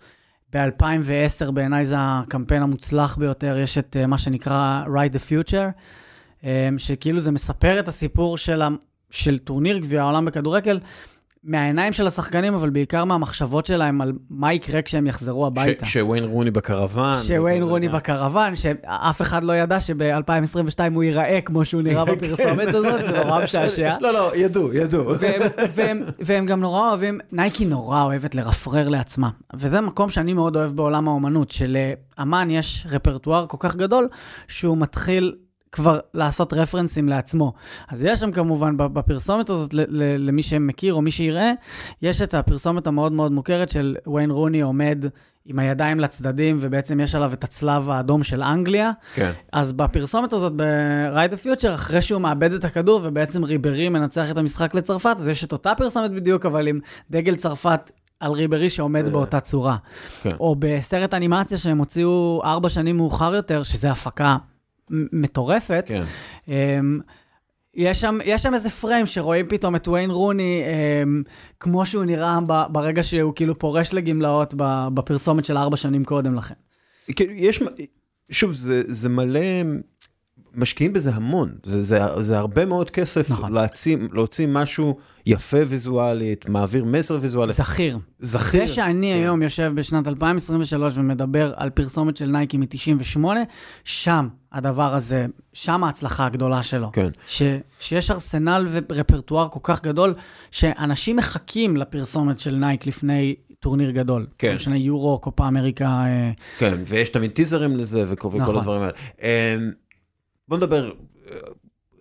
ב-2010 0.53 1.51
בעיניי 1.51 1.85
זה 1.85 1.95
הקמפיין 1.99 2.63
המוצלח 2.63 3.15
ביותר, 3.15 3.57
יש 3.57 3.77
את 3.77 3.95
אה, 3.99 4.07
מה 4.07 4.17
שנקרא 4.17 4.83
Ride 4.85 5.13
the 5.13 5.19
Future, 5.29 5.71
אה, 6.43 6.69
שכאילו 6.77 7.19
זה 7.19 7.31
מספר 7.31 7.79
את 7.79 7.87
הסיפור 7.87 8.37
של, 8.37 8.61
של 9.09 9.37
טורניר 9.37 9.77
גביע 9.77 10.01
העולם 10.01 10.25
בכדורגל, 10.25 10.79
מהעיניים 11.43 11.93
של 11.93 12.07
השחקנים, 12.07 12.53
אבל 12.53 12.69
בעיקר 12.69 13.05
מהמחשבות 13.05 13.65
שלהם 13.65 14.01
על 14.01 14.13
מה 14.29 14.53
יקרה 14.53 14.81
כשהם 14.81 15.07
יחזרו 15.07 15.47
הביתה. 15.47 15.85
ש- 15.85 15.93
שוויין 15.93 16.23
רוני 16.23 16.51
בקרוון. 16.51 17.17
שוויין 17.23 17.63
רוני 17.63 17.87
זה. 17.87 17.93
בקרוון, 17.93 18.55
שאף 18.55 19.21
אחד 19.21 19.43
לא 19.43 19.53
ידע 19.53 19.79
שב-2022 19.79 20.53
הוא 20.93 21.03
ייראה 21.03 21.41
כמו 21.41 21.65
שהוא 21.65 21.81
נראה 21.81 22.05
בפרסומת 22.15 22.67
הזאת, 22.67 23.01
זה 23.05 23.23
נורא 23.23 23.43
משעשע. 23.43 23.95
לא, 24.01 24.13
לא, 24.13 24.31
ידעו, 24.35 24.73
ידעו. 24.73 25.05
והם, 25.19 25.41
והם, 25.75 26.03
והם 26.19 26.45
גם 26.45 26.59
נורא 26.59 26.89
אוהבים, 26.89 27.19
נייקי 27.31 27.65
נורא 27.65 28.03
אוהבת 28.03 28.35
לרפרר 28.35 28.89
לעצמה. 28.89 29.29
וזה 29.53 29.81
מקום 29.81 30.09
שאני 30.09 30.33
מאוד 30.33 30.55
אוהב 30.55 30.71
בעולם 30.71 31.07
האומנות, 31.07 31.51
שלאמן 31.51 32.49
יש 32.49 32.87
רפרטואר 32.89 33.45
כל 33.47 33.57
כך 33.59 33.75
גדול, 33.75 34.07
שהוא 34.47 34.77
מתחיל 34.77 35.35
כבר 35.71 35.99
לעשות 36.13 36.53
רפרנסים 36.53 37.09
לעצמו. 37.09 37.53
אז 37.89 38.03
יש 38.03 38.19
שם 38.19 38.31
כמובן, 38.31 38.77
בפרסומת 38.77 39.49
הזאת, 39.49 39.73
למי 39.97 40.41
שמכיר 40.41 40.93
או 40.93 41.01
מי 41.01 41.11
שיראה, 41.11 41.51
יש 42.01 42.21
את 42.21 42.33
הפרסומת 42.33 42.87
המאוד 42.87 43.11
מאוד 43.11 43.31
מוכרת 43.31 43.69
של 43.69 43.95
ויין 44.13 44.31
רוני 44.31 44.61
עומד 44.61 45.05
עם 45.45 45.59
הידיים 45.59 45.99
לצדדים, 45.99 46.57
ובעצם 46.59 46.99
יש 46.99 47.15
עליו 47.15 47.33
את 47.33 47.43
הצלב 47.43 47.89
האדום 47.89 48.23
של 48.23 48.41
אנגליה. 48.41 48.91
כן. 49.13 49.31
אז 49.53 49.73
בפרסומת 49.73 50.33
הזאת, 50.33 50.53
ב-Ride 50.55 51.33
the 51.33 51.45
Future, 51.45 51.73
אחרי 51.73 52.01
שהוא 52.01 52.21
מאבד 52.21 52.53
את 52.53 52.65
הכדור 52.65 53.01
ובעצם 53.03 53.43
ריברי 53.43 53.89
מנצח 53.89 54.31
את 54.31 54.37
המשחק 54.37 54.75
לצרפת, 54.75 55.15
אז 55.17 55.29
יש 55.29 55.43
את 55.43 55.51
אותה 55.51 55.75
פרסומת 55.77 56.11
בדיוק, 56.11 56.45
אבל 56.45 56.67
עם 56.67 56.79
דגל 57.11 57.35
צרפת 57.35 57.91
על 58.19 58.31
ריברי 58.31 58.69
שעומד 58.69 59.09
באותה 59.09 59.39
צורה. 59.39 59.77
כן. 60.21 60.29
או 60.39 60.55
בסרט 60.59 61.13
אנימציה 61.13 61.57
שהם 61.57 61.77
הוציאו 61.77 62.41
ארבע 62.43 62.69
שנים 62.69 62.97
מאוחר 62.97 63.35
יותר, 63.35 63.63
שזה 63.63 63.91
הפקה 63.91 64.37
מטורפת, 64.91 65.85
כן. 65.87 66.03
אמ, 66.47 66.99
יש 67.73 68.01
שם, 68.01 68.17
יש 68.25 68.43
שם 68.43 68.53
איזה 68.53 68.69
פריים 68.69 69.05
שרואים 69.05 69.45
פתאום 69.49 69.75
את 69.75 69.87
ויין 69.87 70.09
רוני 70.09 70.63
אמ, 71.03 71.23
כמו 71.59 71.85
שהוא 71.85 72.05
נראה 72.05 72.39
ב, 72.47 72.63
ברגע 72.71 73.03
שהוא 73.03 73.33
כאילו 73.35 73.59
פורש 73.59 73.93
לגמלאות 73.93 74.53
בפרסומת 74.93 75.45
של 75.45 75.57
ארבע 75.57 75.77
שנים 75.77 76.05
קודם 76.05 76.35
לכן. 76.35 76.55
כאילו, 77.15 77.33
יש, 77.33 77.63
שוב, 78.31 78.53
זה, 78.53 78.83
זה 78.87 79.09
מלא, 79.09 79.39
משקיעים 80.55 80.93
בזה 80.93 81.11
המון, 81.13 81.49
זה, 81.63 81.83
זה, 81.83 81.99
זה 82.19 82.37
הרבה 82.37 82.65
מאוד 82.65 82.89
כסף 82.89 83.31
נכון. 83.31 83.53
להוציא, 83.53 83.97
להוציא 84.11 84.47
משהו 84.49 84.97
יפה 85.25 85.57
ויזואלית, 85.67 86.49
מעביר 86.49 86.85
מסר 86.85 87.17
ויזואלי, 87.21 87.53
זכיר. 87.53 87.97
זכיר. 88.19 88.65
זה 88.65 88.73
שאני 88.73 89.11
כן. 89.13 89.19
היום 89.19 89.41
יושב 89.41 89.71
בשנת 89.75 90.07
2023 90.07 90.97
ומדבר 90.97 91.53
על 91.55 91.69
פרסומת 91.69 92.17
של 92.17 92.25
נייקי 92.25 92.57
מ-98, 92.57 93.25
שם 93.83 94.27
הדבר 94.51 94.95
הזה, 94.95 95.25
שם 95.53 95.83
ההצלחה 95.83 96.25
הגדולה 96.25 96.63
שלו. 96.63 96.91
כן. 96.91 97.09
ש, 97.27 97.43
שיש 97.79 98.11
ארסנל 98.11 98.67
ורפרטואר 98.71 99.47
כל 99.47 99.59
כך 99.63 99.81
גדול, 99.83 100.13
שאנשים 100.51 101.15
מחכים 101.15 101.77
לפרסומת 101.77 102.39
של 102.39 102.55
נייק 102.55 102.85
לפני 102.85 103.35
טורניר 103.59 103.91
גדול. 103.91 104.27
כן. 104.37 104.47
לא 104.47 104.55
משנה, 104.55 104.77
יורו, 104.77 105.19
קופה 105.19 105.47
אמריקה. 105.47 105.85
אה, 105.85 106.31
כן, 106.57 106.77
ויש 106.87 107.09
תמיד 107.09 107.31
טיזרים 107.31 107.77
לזה 107.77 108.03
וכל, 108.07 108.27
וכל 108.27 108.37
נכון. 108.37 108.57
הדברים 108.57 108.81
האלה. 108.81 108.93
בוא 110.49 110.57
נדבר, 110.57 110.91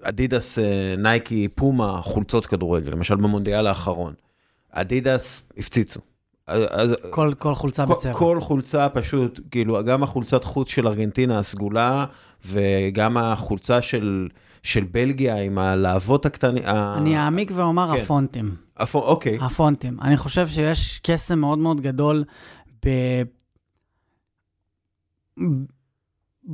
אדידס, 0.03 0.59
אה, 0.59 0.95
נייקי, 0.99 1.49
פומה, 1.49 2.01
חולצות 2.03 2.47
כדורגל, 2.47 2.91
למשל 2.91 3.15
במונדיאל 3.16 3.66
האחרון. 3.66 4.15
אדידס 4.70 5.49
הפציצו. 5.59 6.01
אז- 6.47 6.97
כל, 7.11 7.33
כל 7.39 7.55
חולצה 7.55 7.87
כל- 7.87 7.93
בצבע. 7.95 8.12
כל 8.12 8.41
חולצה 8.41 8.89
פשוט, 8.89 9.41
כאילו, 9.51 9.85
גם 9.85 10.03
החולצת 10.03 10.45
חוץ 10.45 10.69
של 10.69 10.87
ארגנטינה 10.89 11.39
הסגולה, 11.39 12.07
וגם 12.47 13.16
החולצה 13.16 13.83
של, 13.83 14.29
של 14.62 14.85
בלגיה 14.85 15.37
עם 15.43 15.59
הלהבות 15.59 16.27
הקטנים. 16.27 16.62
אני 16.97 17.19
אעמיק 17.19 17.51
ואומר 17.55 17.91
כן. 17.97 18.03
הפונטים. 18.03 18.55
הפו, 18.77 18.99
אוקיי, 18.99 19.39
הפונטים. 19.41 20.01
אני 20.03 20.16
חושב 20.16 20.49
שיש 20.49 21.01
קסם 21.03 21.39
מאוד 21.39 21.59
מאוד 21.59 21.81
גדול 21.81 22.25
ב... 22.87 22.89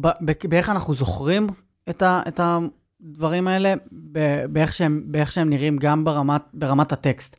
ב... 0.00 0.08
ב... 0.24 0.32
באיך 0.48 0.70
אנחנו 0.70 0.94
זוכרים 0.94 1.46
את, 1.90 2.02
ה... 2.02 2.22
את 2.28 2.40
הדברים 2.42 3.48
האלה, 3.48 3.74
ב... 4.12 4.44
באיך, 4.46 4.72
שהם... 4.72 5.02
באיך 5.06 5.32
שהם 5.32 5.50
נראים 5.50 5.76
גם 5.76 6.04
ברמת, 6.04 6.42
ברמת 6.54 6.92
הטקסט. 6.92 7.36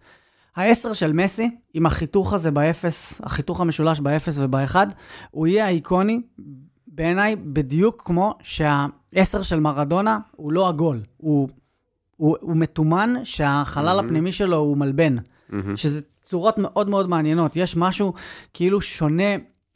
העשר 0.56 0.94
של 0.94 1.14
מסי, 1.14 1.50
עם 1.74 1.86
החיתוך 1.86 2.34
הזה 2.34 2.52
באפס, 2.52 3.22
החיתוך 3.24 3.62
המשולש 3.62 4.00
באפס 4.00 4.38
ובאחד, 4.40 4.88
הוא 5.32 5.48
יהיה 5.48 5.66
האיקוני 5.66 6.22
בעיניי 6.88 7.36
בדיוק 7.36 8.02
כמו 8.06 8.36
שהעשר 8.42 9.42
של 9.42 9.60
מרדונה 9.60 10.20
הוא 10.36 10.52
לא 10.52 10.70
עגול, 10.70 11.02
הוא, 11.18 11.50
הוא, 12.18 12.38
הוא 12.42 12.58
מתומן 12.58 13.14
שהחלל 13.24 14.00
Mhm. 14.00 14.04
הפנימי 14.06 14.32
שלו 14.32 14.58
הוא 14.58 14.78
מלבן. 14.78 15.16
מהמם. 15.50 15.76
שזה 15.76 16.02
צורות 16.26 16.58
מאוד 16.58 16.90
מאוד 16.90 17.10
מעניינות. 17.10 17.56
יש 17.56 17.78
משהו 17.78 18.14
כאילו 18.54 18.82
שונה 18.82 19.24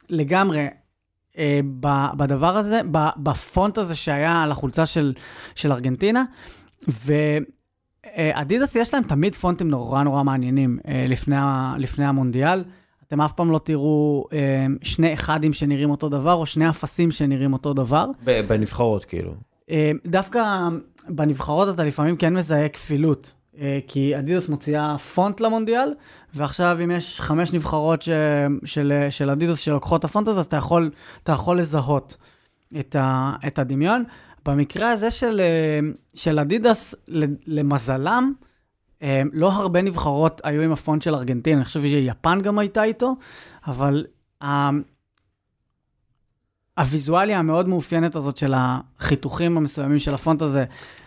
לגמרי 0.08 0.66
בדבר 2.16 2.56
הזה, 2.56 2.80
בפונט 3.16 3.78
הזה 3.78 3.94
שהיה 3.94 4.42
על 4.42 4.50
החולצה 4.50 4.86
של, 4.86 5.12
של 5.54 5.72
ארגנטינה, 5.72 6.24
ואדידס 6.88 8.74
יש 8.74 8.94
להם 8.94 9.02
תמיד 9.02 9.34
פונטים 9.34 9.68
נורא 9.68 10.02
נורא 10.02 10.22
מעניינים 10.22 10.78
אה, 10.88 11.04
לפני, 11.08 11.36
לפני 11.78 12.04
המונדיאל. 12.04 12.64
אתם 13.06 13.20
אף 13.20 13.32
פעם 13.32 13.50
לא 13.50 13.60
תראו 13.64 14.26
אה, 14.32 14.66
שני 14.82 15.14
אחדים 15.14 15.52
שנראים 15.52 15.90
אותו 15.90 16.08
דבר, 16.08 16.34
או 16.34 16.46
שני 16.46 16.68
אפסים 16.68 17.10
שנראים 17.10 17.52
אותו 17.52 17.72
דבר. 17.72 18.06
בנבחרות, 18.24 19.04
כאילו. 19.04 19.32
אה, 19.70 19.92
דווקא 20.06 20.68
בנבחרות 21.08 21.74
אתה 21.74 21.84
לפעמים 21.84 22.16
כן 22.16 22.34
מזהה 22.34 22.68
כפילות, 22.68 23.26
אה, 23.26 23.39
כי 23.88 24.18
אדידס 24.18 24.48
מוציאה 24.48 24.98
פונט 24.98 25.40
למונדיאל, 25.40 25.94
ועכשיו 26.34 26.78
אם 26.84 26.90
יש 26.90 27.20
חמש 27.20 27.52
נבחרות 27.52 28.02
ש... 28.02 28.08
של, 28.64 29.06
של 29.10 29.30
אדידס 29.30 29.58
שלוקחות 29.58 30.00
את 30.00 30.04
הפונט 30.04 30.28
הזה, 30.28 30.40
אז 30.40 30.46
אתה 30.46 30.56
יכול, 30.56 30.90
אתה 31.22 31.32
יכול 31.32 31.58
לזהות. 31.58 32.16
את, 32.80 32.96
ה, 32.96 33.32
את 33.46 33.58
הדמיון. 33.58 34.04
במקרה 34.46 34.90
הזה 34.90 35.10
של, 35.10 35.40
אה, 35.40 35.90
של 36.14 36.38
אדידס, 36.38 36.94
למזלם, 37.46 38.32
אה, 39.02 39.22
לא 39.32 39.52
הרבה 39.52 39.82
נבחרות 39.82 40.40
היו 40.44 40.62
עם 40.62 40.72
הפונט 40.72 41.02
של 41.02 41.14
ארגנטינה, 41.14 41.56
אני 41.56 41.64
חושב 41.64 41.82
שיפן 41.82 42.40
גם 42.40 42.58
הייתה 42.58 42.84
איתו, 42.84 43.16
אבל 43.66 44.06
הוויזואליה 46.80 47.38
המאוד 47.38 47.68
מאופיינת 47.68 48.16
הזאת 48.16 48.36
של 48.36 48.54
החיתוכים 48.56 49.56
המסוימים 49.56 49.98
של 49.98 50.14
הפונט 50.14 50.42
הזה, 50.42 50.64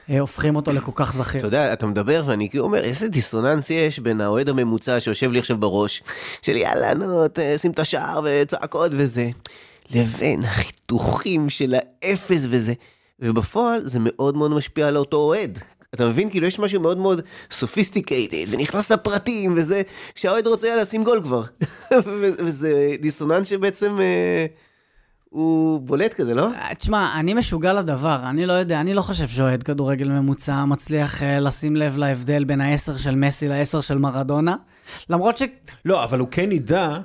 אה, 0.09 0.19
הופכים 0.19 0.55
אותו 0.55 0.71
לכל 0.71 0.91
כך 0.95 1.13
זכיר. 1.13 1.39
אתה 1.39 1.47
יודע, 1.47 1.73
אתה 1.73 1.85
מדבר 1.85 2.23
ואני 2.25 2.49
כאילו 2.49 2.63
אומר, 2.63 2.83
איזה 2.83 3.07
דיסוננס 3.07 3.69
יש 3.69 3.99
בין 3.99 4.21
האוהד 4.21 4.49
הממוצע 4.49 4.99
שיושב 4.99 5.31
לי 5.31 5.39
עכשיו 5.39 5.57
בראש, 5.57 6.03
של 6.41 6.55
יאללה, 6.55 6.93
נו, 6.93 7.25
שים 7.57 7.71
את 7.71 7.79
השער 7.79 8.21
וצעקות 8.23 8.91
וזה, 8.95 9.29
לבין 9.89 10.43
החיתוכים 10.43 11.49
של 11.49 11.75
האפס 11.77 12.45
וזה, 12.49 12.73
ובפועל 13.19 13.81
זה 13.83 13.99
מאוד 14.01 14.37
מאוד 14.37 14.51
משפיע 14.51 14.87
על 14.87 14.97
אותו 14.97 15.17
אוהד. 15.17 15.59
אתה 15.93 16.05
מבין? 16.05 16.29
כאילו 16.29 16.47
יש 16.47 16.59
משהו 16.59 16.81
מאוד 16.81 16.97
מאוד 16.97 17.21
sophisticated, 17.51 18.45
ונכנס 18.53 18.91
לפרטים 18.91 19.53
וזה, 19.57 19.81
שהאוהד 20.15 20.47
רוצה 20.47 20.67
יאללה, 20.67 20.85
שים 20.85 21.03
גול 21.03 21.21
כבר. 21.21 21.43
וזה 22.45 22.95
דיסוננס 23.01 23.47
שבעצם... 23.47 23.99
אה, 24.01 24.45
הוא 25.33 25.81
בולט 25.81 26.13
כזה, 26.13 26.33
לא? 26.33 26.49
אה, 26.53 26.75
תשמע, 26.75 27.19
אני 27.19 27.33
משוגע 27.33 27.73
לדבר, 27.73 28.19
אני 28.29 28.45
לא 28.45 28.53
יודע, 28.53 28.81
אני 28.81 28.93
לא 28.93 29.01
חושב 29.01 29.27
שאוהד 29.27 29.63
כדורגל 29.63 30.09
ממוצע 30.09 30.65
מצליח 30.65 31.21
uh, 31.21 31.25
לשים 31.25 31.75
לב 31.75 31.97
להבדל 31.97 32.43
בין 32.43 32.61
העשר 32.61 32.97
של 32.97 33.15
מסי 33.15 33.47
לעשר 33.47 33.81
של 33.81 33.97
מרדונה, 33.97 34.55
למרות 35.09 35.37
ש... 35.37 35.43
לא, 35.85 36.03
אבל 36.03 36.19
הוא 36.19 36.27
כן 36.31 36.51
ידע, 36.51 36.97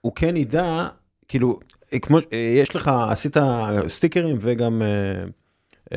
הוא 0.00 0.12
כן 0.14 0.36
ידע, 0.36 0.88
כאילו, 1.28 1.60
כמו, 2.02 2.18
יש 2.60 2.76
לך, 2.76 2.90
עשית 3.10 3.36
סטיקרים 3.86 4.36
וגם... 4.40 4.82
Uh, 5.84 5.94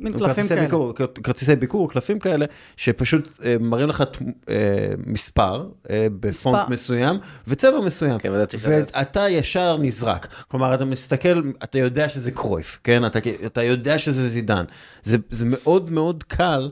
מין 0.00 0.18
קלפים 0.18 0.48
כאלה. 0.48 0.60
ביקור, 0.60 0.94
כרטיסי 1.22 1.56
ביקור, 1.56 1.90
קלפים 1.90 2.18
כאלה, 2.18 2.46
שפשוט 2.76 3.28
אה, 3.44 3.56
מראים 3.60 3.88
לך 3.88 4.04
אה, 4.48 4.54
מספר 5.06 5.68
אה, 5.90 6.06
בפונט 6.20 6.56
מספר. 6.56 6.72
מסוים 6.72 7.18
וצבע 7.46 7.80
מסוים, 7.80 8.18
כן, 8.18 8.32
ואתה 8.60 9.28
ישר 9.28 9.76
נזרק. 9.76 10.26
כלומר, 10.48 10.74
אתה 10.74 10.84
מסתכל, 10.84 11.42
אתה 11.64 11.78
יודע 11.78 12.08
שזה 12.08 12.30
קרויף, 12.30 12.80
כן? 12.84 13.06
אתה, 13.06 13.18
אתה 13.46 13.62
יודע 13.62 13.98
שזה 13.98 14.28
זידן. 14.28 14.64
זה, 15.02 15.16
זה 15.30 15.46
מאוד 15.48 15.90
מאוד 15.90 16.24
קל, 16.24 16.70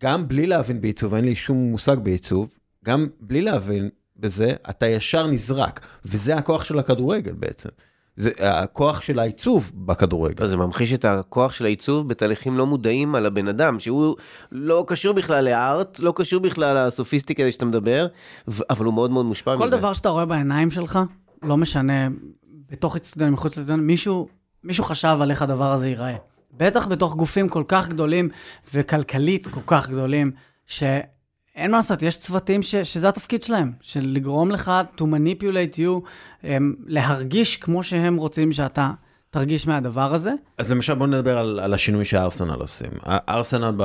גם 0.00 0.28
בלי 0.28 0.46
להבין 0.46 0.80
בעיצוב, 0.80 1.14
אין 1.14 1.24
לי 1.24 1.36
שום 1.36 1.56
מושג 1.56 1.96
בעיצוב, 2.02 2.54
גם 2.84 3.06
בלי 3.20 3.42
להבין 3.42 3.88
בזה, 4.16 4.52
אתה 4.70 4.86
ישר 4.86 5.26
נזרק, 5.26 5.80
וזה 6.04 6.36
הכוח 6.36 6.64
של 6.64 6.78
הכדורגל 6.78 7.32
בעצם. 7.32 7.68
זה 8.16 8.30
הכוח 8.40 9.00
של 9.00 9.18
העיצוב 9.18 9.72
בכדורגל. 9.74 10.42
לא, 10.42 10.46
זה 10.46 10.56
ממחיש 10.56 10.92
את 10.92 11.04
הכוח 11.04 11.52
של 11.52 11.64
העיצוב 11.64 12.08
בתהליכים 12.08 12.58
לא 12.58 12.66
מודעים 12.66 13.14
על 13.14 13.26
הבן 13.26 13.48
אדם, 13.48 13.80
שהוא 13.80 14.16
לא 14.52 14.84
קשור 14.88 15.14
בכלל 15.14 15.44
לארט, 15.44 15.98
לא 15.98 16.12
קשור 16.16 16.40
בכלל 16.40 16.86
לסופיסטיקה 16.86 17.52
שאתה 17.52 17.64
מדבר, 17.64 18.06
אבל 18.70 18.84
הוא 18.84 18.94
מאוד 18.94 19.10
מאוד 19.10 19.26
מושפע 19.26 19.54
מזה. 19.54 19.64
כל 19.64 19.70
דבר 19.70 19.92
שאתה 19.92 20.08
רואה 20.08 20.24
בעיניים 20.24 20.70
שלך, 20.70 20.98
לא 21.42 21.56
משנה, 21.56 22.08
בתוך 22.70 22.96
אצטדיון, 22.96 23.30
מחוץ 23.30 23.56
לאצטדיון, 23.56 23.80
מישהו, 23.80 24.28
מישהו 24.64 24.84
חשב 24.84 25.18
על 25.20 25.30
איך 25.30 25.42
הדבר 25.42 25.72
הזה 25.72 25.88
ייראה. 25.88 26.16
בטח 26.56 26.86
בתוך 26.86 27.14
גופים 27.14 27.48
כל 27.48 27.64
כך 27.68 27.88
גדולים 27.88 28.28
וכלכלית 28.74 29.46
כל 29.46 29.60
כך 29.66 29.88
גדולים, 29.88 30.32
ש... 30.66 30.82
אין 31.54 31.70
מה 31.70 31.76
לעשות, 31.76 32.02
יש 32.02 32.18
צוותים 32.18 32.62
ש, 32.62 32.74
שזה 32.76 33.08
התפקיד 33.08 33.42
שלהם, 33.42 33.72
של 33.80 34.02
לגרום 34.06 34.50
לך 34.50 34.72
to 34.96 35.00
manipulate 35.00 35.76
you, 35.76 36.08
הם, 36.42 36.74
להרגיש 36.86 37.56
כמו 37.56 37.82
שהם 37.82 38.16
רוצים 38.16 38.52
שאתה 38.52 38.90
תרגיש 39.30 39.66
מהדבר 39.66 40.14
הזה. 40.14 40.32
אז 40.58 40.70
למשל 40.70 40.94
בוא 40.94 41.06
נדבר 41.06 41.38
על, 41.38 41.60
על 41.60 41.74
השינוי 41.74 42.04
שארסנל 42.04 42.60
עושים. 42.60 42.90
ארסנל 43.06 43.72
ב... 43.76 43.84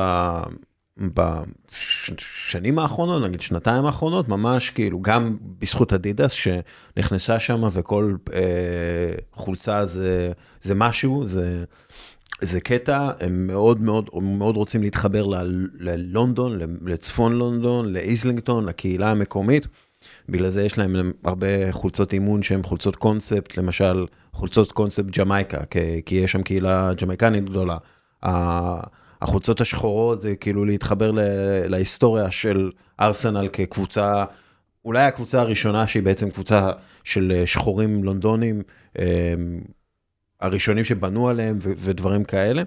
בשנים 0.98 2.80
האחרונות, 2.80 3.24
נגיד 3.24 3.42
שנתיים 3.42 3.86
האחרונות, 3.86 4.30
ממש 4.30 4.70
כאילו, 4.70 5.02
גם 5.02 5.38
בזכות 5.60 5.94
אדידס 5.94 6.32
שנכנסה 6.32 7.40
שם 7.40 7.64
וכל 7.72 8.16
אה, 8.34 8.40
חולצה 9.34 9.86
זה, 9.86 10.32
זה 10.62 10.76
משהו, 10.76 11.26
זה, 11.26 11.64
זה 12.42 12.60
קטע, 12.60 13.12
הם 13.20 13.48
מאוד 13.48 13.82
מאוד 13.82 14.10
מאוד 14.24 14.56
רוצים 14.56 14.82
להתחבר 14.82 15.26
ללונדון, 15.80 16.60
לצפון 16.86 17.34
לונדון, 17.34 17.94
לאיזלינגטון, 17.94 18.66
לקהילה 18.66 19.12
המקומית. 19.12 19.68
בגלל 20.30 20.50
זה 20.50 20.64
יש 20.64 20.78
להם 20.78 21.12
הרבה 21.24 21.72
חולצות 21.72 22.14
אימון 22.14 22.44
שהן 22.44 22.64
חולצות 22.64 22.96
קונספט, 22.96 23.58
למשל 23.58 24.06
חולצות 24.34 24.72
קונספט 24.72 25.18
ג'מייקה, 25.20 25.58
כי 26.06 26.16
יש 26.16 26.32
שם 26.32 26.42
קהילה 26.42 26.94
ג'מייקנית 26.94 27.46
גדולה. 27.50 27.78
החולצות 29.22 29.62
השחורות 29.62 30.22
זה 30.22 30.36
כאילו 30.36 30.66
להתחבר 30.66 31.12
להיסטוריה 31.66 32.32
של 32.32 32.72
ארסנל 33.00 33.48
כקבוצה, 33.54 34.26
אולי 34.86 35.04
הקבוצה 35.04 35.42
הראשונה 35.42 35.88
שהיא 35.88 36.04
בעצם 36.04 36.30
קבוצה 36.30 36.72
של 37.04 37.44
שחורים 37.46 38.04
לונדונים. 38.04 38.62
הראשונים 40.40 40.84
שבנו 40.84 41.30
עליהם 41.30 41.58
ודברים 41.62 42.24
כאלה. 42.24 42.64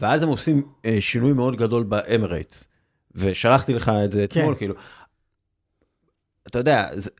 ואז 0.00 0.22
הם 0.22 0.28
עושים 0.28 0.62
אה, 0.84 0.96
שינוי 1.00 1.32
מאוד 1.32 1.56
גדול 1.56 1.82
באמרייטס, 1.82 2.68
ושלחתי 3.14 3.74
לך 3.74 3.92
את 4.04 4.12
זה 4.12 4.24
אתמול, 4.24 4.54
כן. 4.54 4.58
כאילו, 4.58 4.74
אתה 6.46 6.58
יודע, 6.58 6.88
זה, 6.94 7.10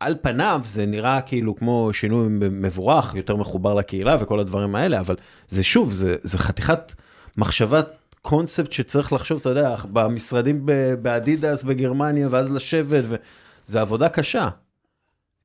על 0.00 0.14
פניו 0.22 0.60
זה 0.64 0.86
נראה 0.86 1.20
כאילו 1.20 1.56
כמו 1.56 1.90
שינוי 1.92 2.26
מבורך, 2.40 3.14
יותר 3.14 3.36
מחובר 3.36 3.74
לקהילה 3.74 4.16
וכל 4.20 4.40
הדברים 4.40 4.74
האלה, 4.74 5.00
אבל 5.00 5.16
זה 5.48 5.62
שוב, 5.62 5.92
זה, 5.92 6.16
זה 6.22 6.38
חתיכת 6.38 6.92
מחשבת 7.38 7.90
קונספט 8.22 8.72
שצריך 8.72 9.12
לחשוב, 9.12 9.38
אתה 9.40 9.48
יודע, 9.48 9.76
במשרדים 9.92 10.66
באדידס 11.02 11.62
בגרמניה, 11.62 12.28
ואז 12.30 12.50
לשבת, 12.50 13.04
וזה 13.08 13.80
עבודה 13.80 14.08
קשה. 14.08 14.48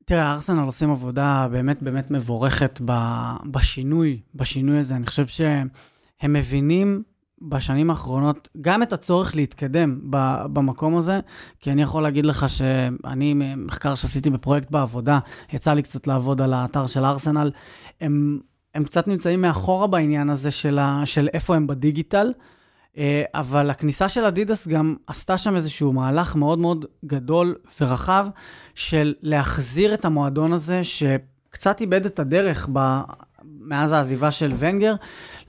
תראה, 0.05 0.31
ארסנל 0.33 0.63
עושים 0.65 0.91
עבודה 0.91 1.47
באמת 1.51 1.83
באמת 1.83 2.11
מבורכת 2.11 2.81
בשינוי, 3.51 4.19
בשינוי 4.35 4.77
הזה. 4.77 4.95
אני 4.95 5.05
חושב 5.05 5.27
שהם 5.27 5.67
מבינים 6.23 7.03
בשנים 7.41 7.89
האחרונות 7.89 8.49
גם 8.61 8.83
את 8.83 8.93
הצורך 8.93 9.35
להתקדם 9.35 9.99
במקום 10.53 10.97
הזה, 10.97 11.19
כי 11.59 11.71
אני 11.71 11.81
יכול 11.81 12.03
להגיד 12.03 12.25
לך 12.25 12.49
שאני, 12.49 13.33
מחקר 13.57 13.95
שעשיתי 13.95 14.29
בפרויקט 14.29 14.71
בעבודה, 14.71 15.19
יצא 15.53 15.73
לי 15.73 15.81
קצת 15.81 16.07
לעבוד 16.07 16.41
על 16.41 16.53
האתר 16.53 16.87
של 16.87 17.05
ארסנל, 17.05 17.51
הם, 18.01 18.39
הם 18.75 18.83
קצת 18.83 19.07
נמצאים 19.07 19.41
מאחורה 19.41 19.87
בעניין 19.87 20.29
הזה 20.29 20.51
של, 20.51 20.79
ה, 20.79 21.01
של 21.05 21.27
איפה 21.33 21.55
הם 21.55 21.67
בדיגיטל. 21.67 22.33
אה, 22.97 23.23
אבל 23.33 23.69
הכניסה 23.69 24.09
של 24.09 24.25
אדידס 24.25 24.67
גם 24.67 24.95
עשתה 25.07 25.37
שם 25.37 25.55
איזשהו 25.55 25.93
מהלך 25.93 26.35
מאוד 26.35 26.59
מאוד 26.59 26.85
גדול 27.05 27.55
ורחב 27.81 28.27
של 28.75 29.13
להחזיר 29.21 29.93
את 29.93 30.05
המועדון 30.05 30.53
הזה, 30.53 30.81
שקצת 30.83 31.81
איבד 31.81 32.05
את 32.05 32.19
הדרך 32.19 32.69
ב... 32.73 33.01
מאז 33.59 33.91
העזיבה 33.91 34.31
של 34.31 34.53
ונגר, 34.57 34.95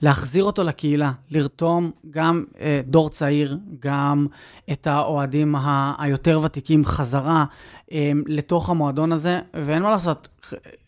להחזיר 0.01 0.43
אותו 0.43 0.63
לקהילה, 0.63 1.11
לרתום 1.31 1.91
גם 2.09 2.45
אה, 2.59 2.81
דור 2.85 3.09
צעיר, 3.09 3.57
גם 3.79 4.27
את 4.71 4.87
האוהדים 4.87 5.55
ה- 5.55 5.93
היותר 6.03 6.39
ותיקים 6.43 6.85
חזרה 6.85 7.45
אה, 7.91 8.11
לתוך 8.25 8.69
המועדון 8.69 9.11
הזה, 9.11 9.39
ואין 9.53 9.83
מה 9.83 9.89
לעשות, 9.91 10.27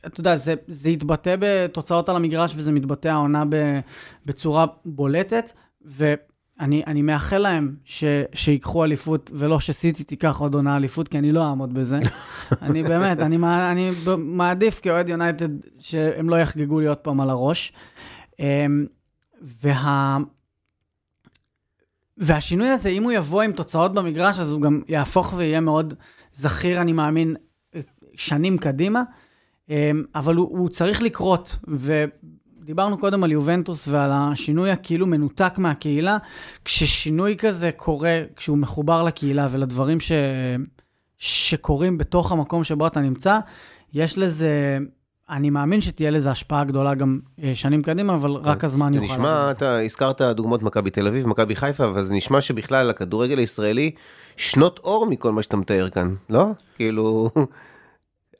אתה 0.05 0.19
יודע, 0.19 0.35
זה, 0.35 0.53
זה 0.67 0.89
יתבטא 0.89 1.35
בתוצאות 1.39 2.09
על 2.09 2.15
המגרש 2.15 2.53
וזה 2.55 2.71
מתבטא 2.71 3.07
העונה 3.07 3.43
בצורה 4.25 4.65
בולטת, 4.85 5.51
ו... 5.85 6.13
אני, 6.59 6.83
אני 6.87 7.01
מאחל 7.01 7.37
להם 7.37 7.75
ש, 7.85 8.03
שיקחו 8.33 8.83
אליפות, 8.83 9.31
ולא 9.33 9.59
שסיטי 9.59 10.03
תיקח 10.03 10.37
עוד 10.39 10.53
עונה 10.53 10.77
אליפות, 10.77 11.07
כי 11.07 11.17
אני 11.17 11.31
לא 11.31 11.43
אעמוד 11.45 11.73
בזה. 11.73 11.99
אני 12.61 12.83
באמת, 12.83 13.19
אני, 13.19 13.37
אני 13.71 13.91
מעדיף 14.17 14.79
כאוהד 14.79 15.09
יונייטד 15.09 15.49
שהם 15.79 16.29
לא 16.29 16.35
יחגגו 16.35 16.79
לי 16.79 16.87
עוד 16.87 16.97
פעם 16.97 17.21
על 17.21 17.29
הראש. 17.29 17.73
אמ, 18.39 18.85
וה... 19.41 20.17
והשינוי 22.17 22.67
הזה, 22.67 22.89
אם 22.89 23.03
הוא 23.03 23.11
יבוא 23.11 23.41
עם 23.41 23.51
תוצאות 23.51 23.93
במגרש, 23.93 24.39
אז 24.39 24.51
הוא 24.51 24.61
גם 24.61 24.81
יהפוך 24.87 25.33
ויהיה 25.37 25.59
מאוד 25.59 25.93
זכיר, 26.33 26.81
אני 26.81 26.93
מאמין, 26.93 27.35
שנים 28.15 28.57
קדימה. 28.57 29.03
אמ, 29.69 30.03
אבל 30.15 30.35
הוא, 30.35 30.57
הוא 30.57 30.69
צריך 30.69 31.01
לקרות, 31.01 31.55
ו... 31.67 32.05
דיברנו 32.65 32.97
קודם 32.97 33.23
על 33.23 33.31
יובנטוס 33.31 33.87
ועל 33.87 34.11
השינוי 34.13 34.71
הכאילו 34.71 35.07
מנותק 35.07 35.53
מהקהילה, 35.57 36.17
כששינוי 36.65 37.35
כזה 37.37 37.71
קורה, 37.71 38.21
כשהוא 38.35 38.57
מחובר 38.57 39.03
לקהילה 39.03 39.47
ולדברים 39.51 39.99
ש... 39.99 40.11
שקורים 41.17 41.97
בתוך 41.97 42.31
המקום 42.31 42.63
שבו 42.63 42.87
אתה 42.87 42.99
נמצא, 42.99 43.39
יש 43.93 44.17
לזה, 44.17 44.77
אני 45.29 45.49
מאמין 45.49 45.81
שתהיה 45.81 46.11
לזה 46.11 46.31
השפעה 46.31 46.63
גדולה 46.63 46.95
גם 46.95 47.19
אה, 47.43 47.51
שנים 47.55 47.81
קדימה, 47.81 48.13
אבל 48.13 48.37
כן. 48.43 48.49
רק 48.49 48.63
הזמן 48.63 48.93
יוכל... 48.93 49.13
נשמע, 49.13 49.51
אתה 49.51 49.79
הזכרת 49.79 50.21
דוגמאות 50.21 50.63
מכבי 50.63 50.89
תל 50.89 51.07
אביב, 51.07 51.27
מכבי 51.27 51.55
חיפה, 51.55 51.85
אבל 51.85 52.03
זה 52.03 52.13
נשמע 52.13 52.41
שבכלל 52.41 52.89
הכדורגל 52.89 53.37
הישראלי 53.37 53.91
שנות 54.37 54.79
אור 54.83 55.05
מכל 55.09 55.31
מה 55.31 55.41
שאתה 55.41 55.57
מתאר 55.57 55.89
כאן, 55.89 56.15
לא? 56.29 56.45
כאילו... 56.75 57.29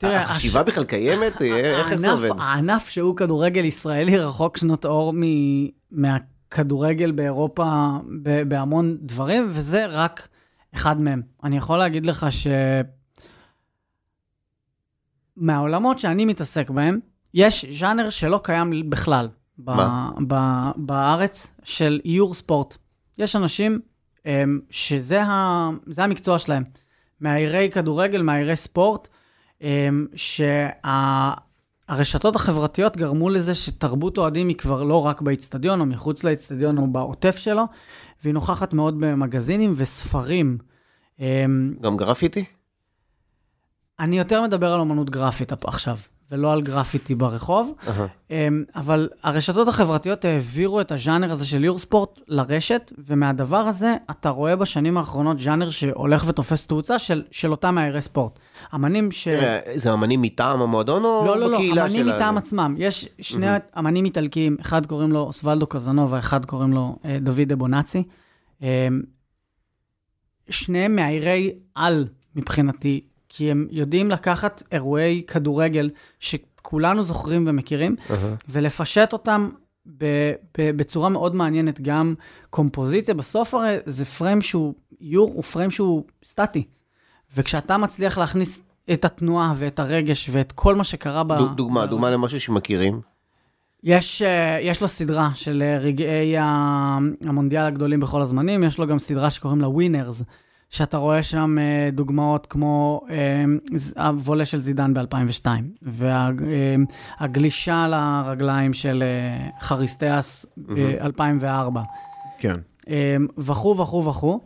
תראה, 0.00 0.20
החשיבה 0.22 0.62
בכלל 0.62 0.84
קיימת? 0.84 1.42
איך 1.42 1.94
זה 1.94 2.10
עובד? 2.12 2.30
הענף 2.38 2.88
שהוא 2.88 3.16
כדורגל 3.16 3.64
ישראלי 3.64 4.18
רחוק 4.18 4.56
שנות 4.56 4.84
אור 4.84 5.12
מ- 5.16 5.66
מהכדורגל 5.90 7.10
באירופה 7.12 7.88
ב- 8.22 8.42
בהמון 8.48 8.96
דברים, 9.00 9.48
וזה 9.50 9.86
רק 9.86 10.28
אחד 10.74 11.00
מהם. 11.00 11.22
אני 11.44 11.56
יכול 11.56 11.78
להגיד 11.78 12.06
לך 12.06 12.26
ש... 12.30 12.46
מהעולמות 15.36 15.98
שאני 15.98 16.24
מתעסק 16.24 16.70
בהם, 16.70 16.98
יש 17.34 17.64
ז'אנר 17.80 18.10
שלא 18.10 18.40
קיים 18.44 18.90
בכלל 18.90 19.28
ב-? 19.64 19.70
ב- 20.28 20.70
בארץ 20.76 21.46
של 21.62 22.00
איור 22.04 22.34
ספורט. 22.34 22.76
יש 23.18 23.36
אנשים 23.36 23.80
הם, 24.24 24.60
שזה 24.70 25.22
ה- 25.22 25.70
המקצוע 25.96 26.38
שלהם. 26.38 26.62
מאיירי 27.20 27.70
כדורגל, 27.72 28.22
מאיירי 28.22 28.56
ספורט, 28.56 29.08
שהרשתות 31.88 32.36
החברתיות 32.36 32.96
גרמו 32.96 33.30
לזה 33.30 33.54
שתרבות 33.54 34.18
אוהדים 34.18 34.48
היא 34.48 34.56
כבר 34.56 34.82
לא 34.82 35.06
רק 35.06 35.20
באיצטדיון 35.20 35.80
או 35.80 35.86
מחוץ 35.86 36.24
לאיצטדיון 36.24 36.78
או 36.78 36.86
בעוטף 36.86 37.36
שלו, 37.36 37.64
והיא 38.22 38.34
נוכחת 38.34 38.72
מאוד 38.72 39.00
במגזינים 39.00 39.72
וספרים. 39.76 40.58
הם, 41.18 41.74
גם 41.80 41.96
גרפיטי? 41.96 42.44
אני 44.00 44.18
יותר 44.18 44.42
מדבר 44.42 44.72
על 44.72 44.80
אמנות 44.80 45.10
גרפית 45.10 45.52
עכשיו, 45.64 45.96
ולא 46.30 46.52
על 46.52 46.62
גרפיטי 46.62 47.14
ברחוב. 47.14 47.72
אמ, 48.30 48.64
אבל 48.76 49.08
הרשתות 49.22 49.68
החברתיות 49.68 50.24
העבירו 50.24 50.80
את 50.80 50.92
הז'אנר 50.92 51.32
הזה 51.32 51.46
של 51.46 51.64
יורספורט 51.64 52.20
לרשת, 52.28 52.92
ומהדבר 52.98 53.56
הזה 53.56 53.94
אתה 54.10 54.28
רואה 54.30 54.56
בשנים 54.56 54.96
האחרונות 54.96 55.40
ז'אנר 55.40 55.70
שהולך 55.70 56.24
ותופס 56.26 56.66
תאוצה 56.66 56.98
של, 56.98 57.22
של 57.30 57.50
אותם 57.50 57.74
מאיירי 57.74 58.00
ספורט. 58.00 58.38
אמנים 58.74 59.10
ש... 59.10 59.28
תראה, 59.28 59.58
זה 59.74 59.92
אמנים 59.92 60.22
מטעם 60.22 60.62
המועדון 60.62 61.04
או 61.04 61.22
לא, 61.26 61.40
לא, 61.40 61.50
לא, 61.50 61.56
בקהילה 61.56 61.86
אמנים 61.86 62.04
של 62.04 62.14
מטעם 62.14 62.38
עצמם. 62.38 62.74
יש 62.78 63.08
שני 63.20 63.46
אמנים 63.78 64.04
איטלקיים, 64.04 64.56
אחד 64.60 64.86
קוראים 64.86 65.12
לו 65.12 65.20
אוסוולדו 65.20 65.66
קזנובה, 65.66 66.18
אחד 66.18 66.44
קוראים 66.44 66.72
לו 66.72 66.96
אה, 67.04 67.18
דוד 67.20 67.52
אבונאצי. 67.52 68.02
אה, 68.62 68.88
שניהם 70.50 70.96
מאיירי 70.96 71.52
על 71.74 72.08
מבחינתי, 72.36 73.00
כי 73.32 73.50
הם 73.50 73.66
יודעים 73.70 74.10
לקחת 74.10 74.62
אירועי 74.72 75.22
כדורגל 75.26 75.90
שכולנו 76.20 77.02
זוכרים 77.02 77.44
ומכירים, 77.48 77.96
אהה. 78.10 78.34
ולפשט 78.48 79.12
אותם 79.12 79.50
ב- 79.98 80.32
ב- 80.58 80.70
בצורה 80.76 81.08
מאוד 81.08 81.34
מעניינת, 81.34 81.80
גם 81.80 82.14
קומפוזיציה. 82.50 83.14
בסוף 83.14 83.54
הרי 83.54 83.76
זה 83.86 84.04
פריים 84.04 84.40
שהוא, 84.40 84.74
איור 85.00 85.30
הוא 85.34 85.42
פריים 85.42 85.70
שהוא 85.70 86.04
סטטי. 86.24 86.64
וכשאתה 87.36 87.78
מצליח 87.78 88.18
להכניס 88.18 88.60
את 88.92 89.04
התנועה 89.04 89.54
ואת 89.56 89.78
הרגש 89.78 90.28
ואת 90.32 90.52
כל 90.52 90.74
מה 90.74 90.84
שקרה 90.84 91.24
ב... 91.24 91.38
דו- 91.38 91.48
דוגמה, 91.48 91.86
דוגמה 91.86 92.10
למשהו 92.10 92.40
שמכירים. 92.40 93.00
יש, 93.84 94.22
אה, 94.22 94.58
יש 94.62 94.80
לו 94.82 94.88
סדרה 94.88 95.30
של 95.34 95.62
אה, 95.66 95.78
רגעי 95.78 96.34
המונדיאל 96.38 97.66
הגדולים 97.66 98.00
בכל 98.00 98.22
הזמנים, 98.22 98.64
יש 98.64 98.78
לו 98.78 98.86
גם 98.86 98.98
סדרה 98.98 99.30
שקוראים 99.30 99.60
לה 99.60 99.68
ווינרס, 99.68 100.22
שאתה 100.70 100.96
רואה 100.96 101.22
שם 101.22 101.56
אה, 101.58 101.90
דוגמאות 101.92 102.46
כמו 102.46 103.00
אה, 103.10 103.44
הוולה 104.06 104.44
של 104.44 104.60
זידן 104.60 104.94
ב-2002, 104.94 105.46
והגלישה 107.20 107.86
לרגליים 107.88 108.72
של 108.72 109.02
אה, 109.06 109.48
חריסטיאס 109.60 110.46
ב-2004. 110.56 111.78
כן. 112.38 112.56
וכו' 113.38 113.76
וכו' 113.76 114.04
וכו'. 114.04 114.40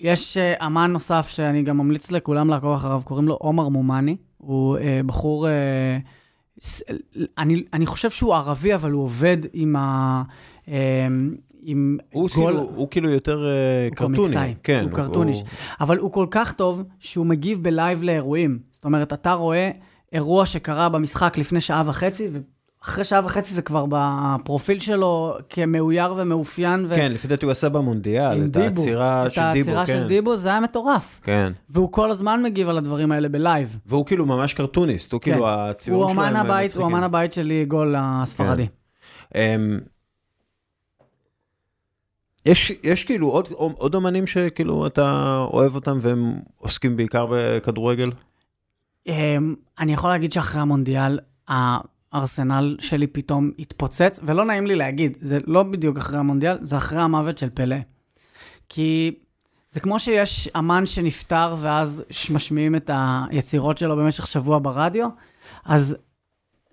יש 0.00 0.36
אה, 0.36 0.66
אמן 0.66 0.92
נוסף 0.92 1.28
שאני 1.28 1.62
גם 1.62 1.78
ממליץ 1.78 2.10
לכולם 2.10 2.48
לעקוב 2.48 2.74
אחריו, 2.74 3.02
קוראים 3.04 3.28
לו 3.28 3.34
עומר 3.34 3.68
מומני. 3.68 4.16
הוא 4.36 4.78
אה, 4.78 5.00
בחור, 5.06 5.48
אה, 5.48 5.98
אני, 7.38 7.64
אני 7.72 7.86
חושב 7.86 8.10
שהוא 8.10 8.34
ערבי, 8.34 8.74
אבל 8.74 8.90
הוא 8.90 9.02
עובד 9.02 9.38
עם 9.52 9.76
ה... 9.76 10.22
עם 11.64 11.98
הוא 12.12 12.28
גול- 12.34 12.52
כאילו, 12.52 12.70
הוא 12.74 12.88
כאילו 12.90 13.10
יותר 13.10 13.44
אה, 13.46 13.50
הוא 13.88 13.96
קרטוני. 13.96 14.16
קומיקסאי, 14.16 14.54
כן, 14.62 14.86
הוא 14.90 14.96
cartoonish. 14.96 15.42
אבל 15.80 15.98
הוא 15.98 16.12
כל 16.12 16.26
כך 16.30 16.52
טוב, 16.52 16.82
שהוא 16.98 17.26
מגיב 17.26 17.62
ב 17.62 17.70
live 17.70 18.02
לאירועים. 18.02 18.58
זאת 18.72 18.84
אומרת, 18.84 19.12
אתה 19.12 19.32
רואה 19.32 19.70
אירוע 20.12 20.46
שקרה 20.46 20.88
במשחק 20.88 21.38
לפני 21.38 21.60
שעה 21.60 21.82
וחצי, 21.86 22.28
ואחרי 22.82 23.04
שעה 23.04 23.20
וחצי 23.24 23.54
זה 23.54 23.62
כבר 23.62 23.86
בפרופיל 23.88 24.78
שלו 24.78 25.36
כמאויר 25.50 26.14
ומאופיין. 26.16 26.84
ו... 26.88 26.94
כן, 26.94 27.12
לפי 27.12 27.28
דעתי 27.28 27.44
הוא 27.44 27.52
עשה 27.52 27.68
במונדיאל, 27.68 28.44
את. 28.50 28.56
העצירה 28.56 29.30
של 29.30 29.40
דיבו, 29.52 29.70
את 29.70 29.76
העצירה 29.76 29.86
כן. 29.86 29.92
של 29.92 30.08
דיבו, 30.08 30.36
זה 30.36 30.48
היה 30.48 30.60
מטורף. 30.60 31.20
כן. 31.22 31.52
והוא 31.70 31.92
כל 31.92 32.10
הזמן 32.10 32.42
מגיב 32.42 32.68
על 32.68 32.78
הדברים 32.78 33.12
האלה 33.12 33.28
ב 33.28 33.36
live. 33.36 33.78
והוא 33.86 34.06
כאילו 34.06 34.26
ממש 34.26 34.54
קרטוניסט, 34.54 35.12
הוא 35.12 35.20
כאילו, 35.20 35.46
כן. 35.84 35.92
הוא 35.92 36.04
שלהם 36.08 36.18
אמן 36.20 36.36
הם 36.36 36.46
הבית, 36.46 36.72
הוא 36.72 36.80
מצחיקים. 36.80 36.86
אמן 36.96 37.02
הבית 37.02 37.32
שלי, 37.32 37.64
גול 37.64 37.94
הספרדי. 37.98 38.66
יש, 42.46 42.72
יש 42.82 43.04
כאילו 43.04 43.28
עוד, 43.28 43.48
עוד 43.52 43.94
אמנים 43.94 44.26
שכאילו 44.26 44.86
אתה 44.86 45.38
אוהב 45.52 45.74
אותם 45.74 45.98
והם 46.00 46.32
עוסקים 46.56 46.96
בעיקר 46.96 47.26
בכדורגל? 47.30 48.10
אמ, 49.06 49.54
אני 49.78 49.92
יכול 49.92 50.10
להגיד 50.10 50.32
שאחרי 50.32 50.60
המונדיאל, 50.60 51.18
הארסנל 51.48 52.76
שלי 52.80 53.06
פתאום 53.06 53.50
התפוצץ, 53.58 54.20
ולא 54.22 54.44
נעים 54.44 54.66
לי 54.66 54.74
להגיד, 54.74 55.16
זה 55.20 55.38
לא 55.46 55.62
בדיוק 55.62 55.96
אחרי 55.96 56.18
המונדיאל, 56.18 56.58
זה 56.60 56.76
אחרי 56.76 56.98
המוות 56.98 57.38
של 57.38 57.50
פלא. 57.50 57.76
כי 58.68 59.14
זה 59.70 59.80
כמו 59.80 60.00
שיש 60.00 60.48
אמן 60.48 60.86
שנפטר 60.86 61.54
ואז 61.58 62.04
משמיעים 62.30 62.76
את 62.76 62.90
היצירות 62.94 63.78
שלו 63.78 63.96
במשך 63.96 64.26
שבוע 64.26 64.58
ברדיו, 64.62 65.08
אז 65.64 65.96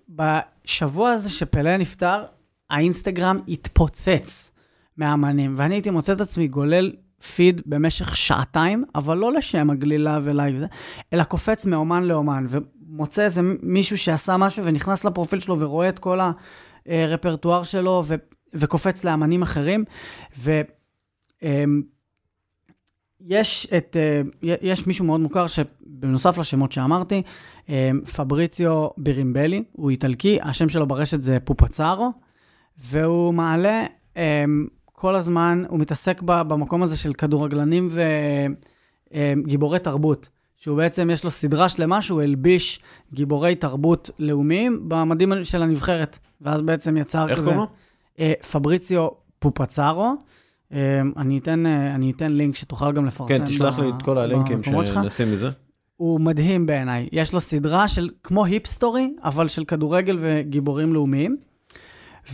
בשבוע 0.08 1.10
הזה 1.10 1.30
שפלה 1.30 1.76
נפטר, 1.76 2.24
האינסטגרם 2.70 3.38
התפוצץ 3.48 4.51
מהאמנים, 4.96 5.54
ואני 5.56 5.74
הייתי 5.74 5.90
מוצא 5.90 6.12
את 6.12 6.20
עצמי 6.20 6.48
גולל 6.48 6.92
פיד 7.34 7.60
במשך 7.66 8.16
שעתיים, 8.16 8.84
אבל 8.94 9.16
לא 9.16 9.32
לשם 9.32 9.70
הגלילה 9.70 10.20
ולייק 10.22 10.62
אלא 11.12 11.24
קופץ 11.24 11.64
מאמן 11.64 12.04
לאמן, 12.04 12.46
ומוצא 12.48 13.22
איזה 13.22 13.40
מישהו 13.62 13.98
שעשה 13.98 14.36
משהו 14.36 14.64
ונכנס 14.64 15.04
לפרופיל 15.04 15.40
שלו 15.40 15.60
ורואה 15.60 15.88
את 15.88 15.98
כל 15.98 16.18
הרפרטואר 16.86 17.62
שלו 17.62 18.02
ו, 18.06 18.14
וקופץ 18.54 19.04
לאמנים 19.04 19.42
אחרים. 19.42 19.84
ו... 20.38 20.60
אמ, 21.42 21.82
יש 23.26 23.68
את, 23.76 23.96
אה, 23.96 24.22
יש 24.42 24.86
מישהו 24.86 25.04
מאוד 25.04 25.20
מוכר 25.20 25.46
שבנוסף 25.46 26.38
לשמות 26.38 26.72
שאמרתי, 26.72 27.22
אה, 27.68 27.90
פבריציו 28.16 28.88
בירימבלי, 28.96 29.64
הוא 29.72 29.90
איטלקי, 29.90 30.38
השם 30.42 30.68
שלו 30.68 30.86
ברשת 30.86 31.22
זה 31.22 31.38
פופצארו, 31.44 32.12
והוא 32.78 33.34
מעלה 33.34 33.84
אה, 34.16 34.44
כל 35.02 35.14
הזמן, 35.14 35.64
הוא 35.68 35.78
מתעסק 35.78 36.22
במקום 36.22 36.82
הזה 36.82 36.96
של 36.96 37.12
כדורגלנים 37.12 37.88
וגיבורי 39.12 39.78
תרבות, 39.78 40.28
שהוא 40.56 40.76
בעצם, 40.76 41.10
יש 41.10 41.24
לו 41.24 41.30
סדרה 41.30 41.68
שלמה 41.68 42.02
שהוא 42.02 42.22
הלביש 42.22 42.80
גיבורי 43.12 43.54
תרבות 43.54 44.10
לאומיים 44.18 44.88
במדים 44.88 45.32
של 45.44 45.62
הנבחרת, 45.62 46.18
ואז 46.40 46.62
בעצם 46.62 46.96
יצר 46.96 47.28
איך 47.28 47.38
כזה... 47.38 47.50
קוראים 47.50 47.60
לו? 47.60 47.66
אה, 48.18 48.32
פבריציו 48.52 49.08
פופצארו. 49.38 50.14
אה, 50.72 51.00
אני 51.16 51.38
אתן, 51.38 51.66
אה, 51.66 51.94
אני 51.94 52.10
אתן 52.10 52.32
לינק 52.32 52.56
שתוכל 52.56 52.92
גם 52.92 53.06
לפרסם. 53.06 53.38
כן, 53.38 53.44
תשלח 53.44 53.78
לי 53.78 53.92
ב- 53.92 53.94
את 53.96 54.02
כל 54.02 54.18
הלינקים. 54.18 54.62
שנשים 54.62 55.32
מזה. 55.32 55.50
הוא 55.96 56.20
מדהים 56.20 56.66
בעיניי. 56.66 57.08
יש 57.12 57.32
לו 57.32 57.40
סדרה 57.40 57.88
של, 57.88 58.08
כמו 58.22 58.44
היפסטורי, 58.44 59.14
אבל 59.22 59.48
של 59.48 59.64
כדורגל 59.64 60.18
וגיבורים 60.20 60.92
לאומיים. 60.92 61.36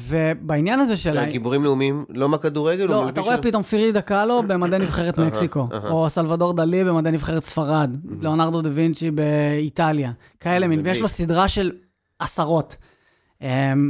ובעניין 0.09 0.81
הזה 0.81 0.97
של... 0.97 1.19
ה- 1.19 1.27
גיבורים 1.27 1.65
לאומיים, 1.65 2.05
לא 2.09 2.29
מהכדורגל? 2.29 2.85
לא, 2.85 3.09
אתה 3.09 3.21
רואה? 3.21 3.43
פתאום 3.43 3.63
פירידה 3.63 4.01
קאלו 4.01 4.43
במדי 4.43 4.79
נבחרת 4.79 5.19
מקסיקו. 5.19 5.69
או 5.91 6.11
סלבדור 6.11 6.53
דלי 6.53 6.85
במדי 6.85 7.11
נבחרת 7.11 7.45
ספרד, 7.45 7.91
ליאונרדו 8.21 8.63
דה 8.63 8.71
וינצ'י 8.73 9.11
באיטליה, 9.11 10.13
כאלה 10.41 10.69
מין, 10.69 10.81
ויש 10.85 11.01
לו. 11.01 11.09
סדרה 11.09 11.49
של 11.49 11.73
עשרות. 12.19 12.77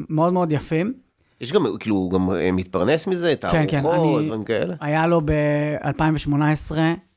מאוד 0.08 0.32
מאוד 0.32 0.52
יפים. 0.52 0.92
יש 1.40 1.52
גם, 1.52 1.64
כאילו, 1.80 1.96
הוא 1.96 2.10
גם 2.10 2.30
אה, 2.30 2.52
מתפרנס 2.52 3.06
מזה, 3.06 3.34
כן, 3.40 3.64
כן, 3.68 3.76
אני- 3.86 4.26
דברים 4.26 4.44
כאלה? 4.44 4.74
היה 4.80 5.06
לו 5.06 5.20
ב-2018, 5.24 6.72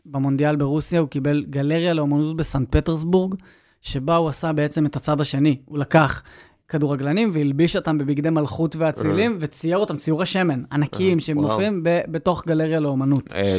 במונדיאל 0.06 0.56
ברוסיה, 0.56 1.00
הוא 1.00 1.08
קיבל 1.10 1.44
גלריה 1.50 1.94
לאומנות 1.94 2.38
בסנט 2.38 2.76
פטרסבורג, 2.76 3.36
שבה 3.82 4.16
הוא 4.16 4.30
עשה 4.30 4.52
בעצם 4.54 4.86
את 4.86 4.96
הצד 4.96 5.22
השני. 5.22 5.58
הוא 5.66 5.78
לקח 5.78 6.24
כדורגלנים 6.72 7.30
והלביש 7.34 7.76
אותם 7.76 7.98
בבגדי 7.98 8.30
מלכות 8.30 8.76
ואצילים, 8.76 9.38
וצייר 9.40 9.78
אותם 9.78 9.98
ציורי 9.98 10.26
שמן 10.26 10.64
ענקיים 10.72 11.20
שמופיעים 11.20 11.84
ב- 11.84 12.02
בתוך 12.08 12.44
גלריה 12.48 12.80
לאומנות. 12.80 13.34
אה, 13.34 13.58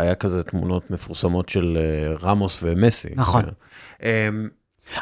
היה 0.00 0.14
כזה 0.14 0.42
תמונות 0.42 0.90
מפורסמות 0.90 1.48
של 1.48 1.78
אה, 1.80 2.16
רמוס 2.22 2.60
ומסי. 2.62 3.08
נכון. 3.14 3.44
אה, 4.02 4.28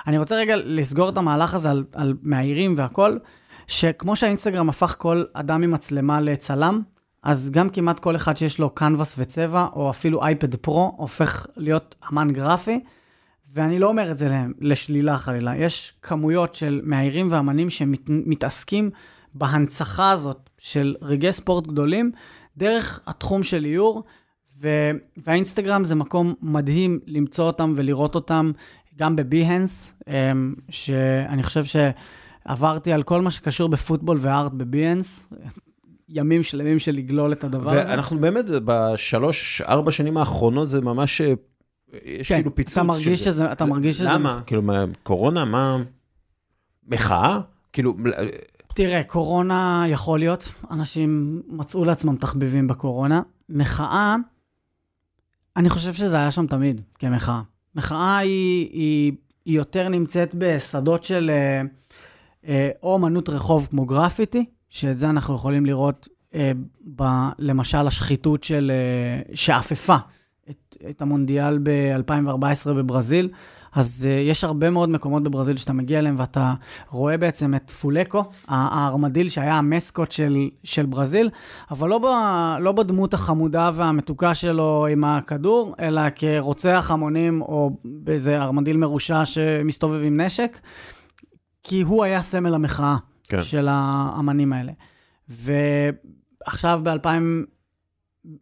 אני 0.06 0.18
רוצה 0.18 0.36
רגע 0.36 0.56
לסגור 0.56 1.08
את 1.08 1.16
המהלך 1.16 1.54
הזה 1.54 1.70
על, 1.70 1.84
על 1.94 2.14
מהעירים 2.22 2.74
והכל, 2.76 3.16
שכמו 3.66 4.16
שהאינסטגרם 4.16 4.68
הפך 4.68 4.94
כל 4.98 5.24
אדם 5.32 5.62
עם 5.62 5.70
מצלמה 5.70 6.20
לצלם, 6.20 6.82
אז 7.22 7.50
גם 7.50 7.70
כמעט 7.70 7.98
כל 7.98 8.16
אחד 8.16 8.36
שיש 8.36 8.58
לו 8.58 8.70
קנבס 8.70 9.14
וצבע, 9.18 9.66
או 9.72 9.90
אפילו 9.90 10.22
אייפד 10.22 10.56
פרו, 10.56 10.94
הופך 10.96 11.46
להיות 11.56 11.94
אמן 12.12 12.32
גרפי, 12.32 12.80
ואני 13.54 13.78
לא 13.78 13.88
אומר 13.88 14.10
את 14.10 14.18
זה 14.18 14.44
לשלילה 14.60 15.18
חלילה, 15.18 15.56
יש 15.56 15.92
כמויות 16.02 16.54
של 16.54 16.80
מאיירים 16.84 17.28
ואמנים 17.30 17.70
שמתעסקים 17.70 18.90
בהנצחה 19.34 20.10
הזאת 20.10 20.50
של 20.58 20.94
רגעי 21.02 21.32
ספורט 21.32 21.66
גדולים, 21.66 22.12
דרך 22.56 23.00
התחום 23.06 23.42
של 23.42 23.64
איור, 23.64 24.04
ו- 24.60 24.90
והאינסטגרם 25.16 25.84
זה 25.84 25.94
מקום 25.94 26.34
מדהים 26.42 27.00
למצוא 27.06 27.44
אותם 27.44 27.72
ולראות 27.76 28.14
אותם, 28.14 28.52
גם 28.96 29.16
בביהנס, 29.16 29.92
אמ, 30.08 30.54
שאני 30.70 31.42
חושב 31.42 31.64
שעברתי 31.64 32.92
על 32.92 33.02
כל 33.02 33.20
מה 33.20 33.30
שקשור 33.30 33.68
בפוטבול 33.68 34.16
וארט 34.20 34.52
בביהנס, 34.52 35.26
ימים 36.08 36.42
שלמים 36.42 36.78
של 36.78 36.92
לגלול 36.92 37.32
את 37.32 37.44
הדבר 37.44 37.66
ואנחנו 37.66 37.80
הזה. 37.80 37.90
ואנחנו 37.90 38.18
באמת, 38.18 38.44
בשלוש, 38.64 39.62
ארבע 39.68 39.90
שנים 39.90 40.16
האחרונות 40.16 40.68
זה 40.68 40.80
ממש, 40.80 41.20
אה, 41.20 41.32
יש 42.04 42.28
כן, 42.28 42.34
כאילו 42.34 42.54
פיצוץ. 42.54 42.72
אתה 42.72 42.82
מרגיש 42.82 43.24
של 43.24 43.30
זה. 43.30 43.36
שזה, 43.36 43.52
אתה 43.52 43.64
מרגיש 43.64 43.96
שזה... 43.98 44.08
למה? 44.08 44.40
כאילו, 44.46 44.62
מה, 44.62 44.84
קורונה, 45.02 45.44
מה? 45.44 45.76
מחאה? 46.88 47.40
כאילו, 47.72 47.94
תראה, 48.74 49.04
קורונה 49.04 49.84
יכול 49.88 50.18
להיות, 50.18 50.48
אנשים 50.70 51.42
מצאו 51.48 51.84
לעצמם 51.84 52.16
תחביבים 52.16 52.68
בקורונה. 52.68 53.22
מחאה, 53.48 54.16
אני 55.56 55.70
חושב 55.70 55.94
שזה 55.94 56.16
היה 56.16 56.30
שם 56.30 56.46
תמיד, 56.46 56.80
כמחאה. 56.98 57.42
מחאה 57.74 58.18
היא, 58.18 58.68
היא, 58.72 59.12
היא 59.44 59.56
יותר 59.56 59.88
נמצאת 59.88 60.34
בשדות 60.38 61.04
של 61.04 61.30
אה, 61.30 61.62
אה, 62.48 62.70
או 62.82 62.96
אמנות 62.96 63.28
רחוב 63.28 63.68
כמו 63.70 63.86
גרפיטי, 63.86 64.44
שאת 64.70 64.98
זה 64.98 65.10
אנחנו 65.10 65.34
יכולים 65.34 65.66
לראות 65.66 66.08
אה, 66.34 66.52
ב, 66.96 67.02
למשל 67.38 67.86
השחיתות 67.86 68.44
של, 68.44 68.72
אה, 68.74 69.34
שאפפה 69.34 69.96
את, 70.90 71.02
המונדיאל 71.02 71.58
ב-2014 71.62 72.72
בברזיל. 72.72 73.28
אז 73.74 74.08
uh, 74.08 74.30
יש 74.30 74.44
הרבה 74.44 74.70
מאוד 74.70 74.88
מקומות 74.88 75.22
בברזיל 75.22 75.56
שאתה 75.56 75.72
מגיע 75.72 75.98
אליהם 75.98 76.14
ואתה 76.18 76.54
רואה 76.90 77.16
בעצם 77.16 77.54
את 77.54 77.70
פולקו, 77.70 78.24
הארמדיל 78.48 79.28
שהיה 79.28 79.54
המסקוט 79.54 80.10
של, 80.10 80.48
של 80.64 80.86
ברזיל, 80.86 81.30
אבל 81.70 81.88
לא, 81.88 81.98
ב, 81.98 82.06
לא 82.60 82.72
בדמות 82.72 83.14
החמודה 83.14 83.70
והמתוקה 83.74 84.34
שלו 84.34 84.86
עם 84.90 85.04
הכדור, 85.04 85.74
אלא 85.80 86.02
כרוצח 86.14 86.90
המונים 86.90 87.42
או 87.42 87.76
באיזה 87.84 88.42
ארמדיל 88.42 88.76
מרושע 88.76 89.24
שמסתובב 89.24 90.00
עם 90.04 90.20
נשק, 90.20 90.58
כי 91.62 91.82
הוא 91.82 92.04
היה 92.04 92.22
סמל 92.22 92.54
המחאה 92.54 92.96
כן. 93.28 93.40
של 93.40 93.68
האמנים 93.70 94.52
האלה. 94.52 94.72
ועכשיו 95.28 96.80
ב-2000... 96.84 97.53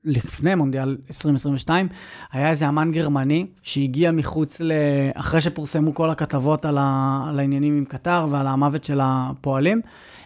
לפני 0.05 0.55
מונדיאל 0.55 0.97
2022, 1.09 1.89
היה 2.33 2.51
איזה 2.51 2.69
אמן 2.69 2.93
גרמני 2.93 3.47
שהגיע 3.63 4.11
מחוץ 4.11 4.61
ל... 4.61 4.73
אחרי 5.15 5.41
שפורסמו 5.41 5.95
כל 5.95 6.11
הכתבות 6.11 6.65
על, 6.65 6.79
ה... 6.79 7.25
על 7.29 7.39
העניינים 7.39 7.77
עם 7.77 7.85
קטר 7.85 8.27
ועל 8.31 8.47
המוות 8.47 8.85
של 8.85 9.01
הפועלים, 9.03 9.81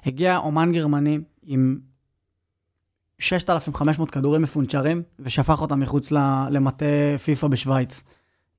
הגיע 0.06 0.36
אומן 0.36 0.72
גרמני 0.72 1.18
עם 1.42 1.78
6,500 3.18 4.10
כדורים 4.10 4.42
מפונצ'רים, 4.42 5.02
ושפך 5.18 5.62
אותם 5.62 5.80
מחוץ 5.80 6.12
למטה 6.50 6.84
פיפא 7.24 7.46
בשוויץ, 7.46 8.02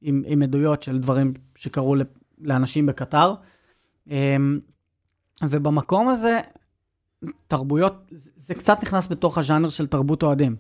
עם, 0.02 0.24
עם 0.26 0.41
עדויות 0.41 0.84
של 0.84 0.99
דברים 0.99 1.34
שקרו 1.56 1.95
לאנשים 2.41 2.86
בקטר. 2.86 3.34
אמ, 4.07 4.60
ובמקום 5.44 6.10
הזה, 6.10 6.40
תרבויות, 7.48 8.11
זה 8.36 8.53
קצת 8.53 8.78
נכנס 8.84 9.07
בתוך 9.07 9.38
הז'אנר 9.38 9.69
של 9.69 9.88
תרבות 9.88 10.24
אוהדים. 10.24 10.56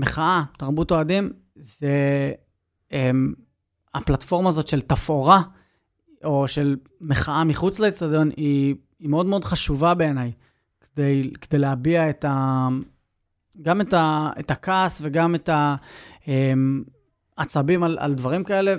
מחאה, 0.00 0.42
תרבות 0.58 0.92
אוהדים, 0.92 1.32
זה 1.56 2.32
um, 2.90 2.94
הפלטפורמה 3.94 4.48
הזאת 4.48 4.68
של 4.68 4.80
תפאורה, 4.80 5.42
או 6.24 6.48
של 6.48 6.76
מחאה 7.00 7.44
מחוץ 7.44 7.78
לאצטדיון, 7.78 8.30
היא, 8.36 8.74
היא 8.98 9.08
מאוד 9.08 9.26
מאוד 9.26 9.44
חשובה 9.44 9.94
בעיניי, 9.94 10.32
כדי, 10.80 11.30
כדי 11.40 11.58
להביע 11.58 12.10
את 12.10 12.24
ה, 12.24 12.68
גם 13.62 13.80
את, 13.80 13.94
ה, 13.94 14.30
את 14.38 14.50
הכעס 14.50 14.98
וגם 15.02 15.34
את 15.34 15.50
העצבים 17.38 17.82
על, 17.82 17.98
על 18.00 18.14
דברים 18.14 18.44
כאלה, 18.44 18.74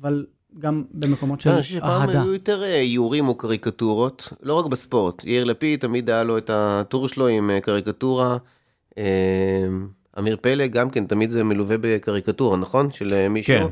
אבל 0.00 0.26
גם 0.58 0.84
במקומות 0.90 1.40
של 1.40 1.50
אני 1.50 1.62
חושב 1.62 1.74
שפעם 1.74 2.00
אהדה. 2.00 2.22
היו 2.22 2.32
יותר 2.32 2.62
אה, 2.62 2.80
איורים 2.80 3.28
או 3.28 3.34
קריקטורות, 3.34 4.32
לא 4.42 4.54
רק 4.54 4.66
בספורט. 4.66 5.24
יאיר 5.24 5.44
לפיד 5.44 5.80
תמיד 5.80 6.10
היה 6.10 6.22
לו 6.22 6.38
את 6.38 6.50
הטור 6.52 7.08
שלו 7.08 7.28
עם 7.28 7.50
אה, 7.50 7.60
קריקטורה. 7.60 8.36
אמיר 10.24 10.36
פלג 10.40 10.72
גם 10.72 10.90
כן, 10.90 11.06
תמיד 11.06 11.30
זה 11.30 11.44
מלווה 11.44 11.76
בקריקטורה, 11.80 12.56
נכון? 12.56 12.90
של 12.90 13.12
אה, 13.14 13.28
מישהו. 13.28 13.56
כן. 13.58 13.64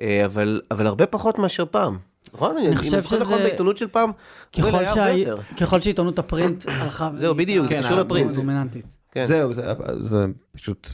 אה, 0.00 0.24
אבל, 0.24 0.60
אבל 0.70 0.86
הרבה 0.86 1.06
פחות 1.06 1.38
מאשר 1.38 1.64
פעם. 1.70 1.98
נכון? 2.34 2.56
אני 2.56 2.76
חושב 2.76 3.00
זוכר 3.00 3.18
נכון 3.20 3.38
שזה- 3.38 3.48
בעיתונות 3.48 3.76
של 3.76 3.88
פעם, 3.88 4.10
ככל, 4.58 4.68
הרבה 4.68 4.94
שה... 4.94 5.34
ככל 5.60 5.80
שעיתונות 5.80 6.18
הפרינט 6.18 6.64
הלכה... 6.68 7.10
זהו, 7.16 7.34
בדיוק, 7.34 7.66
זה 7.66 7.74
ונהייתה 7.74 7.88
קשור 7.88 8.00
לפרינט. 8.04 8.34
דומיננטית. 8.36 8.84
כן. 9.12 9.24
זהו, 9.24 9.52
זה, 9.52 9.62
זה 10.00 10.26
פשוט, 10.56 10.88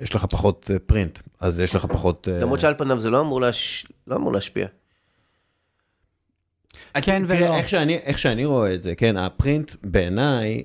יש 0.00 0.14
לך 0.14 0.24
פחות 0.24 0.70
אה, 0.74 0.78
פרינט, 0.78 1.18
אז 1.40 1.60
יש 1.60 1.74
לך 1.74 1.86
פחות... 1.86 2.28
למרות 2.40 2.60
שעל 2.60 2.74
פניו 2.78 3.00
זה 3.00 3.10
לא 3.10 3.20
אמור, 3.20 3.40
להש... 3.40 3.86
לא 4.06 4.16
אמור 4.16 4.32
להשפיע. 4.32 4.66
כן 7.02 7.26
תראה, 7.26 7.46
ולא. 7.46 7.56
איך 7.56 7.68
שאני, 7.68 7.94
איך 7.96 8.18
שאני 8.18 8.44
רואה 8.44 8.74
את 8.74 8.82
זה, 8.82 8.94
כן, 8.94 9.16
הפרינט 9.16 9.74
בעיניי, 9.82 10.62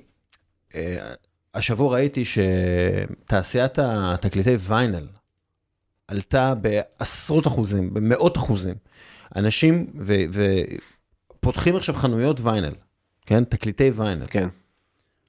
השבוע 1.54 1.92
ראיתי 1.94 2.24
שתעשיית 2.24 3.78
התקליטי 3.78 4.56
ויינל 4.58 5.06
עלתה 6.08 6.54
בעשרות 6.54 7.46
אחוזים, 7.46 7.94
במאות 7.94 8.36
אחוזים. 8.36 8.74
אנשים 9.36 9.86
ו, 10.00 10.14
ופותחים 11.32 11.76
עכשיו 11.76 11.94
חנויות 11.94 12.40
ויינל, 12.40 12.74
כן, 13.26 13.44
תקליטי 13.44 13.90
ויינל, 13.90 14.26
כן. 14.30 14.48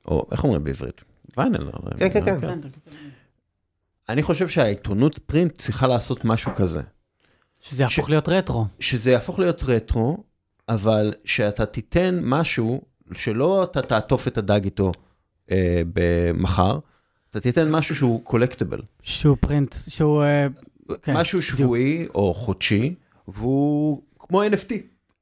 או 0.07 0.27
איך 0.31 0.43
אומרים 0.43 0.63
בעברית? 0.63 1.01
ויינל. 1.37 1.71
כן, 1.97 2.09
כן, 2.09 2.25
כן. 2.25 2.41
כן, 2.41 2.59
אני 4.09 4.23
חושב 4.23 4.47
שהעיתונות 4.47 5.19
פרינט 5.19 5.57
צריכה 5.57 5.87
לעשות 5.87 6.25
משהו 6.25 6.51
כזה. 6.55 6.81
שזה 7.61 7.83
יהפוך 7.83 8.09
להיות 8.09 8.29
רטרו. 8.29 8.65
שזה 8.79 9.11
יהפוך 9.11 9.39
להיות 9.39 9.63
רטרו, 9.63 10.23
אבל 10.69 11.13
שאתה 11.25 11.65
תיתן 11.65 12.19
משהו 12.23 12.81
שלא 13.13 13.63
אתה 13.63 13.81
תעטוף 13.81 14.27
את 14.27 14.37
הדג 14.37 14.63
איתו 14.63 14.91
אה, 15.51 15.81
במחר, 15.93 16.79
אתה 17.29 17.39
תיתן 17.39 17.71
משהו 17.71 17.95
שהוא 17.95 18.23
קולקטיבל. 18.23 18.81
שהוא 19.01 19.37
פרינט, 19.39 19.75
שהוא... 19.87 20.23
אה, 20.23 20.47
כן, 21.03 21.17
משהו 21.17 21.41
שבועי 21.41 22.07
או 22.15 22.33
חודשי, 22.33 22.95
והוא 23.27 24.01
כמו 24.19 24.43
NFT. 24.43 24.73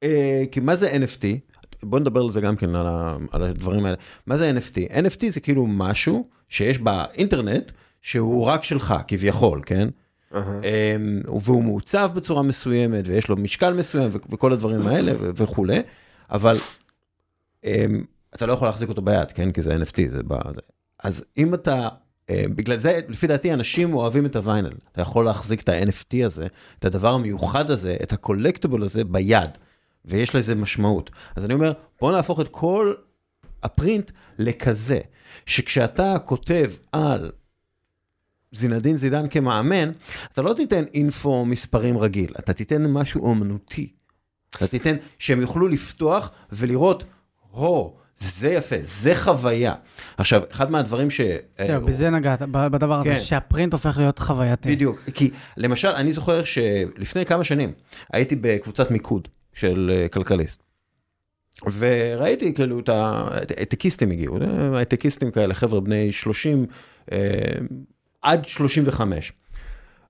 אה, 0.02 0.44
כי 0.50 0.60
מה 0.60 0.76
זה 0.76 0.92
NFT? 0.92 1.54
בוא 1.82 2.00
נדבר 2.00 2.20
על 2.20 2.30
זה 2.30 2.40
גם 2.40 2.56
כן, 2.56 2.74
על, 2.74 2.86
ה, 2.86 3.16
על 3.32 3.42
הדברים 3.42 3.84
האלה. 3.84 3.96
מה 4.26 4.36
זה 4.36 4.52
NFT? 4.56 4.92
NFT 4.92 5.28
זה 5.28 5.40
כאילו 5.40 5.66
משהו 5.66 6.28
שיש 6.48 6.78
באינטרנט, 6.78 7.72
שהוא 8.02 8.44
רק 8.44 8.64
שלך, 8.64 8.94
כביכול, 9.08 9.62
כן? 9.66 9.88
אמ, 10.34 10.40
והוא 11.44 11.64
מעוצב 11.64 12.10
בצורה 12.14 12.42
מסוימת, 12.42 13.04
ויש 13.08 13.28
לו 13.28 13.36
משקל 13.36 13.72
מסוים, 13.72 14.08
ו- 14.12 14.32
וכל 14.32 14.52
הדברים 14.52 14.86
האלה 14.86 15.12
ו- 15.20 15.30
וכולי, 15.34 15.82
אבל 16.30 16.56
אמ, 17.64 18.04
אתה 18.36 18.46
לא 18.46 18.52
יכול 18.52 18.68
להחזיק 18.68 18.88
אותו 18.88 19.02
ביד, 19.02 19.32
כן? 19.32 19.50
כי 19.50 19.62
זה 19.62 19.76
NFT, 19.76 20.08
זה 20.08 20.22
ב... 20.26 20.34
זה. 20.54 20.60
אז 21.02 21.24
אם 21.38 21.54
אתה, 21.54 21.88
אה, 22.30 22.44
בגלל 22.56 22.76
זה, 22.76 23.00
לפי 23.08 23.26
דעתי, 23.26 23.52
אנשים 23.52 23.94
אוהבים 23.94 24.26
את 24.26 24.36
הוויינל. 24.36 24.72
אתה 24.92 25.02
יכול 25.02 25.24
להחזיק 25.24 25.60
את 25.60 25.68
ה-NFT 25.68 26.26
הזה, 26.26 26.46
את 26.78 26.84
הדבר 26.84 27.14
המיוחד 27.14 27.70
הזה, 27.70 27.96
את 28.02 28.12
הקולקטיבל 28.12 28.82
הזה 28.82 29.04
ביד, 29.04 29.50
ויש 30.04 30.34
לזה 30.34 30.54
משמעות. 30.54 31.10
אז 31.36 31.44
אני 31.44 31.54
אומר, 31.54 31.72
בוא 32.00 32.12
נהפוך 32.12 32.40
את 32.40 32.48
כל 32.48 32.94
הפרינט 33.62 34.10
לכזה, 34.38 35.00
שכשאתה 35.46 36.16
כותב 36.24 36.70
על 36.92 37.32
זינדין 38.52 38.96
זידן 38.96 39.28
כמאמן, 39.28 39.92
אתה 40.32 40.42
לא 40.42 40.54
תיתן 40.54 40.84
אינפו 40.94 41.44
מספרים 41.44 41.98
רגיל, 41.98 42.34
אתה 42.38 42.52
תיתן 42.52 42.86
משהו 42.86 43.24
אומנותי. 43.24 43.92
אתה 44.56 44.66
תיתן 44.66 44.96
שהם 45.18 45.40
יוכלו 45.40 45.68
לפתוח 45.68 46.30
ולראות, 46.52 47.04
הו, 47.50 47.96
זה 48.18 48.48
יפה, 48.48 48.76
זה 48.82 49.14
חוויה. 49.14 49.74
עכשיו, 50.16 50.42
אחד 50.50 50.70
מהדברים 50.70 51.10
ש... 51.10 51.20
זהו, 51.66 51.86
בזה 51.86 52.10
נגעת, 52.10 52.42
בדבר 52.42 53.00
הזה, 53.00 53.10
כן. 53.10 53.20
שהפרינט 53.20 53.72
הופך 53.72 53.98
להיות 53.98 54.18
חווייתי. 54.18 54.68
בדיוק, 54.68 55.00
כי 55.14 55.30
למשל, 55.56 55.88
אני 55.88 56.12
זוכר 56.12 56.44
שלפני 56.44 57.26
כמה 57.26 57.44
שנים 57.44 57.72
הייתי 58.12 58.36
בקבוצת 58.36 58.90
מיקוד 58.90 59.28
של 59.52 59.90
אה, 59.94 60.08
כלכליסט. 60.08 60.62
וראיתי 61.78 62.54
כאילו 62.54 62.80
את 62.80 62.88
ההייטקיסטים 62.88 64.10
הגיעו, 64.10 64.36
אה, 64.36 64.78
הייטקיסטים 64.78 65.30
כאלה, 65.30 65.54
חבר'ה 65.54 65.80
בני 65.80 66.12
30 66.12 66.66
אה, 67.12 67.18
עד 68.22 68.48
35. 68.48 69.32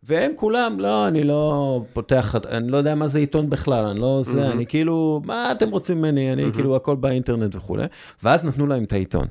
והם 0.07 0.33
כולם, 0.37 0.81
לא, 0.81 1.07
אני 1.09 1.25
לא 1.25 1.81
פותח, 1.93 2.35
אני 2.49 2.71
לא 2.71 2.77
יודע 2.77 2.95
מה 2.95 3.09
זה 3.09 3.19
עיתון 3.19 3.51
בכלל, 3.51 3.85
אני 3.87 4.01
לא 4.01 4.21
זה, 4.25 4.47
אני 4.47 4.67
כאילו, 4.67 5.23
מה 5.25 5.53
אתם 5.53 5.71
רוצים 5.71 5.99
ממני, 5.99 6.33
אני 6.33 6.53
כאילו 6.53 6.77
הכל 6.77 6.97
באינטרנט 6.97 7.55
וכולי. 7.57 7.85
ואז 8.23 8.45
נתנו 8.45 8.67
להם 8.67 8.85
את 8.85 8.93
העיתון. 8.93 9.27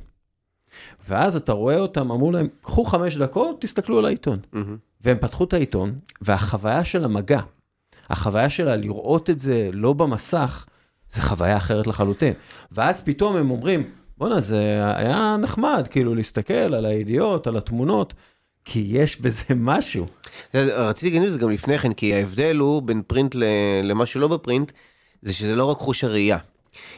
ואז 1.09 1.35
אתה 1.35 1.51
רואה 1.51 1.79
אותם, 1.79 2.11
אמרו 2.11 2.31
להם, 2.31 2.47
קחו 2.61 2.83
חמש 2.83 3.17
דקות, 3.17 3.61
תסתכלו 3.61 3.99
על 3.99 4.05
העיתון. 4.05 4.39
מהמם. 4.53 4.77
והם 5.01 5.17
פתחו 5.21 5.43
את 5.43 5.53
העיתון, 5.53 5.95
והחוויה 6.21 6.83
של 6.83 7.03
המגע, 7.03 7.39
החוויה 8.09 8.49
שלה 8.49 8.75
לראות 8.75 9.29
את 9.29 9.39
זה 9.39 9.69
לא 9.73 9.93
במסך, 9.93 10.65
זה 11.09 11.21
חוויה 11.21 11.57
אחרת 11.57 11.87
לחלוטין. 11.87 12.33
ואז 12.71 13.01
פתאום 13.01 13.35
הם 13.35 13.51
אומרים, 13.51 13.83
בואנה, 14.17 14.41
זה 14.41 14.81
היה 14.95 15.37
נחמד, 15.41 15.87
כאילו, 15.89 16.15
להסתכל 16.15 16.53
על 16.53 16.85
הידיעות, 16.85 17.47
על 17.47 17.57
התמונות, 17.57 18.13
כי 18.65 18.85
יש 18.87 19.21
בזה 19.21 19.43
משהו. 19.55 20.05
רציתי 20.53 21.05
להגיד 21.11 21.27
את 21.27 21.33
זה 21.33 21.39
גם 21.39 21.49
לפני 21.49 21.77
כן, 21.77 21.93
כי 21.93 22.13
ההבדל 22.13 22.57
הוא 22.57 22.81
בין 22.81 23.01
פרינט 23.07 23.35
למה 23.83 24.05
שלא 24.05 24.27
בפרינט, 24.27 24.71
זה 25.21 25.33
שזה 25.33 25.55
לא 25.55 25.65
רק 25.65 25.77
חוש 25.77 26.03
הראייה. 26.03 26.37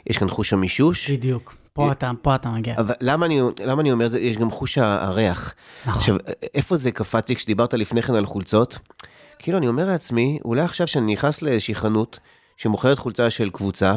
יש 0.07 0.17
כאן 0.17 0.29
חוש 0.29 0.53
המישוש. 0.53 1.11
בדיוק. 1.11 1.55
פה 1.73 1.91
אתה, 1.91 2.11
פה 2.21 2.35
אתה 2.35 2.49
מגיע. 2.49 2.75
אבל 2.77 2.93
למה 3.01 3.25
אני, 3.25 3.41
למה 3.65 3.81
אני 3.81 3.91
אומר 3.91 4.07
זה? 4.07 4.19
יש 4.19 4.37
גם 4.37 4.51
חוש 4.51 4.77
הריח. 4.77 5.53
נכון. 5.85 5.99
עכשיו, 5.99 6.15
איפה 6.53 6.77
זה 6.77 6.91
קפץ 6.91 7.29
לי 7.29 7.35
כשדיברת 7.35 7.73
לפני 7.73 8.01
כן 8.01 8.15
על 8.15 8.25
חולצות? 8.25 8.79
כאילו, 9.39 9.57
אני 9.57 9.67
אומר 9.67 9.85
לעצמי, 9.85 10.39
אולי 10.45 10.61
עכשיו 10.61 10.87
שאני 10.87 11.13
נכנס 11.13 11.41
לאיזושהי 11.41 11.75
חנות 11.75 12.19
שמוכרת 12.57 12.99
חולצה 12.99 13.29
של 13.29 13.49
קבוצה, 13.49 13.95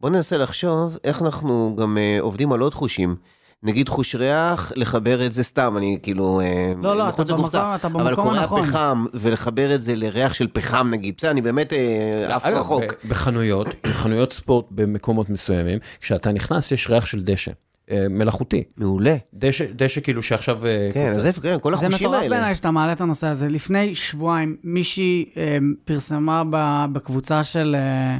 בוא 0.00 0.10
ננסה 0.10 0.38
לחשוב 0.38 0.96
איך 1.04 1.22
אנחנו 1.22 1.76
גם 1.78 1.98
uh, 1.98 2.22
עובדים 2.22 2.52
על 2.52 2.60
עוד 2.60 2.74
חושים. 2.74 3.16
נגיד 3.62 3.88
חוש 3.88 4.14
ריח, 4.14 4.72
לחבר 4.76 5.26
את 5.26 5.32
זה 5.32 5.42
סתם, 5.42 5.74
אני 5.76 5.98
כאילו... 6.02 6.40
לא, 6.82 6.96
לא, 6.96 7.08
אתה 7.08 7.24
במקום, 7.24 7.46
אתה 7.74 7.88
במקום 7.88 8.00
אבל 8.00 8.14
קורא 8.14 8.38
הנכון. 8.38 8.62
פחם, 8.66 9.04
ולחבר 9.14 9.74
את 9.74 9.82
זה 9.82 9.96
לריח 9.96 10.34
של 10.34 10.48
פחם 10.52 10.88
נגיד, 10.90 11.14
בסדר, 11.18 11.30
אני 11.30 11.40
באמת 11.40 11.72
אה, 11.72 12.36
עף 12.36 12.46
אגב, 12.46 12.56
רחוק. 12.56 12.82
בחנויות, 13.08 13.66
בחנויות 13.86 14.32
ספורט 14.32 14.64
במקומות 14.70 15.30
מסוימים, 15.30 15.78
כשאתה 16.00 16.32
נכנס 16.32 16.72
יש 16.72 16.90
ריח 16.90 17.06
של 17.06 17.22
דשא, 17.22 17.50
אה, 17.90 18.06
מלאכותי. 18.10 18.62
מעולה. 18.76 19.16
דשא, 19.34 19.64
דשא 19.76 20.00
כאילו 20.00 20.22
שעכשיו... 20.22 20.66
אה, 20.66 20.88
כן. 20.94 21.08
אז 21.08 21.26
איפה, 21.26 21.40
כן, 21.40 21.56
כל 21.60 21.76
זה 21.76 21.86
החושים 21.86 22.06
מטורף 22.06 22.22
האלה. 22.22 22.28
בעיניי 22.36 22.54
שאתה 22.54 22.70
מעלה 22.70 22.92
את 22.92 23.00
הנושא 23.00 23.26
הזה. 23.26 23.48
לפני 23.48 23.94
שבועיים 23.94 24.56
מישהי 24.64 25.24
אה, 25.36 25.58
פרסמה 25.84 26.42
ב- 26.50 26.84
בקבוצה 26.92 27.44
של, 27.44 27.76
אה, 27.78 28.18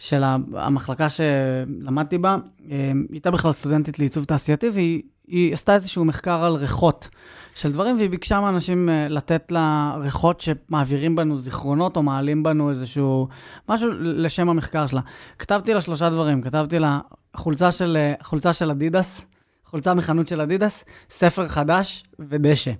של 0.00 0.22
המחלקה 0.54 1.06
שלמדתי 1.08 2.18
בה, 2.18 2.36
אה, 2.70 2.76
היא 2.94 3.04
הייתה 3.12 3.30
בכלל 3.30 3.52
סטודנטית 3.52 3.98
לעיצוב 3.98 4.24
תעשייתי, 4.24 4.70
והיא 4.70 5.02
היא 5.26 5.54
עשתה 5.54 5.74
איזשהו 5.74 6.04
מחקר 6.04 6.44
על 6.44 6.54
ריחות 6.54 7.08
של 7.54 7.72
דברים, 7.72 7.96
והיא 7.96 8.10
ביקשה 8.10 8.40
מאנשים 8.40 8.88
אה, 8.88 9.08
לתת 9.08 9.52
לה 9.52 9.94
ריחות 10.00 10.40
שמעבירים 10.40 11.16
בנו 11.16 11.38
זיכרונות, 11.38 11.96
או 11.96 12.02
מעלים 12.02 12.42
בנו 12.42 12.70
איזשהו 12.70 13.28
משהו 13.68 13.88
לשם 14.00 14.48
המחקר 14.48 14.86
שלה. 14.86 15.00
כתבתי 15.38 15.74
לה 15.74 15.80
שלושה 15.80 16.10
דברים, 16.10 16.42
כתבתי 16.42 16.78
לה 16.78 17.00
חולצה 17.36 17.72
של, 17.72 17.96
אה, 17.96 18.14
חולצה 18.22 18.52
של 18.52 18.70
אדידס, 18.70 19.26
חולצה 19.64 19.94
מחנות 19.94 20.28
של 20.28 20.40
אדידס, 20.40 20.84
ספר 21.10 21.48
חדש 21.48 22.04
ודשא. 22.18 22.72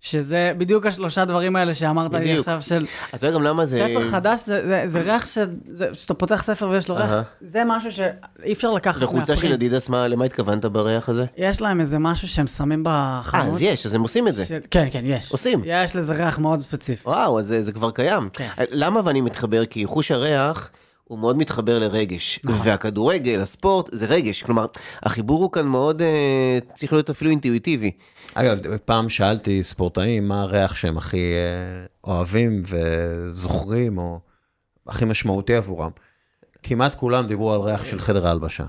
שזה 0.00 0.52
בדיוק 0.58 0.86
השלושה 0.86 1.24
דברים 1.24 1.56
האלה 1.56 1.74
שאמרת 1.74 2.12
לי 2.12 2.20
בדיוק. 2.20 2.38
עכשיו 2.38 2.62
של 2.62 2.86
אתה 3.14 3.26
יודע 3.26 3.36
גם 3.36 3.42
למה 3.42 3.66
זה... 3.66 3.86
ספר 3.88 4.10
חדש, 4.10 4.40
זה, 4.46 4.66
זה, 4.66 4.82
זה 4.86 5.00
ריח 5.00 5.26
ש, 5.26 5.38
זה, 5.70 5.88
שאתה 5.92 6.14
פותח 6.14 6.42
ספר 6.42 6.68
ויש 6.68 6.88
לו 6.88 6.96
ריח. 6.96 7.10
זה 7.40 7.62
משהו 7.66 7.92
שאי 7.92 8.52
אפשר 8.52 8.70
לקחת 8.70 9.00
זה 9.00 9.06
חולצה 9.06 9.36
של 9.36 9.52
אדידס, 9.52 9.88
מה, 9.88 10.08
למה 10.08 10.24
התכוונת 10.24 10.64
בריח 10.64 11.08
הזה? 11.08 11.24
יש 11.36 11.62
להם 11.62 11.80
איזה 11.80 11.98
משהו 11.98 12.28
שהם 12.28 12.46
שמים 12.46 12.86
אה, 12.86 13.20
בחנות. 13.22 13.54
אז 13.54 13.62
יש, 13.62 13.86
אז 13.86 13.94
הם 13.94 14.02
עושים 14.02 14.28
את 14.28 14.34
זה. 14.34 14.46
של... 14.46 14.58
כן, 14.70 14.86
כן, 14.92 15.02
יש. 15.04 15.32
עושים. 15.32 15.62
יש 15.64 15.96
לזה 15.96 16.12
ריח 16.12 16.38
מאוד 16.38 16.60
ספציפי. 16.60 17.08
וואו, 17.08 17.38
אז 17.38 17.46
זה, 17.46 17.62
זה 17.62 17.72
כבר 17.72 17.90
קיים. 17.90 18.28
כן. 18.32 18.48
למה 18.70 19.00
ואני 19.04 19.20
מתחבר? 19.20 19.64
כי 19.64 19.86
חוש 19.86 20.10
הריח 20.10 20.70
הוא 21.08 21.18
מאוד 21.18 21.36
מתחבר 21.36 21.78
לרגש. 21.78 22.40
נכון. 22.44 22.68
והכדורגל, 22.68 23.40
הספורט, 23.40 23.88
זה 23.92 24.06
רגש. 24.06 24.42
כלומר, 24.42 24.66
החיבור 25.02 25.42
הוא 25.42 25.52
כאן 25.52 25.66
מאוד, 25.66 26.02
אה, 26.02 26.58
צריך 26.74 26.92
להיות 26.92 27.10
אפילו 27.10 27.30
אינטואיטיבי. 27.30 27.90
אגב, 28.34 28.76
פעם 28.76 29.08
שאלתי 29.08 29.62
ספורטאים 29.62 30.28
מה 30.28 30.42
הריח 30.42 30.76
שהם 30.76 30.98
הכי 30.98 31.16
אה, 31.16 31.86
אוהבים 32.04 32.62
וזוכרים, 32.66 33.98
או 33.98 34.20
הכי 34.86 35.04
משמעותי 35.04 35.54
עבורם. 35.54 35.90
כמעט 36.62 36.94
כולם 36.94 37.26
דיברו 37.26 37.52
על 37.52 37.60
ריח 37.60 37.84
של 37.84 37.98
חדר 37.98 38.26
ההלבשה. 38.26 38.64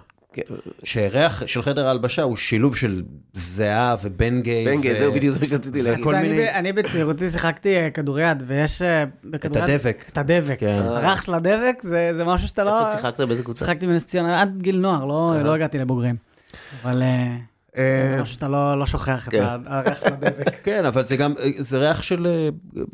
שריח 0.83 1.47
של 1.47 1.61
חדר 1.61 1.87
ההלבשה 1.87 2.23
הוא 2.23 2.35
שילוב 2.37 2.75
של 2.75 3.03
זיעה 3.33 3.95
ובנגי. 4.03 4.65
בנגי, 4.65 4.91
ו- 4.91 4.95
זהו 4.95 5.13
בדיוק 5.13 5.33
זה 5.33 5.39
מה 5.39 5.45
שרציתי 5.45 5.81
להגיד. 5.81 6.07
אני, 6.53 6.73
בצעירותי 6.73 7.29
שיחקתי 7.29 7.77
אה, 7.77 7.89
כדוריד, 7.89 8.43
ויש 8.47 8.81
אה, 8.81 9.03
בכדוריד... 9.23 9.69
הדבק. 9.69 10.05
את 10.11 10.17
הדבק. 10.17 10.59
כן. 10.59 10.81
הריח 10.85 11.21
של 11.21 11.33
הדבק 11.33 11.81
זה, 11.83 12.11
זה 12.15 12.23
משהו 12.23 12.47
שאתה 12.47 12.63
לא... 12.63 12.79
איפה 12.79 12.97
שיחקת? 12.97 13.21
באיזה 13.21 13.43
קבוצה? 13.43 13.65
שיחקתי 13.65 13.87
בנס 13.87 14.05
ציונה 14.05 14.41
עד 14.41 14.61
גיל 14.61 14.79
נוער, 14.79 15.05
לא, 15.05 15.41
לא 15.43 15.53
הגעתי 15.53 15.77
לבוגרים. 15.77 16.15
אבל 16.83 17.01
אה, 17.77 18.25
שאתה 18.25 18.47
לא, 18.47 18.79
לא 18.79 18.85
שוכח 18.85 19.27
את 19.27 19.31
כן. 19.33 19.43
ה- 19.43 19.57
הריח 19.65 19.99
של 19.99 20.07
הדבק. 20.13 20.49
כן, 20.65 20.85
אבל 20.85 21.05
זה 21.05 21.17
גם, 21.17 21.33
זה 21.57 21.77
ריח 21.77 22.01
של 22.01 22.27
אה, 22.27 22.49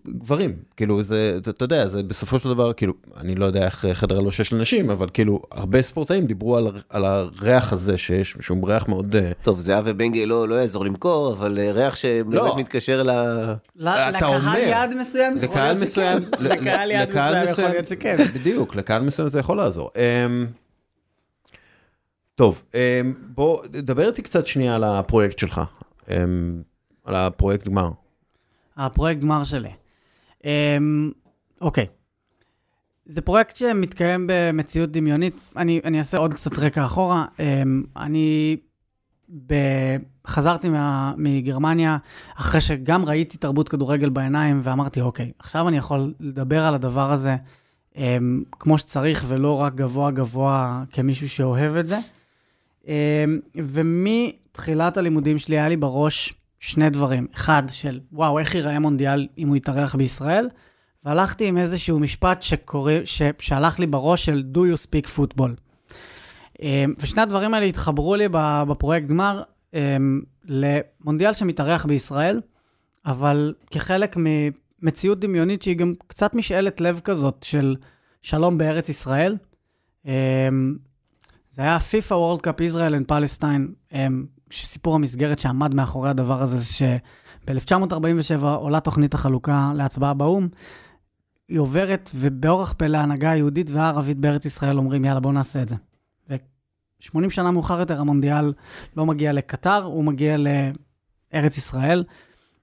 גברים, 0.08 0.54
כאילו 0.78 1.04
זה, 1.04 1.40
זה, 1.44 1.52
אתה 1.52 1.64
יודע, 1.64 1.88
זה 1.88 2.04
בסופו 2.04 2.40
של 2.40 2.50
דבר, 2.50 2.74
כאילו, 2.74 2.94
אני 3.18 3.36
לא 3.36 3.46
יודע 3.46 3.66
איך 3.66 3.86
חדר 3.94 4.18
הלבשה 4.18 4.44
של 4.44 4.56
נשים, 4.56 4.90
אבל 4.90 5.08
כאילו, 5.14 5.42
הרבה 5.52 5.82
ספורטאים 5.82 6.26
דיברו 6.26 6.58
על, 6.58 6.68
על 6.90 7.06
הריח 7.06 7.74
הזה 7.74 7.98
שיש, 7.98 8.36
שהוא 8.40 8.70
ריח 8.70 8.88
מאוד... 8.88 9.16
אה, 9.16 9.32
טוב, 9.44 9.60
זהב 9.60 9.84
ובנגי 9.88 10.26
לא 10.26 10.48
לא 10.48 10.56
יעזור 10.56 10.86
למכור, 10.86 11.34
אבל 11.34 11.60
ריח 11.60 11.96
שבאמת 11.96 12.34
לא. 12.34 12.56
מתקשר 12.58 13.04
ל... 13.04 13.10
לקהל 13.76 14.36
אומר, 14.36 14.58
יעד 14.58 14.94
מסוים, 14.94 15.38
יכול 15.38 15.50
לקהל 15.50 15.68
להיות 15.68 15.82
מסוים, 15.82 16.18
לקהל 16.40 16.92
יעד 16.92 17.10
לקהל 17.10 17.44
מסוים 17.44 17.68
יכול 17.68 17.76
להיות 17.76 17.88
שכן. 17.88 18.18
בדיוק, 18.34 18.76
לקהל 18.76 19.02
מסוים 19.02 19.28
זה 19.28 19.40
יכול 19.40 19.58
לעזור. 19.58 19.90
טוב, 22.36 22.64
אמ, 22.74 23.14
בוא, 23.36 23.66
דבר 23.68 24.08
איתי 24.08 24.22
קצת 24.22 24.48
שנייה 24.48 24.76
על 24.76 24.84
הפרויקט 24.84 25.40
שלך, 25.40 25.62
אמ, 26.10 26.62
על 27.04 27.16
הפרויקט 27.16 27.68
גמר. 27.68 27.90
הפרויקט 28.78 29.22
גמר 29.22 29.44
שלי. 29.44 29.70
אמ, 30.46 31.12
אוקיי. 31.62 31.86
זה 33.06 33.22
פרויקט 33.22 33.56
שמתקיים 33.56 34.28
במציאות 34.30 34.92
דמיונית. 34.92 35.36
אני, 35.58 35.82
אני 35.84 36.00
אעשה 36.00 36.18
עוד 36.18 36.34
קצת 36.34 36.60
רקע 36.60 36.86
אחורה. 36.86 37.26
אני 37.98 38.58
ב... 39.48 39.54
חזרתי 40.28 40.70
מה... 40.70 41.14
מגרמניה 41.18 41.98
אחרי 42.36 42.62
שגם 42.62 43.06
ראיתי 43.06 43.38
תרבות 43.38 43.70
כדורגל 43.70 44.10
בעיניים 44.10 44.60
ואמרתי, 44.64 45.02
אוקיי, 45.02 45.32
עכשיו 45.40 45.68
אני 45.68 45.78
יכול 45.78 46.14
לדבר 46.20 46.64
על 46.66 46.74
הדבר 46.74 47.12
הזה 47.12 47.36
אמ, 47.96 48.44
כמו 48.52 48.78
שצריך 48.78 49.26
ולא 49.28 49.62
רק 49.62 49.76
גבוה 49.76 50.12
גבוה 50.12 50.84
כמישהו 50.92 51.30
שאוהב 51.30 51.78
את 51.78 51.88
זה. 51.88 51.98
אמ, 52.88 53.40
ומתחילת 53.56 54.98
הלימודים 54.98 55.38
שלי 55.38 55.60
היה 55.60 55.70
לי 55.70 55.78
בראש 55.78 56.34
שני 56.60 56.90
דברים. 56.90 57.28
אחד, 57.36 57.64
של 57.72 58.00
וואו, 58.12 58.40
איך 58.40 58.56
ייראה 58.56 58.80
מונדיאל 58.80 59.28
אם 59.38 59.48
הוא 59.48 59.56
יתארח 59.56 59.96
בישראל? 59.96 60.50
והלכתי 61.06 61.48
עם 61.48 61.58
איזשהו 61.58 62.00
משפט 62.00 62.42
שקורא, 62.42 62.94
ש, 63.06 63.22
שהלך 63.40 63.80
לי 63.80 63.86
בראש 63.86 64.26
של 64.26 64.44
Do 64.54 64.58
you 64.58 64.88
speak 64.88 65.10
football. 65.18 65.50
אמ, 66.62 66.94
ושני 67.00 67.22
הדברים 67.22 67.54
האלה 67.54 67.66
התחברו 67.66 68.16
לי 68.16 68.28
בפרויקט 68.68 69.08
גמר 69.08 69.44
אמ, 69.74 70.22
למונדיאל 70.46 71.34
שמתארח 71.34 71.86
בישראל, 71.86 72.42
אבל 73.06 73.54
כחלק 73.72 74.18
ממציאות 74.82 75.20
דמיונית 75.20 75.62
שהיא 75.62 75.78
גם 75.78 75.94
קצת 76.08 76.34
משאלת 76.34 76.82
לב 76.82 77.00
כזאת 77.04 77.44
של 77.44 77.76
שלום 78.22 78.58
בארץ 78.58 78.90
ישראל. 78.90 79.38
זה 81.56 81.62
היה 81.62 81.78
World 82.10 82.40
Cup 82.40 82.74
Israel 82.74 82.94
and 83.02 83.12
Palestine, 83.12 83.94
אמ, 83.94 84.26
שסיפור 84.50 84.96
המסגרת 84.96 85.40
שעמד 85.40 85.74
מאחורי 85.74 86.10
הדבר 86.10 86.42
הזה, 86.42 86.58
זה 86.58 86.66
שב-1947 86.66 88.44
עולה 88.44 88.80
תוכנית 88.80 89.14
החלוקה 89.14 89.72
להצבעה 89.76 90.14
באו"ם, 90.14 90.48
היא 91.50 91.60
עוברת, 91.60 92.12
ובאורח 92.16 92.74
פלא 92.78 92.98
ההנהגה 92.98 93.32
היהודית 93.32 93.70
והערבית 93.70 94.18
בארץ 94.18 94.46
ישראל 94.46 94.78
אומרים, 94.78 95.06
יאללה, 95.06 95.20
בואו 95.20 95.34
נעשה 95.34 95.62
את 95.62 95.70
זה. 95.70 95.76
ו-80 96.30 97.30
שנה 97.30 97.52
מאוחר 97.52 97.80
יותר 97.80 98.02
המונדיאל 98.02 98.54
לא 98.98 99.06
מגיע 99.06 99.34
לקטר, 99.34 99.84
הוא 99.84 100.04
מגיע 100.04 100.36
לארץ 100.38 101.58
ישראל. 101.58 102.04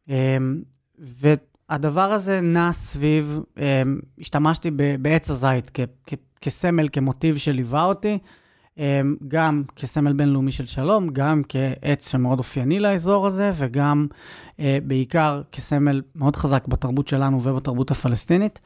אמ, 0.09 0.63
והדבר 0.99 2.13
הזה 2.13 2.41
נע 2.41 2.73
סביב, 2.73 3.41
אמ, 3.59 4.01
השתמשתי 4.19 4.71
בעץ 5.01 5.31
הזית 5.31 5.71
כ- 5.75 5.81
כ- 6.07 6.15
כסמל, 6.41 6.89
כמוטיב 6.93 7.37
שליווה 7.37 7.85
אותי, 7.85 8.19
גם 9.29 9.63
כסמל 9.77 10.13
בינלאומי 10.13 10.53
של 10.53 10.67
שלום, 10.67 11.09
גם 11.09 11.43
כעץ 11.49 12.11
שמאוד 12.11 12.39
אופייני 12.39 12.81
לאזור 12.81 13.27
הזה, 13.27 13.53
וגם 13.55 14.07
אה, 14.61 14.79
בעיקר 14.87 15.43
כסמל 15.53 16.03
מאוד 16.15 16.37
חזק 16.37 16.69
בתרבות 16.69 17.09
שלנו 17.09 17.43
ובתרבות 17.43 17.91
הפלסטינית. 17.91 18.61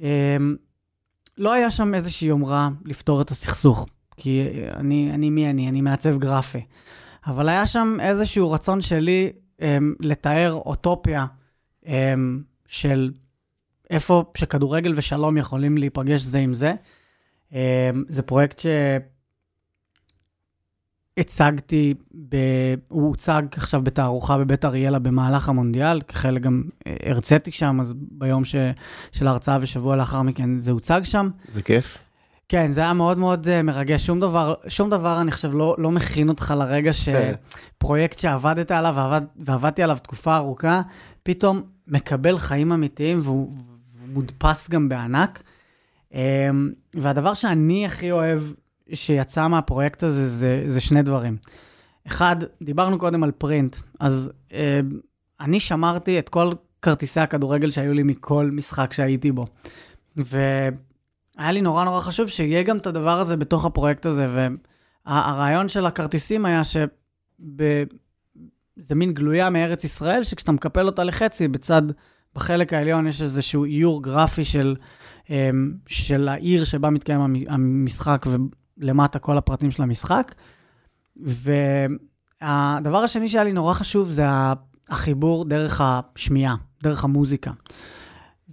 אמ, 0.00 0.56
לא 1.38 1.52
היה 1.52 1.70
שם 1.70 1.94
איזושהי 1.94 2.28
יומרה 2.28 2.68
לפתור 2.84 3.20
את 3.20 3.30
הסכסוך, 3.30 3.86
כי 4.16 4.48
אני, 4.76 5.10
אני 5.14 5.30
מי 5.30 5.50
אני? 5.50 5.68
אני 5.68 5.80
מעצב 5.80 6.18
גרפי. 6.18 6.60
אבל 7.26 7.48
היה 7.48 7.66
שם 7.66 7.96
איזשהו 8.00 8.50
רצון 8.50 8.80
שלי 8.80 9.32
אמ, 9.60 9.94
לתאר 10.00 10.52
אוטופיה 10.52 11.26
אמ, 11.86 12.42
של 12.66 13.12
איפה 13.90 14.24
שכדורגל 14.36 14.92
ושלום 14.96 15.36
יכולים 15.36 15.78
להיפגש 15.78 16.20
זה 16.20 16.38
עם 16.38 16.54
זה. 16.54 16.74
אמ, 17.52 17.58
זה 18.08 18.22
פרויקט 18.22 18.62
הצגתי, 21.16 21.94
ב... 22.28 22.36
הוא 22.88 23.08
הוצג 23.08 23.42
עכשיו 23.52 23.82
בתערוכה 23.82 24.38
בבית 24.38 24.64
אריאלה 24.64 24.98
במהלך 24.98 25.48
המונדיאל, 25.48 26.00
כחלק 26.00 26.42
גם 26.42 26.62
אה, 26.86 26.96
הרציתי 27.06 27.52
שם, 27.52 27.80
אז 27.80 27.94
ביום 27.96 28.44
ש... 28.44 28.56
של 29.12 29.26
ההרצאה 29.26 29.58
ושבוע 29.60 29.96
לאחר 29.96 30.22
מכן 30.22 30.58
זה 30.58 30.72
הוצג 30.72 31.00
שם. 31.04 31.30
זה 31.48 31.62
כיף. 31.62 31.98
כן, 32.48 32.72
זה 32.72 32.80
היה 32.80 32.92
מאוד 32.92 33.18
מאוד 33.18 33.46
uh, 33.46 33.62
מרגש. 33.62 34.06
שום 34.06 34.20
דבר, 34.20 34.54
שום 34.68 34.90
דבר, 34.90 35.20
אני 35.20 35.30
חושב, 35.30 35.54
לא, 35.54 35.74
לא 35.78 35.90
מכין 35.90 36.28
אותך 36.28 36.54
לרגע 36.58 36.90
כן. 36.92 37.32
שפרויקט 37.78 38.18
שעבדת 38.18 38.70
עליו 38.70 38.94
ועבד, 38.96 39.22
ועבדתי 39.36 39.82
עליו 39.82 39.98
תקופה 40.02 40.36
ארוכה, 40.36 40.82
פתאום 41.22 41.62
מקבל 41.86 42.38
חיים 42.38 42.72
אמיתיים 42.72 43.18
והוא, 43.22 43.52
והוא 43.96 44.08
מודפס 44.12 44.70
גם 44.70 44.88
בענק. 44.88 45.42
Um, 46.10 46.14
והדבר 46.94 47.34
שאני 47.34 47.86
הכי 47.86 48.12
אוהב 48.12 48.42
שיצא 48.94 49.48
מהפרויקט 49.48 50.02
הזה 50.02 50.28
זה, 50.28 50.62
זה 50.66 50.80
שני 50.80 51.02
דברים. 51.02 51.36
אחד, 52.06 52.36
דיברנו 52.62 52.98
קודם 52.98 53.22
על 53.22 53.30
פרינט, 53.30 53.76
אז 54.00 54.30
uh, 54.48 54.52
אני 55.40 55.60
שמרתי 55.60 56.18
את 56.18 56.28
כל 56.28 56.52
כרטיסי 56.82 57.20
הכדורגל 57.20 57.70
שהיו 57.70 57.92
לי 57.92 58.02
מכל 58.02 58.50
משחק 58.52 58.92
שהייתי 58.92 59.32
בו. 59.32 59.46
ו... 60.16 60.38
היה 61.38 61.52
לי 61.52 61.60
נורא 61.60 61.84
נורא 61.84 62.00
חשוב 62.00 62.28
שיהיה 62.28 62.62
גם 62.62 62.76
את 62.76 62.86
הדבר 62.86 63.20
הזה 63.20 63.36
בתוך 63.36 63.64
הפרויקט 63.64 64.06
הזה, 64.06 64.50
והרעיון 65.06 65.68
של 65.68 65.86
הכרטיסים 65.86 66.46
היה 66.46 66.64
שזה 66.64 66.84
מין 68.94 69.12
גלויה 69.12 69.50
מארץ 69.50 69.84
ישראל, 69.84 70.24
שכשאתה 70.24 70.52
מקפל 70.52 70.86
אותה 70.86 71.04
לחצי, 71.04 71.48
בצד, 71.48 71.82
בחלק 72.34 72.72
העליון 72.72 73.06
יש 73.06 73.22
איזשהו 73.22 73.64
איור 73.64 74.02
גרפי 74.02 74.44
של, 74.44 74.76
אמ, 75.30 75.72
של 75.86 76.28
העיר 76.28 76.64
שבה 76.64 76.90
מתקיים 76.90 77.20
המשחק, 77.48 78.26
ולמטה 78.82 79.18
כל 79.18 79.38
הפרטים 79.38 79.70
של 79.70 79.82
המשחק. 79.82 80.34
והדבר 81.16 82.98
השני 82.98 83.28
שהיה 83.28 83.44
לי 83.44 83.52
נורא 83.52 83.72
חשוב 83.72 84.08
זה 84.08 84.24
החיבור 84.88 85.44
דרך 85.44 85.80
השמיעה, 85.84 86.56
דרך 86.82 87.04
המוזיקה. 87.04 87.50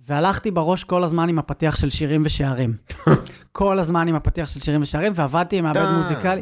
והלכתי 0.08 0.52
בראש 0.52 0.84
כל 0.84 1.04
הזמן 1.04 1.30
עם 1.30 1.40
הפתיח 1.40 1.76
של 1.76 1.90
שירים 1.90 2.22
ושערים. 2.26 2.74
כל 3.52 3.80
הזמן 3.80 4.08
עם 4.08 4.16
הפתיח 4.16 4.48
של 4.48 4.60
שירים 4.60 4.82
ושערים, 4.82 5.14
ועבדתי 5.16 5.58
עם 5.58 5.64
מעבד 5.64 5.86
מוזיקלי. 5.98 6.42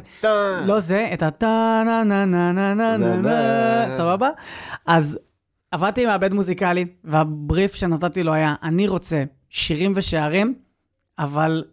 לא 0.66 0.80
זה, 0.80 1.10
את 1.14 1.24
הטה 1.24 1.82
נה 1.86 2.04
נה 2.04 2.26
נה 2.26 2.52
נה 2.52 2.74
נה 2.74 2.98
נה 2.98 3.16
נה, 3.16 3.98
סבבה? 3.98 4.30
אז 4.86 5.18
עבדתי 5.72 6.04
עם 6.04 6.08
מעבד 6.10 6.34
מוזיקלי, 6.34 6.86
והבריף 7.04 7.76
שנתתי 7.76 8.24
לו 8.24 8.34
היה, 8.34 8.56
אני 8.64 8.88
רוצה 8.88 9.24
שירים 9.50 9.94
ושערים, 9.96 10.54
אבל 11.20 11.64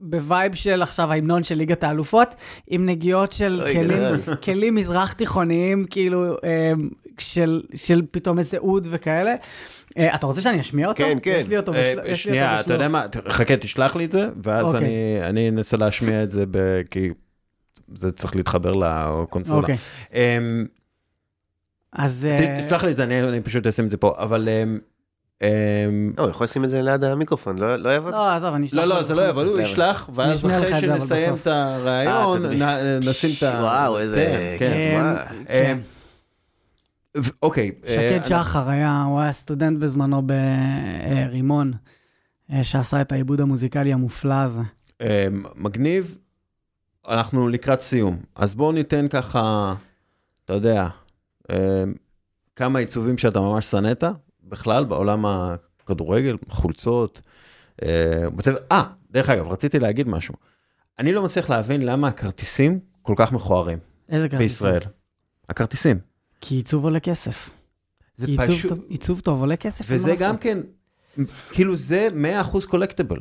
ב 0.00 0.11
vibe 0.11 0.54
של 0.54 0.82
עכשיו 0.82 1.12
ההמנון 1.12 1.42
של 1.42 1.54
ליגת 1.54 1.84
האלופות, 1.84 2.34
עם 2.66 2.86
נגיעות 2.86 3.32
של 3.32 3.62
כלים, 3.72 4.36
כלים 4.42 4.74
מזרח 4.74 5.12
תיכוניים, 5.12 5.84
כאילו, 5.84 6.36
של, 7.18 7.62
של 7.74 8.02
פתאום 8.10 8.38
איזה 8.38 8.58
אוד 8.58 8.88
וכאלה. 8.90 9.34
אה, 9.98 10.14
אתה 10.14 10.26
רוצה 10.26 10.40
שאני 10.40 10.60
אשמיע 10.60 10.88
אותו? 10.88 10.96
כן, 11.04 11.18
כן. 11.22 11.38
יש 11.40 11.48
לי 11.48 11.56
אותו 11.56 11.74
אה, 11.74 11.92
בשל- 11.92 12.00
יש 12.04 12.08
לי 12.10 12.16
שנייה, 12.16 12.60
אתה 12.60 12.74
יודע 12.74 12.88
בשלוף. 12.88 13.24
מה, 13.26 13.32
חכה, 13.32 13.56
תשלח 13.56 13.96
לי 13.96 14.04
את 14.04 14.12
זה, 14.12 14.28
ואז 14.42 14.66
אוקיי. 14.66 14.80
אני- 14.80 15.28
אני 15.28 15.48
אנסה 15.48 15.76
להשמיע 15.76 16.22
את 16.22 16.30
זה, 16.30 16.44
ב- 16.50 16.82
כי 16.90 17.08
זה 17.94 18.12
צריך 18.12 18.36
להתחבר 18.36 18.72
לקונסולה. 18.74 19.60
אוקיי. 19.60 19.76
אמ, 20.14 20.66
אז... 21.92 22.26
אה, 22.30 22.62
תשלח 22.66 22.84
לי 22.84 22.90
את 22.90 22.96
זה, 22.96 23.02
אני 23.02 23.22
אני 23.22 23.40
פשוט 23.40 23.66
אשים 23.66 23.84
את 23.84 23.90
זה 23.90 23.96
פה, 23.96 24.14
אבל... 24.18 24.48
אמ, 25.42 25.48
אמ, 25.88 26.12
לא, 26.18 26.22
הוא 26.22 26.30
יכול 26.30 26.44
לשים 26.44 26.64
את 26.64 26.68
זה 26.68 26.82
ליד 26.82 27.04
המיקרופון, 27.04 27.58
לא 27.58 27.76
לא 27.76 27.88
יעבוד? 27.88 28.12
לא, 28.12 28.28
עזוב, 28.30 28.54
אני 28.54 28.66
אשלח 28.66 28.82
לא, 28.82 28.96
לא, 28.96 29.02
זה 29.02 29.14
לא 29.14 29.28
יבוא, 29.28 29.42
הוא. 29.42 29.60
ישלח, 29.60 30.10
ואז 30.14 30.46
אחרי 30.46 30.80
שנסיים. 30.80 31.34
את 31.34 31.46
הרעיון, 31.46 32.62
אה, 32.62 32.98
נשים 32.98 33.30
את 33.38 33.42
ה... 33.42 33.60
וואו, 33.62 33.98
איזה... 33.98 34.56
כן, 34.58 34.72
כן. 34.74 35.44
כן. 35.48 35.78
ו- 37.16 37.30
אוקיי. 37.42 37.70
אה, 37.86 37.94
שקד 37.94 38.24
שחר 38.24 38.68
היה, 38.68 39.02
הוא 39.02 39.20
היה 39.20 39.32
סטודנט 39.32 39.78
בזמנו 39.78 40.22
ברימון, 40.22 41.72
אה, 42.52 42.64
שעשה 42.64 43.00
את 43.00 43.12
העיבוד 43.12 43.40
המוזיקלי 43.40 43.92
המופלא 43.92 44.34
הזה. 44.34 44.60
אה, 45.00 45.26
מגניב, 45.56 46.16
אנחנו 47.08 47.48
לקראת 47.48 47.80
סיום, 47.80 48.18
אז 48.34 48.54
בואו 48.54 48.72
ניתן 48.72 49.08
ככה, 49.08 49.74
אתה 50.44 50.52
יודע, 50.52 50.88
כמה 52.56 52.78
עיצובים 52.78 53.18
שאתה 53.18 53.40
ממש 53.40 53.66
שנאת, 53.66 54.04
בכלל, 54.48 54.84
בעולם 54.84 55.24
הכדורגל, 55.26 56.36
חולצות. 56.48 57.20
אה. 57.82 57.88
אה, 58.72 58.82
דרך 59.10 59.28
אגב, 59.30 59.48
רציתי 59.48 59.78
להגיד 59.78 60.08
משהו. 60.08 60.34
אני 60.98 61.12
לא 61.12 61.22
מצליח 61.22 61.50
להבין 61.50 61.82
למה 61.82 62.08
הכרטיסים 62.08 62.78
כל 63.02 63.14
כך 63.16 63.32
מכוערים 63.32 63.78
איזה 64.08 64.28
כרטיס? 64.28 64.52
בישראל. 64.52 64.80
הכרטיסים. 65.48 65.98
כי 66.40 66.54
עיצוב 66.54 66.84
עולה 66.84 67.00
כסף. 67.00 67.50
זה 68.16 68.26
עיצוב 68.26 68.44
פשוט, 68.46 68.68
טוב- 68.70 68.84
עיצוב 68.88 69.20
טוב 69.20 69.40
עולה 69.40 69.56
כסף. 69.56 69.84
וזה 69.88 70.14
גם 70.20 70.34
לעשות. 70.36 70.40
כן, 70.42 70.58
כאילו 71.52 71.76
זה 71.76 72.08
100% 72.12 72.66
collectible. 72.66 73.18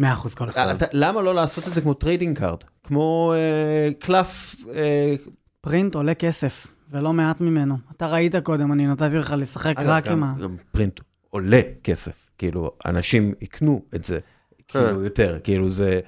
מאה 0.00 0.12
אחוז 0.12 0.34
כל 0.34 0.50
אחד. 0.50 0.68
אתה- 0.68 0.86
למה 0.92 1.22
לא 1.22 1.34
לעשות 1.34 1.68
את 1.68 1.74
זה 1.74 1.80
כמו 1.80 1.94
trading 1.94 2.38
card? 2.38 2.58
כמו 2.84 3.32
אה, 3.36 3.90
קלף, 3.98 4.54
אה, 4.74 5.14
print 5.60 5.94
עולה 5.94 6.14
כסף, 6.14 6.66
ולא 6.90 7.12
מעט 7.12 7.40
ממנו. 7.40 7.76
אתה 7.96 8.06
ראית 8.06 8.36
קודם, 8.36 8.72
אני 8.72 8.86
נתתי 8.86 9.14
לך 9.16 9.34
לשחק 9.38 9.74
אגב, 9.76 9.88
רק 9.88 10.06
גם- 10.06 10.12
עם 10.12 10.24
ה... 10.24 10.34
גם 10.42 10.56
פרינט 10.72 11.00
עולה 11.30 11.60
כסף, 11.84 12.30
כאילו, 12.38 12.70
אנשים 12.86 13.34
יקנו 13.40 13.82
את 13.94 14.04
זה, 14.04 14.18
כאילו, 14.68 15.04
יותר, 15.04 15.38
כאילו, 15.44 15.70
זה, 15.70 16.00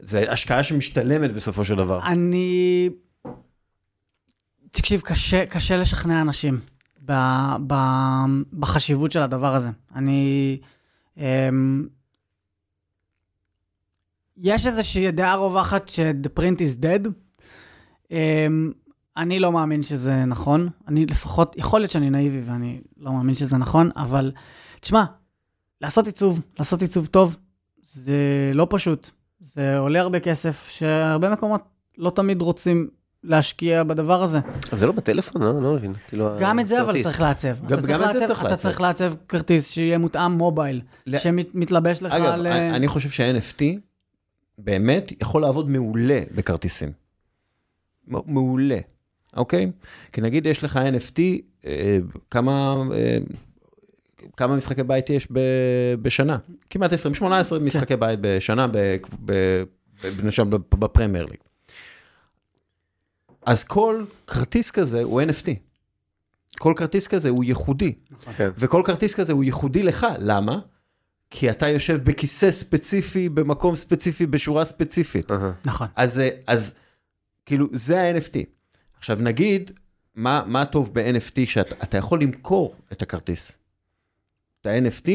זה 0.00 0.32
השקעה 0.32 0.62
שמשתלמת 0.62 1.32
בסופו 1.32 1.64
של 1.64 1.74
דבר. 1.74 2.00
אני... 2.02 2.90
תקשיב, 4.70 5.00
קשה, 5.00 5.46
קשה 5.46 5.76
לשכנע 5.76 6.20
אנשים 6.20 6.60
ב, 7.04 7.12
ב, 7.66 7.74
בחשיבות 8.52 9.12
של 9.12 9.20
הדבר 9.20 9.54
הזה. 9.54 9.70
אני... 9.94 10.58
אמ, 11.16 11.86
יש 14.36 14.66
איזושהי 14.66 15.10
דעה 15.10 15.34
רווחת 15.34 15.88
ש-the 15.88 16.40
print 16.40 16.58
is 16.58 16.82
dead. 16.82 17.08
אמ, 18.10 18.72
אני 19.16 19.40
לא 19.40 19.52
מאמין 19.52 19.82
שזה 19.82 20.24
נכון. 20.24 20.68
אני 20.88 21.06
לפחות, 21.06 21.54
יכול 21.58 21.80
להיות 21.80 21.90
שאני 21.90 22.10
נאיבי 22.10 22.40
ואני 22.46 22.80
לא 22.98 23.12
מאמין 23.12 23.34
שזה 23.34 23.56
נכון, 23.56 23.90
אבל 23.96 24.32
תשמע, 24.80 25.04
לעשות 25.80 26.06
עיצוב, 26.06 26.40
לעשות 26.58 26.82
עיצוב 26.82 27.06
טוב, 27.06 27.36
זה 27.82 28.16
לא 28.54 28.66
פשוט. 28.70 29.10
זה 29.40 29.78
עולה 29.78 30.00
הרבה 30.00 30.20
כסף, 30.20 30.68
שהרבה 30.70 31.30
מקומות 31.30 31.62
לא 31.98 32.10
תמיד 32.10 32.42
רוצים 32.42 32.88
להשקיע 33.24 33.82
בדבר 33.84 34.22
הזה. 34.22 34.40
אבל 34.70 34.78
זה 34.78 34.86
לא 34.86 34.92
בטלפון? 34.92 35.42
לא, 35.42 35.62
לא 35.62 35.74
מבין. 35.74 35.92
כאילו, 36.08 36.30
גם 36.40 36.60
את 36.60 36.68
זה 36.68 36.74
אבל 36.80 36.84
הכרטיס. 36.84 37.06
צריך 37.06 37.20
לעצב. 37.20 37.66
גם- 37.66 37.78
אתה 37.78 37.86
גם 37.86 38.02
את 38.04 38.12
זה 38.12 38.18
לעצב- 38.18 38.26
צריך 38.26 38.40
אתה 38.40 38.48
לעצב. 38.48 38.62
צריך 38.62 38.80
לעצב 38.80 39.12
כרטיס 39.28 39.70
שיהיה 39.70 39.98
מותאם 39.98 40.32
מובייל, 40.32 40.80
ל- 41.06 41.18
שמתלבש 41.18 42.02
לך 42.02 42.12
אגב, 42.12 42.24
על... 42.24 42.46
אני 42.46 42.70
אני 42.76 42.88
חושב 42.88 43.08
שה-NFT 43.10 43.62
באמת 44.58 45.12
יכול 45.22 45.42
לעבוד 45.42 45.70
מעולה 45.70 46.20
בכרטיסים. 46.36 46.92
מעולה, 48.06 48.78
אוקיי? 49.36 49.70
כי 50.12 50.20
נגיד 50.20 50.46
יש 50.46 50.64
לך 50.64 50.76
NFT, 50.76 51.20
אה, 51.66 51.98
כמה... 52.30 52.82
אה, 52.94 53.18
כמה 54.36 54.56
משחקי 54.56 54.82
בית 54.82 55.10
יש 55.10 55.28
ב- 55.32 55.94
בשנה? 56.02 56.38
כמעט 56.70 56.92
20, 56.92 57.14
18 57.14 57.58
משחקי 57.58 57.96
בית 57.96 58.18
בשנה 58.22 58.66
ב- 58.66 58.76
ב- 59.24 59.62
ב- 60.04 60.20
למשל 60.22 60.44
בפרמייר 60.78 61.24
ליג. 61.24 61.36
אז 63.46 63.64
כל 63.64 64.04
כרטיס 64.26 64.70
כזה 64.70 65.02
הוא 65.02 65.22
NFT. 65.22 65.48
כל 66.58 66.72
כרטיס 66.76 67.06
כזה 67.06 67.28
הוא 67.28 67.44
ייחודי. 67.44 67.92
כן. 68.36 68.50
וכל 68.58 68.82
כרטיס 68.84 69.14
כזה 69.14 69.32
הוא 69.32 69.44
ייחודי 69.44 69.82
לך, 69.82 70.06
למה? 70.18 70.58
כי 71.30 71.50
אתה 71.50 71.68
יושב 71.68 72.00
בכיסא 72.04 72.50
ספציפי, 72.50 73.28
במקום 73.28 73.76
ספציפי, 73.76 74.26
בשורה 74.26 74.64
ספציפית. 74.64 75.30
נכון. 75.66 75.86
אז, 75.96 76.18
אה, 76.18 76.28
אז 76.46 76.74
כאילו, 77.46 77.66
זה 77.72 78.00
ה-NFT. 78.02 78.55
עכשיו 78.98 79.18
נגיד, 79.20 79.70
מה, 80.14 80.42
מה 80.46 80.64
טוב 80.64 80.90
ב-NFT 80.94 81.40
שאתה 81.46 81.74
אתה 81.82 81.96
יכול 81.98 82.22
למכור 82.22 82.74
את 82.92 83.02
הכרטיס. 83.02 83.58
את 84.60 84.66
ה-NFT 84.66 85.08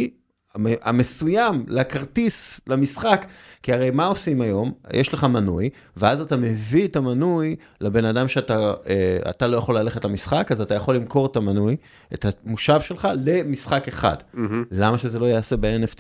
המ- 0.56 0.66
המסוים 0.82 1.66
לכרטיס, 1.68 2.62
למשחק, 2.68 3.26
כי 3.64 3.74
הרי 3.74 3.90
מה 3.92 4.06
עושים 4.06 4.42
היום? 4.42 4.74
יש 4.94 5.14
לך 5.14 5.24
מנוי, 5.24 5.70
ואז 5.98 6.22
אתה 6.22 6.38
מביא 6.38 6.88
את 6.88 6.96
המנוי 6.96 7.56
לבן 7.82 8.06
אדם 8.06 8.28
שאתה 8.28 8.54
אה, 8.88 9.30
אתה 9.30 9.48
לא 9.48 9.58
יכול 9.58 9.78
ללכת 9.78 10.06
למשחק, 10.06 10.48
אז 10.52 10.62
אתה 10.62 10.76
יכול 10.76 10.96
למכור 10.96 11.26
את 11.26 11.36
המנוי, 11.36 11.76
את 12.14 12.26
המושב 12.46 12.80
שלך, 12.80 13.08
למשחק 13.26 13.88
אחד. 13.88 14.16
מהמם. 14.34 14.64
למה 14.72 14.98
שזה 14.98 15.20
לא 15.20 15.26
יעשה 15.26 15.58
ב-NFT? 15.58 16.00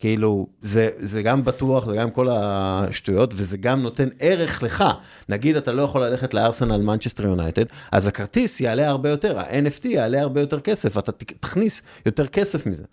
כאילו, 0.00 0.46
זה, 0.62 0.88
זה 0.98 1.22
גם 1.22 1.44
בטוח, 1.44 1.86
זה 1.90 1.96
גם 1.96 2.10
כל 2.10 2.28
השטויות, 2.30 3.34
וזה 3.36 3.56
גם 3.56 3.82
נותן 3.82 4.08
ערך 4.20 4.62
לך. 4.62 4.84
נגיד, 5.28 5.56
אתה 5.56 5.72
לא 5.72 5.82
יכול 5.82 6.04
ללכת 6.04 6.34
לארסנל 6.34 6.82
מנצ'סטר 6.82 7.26
יונייטד, 7.26 7.64
אז 7.92 8.06
הכרטיס 8.06 8.60
יעלה 8.60 8.88
הרבה 8.88 9.10
יותר, 9.10 9.38
ה-NFT 9.38 9.88
יעלה 9.88 10.20
הרבה 10.20 10.40
יותר 10.40 10.60
כסף, 10.60 10.98
אתה 10.98 11.12
תכניס 11.12 11.82
יותר 12.06 12.26
כסף 12.26 12.66
מזה. 12.66 12.84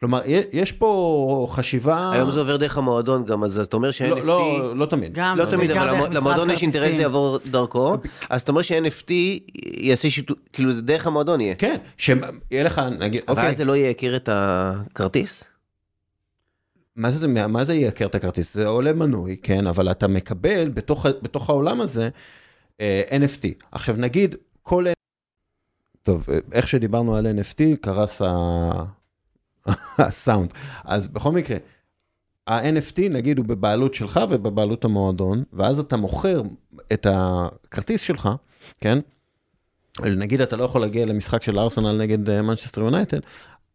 כלומר, 0.00 0.20
יש 0.52 0.72
פה 0.72 1.48
חשיבה... 1.50 2.10
היום 2.12 2.30
זה 2.30 2.40
עובר 2.40 2.56
דרך 2.56 2.78
המועדון 2.78 3.24
גם, 3.24 3.44
אז 3.44 3.58
אתה 3.58 3.76
אומר 3.76 3.90
ש-NFT... 3.90 4.04
לא, 4.04 4.24
לא, 4.24 4.76
לא 4.76 4.86
תמיד. 4.86 5.12
גם, 5.14 5.38
לא 5.38 5.44
תמיד, 5.44 5.70
אבל 5.70 6.16
למועדון 6.16 6.50
יש 6.50 6.62
אינטרס. 6.62 6.90
לעבור 6.98 7.38
דרכו, 7.46 7.96
אז 8.30 8.42
אתה 8.42 8.52
אומר 8.52 8.62
ש-NFT 8.62 9.12
יעשה 9.62 10.10
שיתוף, 10.10 10.36
כאילו 10.52 10.72
זה 10.72 10.82
דרך 10.82 11.06
המועדון 11.06 11.40
יהיה. 11.40 11.54
כן, 11.54 11.76
שיהיה 11.96 12.22
לך, 12.50 12.82
נגיד, 12.98 13.20
אבל 13.28 13.36
אוקיי, 13.36 13.48
אז 13.48 13.56
זה 13.56 13.64
לא 13.64 13.76
ייקר 13.76 14.16
את 14.16 14.28
הכרטיס? 14.32 15.44
מה 16.98 17.10
זה, 17.10 17.26
מה 17.28 17.64
זה 17.64 17.74
ייקר 17.74 18.06
את 18.06 18.14
הכרטיס? 18.14 18.54
זה 18.54 18.66
עולה 18.66 18.92
מנוי, 18.92 19.36
כן, 19.42 19.66
אבל 19.66 19.90
אתה 19.90 20.08
מקבל 20.08 20.68
בתוך, 20.68 21.06
בתוך 21.22 21.50
העולם 21.50 21.80
הזה 21.80 22.08
אה, 22.80 23.02
NFT. 23.10 23.64
עכשיו 23.72 23.94
נגיד, 23.98 24.34
כל... 24.62 24.86
טוב, 26.02 26.24
אה, 26.30 26.38
איך 26.52 26.68
שדיברנו 26.68 27.16
על 27.16 27.26
NFT, 27.26 27.76
קרס 27.80 28.22
ה- 28.22 28.84
הסאונד. 29.98 30.52
אז 30.84 31.06
בכל 31.06 31.32
מקרה, 31.32 31.56
ה-NFT 32.46 33.00
נגיד 33.10 33.38
הוא 33.38 33.46
בבעלות 33.46 33.94
שלך 33.94 34.20
ובבעלות 34.30 34.84
המועדון, 34.84 35.44
ואז 35.52 35.78
אתה 35.78 35.96
מוכר 35.96 36.42
את 36.92 37.06
הכרטיס 37.10 38.00
שלך, 38.00 38.28
כן? 38.80 38.98
נגיד 40.04 40.40
אתה 40.40 40.56
לא 40.56 40.64
יכול 40.64 40.80
להגיע 40.80 41.06
למשחק 41.06 41.42
של 41.42 41.58
ארסנל 41.58 41.96
נגד 41.96 42.40
מנצ'סטר 42.42 42.80
יונייטד, 42.80 43.20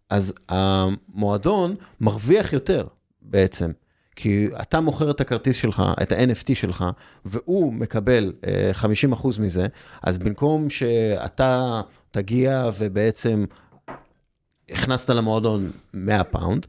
אז 0.10 0.34
המועדון 0.50 1.76
מרוויח 2.02 2.54
יותר 2.54 2.88
בעצם. 3.24 3.72
כי 4.16 4.48
אתה 4.62 4.80
מוכר 4.80 5.12
את 5.12 5.22
הכרטיס 5.22 5.56
שלך, 5.56 5.84
את 6.02 6.12
ה-NFT 6.12 6.56
שלך, 6.56 6.86
והוא 7.26 7.74
מקבל 7.74 8.34
אה, 8.48 8.72
50% 9.14 9.28
מזה, 9.40 9.68
אז 10.04 10.18
במקום 10.18 10.70
שאתה 10.70 11.82
תגיע 12.12 12.70
ובעצם 12.78 13.46
הכנסת 14.72 15.10
למועדון 15.10 15.72
100 15.94 16.24
פאונד, 16.24 16.68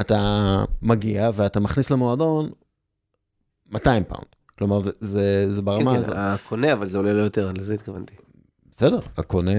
אתה 0.00 0.64
מגיע 0.82 1.30
ואתה 1.34 1.60
מכניס 1.60 1.90
למועדון 1.90 2.50
200 3.72 4.04
פאונד. 4.04 4.26
כלומר, 4.58 4.80
זה, 4.80 4.90
זה, 5.00 5.44
זה 5.48 5.60
כן, 5.60 5.64
ברמה 5.64 5.92
כן, 5.92 5.98
הזאת. 5.98 6.14
הקונה, 6.16 6.72
אבל 6.72 6.86
זה 6.86 6.98
עולה 6.98 7.12
לו 7.12 7.24
יותר, 7.24 7.52
לזה 7.52 7.74
התכוונתי. 7.74 8.14
בסדר, 8.70 8.98
הקונה... 9.16 9.50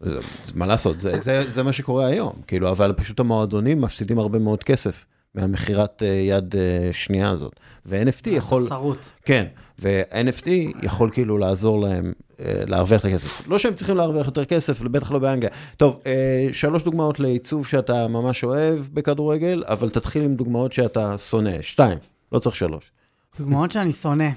זה, 0.00 0.18
מה 0.54 0.66
לעשות, 0.66 1.00
זה, 1.00 1.20
זה, 1.20 1.44
זה 1.50 1.62
מה 1.62 1.72
שקורה 1.72 2.06
היום, 2.06 2.32
כאילו, 2.46 2.70
אבל 2.70 2.92
פשוט 2.96 3.20
המועדונים 3.20 3.80
מפסידים 3.80 4.18
הרבה 4.18 4.38
מאוד 4.38 4.64
כסף 4.64 5.06
מהמכירת 5.34 6.02
אה, 6.02 6.08
יד 6.08 6.56
אה, 6.56 6.92
שנייה 6.92 7.30
הזאת. 7.30 7.52
ו-NFT 7.86 8.30
יכול, 8.30 8.62
ספסרות. 8.62 9.08
כן, 9.24 9.46
ו-NFT 9.82 10.48
יכול 10.82 11.10
כאילו 11.10 11.38
לעזור 11.38 11.80
להם 11.80 12.12
אה, 12.40 12.62
להרוויח 12.66 13.00
את 13.00 13.04
הכסף. 13.04 13.48
לא 13.48 13.58
שהם 13.58 13.74
צריכים 13.74 13.96
להרוויח 13.96 14.26
יותר 14.26 14.44
כסף, 14.44 14.80
בטח 14.80 15.10
לא 15.10 15.18
באנגליה. 15.18 15.50
טוב, 15.76 16.00
אה, 16.06 16.48
שלוש 16.52 16.82
דוגמאות 16.82 17.20
לעיצוב 17.20 17.66
שאתה 17.66 18.08
ממש 18.08 18.44
אוהב 18.44 18.78
בכדורגל, 18.92 19.64
אבל 19.66 19.90
תתחיל 19.90 20.22
עם 20.22 20.34
דוגמאות 20.34 20.72
שאתה 20.72 21.18
שונא. 21.18 21.62
שתיים, 21.62 21.98
לא 22.32 22.38
צריך 22.38 22.56
שלוש. 22.56 22.90
דוגמאות 23.38 23.72
שאני 23.72 23.92
שונא. 23.92 24.28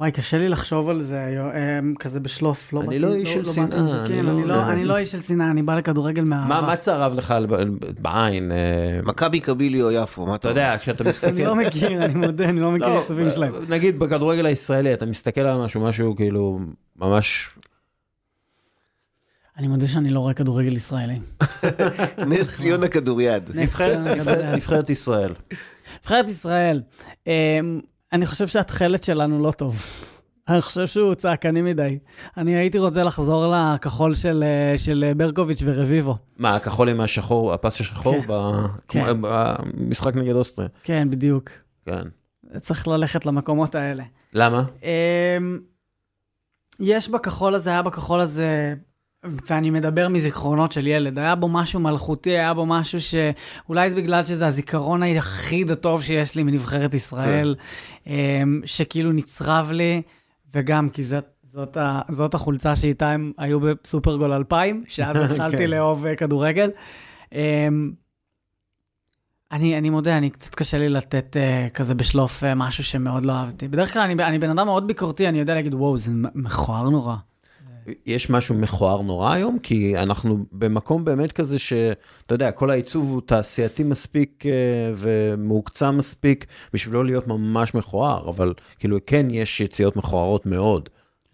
וואי, 0.00 0.12
קשה 0.12 0.38
לי 0.38 0.48
לחשוב 0.48 0.88
על 0.88 1.02
זה 1.02 1.24
היום, 1.24 1.48
אמ, 1.48 1.94
כזה 1.98 2.20
בשלוף. 2.20 2.72
לא 2.72 2.80
אני 2.80 2.86
באתי- 2.86 2.98
לא 2.98 3.14
איש 3.14 3.28
של 3.32 3.38
באתי 3.38 3.52
שנאה, 3.52 3.66
אני 4.00 4.08
כן, 4.08 4.24
לא- 4.26 4.30
אני 4.32 4.44
לא- 4.48 4.68
אני 4.70 4.84
לא 4.84 4.96
איש 4.96 5.12
של 5.12 5.20
שנאה, 5.22 5.50
אני 5.50 5.62
בא 5.62 5.74
לכדורגל 5.74 6.22
מה, 6.24 6.46
מאהבה. 6.48 6.66
מה 6.66 6.76
צרב 6.76 7.14
לך 7.14 7.34
בעין? 8.00 8.52
אה, 8.52 8.56
מכבי 9.02 9.40
קביליו 9.40 9.90
יפו, 9.90 10.26
מה 10.26 10.34
אתה? 10.34 10.48
יודע, 10.48 10.76
כשאתה 10.80 11.04
מסתכל... 11.04 11.26
אני 11.30 11.44
לא 11.44 11.54
מכיר, 11.56 12.04
אני 12.04 12.14
מודה, 12.14 12.44
אני 12.48 12.60
לא 12.60 12.70
מכיר 12.70 12.88
לא, 12.88 13.00
עיצובים 13.00 13.30
שלהם. 13.30 13.52
נגיד 13.68 13.98
בכדורגל 13.98 14.46
הישראלי, 14.46 14.94
אתה 14.94 15.06
מסתכל 15.06 15.40
על 15.40 15.58
משהו, 15.64 15.80
משהו 15.80 16.16
כאילו 16.16 16.60
ממש... 16.96 17.48
אני 19.58 19.68
מודה 19.68 19.86
שאני 19.86 20.10
לא 20.10 20.20
רואה 20.20 20.34
כדורגל 20.34 20.72
ישראלי. 20.76 21.18
נס 22.26 22.58
ציונה 22.60 22.88
כדוריד. 22.88 23.42
נס 23.54 23.76
ציונה 23.76 24.14
נבחרת- 24.56 24.90
ישראל. 24.90 25.34
נבחרת 26.00 26.28
ישראל, 26.28 26.82
אני 28.12 28.26
חושב 28.26 28.46
שהתכלת 28.46 29.02
שלנו 29.04 29.42
לא 29.42 29.50
טוב. 29.50 29.82
אני 30.48 30.60
חושב 30.60 30.86
שהוא 30.86 31.14
צעקני 31.14 31.62
מדי. 31.62 31.98
אני 32.36 32.56
הייתי 32.56 32.78
רוצה 32.78 33.02
לחזור 33.04 33.46
לכחול 33.54 34.14
של, 34.14 34.44
אה, 34.46 34.78
של 34.78 35.04
אה, 35.06 35.14
ברקוביץ' 35.14 35.62
ורביבו. 35.64 36.16
מה, 36.38 36.56
הכחול 36.56 36.88
עם 36.88 37.00
השחור, 37.00 37.52
הפס 37.54 37.80
השחור 37.80 38.14
כן. 38.22 38.26
ב- 38.28 38.66
כן. 38.88 39.06
במשחק 39.20 40.14
נגד 40.14 40.34
אוסטריה. 40.34 40.68
כן, 40.84 41.10
בדיוק. 41.10 41.50
כן. 41.86 42.02
צריך 42.62 42.88
ללכת 42.88 43.26
למקומות 43.26 43.74
האלה. 43.74 44.04
למה? 44.32 44.64
אמ, 44.82 45.58
יש 46.80 47.08
בכחול 47.08 47.54
הזה, 47.54 47.70
היה 47.70 47.82
בכחול 47.82 48.20
הזה, 48.20 48.74
ואני 49.24 49.70
מדבר 49.70 50.08
מזיכרונות 50.08 50.72
של 50.72 50.86
ילד, 50.86 51.18
היה 51.18 51.34
בו 51.34 51.48
משהו 51.48 51.80
מלכותי, 51.80 52.30
היה 52.30 52.54
בו 52.54 52.66
משהו 52.66 52.98
שאולי 53.00 53.90
זה 53.90 53.96
בגלל 53.96 54.24
שזה 54.24 54.46
הזיכרון 54.46 55.02
היחיד 55.02 55.70
הטוב 55.70 56.02
שיש 56.02 56.34
לי 56.34 56.42
מנבחרת 56.42 56.94
ישראל, 56.94 57.54
אמ, 58.06 58.60
שכאילו 58.64 59.12
נצרב 59.12 59.70
לי, 59.72 60.02
וגם 60.54 60.88
כי 60.88 61.02
זאת... 61.02 61.24
זאת, 61.52 61.76
ה, 61.76 62.00
זאת 62.08 62.34
החולצה 62.34 62.76
שאיתה 62.76 63.10
הם 63.10 63.32
היו 63.38 63.58
בסופרגול 63.60 64.32
2000, 64.32 64.84
שאז 64.88 65.16
התחלתי 65.30 65.56
כן. 65.56 65.70
לאהוב 65.70 66.06
אה, 66.06 66.16
כדורגל. 66.16 66.70
אמ, 67.32 67.92
אני, 69.52 69.78
אני 69.78 69.90
מודה, 69.90 70.18
אני 70.18 70.30
קצת 70.30 70.54
קשה 70.54 70.78
לי 70.78 70.88
לתת 70.88 71.36
uh, 71.36 71.70
כזה 71.70 71.94
בשלוף 71.94 72.42
uh, 72.42 72.46
משהו 72.56 72.84
שמאוד 72.84 73.26
לא 73.26 73.32
אהבתי. 73.32 73.68
בדרך 73.68 73.92
כלל 73.92 74.02
אני, 74.02 74.24
אני 74.24 74.38
בן 74.38 74.50
אדם 74.50 74.66
מאוד 74.66 74.86
ביקורתי, 74.86 75.28
אני 75.28 75.38
יודע 75.38 75.54
להגיד, 75.54 75.74
וואו, 75.74 75.98
זה 75.98 76.12
מכוער 76.34 76.88
נורא. 76.88 77.16
יש 78.06 78.30
משהו 78.30 78.54
מכוער 78.54 79.02
נורא 79.02 79.32
היום? 79.32 79.58
כי 79.58 79.98
אנחנו 79.98 80.44
במקום 80.52 81.04
באמת 81.04 81.32
כזה 81.32 81.58
שאתה 81.58 82.34
יודע, 82.34 82.50
כל 82.50 82.70
העיצוב 82.70 83.10
הוא 83.10 83.20
תעשייתי 83.26 83.82
מספיק 83.82 84.44
אה, 84.46 84.52
ומהוקצע 84.96 85.90
מספיק 85.90 86.46
בשביל 86.72 86.94
לא 86.94 87.04
להיות 87.04 87.26
ממש 87.26 87.74
מכוער, 87.74 88.28
אבל 88.28 88.54
כאילו 88.78 88.98
כן 89.06 89.26
יש 89.30 89.60
יציאות 89.60 89.96
מכוערות 89.96 90.46
מאוד 90.46 90.88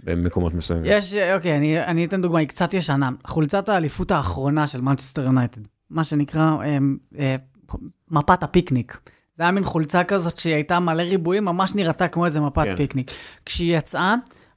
במקומות 0.04 0.54
מסוימים. 0.54 0.84
יש, 0.86 1.14
אוקיי, 1.14 1.56
אני, 1.56 1.84
אני 1.84 2.04
אתן 2.04 2.22
דוגמה, 2.22 2.38
היא 2.38 2.48
קצת 2.48 2.74
ישנה. 2.74 3.10
חולצת 3.26 3.68
האליפות 3.68 4.10
האחרונה 4.10 4.66
של 4.66 4.80
מנצ'סטר 4.80 5.22
יונייטד, 5.22 5.60
מה 5.90 6.04
שנקרא 6.04 6.56
אה, 6.62 6.78
אה, 7.18 7.36
מפת 8.10 8.42
הפיקניק. 8.42 8.98
זה 9.36 9.42
היה 9.42 9.52
מין 9.52 9.64
חולצה 9.64 10.04
כזאת 10.04 10.38
שהיא 10.38 10.54
הייתה 10.54 10.80
מלא 10.80 11.02
ריבועים, 11.02 11.44
ממש 11.44 11.74
נראתה 11.74 12.08
כמו 12.08 12.24
איזה 12.24 12.40
מפת 12.40 12.64
כן. 12.64 12.76
פיקניק. 12.76 13.10
כשהיא 13.44 13.78
יצאה, 13.78 14.14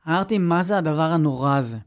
אמרתי, 0.08 0.38
מה 0.38 0.64
זה 0.64 0.78
הדבר 0.78 1.02
הנורא 1.02 1.58
הזה? 1.58 1.78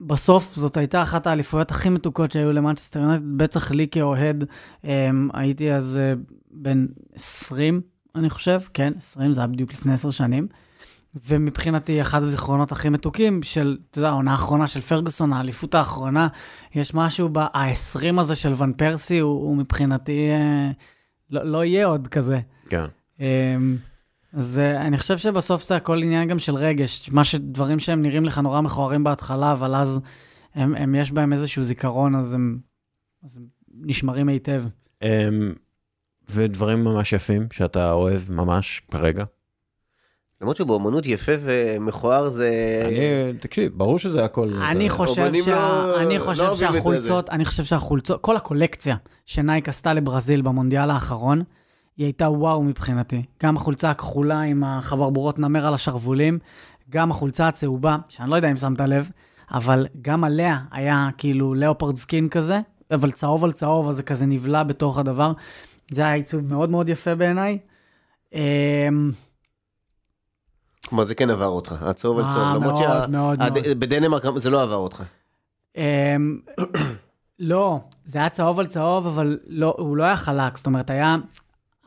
בסוף 0.00 0.54
זאת 0.54 0.76
הייתה 0.76 1.02
אחת 1.02 1.26
האליפויות 1.26 1.70
הכי 1.70 1.88
מתוקות 1.88 2.32
שהיו 2.32 2.52
למנצ'סטר 2.52 3.00
יונייטד, 3.00 3.24
בטח 3.36 3.70
לי 3.70 3.88
כאוהד, 3.90 4.44
אמ, 4.84 5.28
הייתי 5.34 5.72
אז 5.72 5.98
אה, 6.02 6.12
בן 6.50 6.86
20, 7.14 7.80
אני 8.14 8.30
חושב, 8.30 8.60
כן, 8.74 8.92
20, 8.98 9.32
זה 9.32 9.40
היה 9.40 9.46
בדיוק 9.46 9.72
לפני 9.72 9.92
10 9.92 10.10
שנים. 10.10 10.46
ומבחינתי, 11.26 12.00
אחד 12.00 12.22
הזיכרונות 12.22 12.72
הכי 12.72 12.88
מתוקים 12.88 13.42
של, 13.42 13.78
אתה 13.90 13.98
יודע, 13.98 14.08
העונה 14.08 14.32
האחרונה 14.32 14.66
של 14.66 14.80
פרגוסון, 14.80 15.32
האליפות 15.32 15.74
האחרונה, 15.74 16.28
יש 16.74 16.94
משהו 16.94 17.28
ב-20 17.28 18.20
הזה 18.20 18.34
של 18.34 18.52
ון 18.56 18.72
פרסי, 18.72 19.18
הוא, 19.18 19.30
הוא 19.30 19.56
מבחינתי, 19.56 20.30
אה, 20.30 20.70
לא, 21.30 21.42
לא 21.42 21.64
יהיה 21.64 21.86
עוד 21.86 22.08
כזה. 22.08 22.40
כן. 22.68 22.84
אמ, 23.20 23.76
אז 24.32 24.58
אה, 24.58 24.86
אני 24.86 24.98
חושב 24.98 25.18
שבסוף 25.18 25.68
זה 25.68 25.76
הכל 25.76 26.02
עניין 26.02 26.28
גם 26.28 26.38
של 26.38 26.54
רגש, 26.54 27.10
מה 27.12 27.24
שדברים 27.24 27.78
שהם 27.78 28.02
נראים 28.02 28.24
לך 28.24 28.38
נורא 28.38 28.60
מכוערים 28.60 29.04
בהתחלה, 29.04 29.52
אבל 29.52 29.74
אז 29.74 30.00
הם, 30.54 30.74
הם 30.74 30.94
יש 30.94 31.12
בהם 31.12 31.32
איזשהו 31.32 31.64
זיכרון, 31.64 32.14
אז 32.14 32.34
הם, 32.34 32.58
אז 33.24 33.36
הם 33.36 33.44
נשמרים 33.74 34.28
היטב. 34.28 34.64
אמ, 35.02 35.08
ודברים 36.30 36.84
ממש 36.84 37.12
יפים 37.12 37.46
שאתה 37.52 37.92
אוהב 37.92 38.22
ממש 38.32 38.82
כרגע. 38.90 39.24
למרות 40.40 40.56
שבאומנות 40.56 41.06
יפה 41.06 41.32
ומכוער 41.40 42.28
זה... 42.28 42.50
אני, 42.88 43.38
תקשיב, 43.38 43.72
ברור 43.78 43.98
שזה 43.98 44.24
הכל... 44.24 44.48
אני 44.54 44.86
אתה- 44.86 44.94
חושב, 44.94 45.32
שה... 45.44 45.50
לא- 45.50 46.00
אני 46.00 46.18
לא 46.18 46.24
חושב 46.24 46.42
את 46.52 46.56
שהחולצות, 46.56 47.30
אני 47.30 47.44
חושב 47.44 47.64
שהחולצות, 47.64 48.20
כל 48.20 48.36
הקולקציה 48.36 48.96
שנייק 49.26 49.68
עשתה 49.68 49.94
לברזיל 49.94 50.42
במונדיאל 50.42 50.90
האחרון, 50.90 51.42
היא 51.96 52.06
הייתה 52.06 52.30
וואו 52.30 52.62
מבחינתי. 52.62 53.22
גם 53.42 53.56
החולצה 53.56 53.90
הכחולה 53.90 54.40
עם 54.40 54.64
החברבורות 54.64 55.38
נמר 55.38 55.66
על 55.66 55.74
השרוולים, 55.74 56.38
גם 56.90 57.10
החולצה 57.10 57.48
הצהובה, 57.48 57.96
שאני 58.08 58.30
לא 58.30 58.36
יודע 58.36 58.50
אם 58.50 58.56
שמת 58.56 58.80
לב, 58.80 59.10
אבל 59.52 59.86
גם 60.02 60.24
עליה 60.24 60.58
היה 60.70 61.08
כאילו 61.18 61.54
leopard 61.54 61.96
skin 61.96 62.28
כזה, 62.28 62.60
אבל 62.90 63.10
צהוב 63.10 63.44
על 63.44 63.52
צהוב, 63.52 63.88
אז 63.88 63.96
זה 63.96 64.02
כזה 64.02 64.26
נבלע 64.26 64.62
בתוך 64.62 64.98
הדבר. 64.98 65.32
זה 65.90 66.02
היה 66.02 66.14
עיצוב 66.14 66.40
מאוד 66.44 66.70
מאוד 66.70 66.88
יפה 66.88 67.14
בעיניי. 67.14 67.58
אמ, 68.32 69.10
כלומר 70.88 71.04
זה 71.04 71.14
כן 71.14 71.30
עבר 71.30 71.46
אותך, 71.46 71.74
הצהוב 71.82 72.18
על 72.18 72.24
אה, 72.24 72.30
צהוב, 72.34 72.44
למרות 72.56 72.62
מאוד, 72.62 72.76
שה- 72.82 73.06
מאוד, 73.06 73.42
הד- 73.42 73.52
מאוד. 73.52 73.78
בדנמרק 73.80 74.22
זה 74.36 74.50
לא 74.50 74.62
עבר 74.62 74.74
אותך. 74.76 75.02
אמ, 75.76 76.38
לא, 77.38 77.80
זה 78.04 78.18
היה 78.18 78.28
צהוב 78.28 78.58
על 78.60 78.66
צהוב, 78.66 79.06
אבל 79.06 79.38
לא, 79.46 79.74
הוא 79.78 79.96
לא 79.96 80.04
היה 80.04 80.16
חלק, 80.16 80.56
זאת 80.56 80.66
אומרת, 80.66 80.90
היה... 80.90 81.16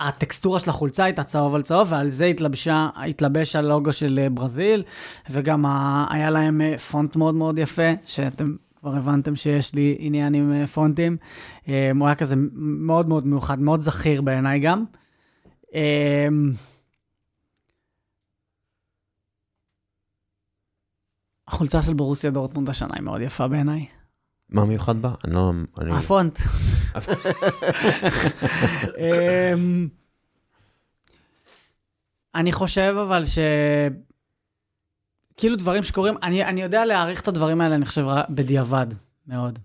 הטקסטורה 0.07 0.59
של 0.59 0.69
החולצה 0.69 1.03
הייתה 1.03 1.23
צהוב 1.23 1.55
על 1.55 1.61
צהוב, 1.61 1.87
ועל 1.91 2.09
זה 2.09 2.25
התלבשה, 2.25 2.89
התלבש 2.95 3.55
הלוגו 3.55 3.93
של 3.93 4.19
אה, 4.23 4.29
ברזיל, 4.29 4.83
וגם 5.29 5.65
היה 6.09 6.29
להם 6.29 6.61
אה, 6.61 6.77
פונט 6.77 7.15
מאוד 7.15 7.35
מאוד 7.35 7.59
יפה, 7.59 7.91
שאתם 8.05 8.55
כבר 8.79 8.95
הבנתם 8.95 9.35
שיש 9.35 9.75
לי 9.75 9.95
עניין 9.99 10.33
עם 10.33 10.53
אה, 10.53 10.67
פונטים. 10.67 11.17
הוא 11.65 12.05
היה 12.05 12.15
כזה 12.15 12.35
מאוד 12.55 13.07
מאוד 13.07 13.27
מיוחד, 13.27 13.59
מאוד 13.59 13.81
זכיר 13.81 14.21
בעיניי 14.21 14.59
גם. 14.59 14.85
אה, 15.75 16.27
החולצה 21.47 21.81
של 21.81 21.93
ברוסיה 21.93 22.31
דורטמונד 22.31 22.69
השנה 22.69 22.93
היא 22.95 23.03
מאוד 23.03 23.21
יפה 23.21 23.47
בעיניי. 23.47 23.85
מה 24.53 24.65
מיוחד 24.65 25.01
בה? 25.01 25.13
אני 25.25 25.33
לא... 25.33 25.51
אני... 25.81 25.91
הפונט. 25.91 26.39
אמ, 28.97 29.87
אני 32.35 32.51
חושב 32.51 32.95
אבל 33.01 33.25
ש... 33.25 33.39
כאילו 35.37 35.55
דברים 35.55 35.83
שקורים, 35.83 36.15
אני, 36.23 36.45
אני 36.45 36.61
יודע 36.61 36.85
להעריך 36.85 37.21
את 37.21 37.27
הדברים 37.27 37.61
האלה, 37.61 37.75
אני 37.75 37.85
חושב, 37.85 38.05
בדיעבד, 38.29 38.87
מאוד. 39.27 39.59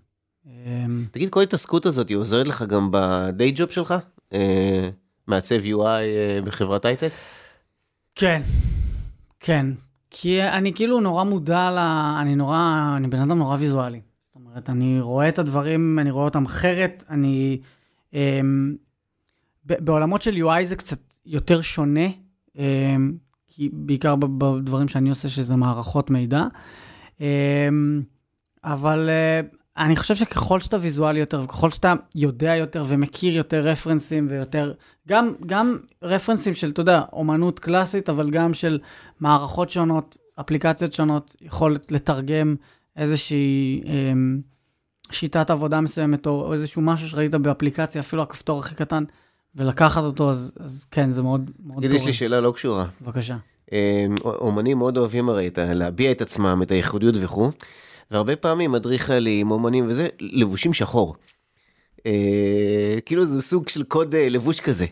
אמ, 0.45 1.05
תגיד, 1.11 1.29
כל 1.29 1.39
ההתעסקות 1.39 1.85
הזאת 1.85 2.09
היא 2.09 2.17
עוזרת 2.17 2.47
לך 2.47 2.61
גם 2.61 2.89
בדיי 2.91 3.51
ג'וב 3.55 3.69
שלך? 3.69 3.93
אה, 4.33 4.89
מעצב 5.27 5.55
UI 5.55 5.85
אה, 5.85 6.39
בחברת 6.45 6.85
הייטק? 6.85 7.11
כן, 8.15 8.41
כן. 9.39 9.65
כי 10.11 10.43
אני 10.43 10.73
כאילו 10.73 10.99
נורא 10.99 11.23
מודע 11.23 11.71
ל... 11.71 11.77
אני 12.21 12.35
נורא... 12.35 12.93
אני 12.97 13.07
בן 13.07 13.19
אדם 13.19 13.37
נורא 13.37 13.57
ויזואלי. 13.59 14.01
אומרת, 14.49 14.69
אני 14.69 15.01
רואה 15.01 15.29
את 15.29 15.39
הדברים, 15.39 15.99
אני 15.99 16.11
רואה 16.11 16.25
אותם 16.25 16.45
אחרת, 16.45 17.03
אני... 17.09 17.59
ב- 19.69 19.85
בעולמות 19.85 20.21
של 20.21 20.35
UI 20.35 20.65
זה 20.65 20.75
קצת 20.75 20.99
יותר 21.25 21.61
שונה, 21.61 22.05
אמ, 22.55 23.13
כי 23.47 23.69
בעיקר 23.73 24.15
בדברים 24.15 24.87
שאני 24.87 25.09
עושה, 25.09 25.29
שזה 25.29 25.55
מערכות 25.55 26.09
מידע. 26.09 26.43
אמ, 27.21 28.01
אבל 28.63 29.09
אה, 29.09 29.41
אני 29.77 29.95
חושב 29.95 30.15
שככל 30.15 30.59
שאתה 30.59 30.77
ויזואלי 30.81 31.19
יותר, 31.19 31.41
וככל 31.43 31.71
שאתה 31.71 31.93
יודע 32.15 32.55
יותר 32.55 32.83
ומכיר 32.87 33.35
יותר 33.35 33.59
רפרנסים 33.61 34.27
ויותר, 34.29 34.73
גם, 35.07 35.33
גם 35.45 35.77
רפרנסים 36.03 36.53
של, 36.53 36.69
אתה 36.69 36.81
יודע, 36.81 37.01
אומנות 37.13 37.59
קלאסית, 37.59 38.09
אבל 38.09 38.29
גם 38.29 38.53
של 38.53 38.79
מערכות 39.19 39.69
שונות, 39.69 40.17
אפליקציות 40.39 40.93
שונות, 40.93 41.35
יכולת 41.41 41.91
לתרגם 41.91 42.55
איזושהי 42.99 43.81
אמ, 43.85 44.39
שיטת 45.11 45.49
עבודה 45.49 45.81
מסוימת, 45.81 46.27
או, 46.27 46.31
או 46.45 46.53
איזשהו 46.53 46.81
משהו 46.81 47.07
שראית 47.07 47.35
באפליקציה, 47.35 48.01
אפילו 48.01 48.21
הכפתור 48.23 48.59
הכי 48.59 48.75
קטן, 48.75 49.03
ולקחת 49.55 50.03
אותו, 50.03 50.29
אז, 50.29 50.51
אז 50.59 50.85
כן, 50.91 51.11
זה 51.11 51.21
מאוד 51.21 51.51
מאוד 51.65 51.83
תגיד, 51.83 51.95
יש 51.95 52.05
לי 52.05 52.13
שאלה 52.13 52.39
לא 52.41 52.51
קשורה. 52.51 52.85
בבקשה. 53.01 53.37
אה, 53.73 54.05
אומנים 54.25 54.77
מאוד 54.77 54.97
אוהבים 54.97 55.29
הרי 55.29 55.47
את 55.47 55.59
להביע 55.61 56.11
את 56.11 56.21
עצמם, 56.21 56.59
את 56.63 56.71
הייחודיות 56.71 57.15
וכו', 57.21 57.49
והרבה 58.11 58.35
פעמים 58.35 58.75
אדריכלים, 58.75 59.51
אומנים 59.51 59.85
וזה, 59.89 60.07
לבושים 60.19 60.73
שחור. 60.73 61.15
אה, 62.05 62.97
כאילו 63.05 63.25
זה 63.25 63.41
סוג 63.41 63.69
של 63.69 63.83
קוד 63.83 64.15
אה, 64.15 64.29
לבוש 64.29 64.59
כזה. 64.59 64.85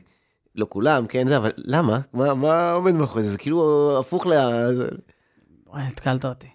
לא 0.56 0.66
כולם, 0.70 1.08
כן, 1.08 1.28
זה, 1.28 1.38
אבל 1.38 1.52
למה? 1.58 2.00
מה, 2.14 2.34
מה 2.34 2.72
עומד 2.72 2.92
מאחורי 2.94 3.24
זה? 3.24 3.32
זה 3.32 3.38
כאילו 3.38 3.98
הפוך 4.00 4.28
ל... 4.28 4.30
זה- 4.76 4.90
וואי, 5.68 5.84
התקלת 5.84 6.26
אותי. 6.26 6.48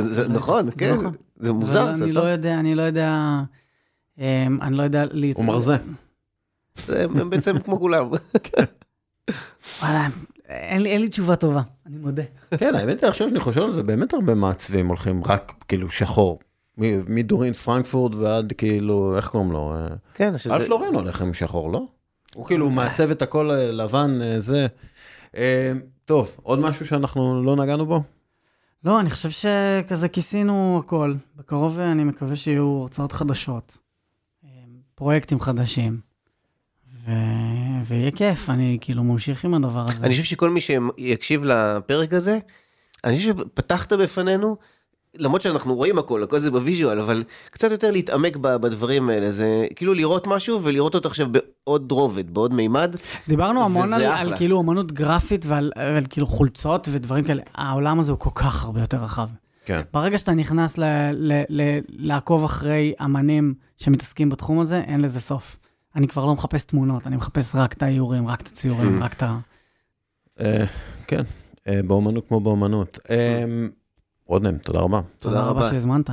זה 0.00 0.28
נכון, 0.28 0.66
זה 0.66 0.72
כן, 0.72 0.94
נכון. 0.94 1.12
זה 1.36 1.52
מוזר, 1.52 1.94
זה 1.94 2.04
אני 2.04 2.12
לא... 2.12 2.22
לא 2.22 2.28
יודע, 2.28 2.60
אני 2.60 2.74
לא 2.74 2.82
יודע, 2.82 3.40
אמ, 4.18 4.58
אני 4.62 4.76
לא 4.76 4.82
יודע... 4.82 5.04
הוא 5.34 5.44
מרזה. 5.44 5.76
זה 6.86 7.04
הם 7.04 7.30
בעצם 7.30 7.58
כמו 7.58 7.78
כולם. 7.78 8.10
וואלה, 9.82 10.08
אין 10.48 10.82
לי, 10.82 10.90
אין 10.90 11.00
לי 11.00 11.08
תשובה 11.08 11.36
טובה, 11.36 11.62
אני 11.86 11.98
מודה. 11.98 12.22
כן, 12.58 12.74
האמת 12.74 13.02
היא 13.02 13.08
עכשיו 13.08 13.28
שאני 13.28 13.40
חושב 13.40 13.62
על 13.62 13.72
זה, 13.72 13.82
באמת 13.82 14.14
הרבה 14.14 14.34
מעצבים 14.34 14.88
הולכים 14.88 15.22
רק 15.24 15.52
כאילו 15.68 15.90
שחור. 15.90 16.38
מדורין 17.08 17.52
פרנקפורט 17.52 18.14
ועד 18.14 18.52
כאילו, 18.52 19.16
איך 19.16 19.28
קוראים 19.28 19.52
לו? 19.52 19.74
כן, 20.14 20.38
שזה... 20.38 20.54
אלף 20.54 20.68
לורן 20.68 20.94
הולך 20.94 21.22
עם 21.22 21.34
שחור, 21.34 21.72
לא? 21.72 21.86
הוא 22.34 22.46
כאילו 22.46 22.70
מעצב 22.70 23.10
את 23.10 23.22
הכל 23.22 23.50
אה, 23.50 23.72
לבן, 23.72 24.18
אה, 24.22 24.40
זה. 24.40 24.66
אה, 25.36 25.72
טוב, 26.04 26.36
עוד 26.42 26.58
משהו 26.58 26.86
שאנחנו 26.86 27.42
לא 27.42 27.56
נגענו 27.56 27.86
בו? 27.86 28.02
לא, 28.84 29.00
אני 29.00 29.10
חושב 29.10 29.30
שכזה 29.30 30.08
כיסינו 30.08 30.82
הכל. 30.84 31.14
בקרוב 31.36 31.78
אה, 31.78 31.92
אני 31.92 32.04
מקווה 32.04 32.36
שיהיו 32.36 32.80
הרצאות 32.82 33.12
חדשות, 33.12 33.76
אמ, 34.44 34.48
פרויקטים 34.94 35.40
חדשים, 35.40 36.00
ו... 37.04 37.10
ויהיה 37.84 38.10
כיף, 38.10 38.50
אני 38.50 38.78
כאילו 38.80 39.04
ממשיך 39.04 39.44
עם 39.44 39.54
הדבר 39.54 39.84
הזה. 39.88 40.06
אני 40.06 40.14
חושב 40.14 40.24
שכל 40.24 40.50
מי 40.50 40.60
שיקשיב 40.60 41.44
לפרק 41.44 42.12
הזה, 42.12 42.38
אני 43.04 43.16
חושב 43.16 43.34
שפתחת 43.38 43.92
בפנינו, 43.92 44.56
למרות 45.14 45.40
שאנחנו 45.40 45.74
רואים 45.74 45.98
הכל, 45.98 46.22
הכל 46.22 46.38
זה 46.40 46.50
ב 46.50 46.56
visual, 46.56 47.00
אבל 47.00 47.24
קצת 47.50 47.70
יותר 47.70 47.90
להתעמק 47.90 48.36
בדברים 48.36 49.08
האלה, 49.10 49.30
זה 49.32 49.66
כאילו 49.76 49.94
לראות 49.94 50.26
משהו 50.26 50.62
ולראות 50.62 50.94
אותו 50.94 51.08
עכשיו 51.08 51.28
בעוד 51.32 51.92
רובד, 51.92 52.30
בעוד 52.34 52.54
מימד. 52.54 52.96
דיברנו 53.28 53.64
המון 53.64 53.92
על, 53.92 54.00
אחלה. 54.00 54.20
על 54.20 54.36
כאילו 54.36 54.56
אומנות 54.56 54.92
גרפית 54.92 55.46
ועל, 55.46 55.72
ועל 55.76 56.04
כאילו 56.10 56.26
חולצות 56.26 56.88
ודברים 56.92 57.24
כאלה. 57.24 57.42
העולם 57.54 58.00
הזה 58.00 58.12
הוא 58.12 58.18
כל 58.18 58.30
כך 58.34 58.64
הרבה 58.64 58.80
יותר 58.80 58.96
רחב. 58.96 59.28
כן. 59.64 59.80
ברגע 59.92 60.18
שאתה 60.18 60.32
נכנס 60.32 60.78
ל, 60.78 60.84
ל, 61.12 61.42
ל, 61.48 61.78
לעקוב 61.88 62.44
אחרי 62.44 62.92
אמנים 63.04 63.54
שמתעסקים 63.76 64.28
בתחום 64.30 64.60
הזה, 64.60 64.80
אין 64.80 65.00
לזה 65.00 65.20
סוף. 65.20 65.56
אני 65.96 66.08
כבר 66.08 66.24
לא 66.24 66.34
מחפש 66.34 66.64
תמונות, 66.64 67.06
אני 67.06 67.16
מחפש 67.16 67.54
רק 67.54 67.72
את 67.72 67.82
האיורים, 67.82 68.28
רק 68.28 68.40
את 68.40 68.46
הציורים, 68.46 69.00
Mm. 69.00 69.04
רק 69.04 69.12
את 69.12 69.22
ה... 69.22 69.38
אה, 70.40 70.64
כן, 71.06 71.22
אה, 71.68 71.80
באומנות 71.84 72.28
כמו 72.28 72.40
באומנות. 72.40 72.98
רודנם, 74.30 74.58
תודה 74.58 74.80
רבה. 74.80 75.00
תודה 75.18 75.42
רבה. 75.44 75.70
שהזמנת. 75.70 76.10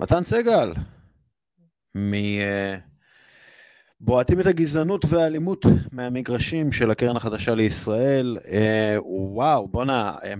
מתן 0.00 0.24
סגל, 0.24 0.72
מבועטים 4.00 4.40
את 4.40 4.46
הגזענות 4.46 5.04
והאלימות 5.08 5.64
מהמגרשים 5.92 6.72
של 6.72 6.90
הקרן 6.90 7.16
החדשה 7.16 7.54
לישראל. 7.54 8.38
אה, 8.52 8.96
וואו, 9.02 9.68
בואנה, 9.68 10.16
אה, 10.24 10.34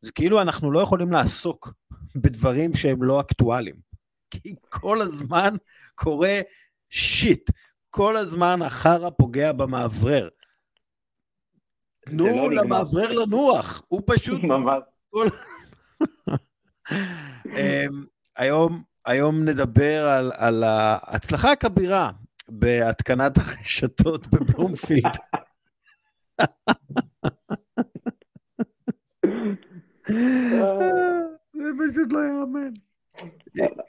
זה 0.00 0.12
כאילו 0.12 0.42
אנחנו 0.42 0.72
לא 0.72 0.80
יכולים 0.80 1.12
לעסוק 1.12 1.72
בדברים 2.22 2.74
שהם 2.74 3.02
לא 3.02 3.20
אקטואליים. 3.20 3.76
כי 4.30 4.54
כל 4.68 5.00
הזמן 5.00 5.54
קורה 5.94 6.40
שיט, 6.90 7.50
כל 7.90 8.16
הזמן 8.16 8.62
החרא 8.62 9.10
פוגע 9.10 9.52
במאוורר. 9.52 10.28
תנו 12.06 12.26
לא. 12.26 12.52
למאוורר 12.52 13.12
לנוח, 13.12 13.82
הוא 13.88 14.02
פשוט 14.06 14.42
ממש. 14.54 14.82
היום, 18.36 18.82
היום 19.06 19.44
נדבר 19.44 20.04
על, 20.08 20.32
על 20.36 20.64
ההצלחה 20.64 21.52
הכבירה 21.52 22.10
בהתקנת 22.48 23.38
הרשתות 23.38 24.26
בבלומפילד. 24.26 25.12
זה 31.54 31.68
פשוט 31.78 32.12
לא 32.12 32.20
יאמן. 32.20 32.72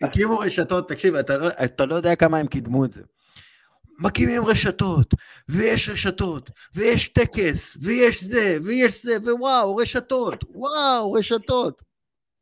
הקימו 0.02 0.40
רשתות, 0.40 0.90
תקשיב, 0.90 1.16
אתה 1.16 1.38
לא, 1.38 1.48
אתה 1.66 1.86
לא 1.86 1.96
יודע 1.96 2.16
כמה 2.16 2.38
הם 2.38 2.48
קידמו 2.48 2.86
את 2.86 2.92
זה. 2.92 3.02
מקימים 4.00 4.46
רשתות, 4.46 5.14
ויש 5.50 5.90
רשתות, 5.90 6.50
ויש 6.76 7.08
טקס, 7.08 7.78
ויש 7.82 8.24
זה, 8.24 8.58
ויש 8.64 9.06
זה, 9.06 9.18
ווואו, 9.24 9.76
רשתות, 9.76 10.44
וואו, 10.50 11.14
רשתות. 11.14 11.82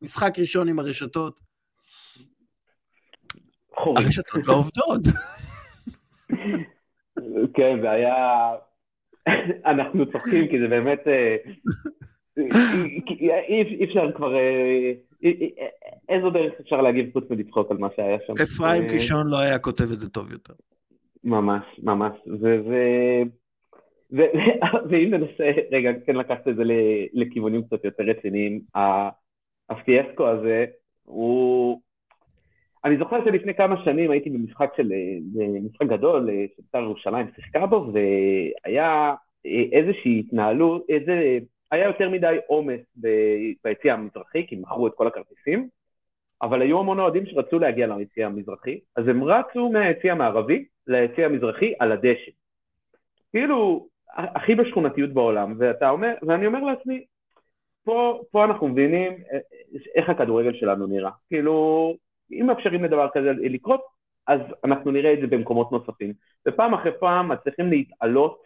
משחק 0.01 0.33
ראשון 0.37 0.67
עם 0.67 0.79
הרשתות, 0.79 1.39
חורים. 3.83 4.05
הרשתות 4.05 4.47
לא 4.47 4.53
עובדות. 4.53 5.01
כן, 7.53 7.77
זה 7.81 7.91
היה... 7.91 8.15
אנחנו 9.65 10.11
צוחקים 10.11 10.47
כי 10.47 10.59
זה 10.59 10.67
באמת... 10.67 11.07
אה, 11.07 11.35
אי 13.47 13.85
אפשר 13.85 14.11
כבר... 14.15 14.35
אה, 14.35 14.91
אי- 15.23 15.37
אי- 15.41 15.53
איזו 16.09 16.29
דרך 16.29 16.53
אפשר 16.61 16.81
להגיב 16.81 17.13
חוץ 17.13 17.23
מלצחוק 17.29 17.71
על 17.71 17.77
מה 17.77 17.87
שהיה 17.95 18.17
שם. 18.27 18.33
אפרים 18.43 18.83
אה, 18.83 18.89
קישון 18.89 19.27
לא 19.27 19.39
היה 19.39 19.59
כותב 19.59 19.91
את 19.91 19.99
זה 19.99 20.09
טוב 20.09 20.31
יותר. 20.31 20.53
ממש, 21.23 21.63
ממש. 21.83 22.13
ואם 24.89 25.11
ננסה 25.11 25.51
רגע 25.71 25.89
כן 26.05 26.15
לקחת 26.15 26.47
את 26.47 26.55
זה 26.55 26.63
לכיוונים 27.13 27.63
קצת 27.63 27.85
יותר 27.85 28.03
רציניים, 28.03 28.61
הפיאסקו 29.69 30.27
הזה 30.27 30.65
הוא... 31.03 31.81
אני 32.85 32.97
זוכר 32.97 33.25
שלפני 33.25 33.53
כמה 33.53 33.83
שנים 33.83 34.11
הייתי 34.11 34.29
במשחק 34.29 34.73
של, 34.77 34.89
משחק 35.63 35.87
גדול 35.87 36.29
שבית"ר 36.55 36.79
ירושלים 36.79 37.27
שיחקה 37.35 37.65
בו, 37.65 37.91
והיה 37.93 39.13
איזושהי 39.45 40.19
התנהלות, 40.19 40.85
איזה, 40.89 41.37
היה 41.71 41.85
יותר 41.85 42.09
מדי 42.09 42.37
עומס 42.47 42.81
ביציע 43.63 43.93
המזרחי, 43.93 44.47
כי 44.47 44.55
מכרו 44.55 44.87
את 44.87 44.93
כל 44.95 45.07
הכרטיסים, 45.07 45.67
אבל 46.41 46.61
היו 46.61 46.79
המון 46.79 46.99
אוהדים 46.99 47.25
שרצו 47.25 47.59
להגיע 47.59 47.87
ליציע 47.87 48.25
המזרחי, 48.25 48.79
אז 48.95 49.07
הם 49.07 49.23
רצו 49.23 49.69
מהיציע 49.69 50.11
המערבי 50.11 50.65
ליציע 50.87 51.25
המזרחי 51.25 51.73
על 51.79 51.91
הדשא. 51.91 52.31
כאילו, 53.31 53.87
הכי 54.15 54.55
בשכונתיות 54.55 55.09
בעולם, 55.09 55.55
ואתה 55.57 55.89
אומר, 55.89 56.13
ואני 56.21 56.47
אומר 56.47 56.59
לעצמי, 56.63 57.05
פה, 57.83 58.21
פה 58.31 58.45
אנחנו 58.45 58.67
מבינים 58.67 59.13
איך 59.95 60.09
הכדורגל 60.09 60.53
שלנו 60.53 60.87
נראה. 60.87 61.11
כאילו, 61.27 61.95
אם 62.31 62.45
מאפשרים 62.45 62.83
לדבר 62.83 63.07
כזה 63.13 63.31
לקרות, 63.31 63.81
אז 64.27 64.39
אנחנו 64.63 64.91
נראה 64.91 65.13
את 65.13 65.19
זה 65.21 65.27
במקומות 65.27 65.71
נוספים. 65.71 66.13
ופעם 66.47 66.73
אחרי 66.73 66.91
פעם 66.99 67.31
מצליחים 67.31 67.69
להתעלות 67.69 68.43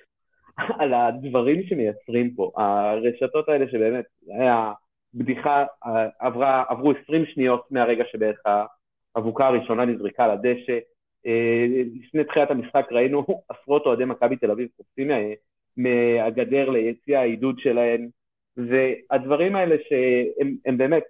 על 0.80 0.94
הדברים 0.94 1.64
שמייצרים 1.64 2.34
פה. 2.36 2.52
הרשתות 2.58 3.50
האלה 3.50 3.66
שבאמת, 3.72 4.06
היה 4.28 4.74
בדיחה, 5.14 5.66
עברה, 6.20 6.64
עברו 6.70 6.94
20 7.04 7.26
שניות 7.26 7.72
מהרגע 7.72 8.04
שבערך 8.12 8.40
האבוקה 9.16 9.48
הראשונה 9.48 9.86
נזרקה 9.86 10.28
לדשא. 10.28 10.80
אה, 11.26 11.66
לפני 11.96 12.24
תחילת 12.24 12.52
המשחק 12.52 12.88
ראינו 12.92 13.26
עשרות 13.50 13.86
אוהדי 13.86 14.06
מכבי 14.06 14.36
תל 14.36 14.52
אביב 14.52 14.68
קופצים 14.78 15.12
מהגדר 15.78 16.70
ליציע 16.70 17.20
העידוד 17.20 17.60
שלהם, 17.60 18.08
והדברים 18.58 19.56
האלה 19.56 19.76
שהם 19.90 20.78
באמת, 20.78 21.04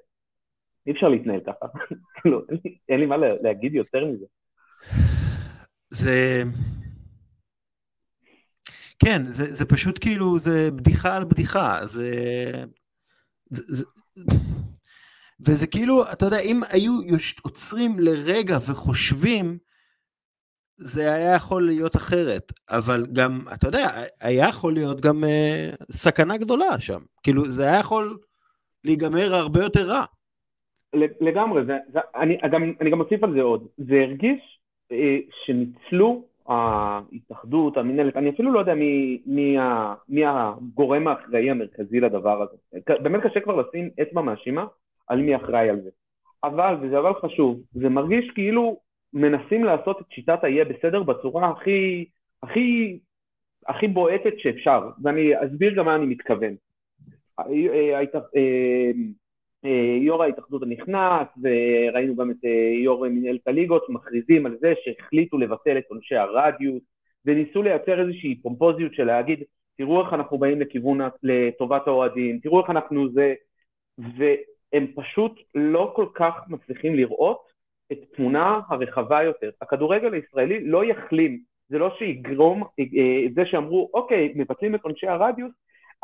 אי 0.88 0.92
אפשר 0.92 1.08
להתנהל 1.10 1.40
ככה, 1.40 1.66
כאילו, 2.22 2.42
אין 2.90 3.00
לי 3.00 3.06
מה 3.06 3.16
להגיד 3.18 3.74
יותר 3.76 4.06
מזה. 4.06 4.26
זה... 5.90 6.44
כן, 9.00 9.24
זה, 9.26 9.54
זה 9.54 9.66
פשוט 9.66 10.00
כאילו, 10.02 10.40
זה 10.40 10.72
בדיחה 10.72 11.16
על 11.16 11.24
בדיחה, 11.24 11.80
זה... 11.86 12.14
זה, 13.50 13.64
זה... 13.68 13.86
וזה 15.40 15.68
כאילו, 15.68 16.12
אתה 16.12 16.26
יודע, 16.26 16.40
אם 16.40 16.62
היו 16.70 17.00
עוצרים 17.42 18.00
לרגע 18.00 18.58
וחושבים, 18.68 19.58
זה 20.78 21.14
היה 21.14 21.36
יכול 21.36 21.66
להיות 21.66 21.96
אחרת, 21.96 22.52
אבל 22.70 23.06
גם, 23.14 23.46
אתה 23.54 23.68
יודע, 23.68 24.04
היה 24.22 24.50
יכול 24.50 24.74
להיות 24.74 25.02
גם 25.02 25.24
אה, 25.24 25.70
סכנה 25.92 26.38
גדולה 26.38 26.80
שם, 26.80 27.02
כאילו 27.24 27.52
זה 27.52 27.64
היה 27.64 27.80
יכול 27.80 28.18
להיגמר 28.84 29.36
הרבה 29.36 29.64
יותר 29.64 29.90
רע. 29.90 30.06
לגמרי, 31.22 31.66
זה, 31.66 31.78
זה, 31.94 32.00
אני, 32.16 32.38
גם, 32.52 32.64
אני 32.82 32.90
גם 32.92 33.00
אוסיף 33.00 33.24
על 33.24 33.34
זה 33.34 33.42
עוד, 33.42 33.68
זה 33.78 33.96
הרגיש 33.96 34.60
אה, 34.92 35.18
שניצלו 35.46 36.26
ההתאחדות, 36.48 37.78
המנהלת, 37.78 38.18
אני 38.18 38.30
אפילו 38.30 38.52
לא 38.52 38.60
יודע 38.60 38.74
מי, 38.74 39.22
מי, 39.26 39.58
מי 40.10 40.22
הגורם 40.26 41.08
האחראי 41.08 41.50
המרכזי 41.50 42.00
לדבר 42.00 42.42
הזה. 42.42 42.80
באמת 43.04 43.24
קשה 43.24 43.40
כבר 43.40 43.56
לשים 43.56 43.90
אצבע 44.02 44.22
מאשימה 44.22 44.66
על 45.08 45.22
מי 45.22 45.36
אחראי 45.36 45.70
על 45.70 45.82
זה. 45.82 45.90
אבל, 46.44 46.76
וזה 46.82 47.00
אבל 47.00 47.14
חשוב, 47.14 47.62
זה 47.72 47.90
מרגיש 47.90 48.32
כאילו 48.36 48.80
מנסים 49.14 49.64
לעשות 49.64 50.02
את 50.02 50.06
שיטת 50.12 50.44
היהיה 50.44 50.66
בסדר 50.66 51.04
בצורה 51.04 51.50
הכי, 51.50 52.06
הכי, 52.44 53.00
הכי 53.68 53.88
בועטת 53.88 54.34
שאפשר, 54.38 54.90
ואני 55.04 55.46
אסביר 55.46 55.76
גם 55.76 55.86
מה 55.86 55.96
אני 55.96 56.06
מתכוון. 56.06 56.56
יו"ר 60.02 60.24
ההתאחדות 60.24 60.64
הנכנס, 60.64 61.28
וראינו 61.42 62.16
גם 62.16 62.32
את 62.32 62.44
יו"ר 62.84 63.08
מנהלת 63.10 63.48
הליגות, 63.48 63.90
מכריזים 63.90 64.46
על 64.46 64.58
זה 64.62 64.74
שהחליטו 64.84 65.38
לבטל 65.38 65.78
את 65.78 65.84
עונשי 65.90 66.16
הרדיוס, 66.16 66.82
וניסו 67.26 67.64
לייצר 67.64 68.02
איזושהי 68.02 68.42
פומפוזיות 68.42 68.94
של 68.94 69.04
להגיד, 69.04 69.44
תראו 69.78 70.02
איך 70.02 70.14
אנחנו 70.14 70.38
באים 70.38 70.62
לכיוון, 70.62 71.00
לטובת 71.24 71.88
האוהדים, 71.88 72.40
תראו 72.40 72.62
איך 72.62 72.70
אנחנו 72.70 73.10
זה, 73.10 73.34
והם 73.98 74.88
פשוט 74.96 75.40
לא 75.56 75.94
כל 75.96 76.06
כך 76.16 76.34
מצליחים 76.48 76.96
לראות 76.96 77.56
את 77.92 77.98
תמונה 78.16 78.60
הרחבה 78.70 79.24
יותר. 79.24 79.50
הכדורגל 79.62 80.14
הישראלי 80.14 80.64
לא 80.64 80.86
יחלים, 80.86 81.40
זה 81.70 81.78
לא 81.78 81.96
שיגרום 82.00 82.64
אה, 82.80 83.34
זה 83.36 83.46
שאמרו, 83.46 83.90
אוקיי, 83.94 84.34
מבטלים 84.36 84.76
את 84.76 84.84
עונשי 84.84 85.08
הרדיוס, 85.08 85.52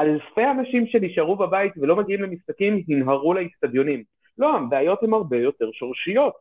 אלפי 0.01 0.45
אנשים 0.51 0.87
שנשארו 0.87 1.35
בבית 1.35 1.73
ולא 1.77 1.95
מגיעים 1.95 2.21
למשחקים 2.21 2.83
ינהרו 2.87 3.33
לאיצטדיונים. 3.33 4.03
לא, 4.37 4.57
הבעיות 4.57 5.03
הן 5.03 5.13
הרבה 5.13 5.37
יותר 5.37 5.71
שורשיות. 5.71 6.33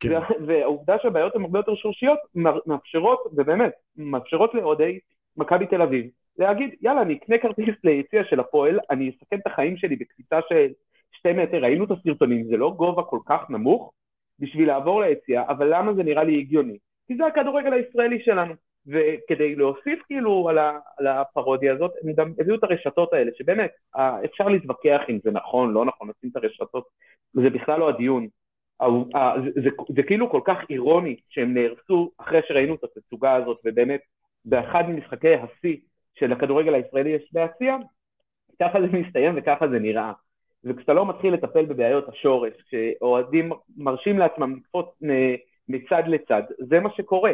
כן. 0.00 0.18
והעובדה 0.46 0.96
שהבעיות 1.02 1.36
הן 1.36 1.42
הרבה 1.42 1.58
יותר 1.58 1.74
שורשיות 1.74 2.18
מאפשרות, 2.66 3.18
ובאמת, 3.32 3.72
מאפשרות 3.96 4.54
לאוהדי 4.54 4.98
מכבי 5.36 5.66
תל 5.66 5.82
אביב 5.82 6.06
להגיד, 6.38 6.74
יאללה, 6.80 7.02
אני 7.02 7.14
אקנה 7.14 7.38
כרטיס 7.38 7.74
ליציע 7.84 8.24
של 8.24 8.40
הפועל, 8.40 8.78
אני 8.90 9.10
אסכן 9.10 9.36
את 9.36 9.46
החיים 9.46 9.76
שלי 9.76 9.96
בקפיצה 9.96 10.40
של 10.48 10.66
שתי 11.12 11.32
מטר, 11.32 11.62
ראינו 11.62 11.84
את 11.84 11.90
הסרטונים, 11.90 12.44
זה 12.44 12.56
לא 12.56 12.74
גובה 12.76 13.02
כל 13.02 13.18
כך 13.26 13.50
נמוך, 13.50 13.92
בשביל 14.38 14.68
לעבור 14.68 15.00
ליציאה, 15.00 15.48
אבל 15.48 15.74
למה 15.74 15.94
זה 15.94 16.02
נראה 16.02 16.24
לי 16.24 16.38
הגיוני? 16.38 16.78
כי 17.06 17.16
זה 17.16 17.26
הכדורגל 17.26 17.72
הישראלי 17.72 18.22
שלנו. 18.24 18.54
וכדי 18.86 19.54
להוסיף 19.54 20.02
כאילו 20.06 20.48
על, 20.48 20.58
ה, 20.58 20.78
על 20.98 21.06
הפרודיה 21.06 21.72
הזאת, 21.72 21.90
הם 22.02 22.12
גם 22.12 22.32
הביאו 22.38 22.56
את 22.56 22.64
הרשתות 22.64 23.12
האלה, 23.12 23.30
שבאמת, 23.38 23.70
אפשר 24.24 24.48
להתווכח 24.48 25.00
אם 25.08 25.18
זה 25.24 25.30
נכון, 25.30 25.72
לא 25.72 25.84
נכון, 25.84 26.08
לשים 26.08 26.30
את 26.30 26.36
הרשתות, 26.36 26.84
זה 27.32 27.50
בכלל 27.50 27.80
לא 27.80 27.88
הדיון. 27.88 28.28
זה, 29.44 29.60
זה, 29.62 29.70
זה 29.96 30.02
כאילו 30.02 30.30
כל 30.30 30.40
כך 30.44 30.58
אירוני 30.70 31.16
שהם 31.28 31.54
נהרסו 31.54 32.10
אחרי 32.18 32.40
שראינו 32.48 32.74
את 32.74 32.84
התצוגה 32.84 33.34
הזאת, 33.34 33.60
ובאמת, 33.64 34.00
באחד 34.44 34.84
ממשחקי 34.88 35.34
השיא 35.34 35.76
של 36.14 36.32
הכדורגל 36.32 36.74
הישראלי 36.74 37.10
יש 37.10 37.30
להציע, 37.34 37.76
ככה 38.62 38.80
זה 38.80 38.86
מסתיים 38.86 39.34
וככה 39.36 39.68
זה 39.68 39.78
נראה. 39.78 40.12
וכשאתה 40.64 40.92
לא 40.92 41.06
מתחיל 41.06 41.34
לטפל 41.34 41.64
בבעיות 41.64 42.08
השורש, 42.08 42.52
כשאוהדים 42.68 43.52
מרשים 43.76 44.18
לעצמם 44.18 44.56
לקפוץ 44.56 44.86
מצד 45.68 46.02
לצד, 46.06 46.42
זה 46.58 46.80
מה 46.80 46.90
שקורה. 46.96 47.32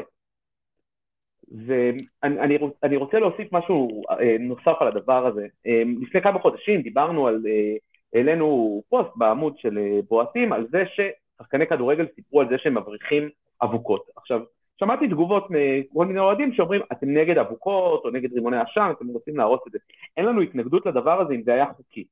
ואני 1.53 2.97
רוצה 2.97 3.19
להוסיף 3.19 3.53
משהו 3.53 4.03
אה, 4.11 4.37
נוסף 4.41 4.77
על 4.81 4.89
הדבר 4.89 5.27
הזה. 5.27 5.47
אה, 5.67 5.83
לפני 6.01 6.23
כמה 6.23 6.39
חודשים 6.39 6.83
דיברנו 6.83 7.27
על, 7.27 7.43
אה, 7.47 7.77
העלינו 8.15 8.83
פוסט 8.89 9.11
בעמוד 9.17 9.59
של 9.59 9.79
בועטים 10.09 10.53
על 10.53 10.67
זה 10.71 10.85
ששחקני 10.87 11.67
כדורגל 11.67 12.07
סיפרו 12.15 12.41
על 12.41 12.49
זה 12.49 12.59
שהם 12.59 12.79
מבריחים 12.79 13.29
אבוקות. 13.63 14.05
עכשיו, 14.17 14.41
שמעתי 14.81 15.09
תגובות 15.09 15.47
מכל 15.51 16.07
מיני 16.07 16.21
אוהדים 16.21 16.53
שאומרים, 16.53 16.81
אתם 16.93 17.15
נגד 17.15 17.39
אבוקות 17.39 18.05
או 18.05 18.11
נגד 18.11 18.33
רימוני 18.33 18.57
עשן, 18.57 18.93
אתם 18.97 19.09
רוצים 19.09 19.37
להרוס 19.37 19.61
את 19.67 19.73
זה. 19.73 19.79
אין 20.17 20.25
לנו 20.25 20.41
התנגדות 20.41 20.87
לדבר 20.87 21.21
הזה 21.21 21.35
אם 21.35 21.43
זה 21.43 21.53
היה 21.53 21.67
חוקי. 21.77 22.05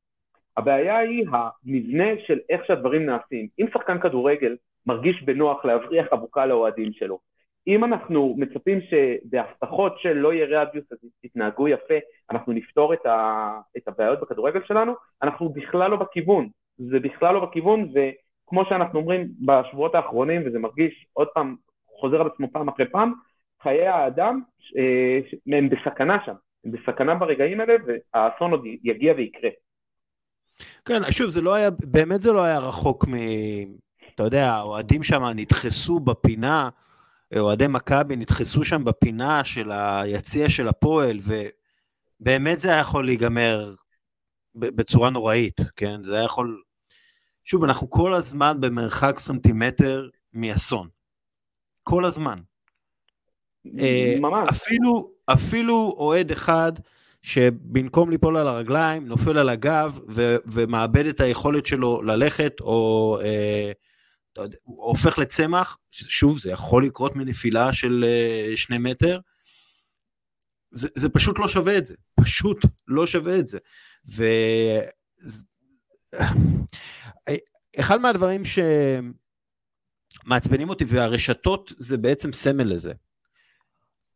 הבעיה 0.57 0.99
היא 0.99 1.27
המבנה 1.33 2.07
של 2.27 2.39
איך 2.51 2.65
שהדברים 2.67 3.07
נעשים. 3.07 3.49
אם 3.61 3.67
שחקן 3.73 4.01
כדורגל 4.01 4.57
מרגיש 4.87 5.23
בנוח 5.23 5.65
להבריח 5.65 6.07
אבוקה 6.13 6.47
לאוהדים 6.47 6.93
שלו, 6.93 7.19
אם 7.71 7.85
אנחנו 7.85 8.35
מצפים 8.39 8.79
שבהבטחות 8.81 9.99
של 9.99 10.13
לא 10.13 10.33
יהיה 10.33 10.63
רדיוס 10.63 10.85
אז 10.93 10.99
תתנהגו 11.23 11.69
יפה, 11.69 11.95
אנחנו 12.31 12.53
נפתור 12.53 12.95
את, 12.95 13.07
ה, 13.07 13.51
את 13.77 13.89
הבעיות 13.89 14.21
בכדורגל 14.21 14.61
שלנו, 14.67 14.93
אנחנו 15.23 15.49
בכלל 15.49 15.91
לא 15.91 15.97
בכיוון. 15.97 16.49
זה 16.79 17.01
בכלל 17.01 17.35
לא 17.35 17.41
בכיוון, 17.41 17.93
וכמו 17.95 18.65
שאנחנו 18.69 18.99
אומרים 18.99 19.29
בשבועות 19.47 19.95
האחרונים, 19.95 20.43
וזה 20.47 20.59
מרגיש 20.59 21.07
עוד 21.13 21.29
פעם, 21.35 21.57
חוזר 22.01 22.21
על 22.21 22.27
עצמו 22.27 22.53
פעם 22.53 22.69
אחרי 22.69 22.91
פעם, 22.91 23.13
חיי 23.63 23.87
האדם 23.87 24.41
אה, 24.77 25.59
הם 25.59 25.69
בסכנה 25.69 26.17
שם, 26.27 26.35
הם 26.65 26.73
בסכנה 26.73 27.15
ברגעים 27.15 27.61
האלה, 27.61 27.75
והאסון 27.87 28.51
עוד 28.51 28.65
יגיע 28.85 29.13
ויקרה. 29.17 29.51
כן, 30.85 31.01
שוב, 31.11 31.29
זה 31.29 31.41
לא 31.41 31.55
היה, 31.55 31.71
באמת 31.71 32.21
זה 32.21 32.33
לא 32.33 32.43
היה 32.43 32.59
רחוק 32.59 33.09
מ... 33.09 33.15
אתה 34.15 34.23
יודע, 34.23 34.53
האוהדים 34.53 35.03
שם 35.03 35.25
נדחסו 35.25 36.01
בפינה, 36.01 36.69
אוהדי 37.39 37.67
מכבי 37.69 38.17
נדחסו 38.17 38.65
שם 38.65 38.85
בפינה 38.85 39.45
של 39.45 39.71
היציע 39.73 40.49
של 40.51 40.69
הפועל, 40.69 41.19
ובאמת 42.21 42.61
זה 42.61 42.69
היה 42.69 42.81
יכול 42.81 43.05
להיגמר 43.05 43.75
בצורה 44.55 45.11
נוראית, 45.11 45.57
כן? 45.77 46.05
זה 46.05 46.15
היה 46.15 46.25
יכול... 46.25 46.63
שוב, 47.45 47.65
אנחנו 47.65 47.91
כל 47.91 48.15
הזמן 48.15 48.61
במרחק 48.61 49.19
סנטימטר 49.19 50.09
מאסון. 50.33 50.89
כל 51.83 52.05
הזמן. 52.05 52.39
אה, 53.79 54.17
ממש. 54.21 54.49
אפילו, 54.51 55.11
אפילו 55.27 55.95
אוהד 55.99 56.31
אחד, 56.31 56.73
שבמקום 57.23 58.11
ליפול 58.11 58.37
על 58.37 58.49
הרגליים, 58.49 59.07
נופל 59.07 59.39
על 59.39 59.49
הגב 59.49 59.99
ו- 60.09 60.37
ומאבד 60.47 61.07
את 61.07 61.21
היכולת 61.21 61.67
שלו 61.67 62.03
ללכת, 62.03 62.61
או 62.61 63.19
אה, 63.23 63.73
יודע, 64.43 64.57
הוא 64.63 64.85
הופך 64.85 65.19
לצמח, 65.19 65.79
שוב, 65.91 66.39
זה 66.39 66.51
יכול 66.51 66.87
לקרות 66.87 67.17
מנפילה 67.17 67.73
של 67.73 68.05
אה, 68.07 68.53
שני 68.57 68.79
מטר. 68.79 69.21
זה, 70.71 70.89
זה 70.95 71.09
פשוט 71.09 71.39
לא 71.39 71.49
שווה 71.49 71.79
את 71.79 71.87
זה, 71.87 71.95
פשוט 72.21 72.59
לא 72.89 73.07
שווה 73.07 73.39
את 73.39 73.47
זה. 73.47 73.59
ואחד 77.77 78.01
מהדברים 78.01 78.43
שמעצבנים 80.25 80.69
אותי, 80.69 80.85
והרשתות 80.89 81.73
זה 81.79 81.97
בעצם 81.97 82.33
סמל 82.33 82.65
לזה. 82.65 82.93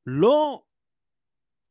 לא, 0.06 0.62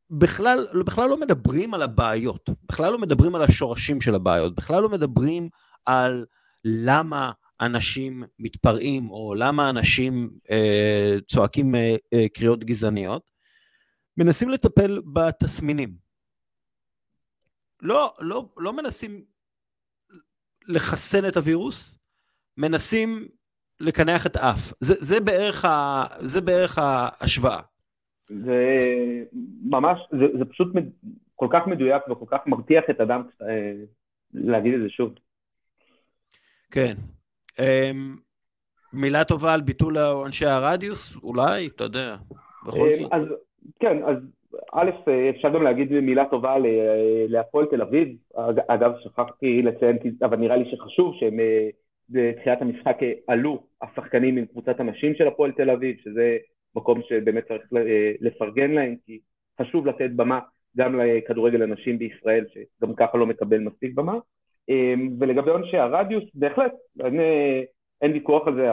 בכלל, 0.09 0.67
בכלל 0.85 1.09
לא 1.09 1.19
מדברים 1.19 1.73
על 1.73 1.81
הבעיות, 1.81 2.49
בכלל 2.63 2.91
לא 2.91 2.99
מדברים 2.99 3.35
על 3.35 3.41
השורשים 3.41 4.01
של 4.01 4.15
הבעיות, 4.15 4.55
בכלל 4.55 4.81
לא 4.81 4.89
מדברים 4.89 5.49
על 5.85 6.25
למה 6.65 7.31
אנשים 7.61 8.23
מתפרעים, 8.39 9.09
או 9.09 9.33
למה 9.35 9.69
אנשים 9.69 10.29
אה, 10.51 11.15
צועקים 11.27 11.75
אה, 11.75 11.95
אה, 12.13 12.29
קריאות 12.29 12.63
גזעניות, 12.63 13.31
מנסים 14.17 14.49
לטפל 14.49 15.01
בתסמינים. 15.13 15.89
לא, 17.81 18.13
לא, 18.19 18.45
לא 18.57 18.73
מנסים 18.73 19.23
לחסן 20.67 21.27
את 21.27 21.37
הווירוס, 21.37 21.99
מנסים 22.57 23.27
לקנח 23.79 24.25
את 24.25 24.35
האף. 24.35 24.73
זה, 24.79 24.93
זה, 24.99 25.19
בערך, 25.19 25.65
ה, 25.65 26.03
זה 26.19 26.41
בערך 26.41 26.77
ההשוואה. 26.77 27.61
זה 28.29 28.79
ממש, 29.63 29.99
זה, 30.11 30.37
זה 30.37 30.45
פשוט 30.45 30.67
כל 31.35 31.47
כך 31.51 31.67
מדויק 31.67 32.03
וכל 32.09 32.25
כך 32.27 32.47
מרתיח 32.47 32.83
את 32.89 33.01
אדם 33.01 33.23
אה, 33.41 33.73
להגיד 34.33 34.73
את 34.73 34.81
זה 34.81 34.89
שוב. 34.89 35.13
כן. 36.71 36.95
אמ, 37.59 38.15
מילה 38.93 39.23
טובה 39.23 39.53
על 39.53 39.61
ביטול 39.61 39.97
אנשי 39.97 40.45
הרדיוס, 40.45 41.17
אולי, 41.23 41.67
אתה 41.67 41.83
יודע, 41.83 42.15
בכל 42.65 42.87
אמ, 42.87 42.93
זאת. 42.93 43.13
אז, 43.13 43.23
כן, 43.79 44.03
אז 44.03 44.17
א', 44.73 44.89
אפשר 45.29 45.49
גם 45.49 45.63
להגיד 45.63 45.91
מילה 45.99 46.25
טובה 46.25 46.55
להפועל 47.27 47.65
תל 47.65 47.81
אביב. 47.81 48.17
אגב, 48.67 48.91
שכחתי 49.03 49.61
לציין, 49.61 49.97
אבל 50.21 50.37
נראה 50.37 50.57
לי 50.57 50.71
שחשוב 50.71 51.15
שהם 51.19 51.39
אה, 51.39 51.69
בתחילת 52.09 52.61
המשחק 52.61 52.97
עלו 53.27 53.63
השחקנים 53.81 54.37
עם 54.37 54.45
קבוצת 54.45 54.79
הנשים 54.79 55.15
של 55.15 55.27
הפועל 55.27 55.51
תל 55.51 55.69
אביב, 55.69 55.97
שזה 56.03 56.37
מקום 56.75 57.01
שבאמת 57.09 57.47
צריך 57.47 57.61
אה, 57.77 58.11
לפרגן 58.21 58.71
להם, 58.71 58.95
כי 59.05 59.19
חשוב 59.61 59.87
לתת 59.87 60.09
במה 60.15 60.39
גם 60.77 60.99
לכדורגל 60.99 61.61
הנשים 61.61 61.97
בישראל, 61.97 62.45
שגם 62.53 62.95
ככה 62.95 63.17
לא 63.17 63.25
מקבל 63.25 63.59
מספיק 63.59 63.93
במה. 63.93 64.17
אמ, 64.69 65.09
ולגבי 65.19 65.51
עונשי 65.51 65.77
הרדיוס, 65.77 66.23
בהחלט, 66.33 66.71
אין, 66.99 67.19
אין 68.01 68.11
ויכוח 68.11 68.47
על 68.47 68.55
זה, 68.55 68.67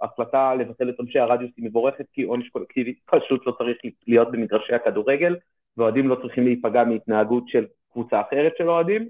ההחלטה 0.00 0.54
לבטל 0.54 0.90
את 0.90 0.98
עונשי 0.98 1.18
הרדיוס 1.18 1.50
היא 1.56 1.64
מבורכת, 1.64 2.06
כי 2.12 2.22
עונש 2.22 2.48
קולקטיבי 2.48 2.94
פשוט 3.06 3.46
לא 3.46 3.52
צריך 3.52 3.78
להיות 4.06 4.32
במגרשי 4.32 4.74
הכדורגל, 4.74 5.36
ואוהדים 5.76 6.08
לא 6.08 6.16
צריכים 6.22 6.44
להיפגע 6.44 6.84
מהתנהגות 6.84 7.48
של 7.48 7.66
קבוצה 7.92 8.20
אחרת 8.20 8.52
של 8.58 8.70
אוהדים, 8.70 9.08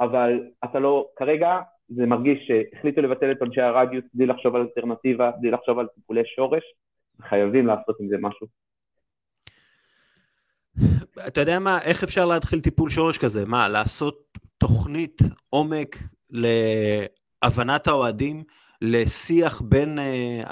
אבל 0.00 0.40
אתה 0.64 0.78
לא, 0.78 1.08
כרגע 1.16 1.60
זה 1.88 2.06
מרגיש 2.06 2.38
שהחליטו 2.46 3.02
לבטל 3.02 3.32
את 3.32 3.40
עונשי 3.40 3.60
הרדיוס 3.60 4.04
בלי 4.14 4.26
לחשוב 4.26 4.56
על 4.56 4.62
אלטרנטיבה, 4.62 5.30
בלי 5.40 5.50
לחשוב 5.50 5.78
על 5.78 5.86
טיפולי 5.94 6.22
שורש, 6.36 6.62
חייבים 7.22 7.66
לעשות 7.66 8.00
עם 8.00 8.08
זה 8.08 8.16
משהו. 8.20 8.46
אתה 11.28 11.40
יודע 11.40 11.58
מה, 11.58 11.78
איך 11.84 12.02
אפשר 12.02 12.24
להתחיל 12.24 12.60
טיפול 12.60 12.90
שורש 12.90 13.18
כזה? 13.18 13.46
מה, 13.46 13.68
לעשות 13.68 14.27
תוכנית 14.58 15.22
עומק 15.48 15.98
להבנת 16.30 17.86
האוהדים, 17.86 18.44
לשיח 18.82 19.60
בין 19.60 19.98
uh, 19.98 20.02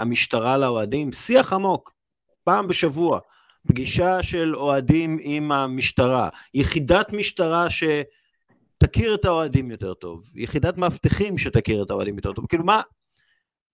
המשטרה 0.00 0.56
לאוהדים, 0.56 1.12
שיח 1.12 1.52
עמוק, 1.52 1.92
פעם 2.44 2.68
בשבוע, 2.68 3.20
פגישה 3.68 4.22
של 4.22 4.56
אוהדים 4.56 5.18
עם 5.20 5.52
המשטרה, 5.52 6.28
יחידת 6.54 7.12
משטרה 7.12 7.66
שתכיר 7.70 9.14
את 9.14 9.24
האוהדים 9.24 9.70
יותר 9.70 9.94
טוב, 9.94 10.32
יחידת 10.36 10.76
מאבטחים 10.76 11.38
שתכיר 11.38 11.82
את 11.82 11.90
האוהדים 11.90 12.16
יותר 12.16 12.32
טוב, 12.32 12.46
כאילו 12.46 12.64
מה, 12.64 12.82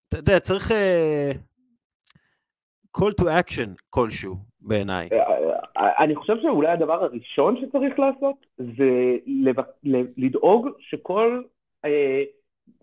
אתה 0.08 0.18
יודע, 0.18 0.40
צריך 0.40 0.70
uh, 0.70 1.36
call 2.98 3.12
to 3.20 3.24
action 3.24 3.68
כלשהו 3.90 4.36
בעיניי. 4.60 5.08
אני 5.98 6.14
חושב 6.14 6.36
שאולי 6.42 6.68
הדבר 6.68 7.04
הראשון 7.04 7.56
שצריך 7.60 7.98
לעשות 7.98 8.36
זה 8.56 9.16
לדאוג 10.16 10.68
שכל 10.78 11.42
אה, 11.84 12.22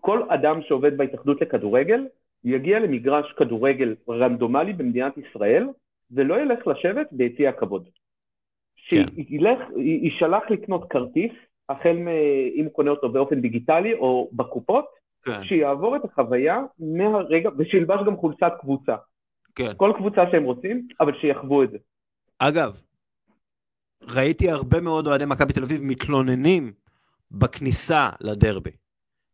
כל 0.00 0.22
אדם 0.28 0.62
שעובד 0.62 0.96
בהתאחדות 0.96 1.40
לכדורגל 1.40 2.06
יגיע 2.44 2.78
למגרש 2.78 3.32
כדורגל 3.32 3.94
רנדומלי 4.08 4.72
במדינת 4.72 5.12
ישראל 5.18 5.66
ולא 6.10 6.40
ילך 6.40 6.66
לשבת 6.66 7.06
ביציע 7.12 7.50
הכבוד. 7.50 7.88
כן. 8.88 9.04
שילך, 9.14 9.58
יישלח 9.76 10.42
לקנות 10.50 10.90
כרטיס, 10.90 11.32
החל 11.68 11.96
מ... 11.96 12.08
אם 12.54 12.64
הוא 12.64 12.72
קונה 12.72 12.90
אותו 12.90 13.08
באופן 13.08 13.40
דיגיטלי 13.40 13.94
או 13.94 14.30
בקופות, 14.32 14.86
כן. 15.22 15.44
שיעבור 15.44 15.96
את 15.96 16.04
החוויה 16.04 16.62
מהרגע, 16.78 17.50
ושילבש 17.58 18.00
גם 18.06 18.16
חולצת 18.16 18.52
קבוצה. 18.60 18.96
כן. 19.54 19.72
כל 19.76 19.92
קבוצה 19.96 20.22
שהם 20.30 20.44
רוצים, 20.44 20.88
אבל 21.00 21.12
שיחוו 21.20 21.62
את 21.62 21.70
זה. 21.70 21.78
אגב, 22.38 22.82
ראיתי 24.08 24.50
הרבה 24.50 24.80
מאוד 24.80 25.06
אוהדי 25.06 25.24
מכבי 25.26 25.52
תל 25.52 25.62
אביב 25.62 25.80
מתלוננים 25.82 26.72
בכניסה 27.30 28.08
לדרבי. 28.20 28.70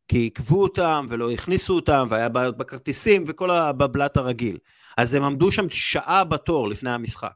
כי 0.08 0.18
עיכבו 0.18 0.62
אותם 0.62 1.06
ולא 1.08 1.30
הכניסו 1.30 1.74
אותם, 1.74 2.06
והיה 2.08 2.28
בעיות 2.28 2.56
בכרטיסים 2.58 3.24
וכל 3.26 3.50
הבבלת 3.50 4.16
הרגיל. 4.16 4.58
אז 4.98 5.14
הם 5.14 5.22
עמדו 5.22 5.50
שם 5.50 5.68
שעה 5.70 6.24
בתור 6.24 6.68
לפני 6.68 6.90
המשחק. 6.90 7.32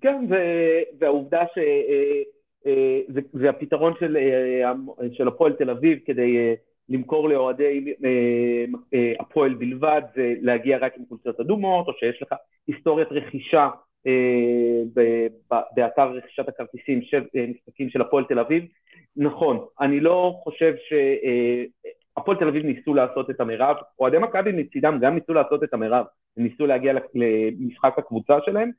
כן, 0.00 0.24
והעובדה 0.98 1.44
ש... 1.54 1.58
אה, 1.58 2.22
אה, 2.66 3.00
זה 3.32 3.50
הפתרון 3.50 3.92
של, 4.00 4.16
אה, 4.16 4.72
של 5.12 5.28
הפועל 5.28 5.52
תל 5.52 5.70
אביב 5.70 5.98
כדי 6.06 6.54
למכור 6.88 7.28
לאוהדי 7.28 7.94
הפועל 9.20 9.54
בלבד, 9.54 10.02
זה 10.14 10.34
להגיע 10.40 10.78
רק 10.78 10.92
עם 10.98 11.04
חולצות 11.08 11.40
אדומות, 11.40 11.88
או 11.88 11.92
שיש 11.92 12.22
לך 12.22 12.34
היסטוריית 12.66 13.08
רכישה 13.10 13.68
באתר 15.76 16.12
רכישת 16.12 16.48
הכרטיסים 16.48 17.02
של 17.02 17.24
משחקים 17.34 17.90
של 17.90 18.00
הפועל 18.00 18.24
תל 18.24 18.38
אביב. 18.38 18.64
נכון, 19.16 19.66
אני 19.80 20.00
לא 20.00 20.40
חושב 20.42 20.74
שהפועל 20.88 22.36
תל 22.38 22.48
אביב 22.48 22.64
ניסו 22.64 22.94
לעשות 22.94 23.30
את 23.30 23.40
המרב, 23.40 23.76
אוהדי 23.98 24.18
מכבי 24.18 24.52
מצידם 24.52 24.98
גם 25.02 25.14
ניסו 25.14 25.34
לעשות 25.34 25.64
את 25.64 25.74
המרב, 25.74 26.06
הם 26.36 26.42
ניסו 26.42 26.66
להגיע 26.66 26.92
למשחק 27.14 27.94
הקבוצה 27.98 28.38
שלהם, 28.44 28.70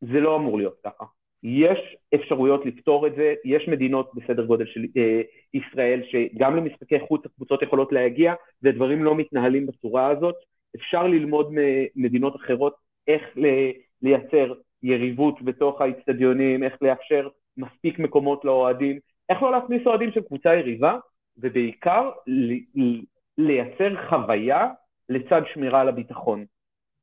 זה 0.00 0.20
לא 0.20 0.36
אמור 0.36 0.58
להיות 0.58 0.76
ככה. 0.84 1.04
יש 1.42 1.96
אפשרויות 2.14 2.66
לפתור 2.66 3.06
את 3.06 3.14
זה, 3.16 3.34
יש 3.44 3.68
מדינות 3.68 4.10
בסדר 4.14 4.44
גודל 4.44 4.66
של 4.66 4.84
אה, 4.96 5.20
ישראל 5.54 6.02
שגם 6.10 6.56
למשחקי 6.56 7.00
חוץ 7.00 7.26
הקבוצות 7.26 7.62
יכולות 7.62 7.92
להגיע 7.92 8.34
ודברים 8.62 9.04
לא 9.04 9.14
מתנהלים 9.14 9.66
בצורה 9.66 10.08
הזאת, 10.08 10.34
אפשר 10.76 11.06
ללמוד 11.06 11.50
ממדינות 11.96 12.36
אחרות 12.36 12.74
איך 13.08 13.22
לייצר 14.02 14.52
יריבות 14.82 15.42
בתוך 15.42 15.80
האיצטדיונים, 15.80 16.62
איך 16.62 16.74
לאפשר 16.82 17.28
מספיק 17.56 17.98
מקומות 17.98 18.44
לאוהדים, 18.44 18.98
איך 19.28 19.42
לא 19.42 19.52
להכניס 19.52 19.86
אוהדים 19.86 20.12
של 20.12 20.20
קבוצה 20.20 20.54
יריבה, 20.54 20.98
ובעיקר 21.38 22.10
לייצר 23.38 24.08
חוויה 24.08 24.68
לצד 25.08 25.42
שמירה 25.54 25.80
על 25.80 25.88
הביטחון. 25.88 26.44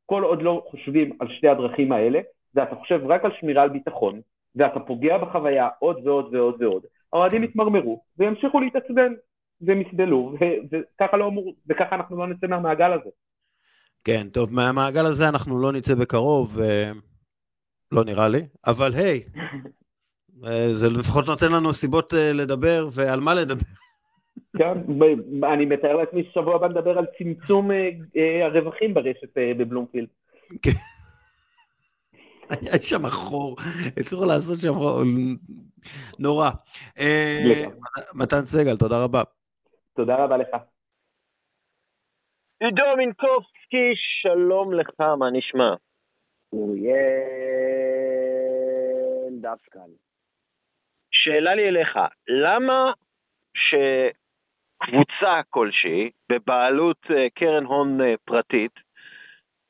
כל 0.06 0.24
עוד 0.24 0.42
לא 0.42 0.64
חושבים 0.70 1.18
על 1.20 1.28
שתי 1.30 1.48
הדרכים 1.48 1.92
האלה, 1.92 2.20
ואתה 2.56 2.76
חושב 2.76 3.00
רק 3.04 3.26
על 3.26 3.32
שמירה 3.40 3.64
על 3.64 3.70
ביטחון, 3.70 4.22
ואתה 4.56 4.80
פוגע 4.80 5.18
בחוויה 5.18 5.70
עוד 5.80 6.08
ועוד 6.08 6.36
ועוד 6.36 6.62
ועוד, 6.62 6.86
האוהדים 7.14 7.44
יתמרמרו 7.44 8.04
וימשיכו 8.18 8.60
להתעצבן, 8.60 9.14
והם 9.62 9.82
יסבלו, 9.82 10.34
וככה, 10.72 11.18
לא 11.18 11.28
אמור, 11.28 11.56
וככה 11.68 11.96
אנחנו 11.96 12.18
לא 12.18 12.28
נצא 12.28 12.48
מהמעגל 12.48 12.94
הזה. 12.94 13.10
כן, 14.04 14.28
טוב, 14.30 14.54
מהמעגל 14.54 15.06
הזה 15.06 15.30
אנחנו 15.30 15.62
לא 15.62 15.72
נצא 15.72 15.96
בקרוב, 15.96 16.60
אה, 16.60 16.92
לא 17.92 18.04
נראה 18.04 18.28
לי, 18.28 18.42
אבל 18.68 18.94
היי, 18.94 19.24
אה, 20.46 20.70
זה 20.74 20.90
לפחות 20.90 21.26
נותן 21.26 21.52
לנו 21.52 21.74
סיבות 21.74 22.14
אה, 22.14 22.34
לדבר, 22.34 22.88
ועל 22.92 23.20
מה 23.20 23.34
לדבר. 23.34 23.66
כן, 24.58 24.78
אני 25.54 25.66
מתאר 25.66 25.96
לעצמי 25.96 26.24
ששבוע 26.24 26.56
הבא 26.56 26.68
נדבר 26.68 26.98
על 26.98 27.06
צמצום 27.18 27.72
הרווחים 28.44 28.94
ברשת 28.94 29.38
בבלומפילד. 29.58 30.08
כן. 30.62 30.72
היה 32.50 32.80
שם 32.80 33.10
חור, 33.10 33.56
הצליחו 33.98 34.26
לעשות 34.26 34.60
שם 34.60 34.74
חור, 34.74 35.02
נורא. 36.20 36.50
מתן 38.14 38.46
סגל, 38.46 38.78
תודה 38.78 39.04
רבה. 39.04 39.24
תודה 39.96 40.16
רבה 40.16 40.38
לך. 40.38 40.73
עידו 42.66 42.98
מינקובסקי, 42.98 43.92
שלום 43.96 44.74
לך, 44.74 45.00
מה 45.00 45.32
נשמע? 45.32 45.74
אוריאל 46.54 47.04
דסקל. 49.42 49.92
שאלה 51.12 51.56
לי 51.56 51.68
אליך, 51.68 51.98
למה 52.28 52.92
שקבוצה 53.56 55.42
כלשהי, 55.50 56.10
בבעלות 56.30 56.98
אה, 57.12 57.30
קרן 57.30 57.66
הון 57.66 58.02
אה, 58.02 58.14
פרטית, 58.26 58.80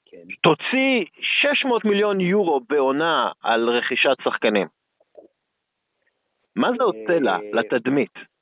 כן. 0.06 0.18
תוציא 0.44 1.06
600 1.22 1.86
מיליון 1.86 2.22
יורו 2.22 2.60
בעונה 2.60 3.32
על 3.44 3.70
רכישת 3.70 4.18
שחקנים? 4.24 4.68
מה 6.56 6.70
זה 6.78 6.84
עושה 6.84 7.20
לה, 7.20 7.36
אה, 7.36 7.40
לתדמית? 7.54 8.33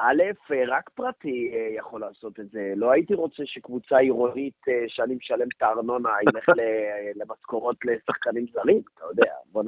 א', 0.00 0.22
אה, 0.50 0.62
רק 0.68 0.90
פרטי 0.90 1.50
אה, 1.54 1.68
יכול 1.76 2.00
לעשות 2.00 2.40
את 2.40 2.48
זה. 2.50 2.72
לא 2.76 2.90
הייתי 2.90 3.14
רוצה 3.14 3.42
שקבוצה 3.46 3.98
עירונית 3.98 4.68
אה, 4.68 4.84
שאני 4.88 5.14
משלם 5.14 5.48
את 5.56 5.62
הארנונה 5.62 6.10
ילך 6.28 6.48
ל- 6.48 7.22
למשכורות 7.22 7.76
לשחקנים 7.84 8.46
זרים, 8.52 8.82
אתה 8.94 9.04
יודע, 9.10 9.32
בוא 9.52 9.62
נ... 9.62 9.66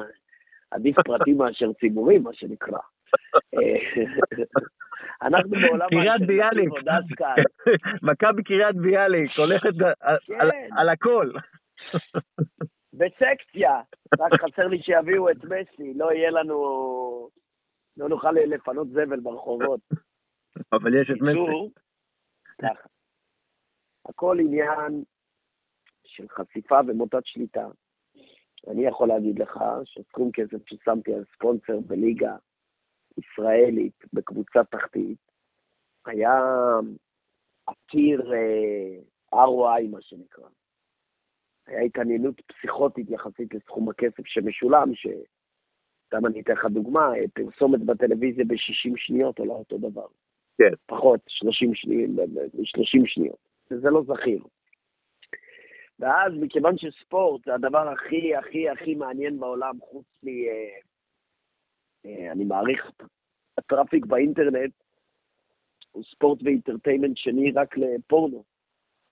עדיף 0.71 0.97
פרטי 1.05 1.33
מאשר 1.33 1.73
ציבורי, 1.73 2.19
מה 2.19 2.33
שנקרא. 2.33 2.79
אה, 3.55 4.05
אנחנו 5.27 5.51
בעולם 5.51 5.89
קריית 5.89 6.27
ביאליק. 6.27 6.69
מכבי 8.11 8.43
קריית 8.43 8.77
ביאליק 8.77 9.31
הולכת 9.39 9.75
כן. 10.27 10.35
על 10.77 10.89
הכל. 10.89 11.31
בסקציה, 12.93 13.81
רק 14.21 14.33
חסר 14.41 14.67
לי 14.67 14.83
שיביאו 14.83 15.31
את 15.31 15.45
מסי, 15.45 15.95
לא 15.95 16.13
יהיה 16.13 16.31
לנו... 16.31 17.29
לא 17.97 18.09
נוכל 18.09 18.33
לפנות 18.33 18.89
זבל 18.89 19.21
ברחובות. 19.21 19.81
אבל 20.73 21.03
יש 21.03 21.11
את 21.11 21.21
מסי. 21.21 21.73
ככה. 22.63 22.89
הכל 24.09 24.37
עניין 24.41 25.05
של 26.05 26.29
חשיפה 26.29 26.81
ומוטת 26.87 27.23
שליטה. 27.25 27.69
אני 28.69 28.87
יכול 28.87 29.09
להגיד 29.09 29.39
לך 29.39 29.59
שסכום 29.85 30.31
כסף 30.33 30.67
ששמתי 30.67 31.15
על 31.15 31.25
ספונסר 31.35 31.81
בליגה 31.81 32.37
ישראלית 33.19 34.05
בקבוצה 34.13 34.65
תחתית 34.65 35.19
היה 36.07 36.33
עתיר 37.67 38.33
אה, 38.33 38.99
ROI, 39.35 39.89
מה 39.91 40.01
שנקרא. 40.01 40.49
היה 41.67 41.81
התעניינות 41.81 42.41
פסיכוטית 42.41 43.11
יחסית 43.11 43.55
לסכום 43.55 43.89
הכסף 43.89 44.27
שמשולם, 44.27 44.95
ש... 44.95 45.07
סתם 46.07 46.27
אני 46.27 46.41
אתן 46.41 46.53
לך 46.53 46.65
דוגמה, 46.65 47.15
אה, 47.17 47.25
פרסומת 47.35 47.81
בטלוויזיה 47.81 48.45
ב-60 48.45 48.93
שניות 48.97 49.39
עולה 49.39 49.53
אותו 49.53 49.79
דבר. 49.79 50.07
כן. 50.61 50.75
פחות, 50.87 51.21
30 51.29 51.75
שניות, 51.75 52.11
ב-30 52.11 53.07
שניות. 53.07 53.37
וזה 53.71 53.91
לא 53.91 54.03
זכיר. 54.03 54.45
ואז, 55.99 56.33
מכיוון 56.41 56.79
שספורט 56.79 57.45
זה 57.45 57.55
הדבר 57.55 57.89
הכי 57.89 58.37
הכי 58.37 58.69
הכי 58.69 58.95
מעניין 58.95 59.41
בעולם, 59.41 59.75
חוץ 59.81 60.05
מ... 60.23 60.29
אה, 60.29 60.79
אה, 62.07 62.33
אני 62.33 62.45
מעריך, 62.45 62.91
הטראפיק 63.59 64.07
באינטרנט 64.07 64.73
הוא 65.93 66.05
ספורט 66.05 66.39
ואינטרטיימנט 66.43 67.17
שני 67.17 67.53
רק 67.53 67.77
לפורנו. 67.77 68.45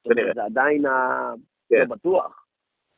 כנראה. 0.05 0.35
זה 0.35 0.45
עדיין 0.45 0.87
ה... 0.87 1.33
כן. 1.69 1.77
לא 1.77 1.85
בטוח. 1.85 2.47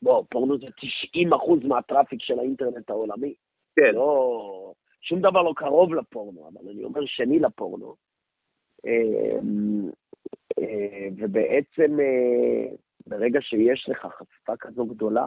בוא, 0.03 0.25
פורנו 0.31 0.59
זה 0.59 0.67
90% 0.67 1.67
מהטראפיק 1.69 2.23
של 2.23 2.39
האינטרנט 2.39 2.91
העולמי. 2.91 3.35
כן. 3.77 3.95
לא, 3.95 4.73
שום 5.01 5.21
דבר 5.21 5.43
לא 5.43 5.53
קרוב 5.57 5.95
לפורנו, 5.95 6.49
אבל 6.49 6.69
אני 6.71 6.85
אומר 6.85 7.07
שני 7.07 7.39
לפורנו. 7.39 8.10
אה, 8.87 9.39
אה, 10.59 11.09
ובעצם 11.17 12.01
אה, 12.01 12.77
ברגע 13.07 13.41
שיש 13.43 13.89
לך 13.89 14.07
חשיפה 14.19 14.57
כזו 14.57 14.87
גדולה, 14.87 15.27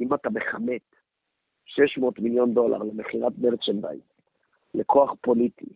אם 0.00 0.14
אתה 0.14 0.30
מכמת 0.30 0.82
600 1.64 2.18
מיליון 2.18 2.54
דולר 2.54 2.78
למכירת 2.78 3.32
מרצ'נדייז, 3.38 4.00
לכוח 4.74 5.14
פוליטי, 5.20 5.68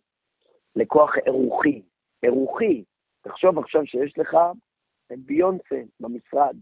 לכוח 0.75 1.11
אירוחי, 1.25 1.81
אירוחי, 2.23 2.83
תחשוב 3.21 3.59
עכשיו 3.59 3.85
שיש 3.85 4.17
לך 4.17 4.37
את 5.13 5.19
ביונסה 5.19 5.81
במשרד, 5.99 6.55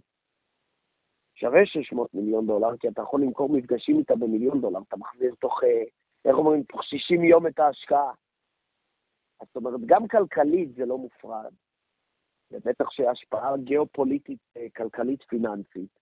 שווה 1.36 1.65
600 1.65 2.14
מיליון 2.14 2.48
דולר, 2.48 2.77
כי 2.77 2.88
אתה 2.88 3.02
יכול 3.02 3.22
למכור 3.22 3.49
מפגשים 3.49 3.99
איתה 3.99 4.15
במיליון 4.15 4.61
דולר, 4.61 4.80
אתה 4.88 4.98
מחזיר 4.98 5.36
תוך, 5.40 5.64
אה, 5.64 5.84
איך 6.26 6.38
אומרים, 6.38 6.64
תוך 6.64 6.84
60 6.84 7.23
יום 7.23 7.48
את 7.48 7.60
ההשקעה. 7.60 8.11
זאת 9.47 9.55
אומרת, 9.55 9.80
גם 9.85 10.07
כלכלית 10.07 10.76
זה 10.76 10.85
לא 10.85 10.97
מופרד, 10.97 11.53
ובטח 12.51 12.89
שהשפעה 12.91 13.57
גיאופוליטית, 13.57 14.39
אה, 14.57 14.67
כלכלית, 14.76 15.23
פיננסית, 15.23 15.99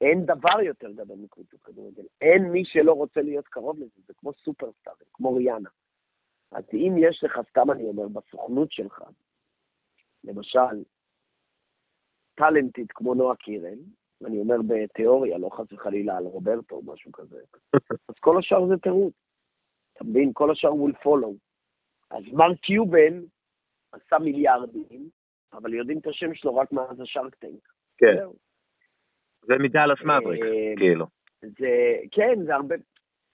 אין 0.00 0.26
דבר 0.26 0.60
יותר 0.62 0.92
גדול 0.92 1.18
מקבוצות 1.18 1.62
כדורגל. 1.62 2.04
אין 2.20 2.42
מי 2.42 2.64
שלא 2.64 2.92
רוצה 2.92 3.20
להיות 3.22 3.48
קרוב 3.48 3.78
לזה, 3.78 4.00
זה 4.06 4.14
כמו 4.16 4.32
סופרסטאר, 4.32 4.92
כמו 5.12 5.34
ריאנה. 5.34 5.68
אז 6.52 6.64
אם 6.72 6.94
יש 6.98 7.24
לך, 7.24 7.40
סתם 7.50 7.70
אני 7.70 7.84
אומר, 7.84 8.08
בסוכנות 8.08 8.72
שלך, 8.72 9.02
למשל, 10.24 10.84
טאלנטית 12.34 12.92
כמו 12.92 13.14
נועה 13.14 13.36
קירל, 13.36 13.78
אני 14.24 14.40
אומר 14.40 14.56
בתיאוריה, 14.68 15.38
לא 15.38 15.50
חס 15.52 15.72
וחלילה 15.72 16.16
על 16.16 16.24
רוברטו 16.24 16.74
או 16.74 16.82
משהו 16.82 17.12
כזה, 17.12 17.40
אז 18.08 18.14
כל 18.20 18.38
השאר 18.38 18.66
זה 18.66 18.76
תירוץ. 18.76 19.14
אתה 19.92 20.04
מבין? 20.04 20.30
כל 20.32 20.50
השאר 20.50 20.70
will 20.70 21.04
follow. 21.04 21.47
אז 22.10 22.22
מרק 22.32 22.58
קיובן 22.60 23.20
עשה 23.92 24.18
מיליארדים, 24.18 25.08
אבל 25.52 25.74
יודעים 25.74 25.98
את 25.98 26.06
השם 26.06 26.34
שלו 26.34 26.56
רק 26.56 26.72
מאז 26.72 27.00
השארק 27.00 27.34
טנק. 27.34 27.68
כן. 27.98 28.16
זה 29.42 29.54
מדאלאס 29.58 29.98
מאבריקס, 30.02 30.46
אה, 30.46 30.72
כאילו. 30.76 31.06
זה, 31.40 31.96
כן, 32.10 32.44
זה 32.44 32.54
הרבה, 32.54 32.74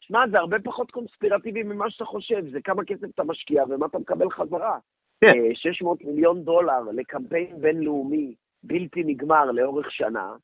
שמע, 0.01 0.29
זה 0.31 0.39
הרבה 0.39 0.57
פחות 0.65 0.91
קונספירטיבי 0.91 1.63
ממה 1.63 1.91
שאתה 1.91 2.05
חושב, 2.05 2.51
זה 2.51 2.61
כמה 2.61 2.85
כסף 2.85 3.07
אתה 3.15 3.25
משקיע 3.25 3.65
ומה 3.69 3.87
אתה 3.87 3.99
מקבל 3.99 4.31
חזרה. 4.31 4.79
כן. 5.21 5.27
אה, 5.27 5.55
600 5.55 6.05
מיליון 6.05 6.45
דולר 6.45 6.83
לקמפיין 6.93 7.61
בינלאומי 7.61 8.35
בלתי 8.63 9.03
נגמר 9.05 9.51
לאורך 9.51 9.91
שנה, 9.91 10.37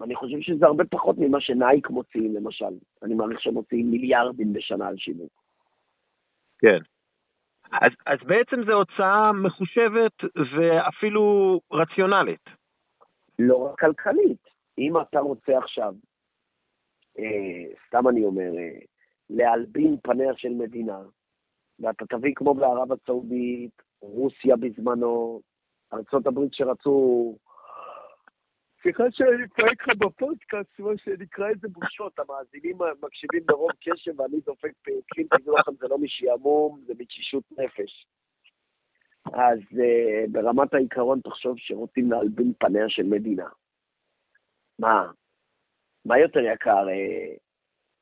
ואני 0.00 0.14
חושב 0.14 0.40
שזה 0.40 0.66
הרבה 0.66 0.84
פחות 0.84 1.16
ממה 1.18 1.40
שנייק 1.40 1.90
מוציאים, 1.90 2.36
למשל. 2.36 2.74
אני 3.02 3.14
מעריך 3.14 3.40
שהם 3.40 3.54
מוציאים 3.54 3.90
מיליארדים 3.90 4.52
בשנה 4.52 4.88
על 4.88 4.96
שיווק. 4.96 5.32
כן. 6.58 6.78
אז, 7.72 7.92
אז 8.06 8.18
בעצם 8.26 8.64
זו 8.66 8.72
הוצאה 8.72 9.32
מחושבת 9.32 10.12
ואפילו 10.56 11.60
רציונלית. 11.72 12.44
לא 13.38 13.56
רק 13.56 13.80
כלכלית. 13.80 14.48
אם 14.78 15.00
אתה 15.00 15.20
רוצה 15.20 15.58
עכשיו, 15.58 15.94
אה, 17.18 17.74
סתם 17.86 18.08
אני 18.08 18.24
אומר, 18.24 18.58
אה, 18.58 18.78
להלבין 19.30 19.96
פניה 20.02 20.32
של 20.36 20.48
מדינה, 20.48 20.98
ואתה 21.80 22.04
תביא 22.08 22.32
כמו 22.34 22.54
בערב 22.54 22.92
הסעודית, 22.92 23.82
רוסיה 24.00 24.56
בזמנו, 24.56 25.40
ארה"ב 25.92 26.40
שרצו... 26.52 27.36
סליחה 28.82 29.04
שאני 29.10 29.48
צועק 29.48 29.88
לך 29.88 29.96
בפודקאסט, 29.96 30.78
מה 30.78 30.90
שנקרא 30.96 31.48
איזה 31.48 31.68
בושות, 31.68 32.18
המאזינים 32.18 32.78
מקשיבים 33.02 33.46
ברוב 33.46 33.70
קשב 33.80 34.20
ואני 34.20 34.40
דופק 34.46 34.72
פתחים, 34.82 35.26
תדעו 35.26 35.56
לכם, 35.56 35.72
זה 35.80 35.88
לא 35.88 35.98
משעמום, 35.98 36.80
זה 36.86 36.92
מתשישות 36.98 37.44
נפש. 37.58 38.06
אז 39.24 39.58
uh, 39.58 40.30
ברמת 40.30 40.74
העיקרון 40.74 41.20
תחשוב 41.20 41.58
שרוצים 41.58 42.12
להלבין 42.12 42.52
פניה 42.58 42.88
של 42.88 43.02
מדינה. 43.02 43.48
מה? 44.78 45.12
מה 46.04 46.18
יותר 46.18 46.40
יקר? 46.40 46.88
אה, 46.88 47.34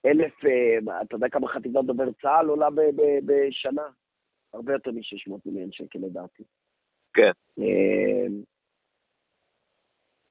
אלף, 0.06 0.44
אה, 0.44 1.02
אתה 1.02 1.14
יודע 1.14 1.28
כמה 1.28 1.48
חטיבת 1.48 1.84
דובר 1.84 2.12
צה"ל 2.22 2.46
עולה 2.48 2.70
ב- 2.70 2.80
ב- 2.96 3.20
בשנה? 3.26 3.88
הרבה 4.52 4.72
יותר 4.72 4.90
מ-600 4.90 5.38
מיליון 5.46 5.72
שקל 5.72 5.98
לדעתי. 5.98 6.42
כן. 7.14 7.30
אה, 7.58 8.26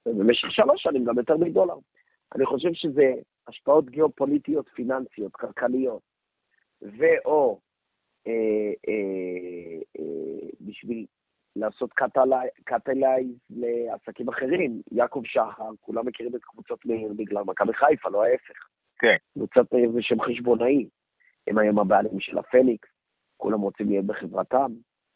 ובמשך 0.07 0.51
שלוש 0.51 0.83
שנים 0.83 1.05
גם 1.05 1.17
יותר 1.17 1.37
מדולר. 1.37 1.75
אני 2.35 2.45
חושב 2.45 2.73
שזה 2.73 3.13
השפעות 3.47 3.89
גיאופוליטיות, 3.89 4.69
פיננסיות, 4.69 5.33
כלכליות, 5.33 6.01
ו/או 6.81 7.59
אה, 8.27 8.73
אה, 8.87 9.79
אה, 9.99 10.49
בשביל 10.61 11.05
לעשות 11.55 11.93
קטלייז 12.63 13.27
לעסקים 13.49 14.27
אחרים. 14.29 14.81
יעקב 14.91 15.21
שחר, 15.25 15.69
כולם 15.81 16.07
מכירים 16.07 16.35
את 16.35 16.41
קבוצות 16.43 16.85
מאיר 16.85 17.13
בגלל 17.15 17.43
מכבי 17.43 17.73
חיפה, 17.73 18.09
לא 18.09 18.23
ההפך. 18.23 18.67
כן. 18.99 19.17
קבוצת 19.33 19.73
מאיר 19.73 19.91
זה 19.91 20.01
שם 20.01 20.21
חשבונאי. 20.21 20.87
הם 21.47 21.57
היום 21.57 21.79
הבעלים 21.79 22.19
של 22.19 22.37
הפניקס, 22.37 22.89
כולם 23.37 23.61
רוצים 23.61 23.89
להיות 23.89 24.05
בחברתם. 24.05 24.71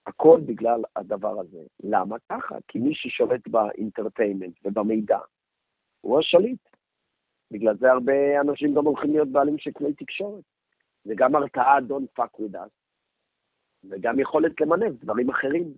הכל 0.08 0.40
בגלל 0.46 0.82
הדבר 0.96 1.40
הזה. 1.40 1.60
למה 1.84 2.16
ככה? 2.30 2.56
כי 2.68 2.80
מי 2.80 2.96
ששולט 2.96 3.48
באינטרטיימנט 3.48 4.56
ובמידע 4.66 5.20
הוא 6.02 6.20
השליט. 6.20 6.60
בגלל 7.52 7.78
זה 7.78 7.92
הרבה 7.92 8.42
אנשים 8.42 8.74
גם 8.74 8.86
הולכים 8.86 9.12
להיות 9.12 9.28
בעלים 9.28 9.58
של 9.58 9.72
כלי 9.72 9.94
תקשורת. 9.94 10.44
זה 11.04 11.14
גם 11.16 11.36
הרתעה 11.36 11.78
Don't 11.78 12.22
fuck 12.22 12.40
with 12.40 12.56
us, 12.56 12.72
וגם 13.90 14.20
יכולת 14.20 14.62
למנף 14.62 14.94
דברים 14.94 15.30
אחרים 15.30 15.74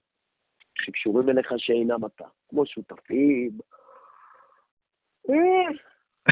שקשורים 0.77 1.29
אליך 1.29 1.53
שאינם 1.57 2.05
אתה, 2.05 2.25
כמו 2.49 2.65
שותפים. 2.65 3.51
אה, 5.29 5.69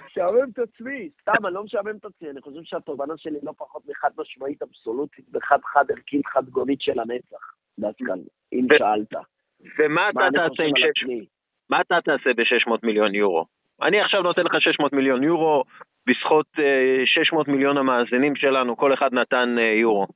משעמם 0.05 0.49
את 0.53 0.59
עצמי, 0.59 1.09
סתם, 1.21 1.45
אני 1.45 1.53
לא 1.53 1.63
משעמם 1.63 1.97
את 1.97 2.05
עצמי, 2.05 2.29
אני 2.29 2.41
חושב 2.41 2.63
שהתובנה 2.63 3.17
שלי 3.17 3.39
לא 3.43 3.53
פחות 3.57 3.85
מחד 3.85 4.09
משמעית 4.17 4.61
אבסולוטית 4.61 5.25
וחד 5.33 5.59
חד 5.63 5.91
ערכית 5.91 6.25
חד 6.25 6.49
גונית 6.49 6.81
של 6.81 6.99
הנצח, 6.99 7.53
דסקל, 7.81 8.19
אם 8.53 8.65
ו- 8.71 8.77
שאלת. 8.77 9.13
ומה 9.79 10.09
אתה 10.09 10.19
תעשה 10.33 10.63
עם 10.63 10.75
על 10.75 10.81
שש... 10.81 11.03
עצמי? 11.03 11.25
מה 11.69 11.81
אתה 11.81 11.95
תעשה 12.05 12.33
ב-600 12.33 12.77
מיליון 12.83 13.15
יורו? 13.15 13.45
אני 13.81 14.01
עכשיו 14.01 14.21
נותן 14.21 14.41
לך 14.41 14.51
600 14.59 14.93
מיליון 14.93 15.23
יורו, 15.23 15.63
בזכות 16.07 16.47
אה, 16.59 17.01
600 17.05 17.47
מיליון 17.47 17.77
המאזינים 17.77 18.35
שלנו, 18.35 18.77
כל 18.77 18.93
אחד 18.93 19.13
נתן 19.13 19.55
אה, 19.57 19.73
יורו. 19.81 20.07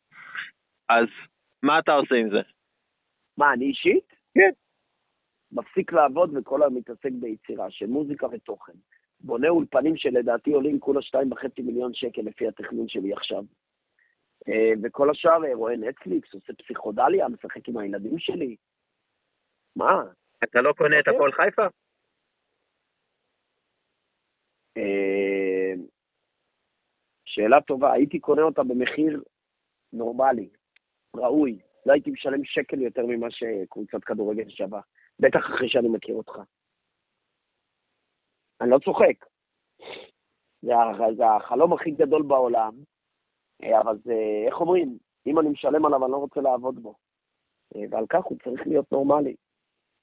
אז 0.89 1.07
מה 1.63 1.79
אתה 1.79 1.93
עושה 1.93 2.15
עם 2.15 2.29
זה? 2.29 2.41
מה, 3.37 3.53
אני 3.53 3.65
אישית? 3.65 4.13
כן. 4.35 4.51
מפסיק 5.51 5.93
לעבוד 5.93 6.37
וכל 6.37 6.63
היום 6.63 6.77
מתעסק 6.77 7.11
ביצירה 7.11 7.71
של 7.71 7.85
מוזיקה 7.85 8.27
ותוכן. 8.31 8.73
בונה 9.19 9.49
אולפנים 9.49 9.97
שלדעתי 9.97 10.51
עולים 10.53 10.79
כולה 10.79 11.01
שתיים 11.01 11.31
וחצי 11.31 11.61
מיליון 11.61 11.93
שקל 11.93 12.21
לפי 12.21 12.47
התכנון 12.47 12.87
שלי 12.87 13.13
עכשיו. 13.13 13.43
אה, 14.49 14.71
וכל 14.83 15.09
השאר 15.09 15.45
אה, 15.45 15.55
רואה 15.55 15.75
נטפליקס, 15.75 16.33
עושה 16.33 16.53
פסיכודליה, 16.53 17.27
משחק 17.27 17.69
עם 17.69 17.77
הילדים 17.77 18.19
שלי. 18.19 18.55
מה? 19.75 20.03
אתה 20.43 20.61
לא 20.61 20.73
קונה 20.73 20.99
את 20.99 21.07
אוקיי. 21.07 21.15
הפועל 21.15 21.31
חיפה? 21.31 21.67
אה, 24.77 25.73
שאלה 27.25 27.61
טובה, 27.61 27.93
הייתי 27.93 28.19
קונה 28.19 28.41
אותה 28.41 28.63
במחיר 28.63 29.23
נורמלי, 29.93 30.49
ראוי. 31.15 31.59
לא 31.85 31.93
הייתי 31.93 32.11
משלם 32.11 32.43
שקל 32.43 32.81
יותר 32.81 33.05
ממה 33.05 33.31
שקבוצת 33.31 34.03
כדורגל 34.03 34.49
שווה. 34.49 34.81
בטח 35.19 35.39
אחרי 35.39 35.69
שאני 35.69 35.87
מכיר 35.89 36.15
אותך. 36.15 36.33
אני 38.61 38.69
לא 38.69 38.79
צוחק. 38.79 39.25
זה, 40.61 41.25
החלום 41.25 41.73
הכי 41.73 41.91
גדול 41.91 42.23
בעולם, 42.23 42.73
אבל 43.79 43.97
זה, 44.03 44.13
איך 44.47 44.61
אומרים, 44.61 44.97
אם 45.27 45.39
אני 45.39 45.49
משלם 45.49 45.85
עליו, 45.85 46.03
אני 46.03 46.11
לא 46.11 46.17
רוצה 46.17 46.41
לעבוד 46.41 46.79
בו. 46.79 46.93
אה, 47.75 47.81
ועל 47.89 48.05
כך 48.09 48.23
הוא 48.23 48.37
צריך 48.43 48.67
להיות 48.67 48.91
נורמלי. 48.91 49.35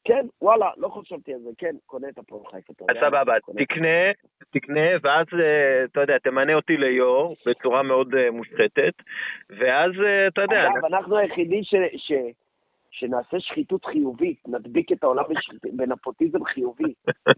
כן, 0.04 0.26
וואלה, 0.42 0.70
לא 0.76 0.88
חשבתי 0.88 1.34
על 1.34 1.40
זה, 1.40 1.50
כן, 1.58 1.76
קונה 1.86 2.08
את 2.08 2.18
הפועל 2.18 2.42
חיפה. 2.50 2.72
אז 2.88 2.96
סבבה, 3.00 3.34
תקנה, 3.40 4.12
תקנה, 4.50 4.88
ואז, 5.02 5.26
אה, 5.40 5.84
אתה 5.84 6.00
יודע, 6.00 6.18
תמנה 6.18 6.54
אותי 6.54 6.76
ליו"ר 6.76 7.34
בצורה 7.46 7.82
מאוד 7.82 8.14
אה, 8.14 8.30
מושחתת, 8.30 8.94
ואז, 9.50 9.90
אה, 10.04 10.26
אתה 10.26 10.40
יודע, 10.40 10.68
אגב, 10.74 10.84
אנחנו 10.84 11.16
היחידים 11.16 11.62
ש, 11.62 11.74
ש, 11.96 12.12
שנעשה 12.90 13.40
שחיתות 13.40 13.84
חיובית, 13.84 14.48
נדביק 14.48 14.92
את 14.92 15.04
העולם 15.04 15.24
בנפוטיזם 15.76 16.44
חיובי. 16.44 16.94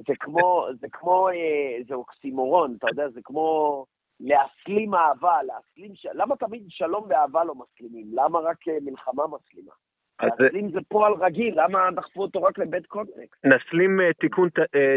זה 0.08 0.14
כמו, 0.20 0.66
זה 0.80 0.86
כמו, 0.92 1.28
אה, 1.28 1.82
זה 1.88 1.94
אוקסימורון, 1.94 2.74
אתה 2.78 2.86
יודע, 2.90 3.08
זה 3.08 3.20
כמו 3.24 3.84
להסלים 4.24 4.94
אהבה, 4.94 5.42
להסלים, 5.42 5.94
ש... 5.94 6.06
למה 6.14 6.36
תמיד 6.36 6.62
שלום 6.68 7.04
ואהבה 7.08 7.44
לא 7.44 7.54
מסלימים? 7.54 8.06
למה 8.12 8.38
רק 8.38 8.68
אה, 8.68 8.78
מלחמה 8.82 9.22
מסלימה? 9.26 9.72
אז 10.18 10.30
אה, 10.30 10.36
להסלים 10.44 10.70
זה 10.70 10.78
פועל 10.88 11.12
רגיל, 11.12 11.54
למה 11.62 11.90
דחפו 11.96 12.22
אותו 12.22 12.42
רק 12.42 12.58
לבית 12.58 12.86
קונטקסט? 12.86 13.44
נסלים 13.44 14.00
אה, 14.00 14.12
תיקון, 14.12 14.48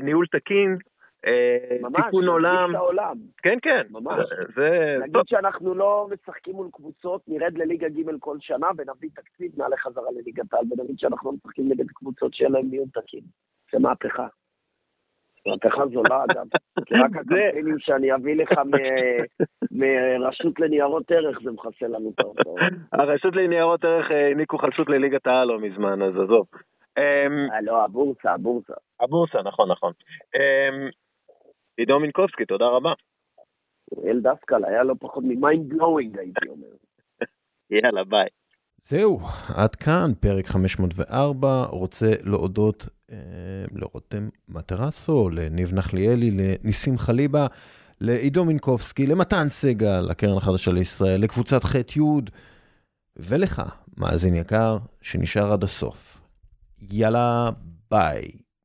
ניהול 0.03 0.25
תקין, 0.31 0.77
ממש, 1.81 2.01
תיקון 2.05 2.27
עולם, 2.27 2.69
את 2.71 2.75
העולם. 2.75 3.17
כן, 3.37 3.57
כן, 3.61 3.81
ממש. 3.89 4.25
זה- 4.55 4.97
נגיד 5.01 5.21
שאנחנו 5.25 5.75
לא 5.75 6.07
משחקים 6.13 6.55
מול 6.55 6.67
קבוצות, 6.73 7.21
נרד 7.27 7.57
לליגה 7.57 7.89
ג' 7.89 8.19
כל 8.19 8.37
שנה 8.39 8.67
ונביא 8.77 9.09
תקציב, 9.15 9.51
נעלה 9.57 9.77
חזרה 9.77 10.11
לליגת 10.11 10.53
העל, 10.53 10.65
ונגיד 10.71 10.99
שאנחנו 10.99 11.31
לא 11.31 11.37
משחקים 11.37 11.71
נגד 11.71 11.85
קבוצות 11.87 12.33
שאין 12.33 12.51
להם 12.51 12.67
ניהול 12.69 12.87
תקין. 12.93 13.21
זה 13.71 13.79
מהפכה. 13.79 14.27
מהפכה 15.47 15.87
זולה, 15.93 16.23
אגב. 16.23 16.45
רק 17.03 17.15
הקמפיינים 17.15 17.79
שאני 17.79 18.15
אביא 18.15 18.35
לך 18.35 18.51
מרשות 19.79 20.59
לניירות 20.59 21.11
ערך, 21.11 21.39
זה 21.43 21.51
מכסה 21.51 21.87
לנו 21.87 22.11
את 22.15 22.19
ההוצאות. 22.19 22.59
הרשות 22.93 23.35
לניירות 23.35 23.85
ערך 23.85 24.11
אה, 24.11 24.27
העניקו 24.27 24.57
חסות 24.57 24.89
לליגת 24.89 25.27
העל 25.27 25.47
לא 25.47 25.59
מזמן, 25.59 26.01
אז 26.01 26.13
עזוב. 26.13 26.47
אמ, 26.97 27.51
אה, 27.53 27.61
לא, 27.61 27.83
הבורסה, 27.83 28.31
הבורסה. 28.31 28.73
הבורסה, 28.99 29.41
נכון, 29.41 29.71
נכון. 29.71 29.93
אמ, 30.35 30.89
עידו 31.77 31.99
מינקובסקי, 31.99 32.45
תודה 32.45 32.65
רבה. 32.65 32.93
אלדד 34.05 34.19
סקל 34.19 34.65
היה 34.65 34.83
לא 34.83 34.93
פחות 34.99 35.23
מ 35.27 35.36
mind 35.36 35.69
blowing, 35.69 36.19
הייתי 36.19 36.49
אומר. 36.49 36.67
יאללה, 37.83 38.03
ביי. 38.03 38.27
זהו, 38.83 39.19
עד 39.47 39.75
כאן 39.75 40.11
פרק 40.19 40.47
504. 40.47 41.65
רוצה 41.69 42.11
להודות 42.23 42.87
אה, 43.11 43.17
לרותם 43.71 44.29
מטרסו, 44.49 45.29
לניב 45.29 45.73
נחליאלי, 45.73 46.31
לניסים 46.31 46.97
חליבה, 46.97 47.47
לעידו 48.01 48.45
מינקובסקי, 48.45 49.07
למתן 49.07 49.49
סגל, 49.49 49.99
לקרן 49.99 50.37
החדשה 50.37 50.71
לישראל, 50.71 51.21
לקבוצת 51.21 51.63
ח'-י', 51.63 52.01
ולך, 53.17 53.61
מאזין 53.97 54.35
יקר, 54.35 54.77
שנשאר 55.01 55.51
עד 55.51 55.63
הסוף. 55.63 56.17
יאללה, 56.91 57.49
ביי. 57.91 58.46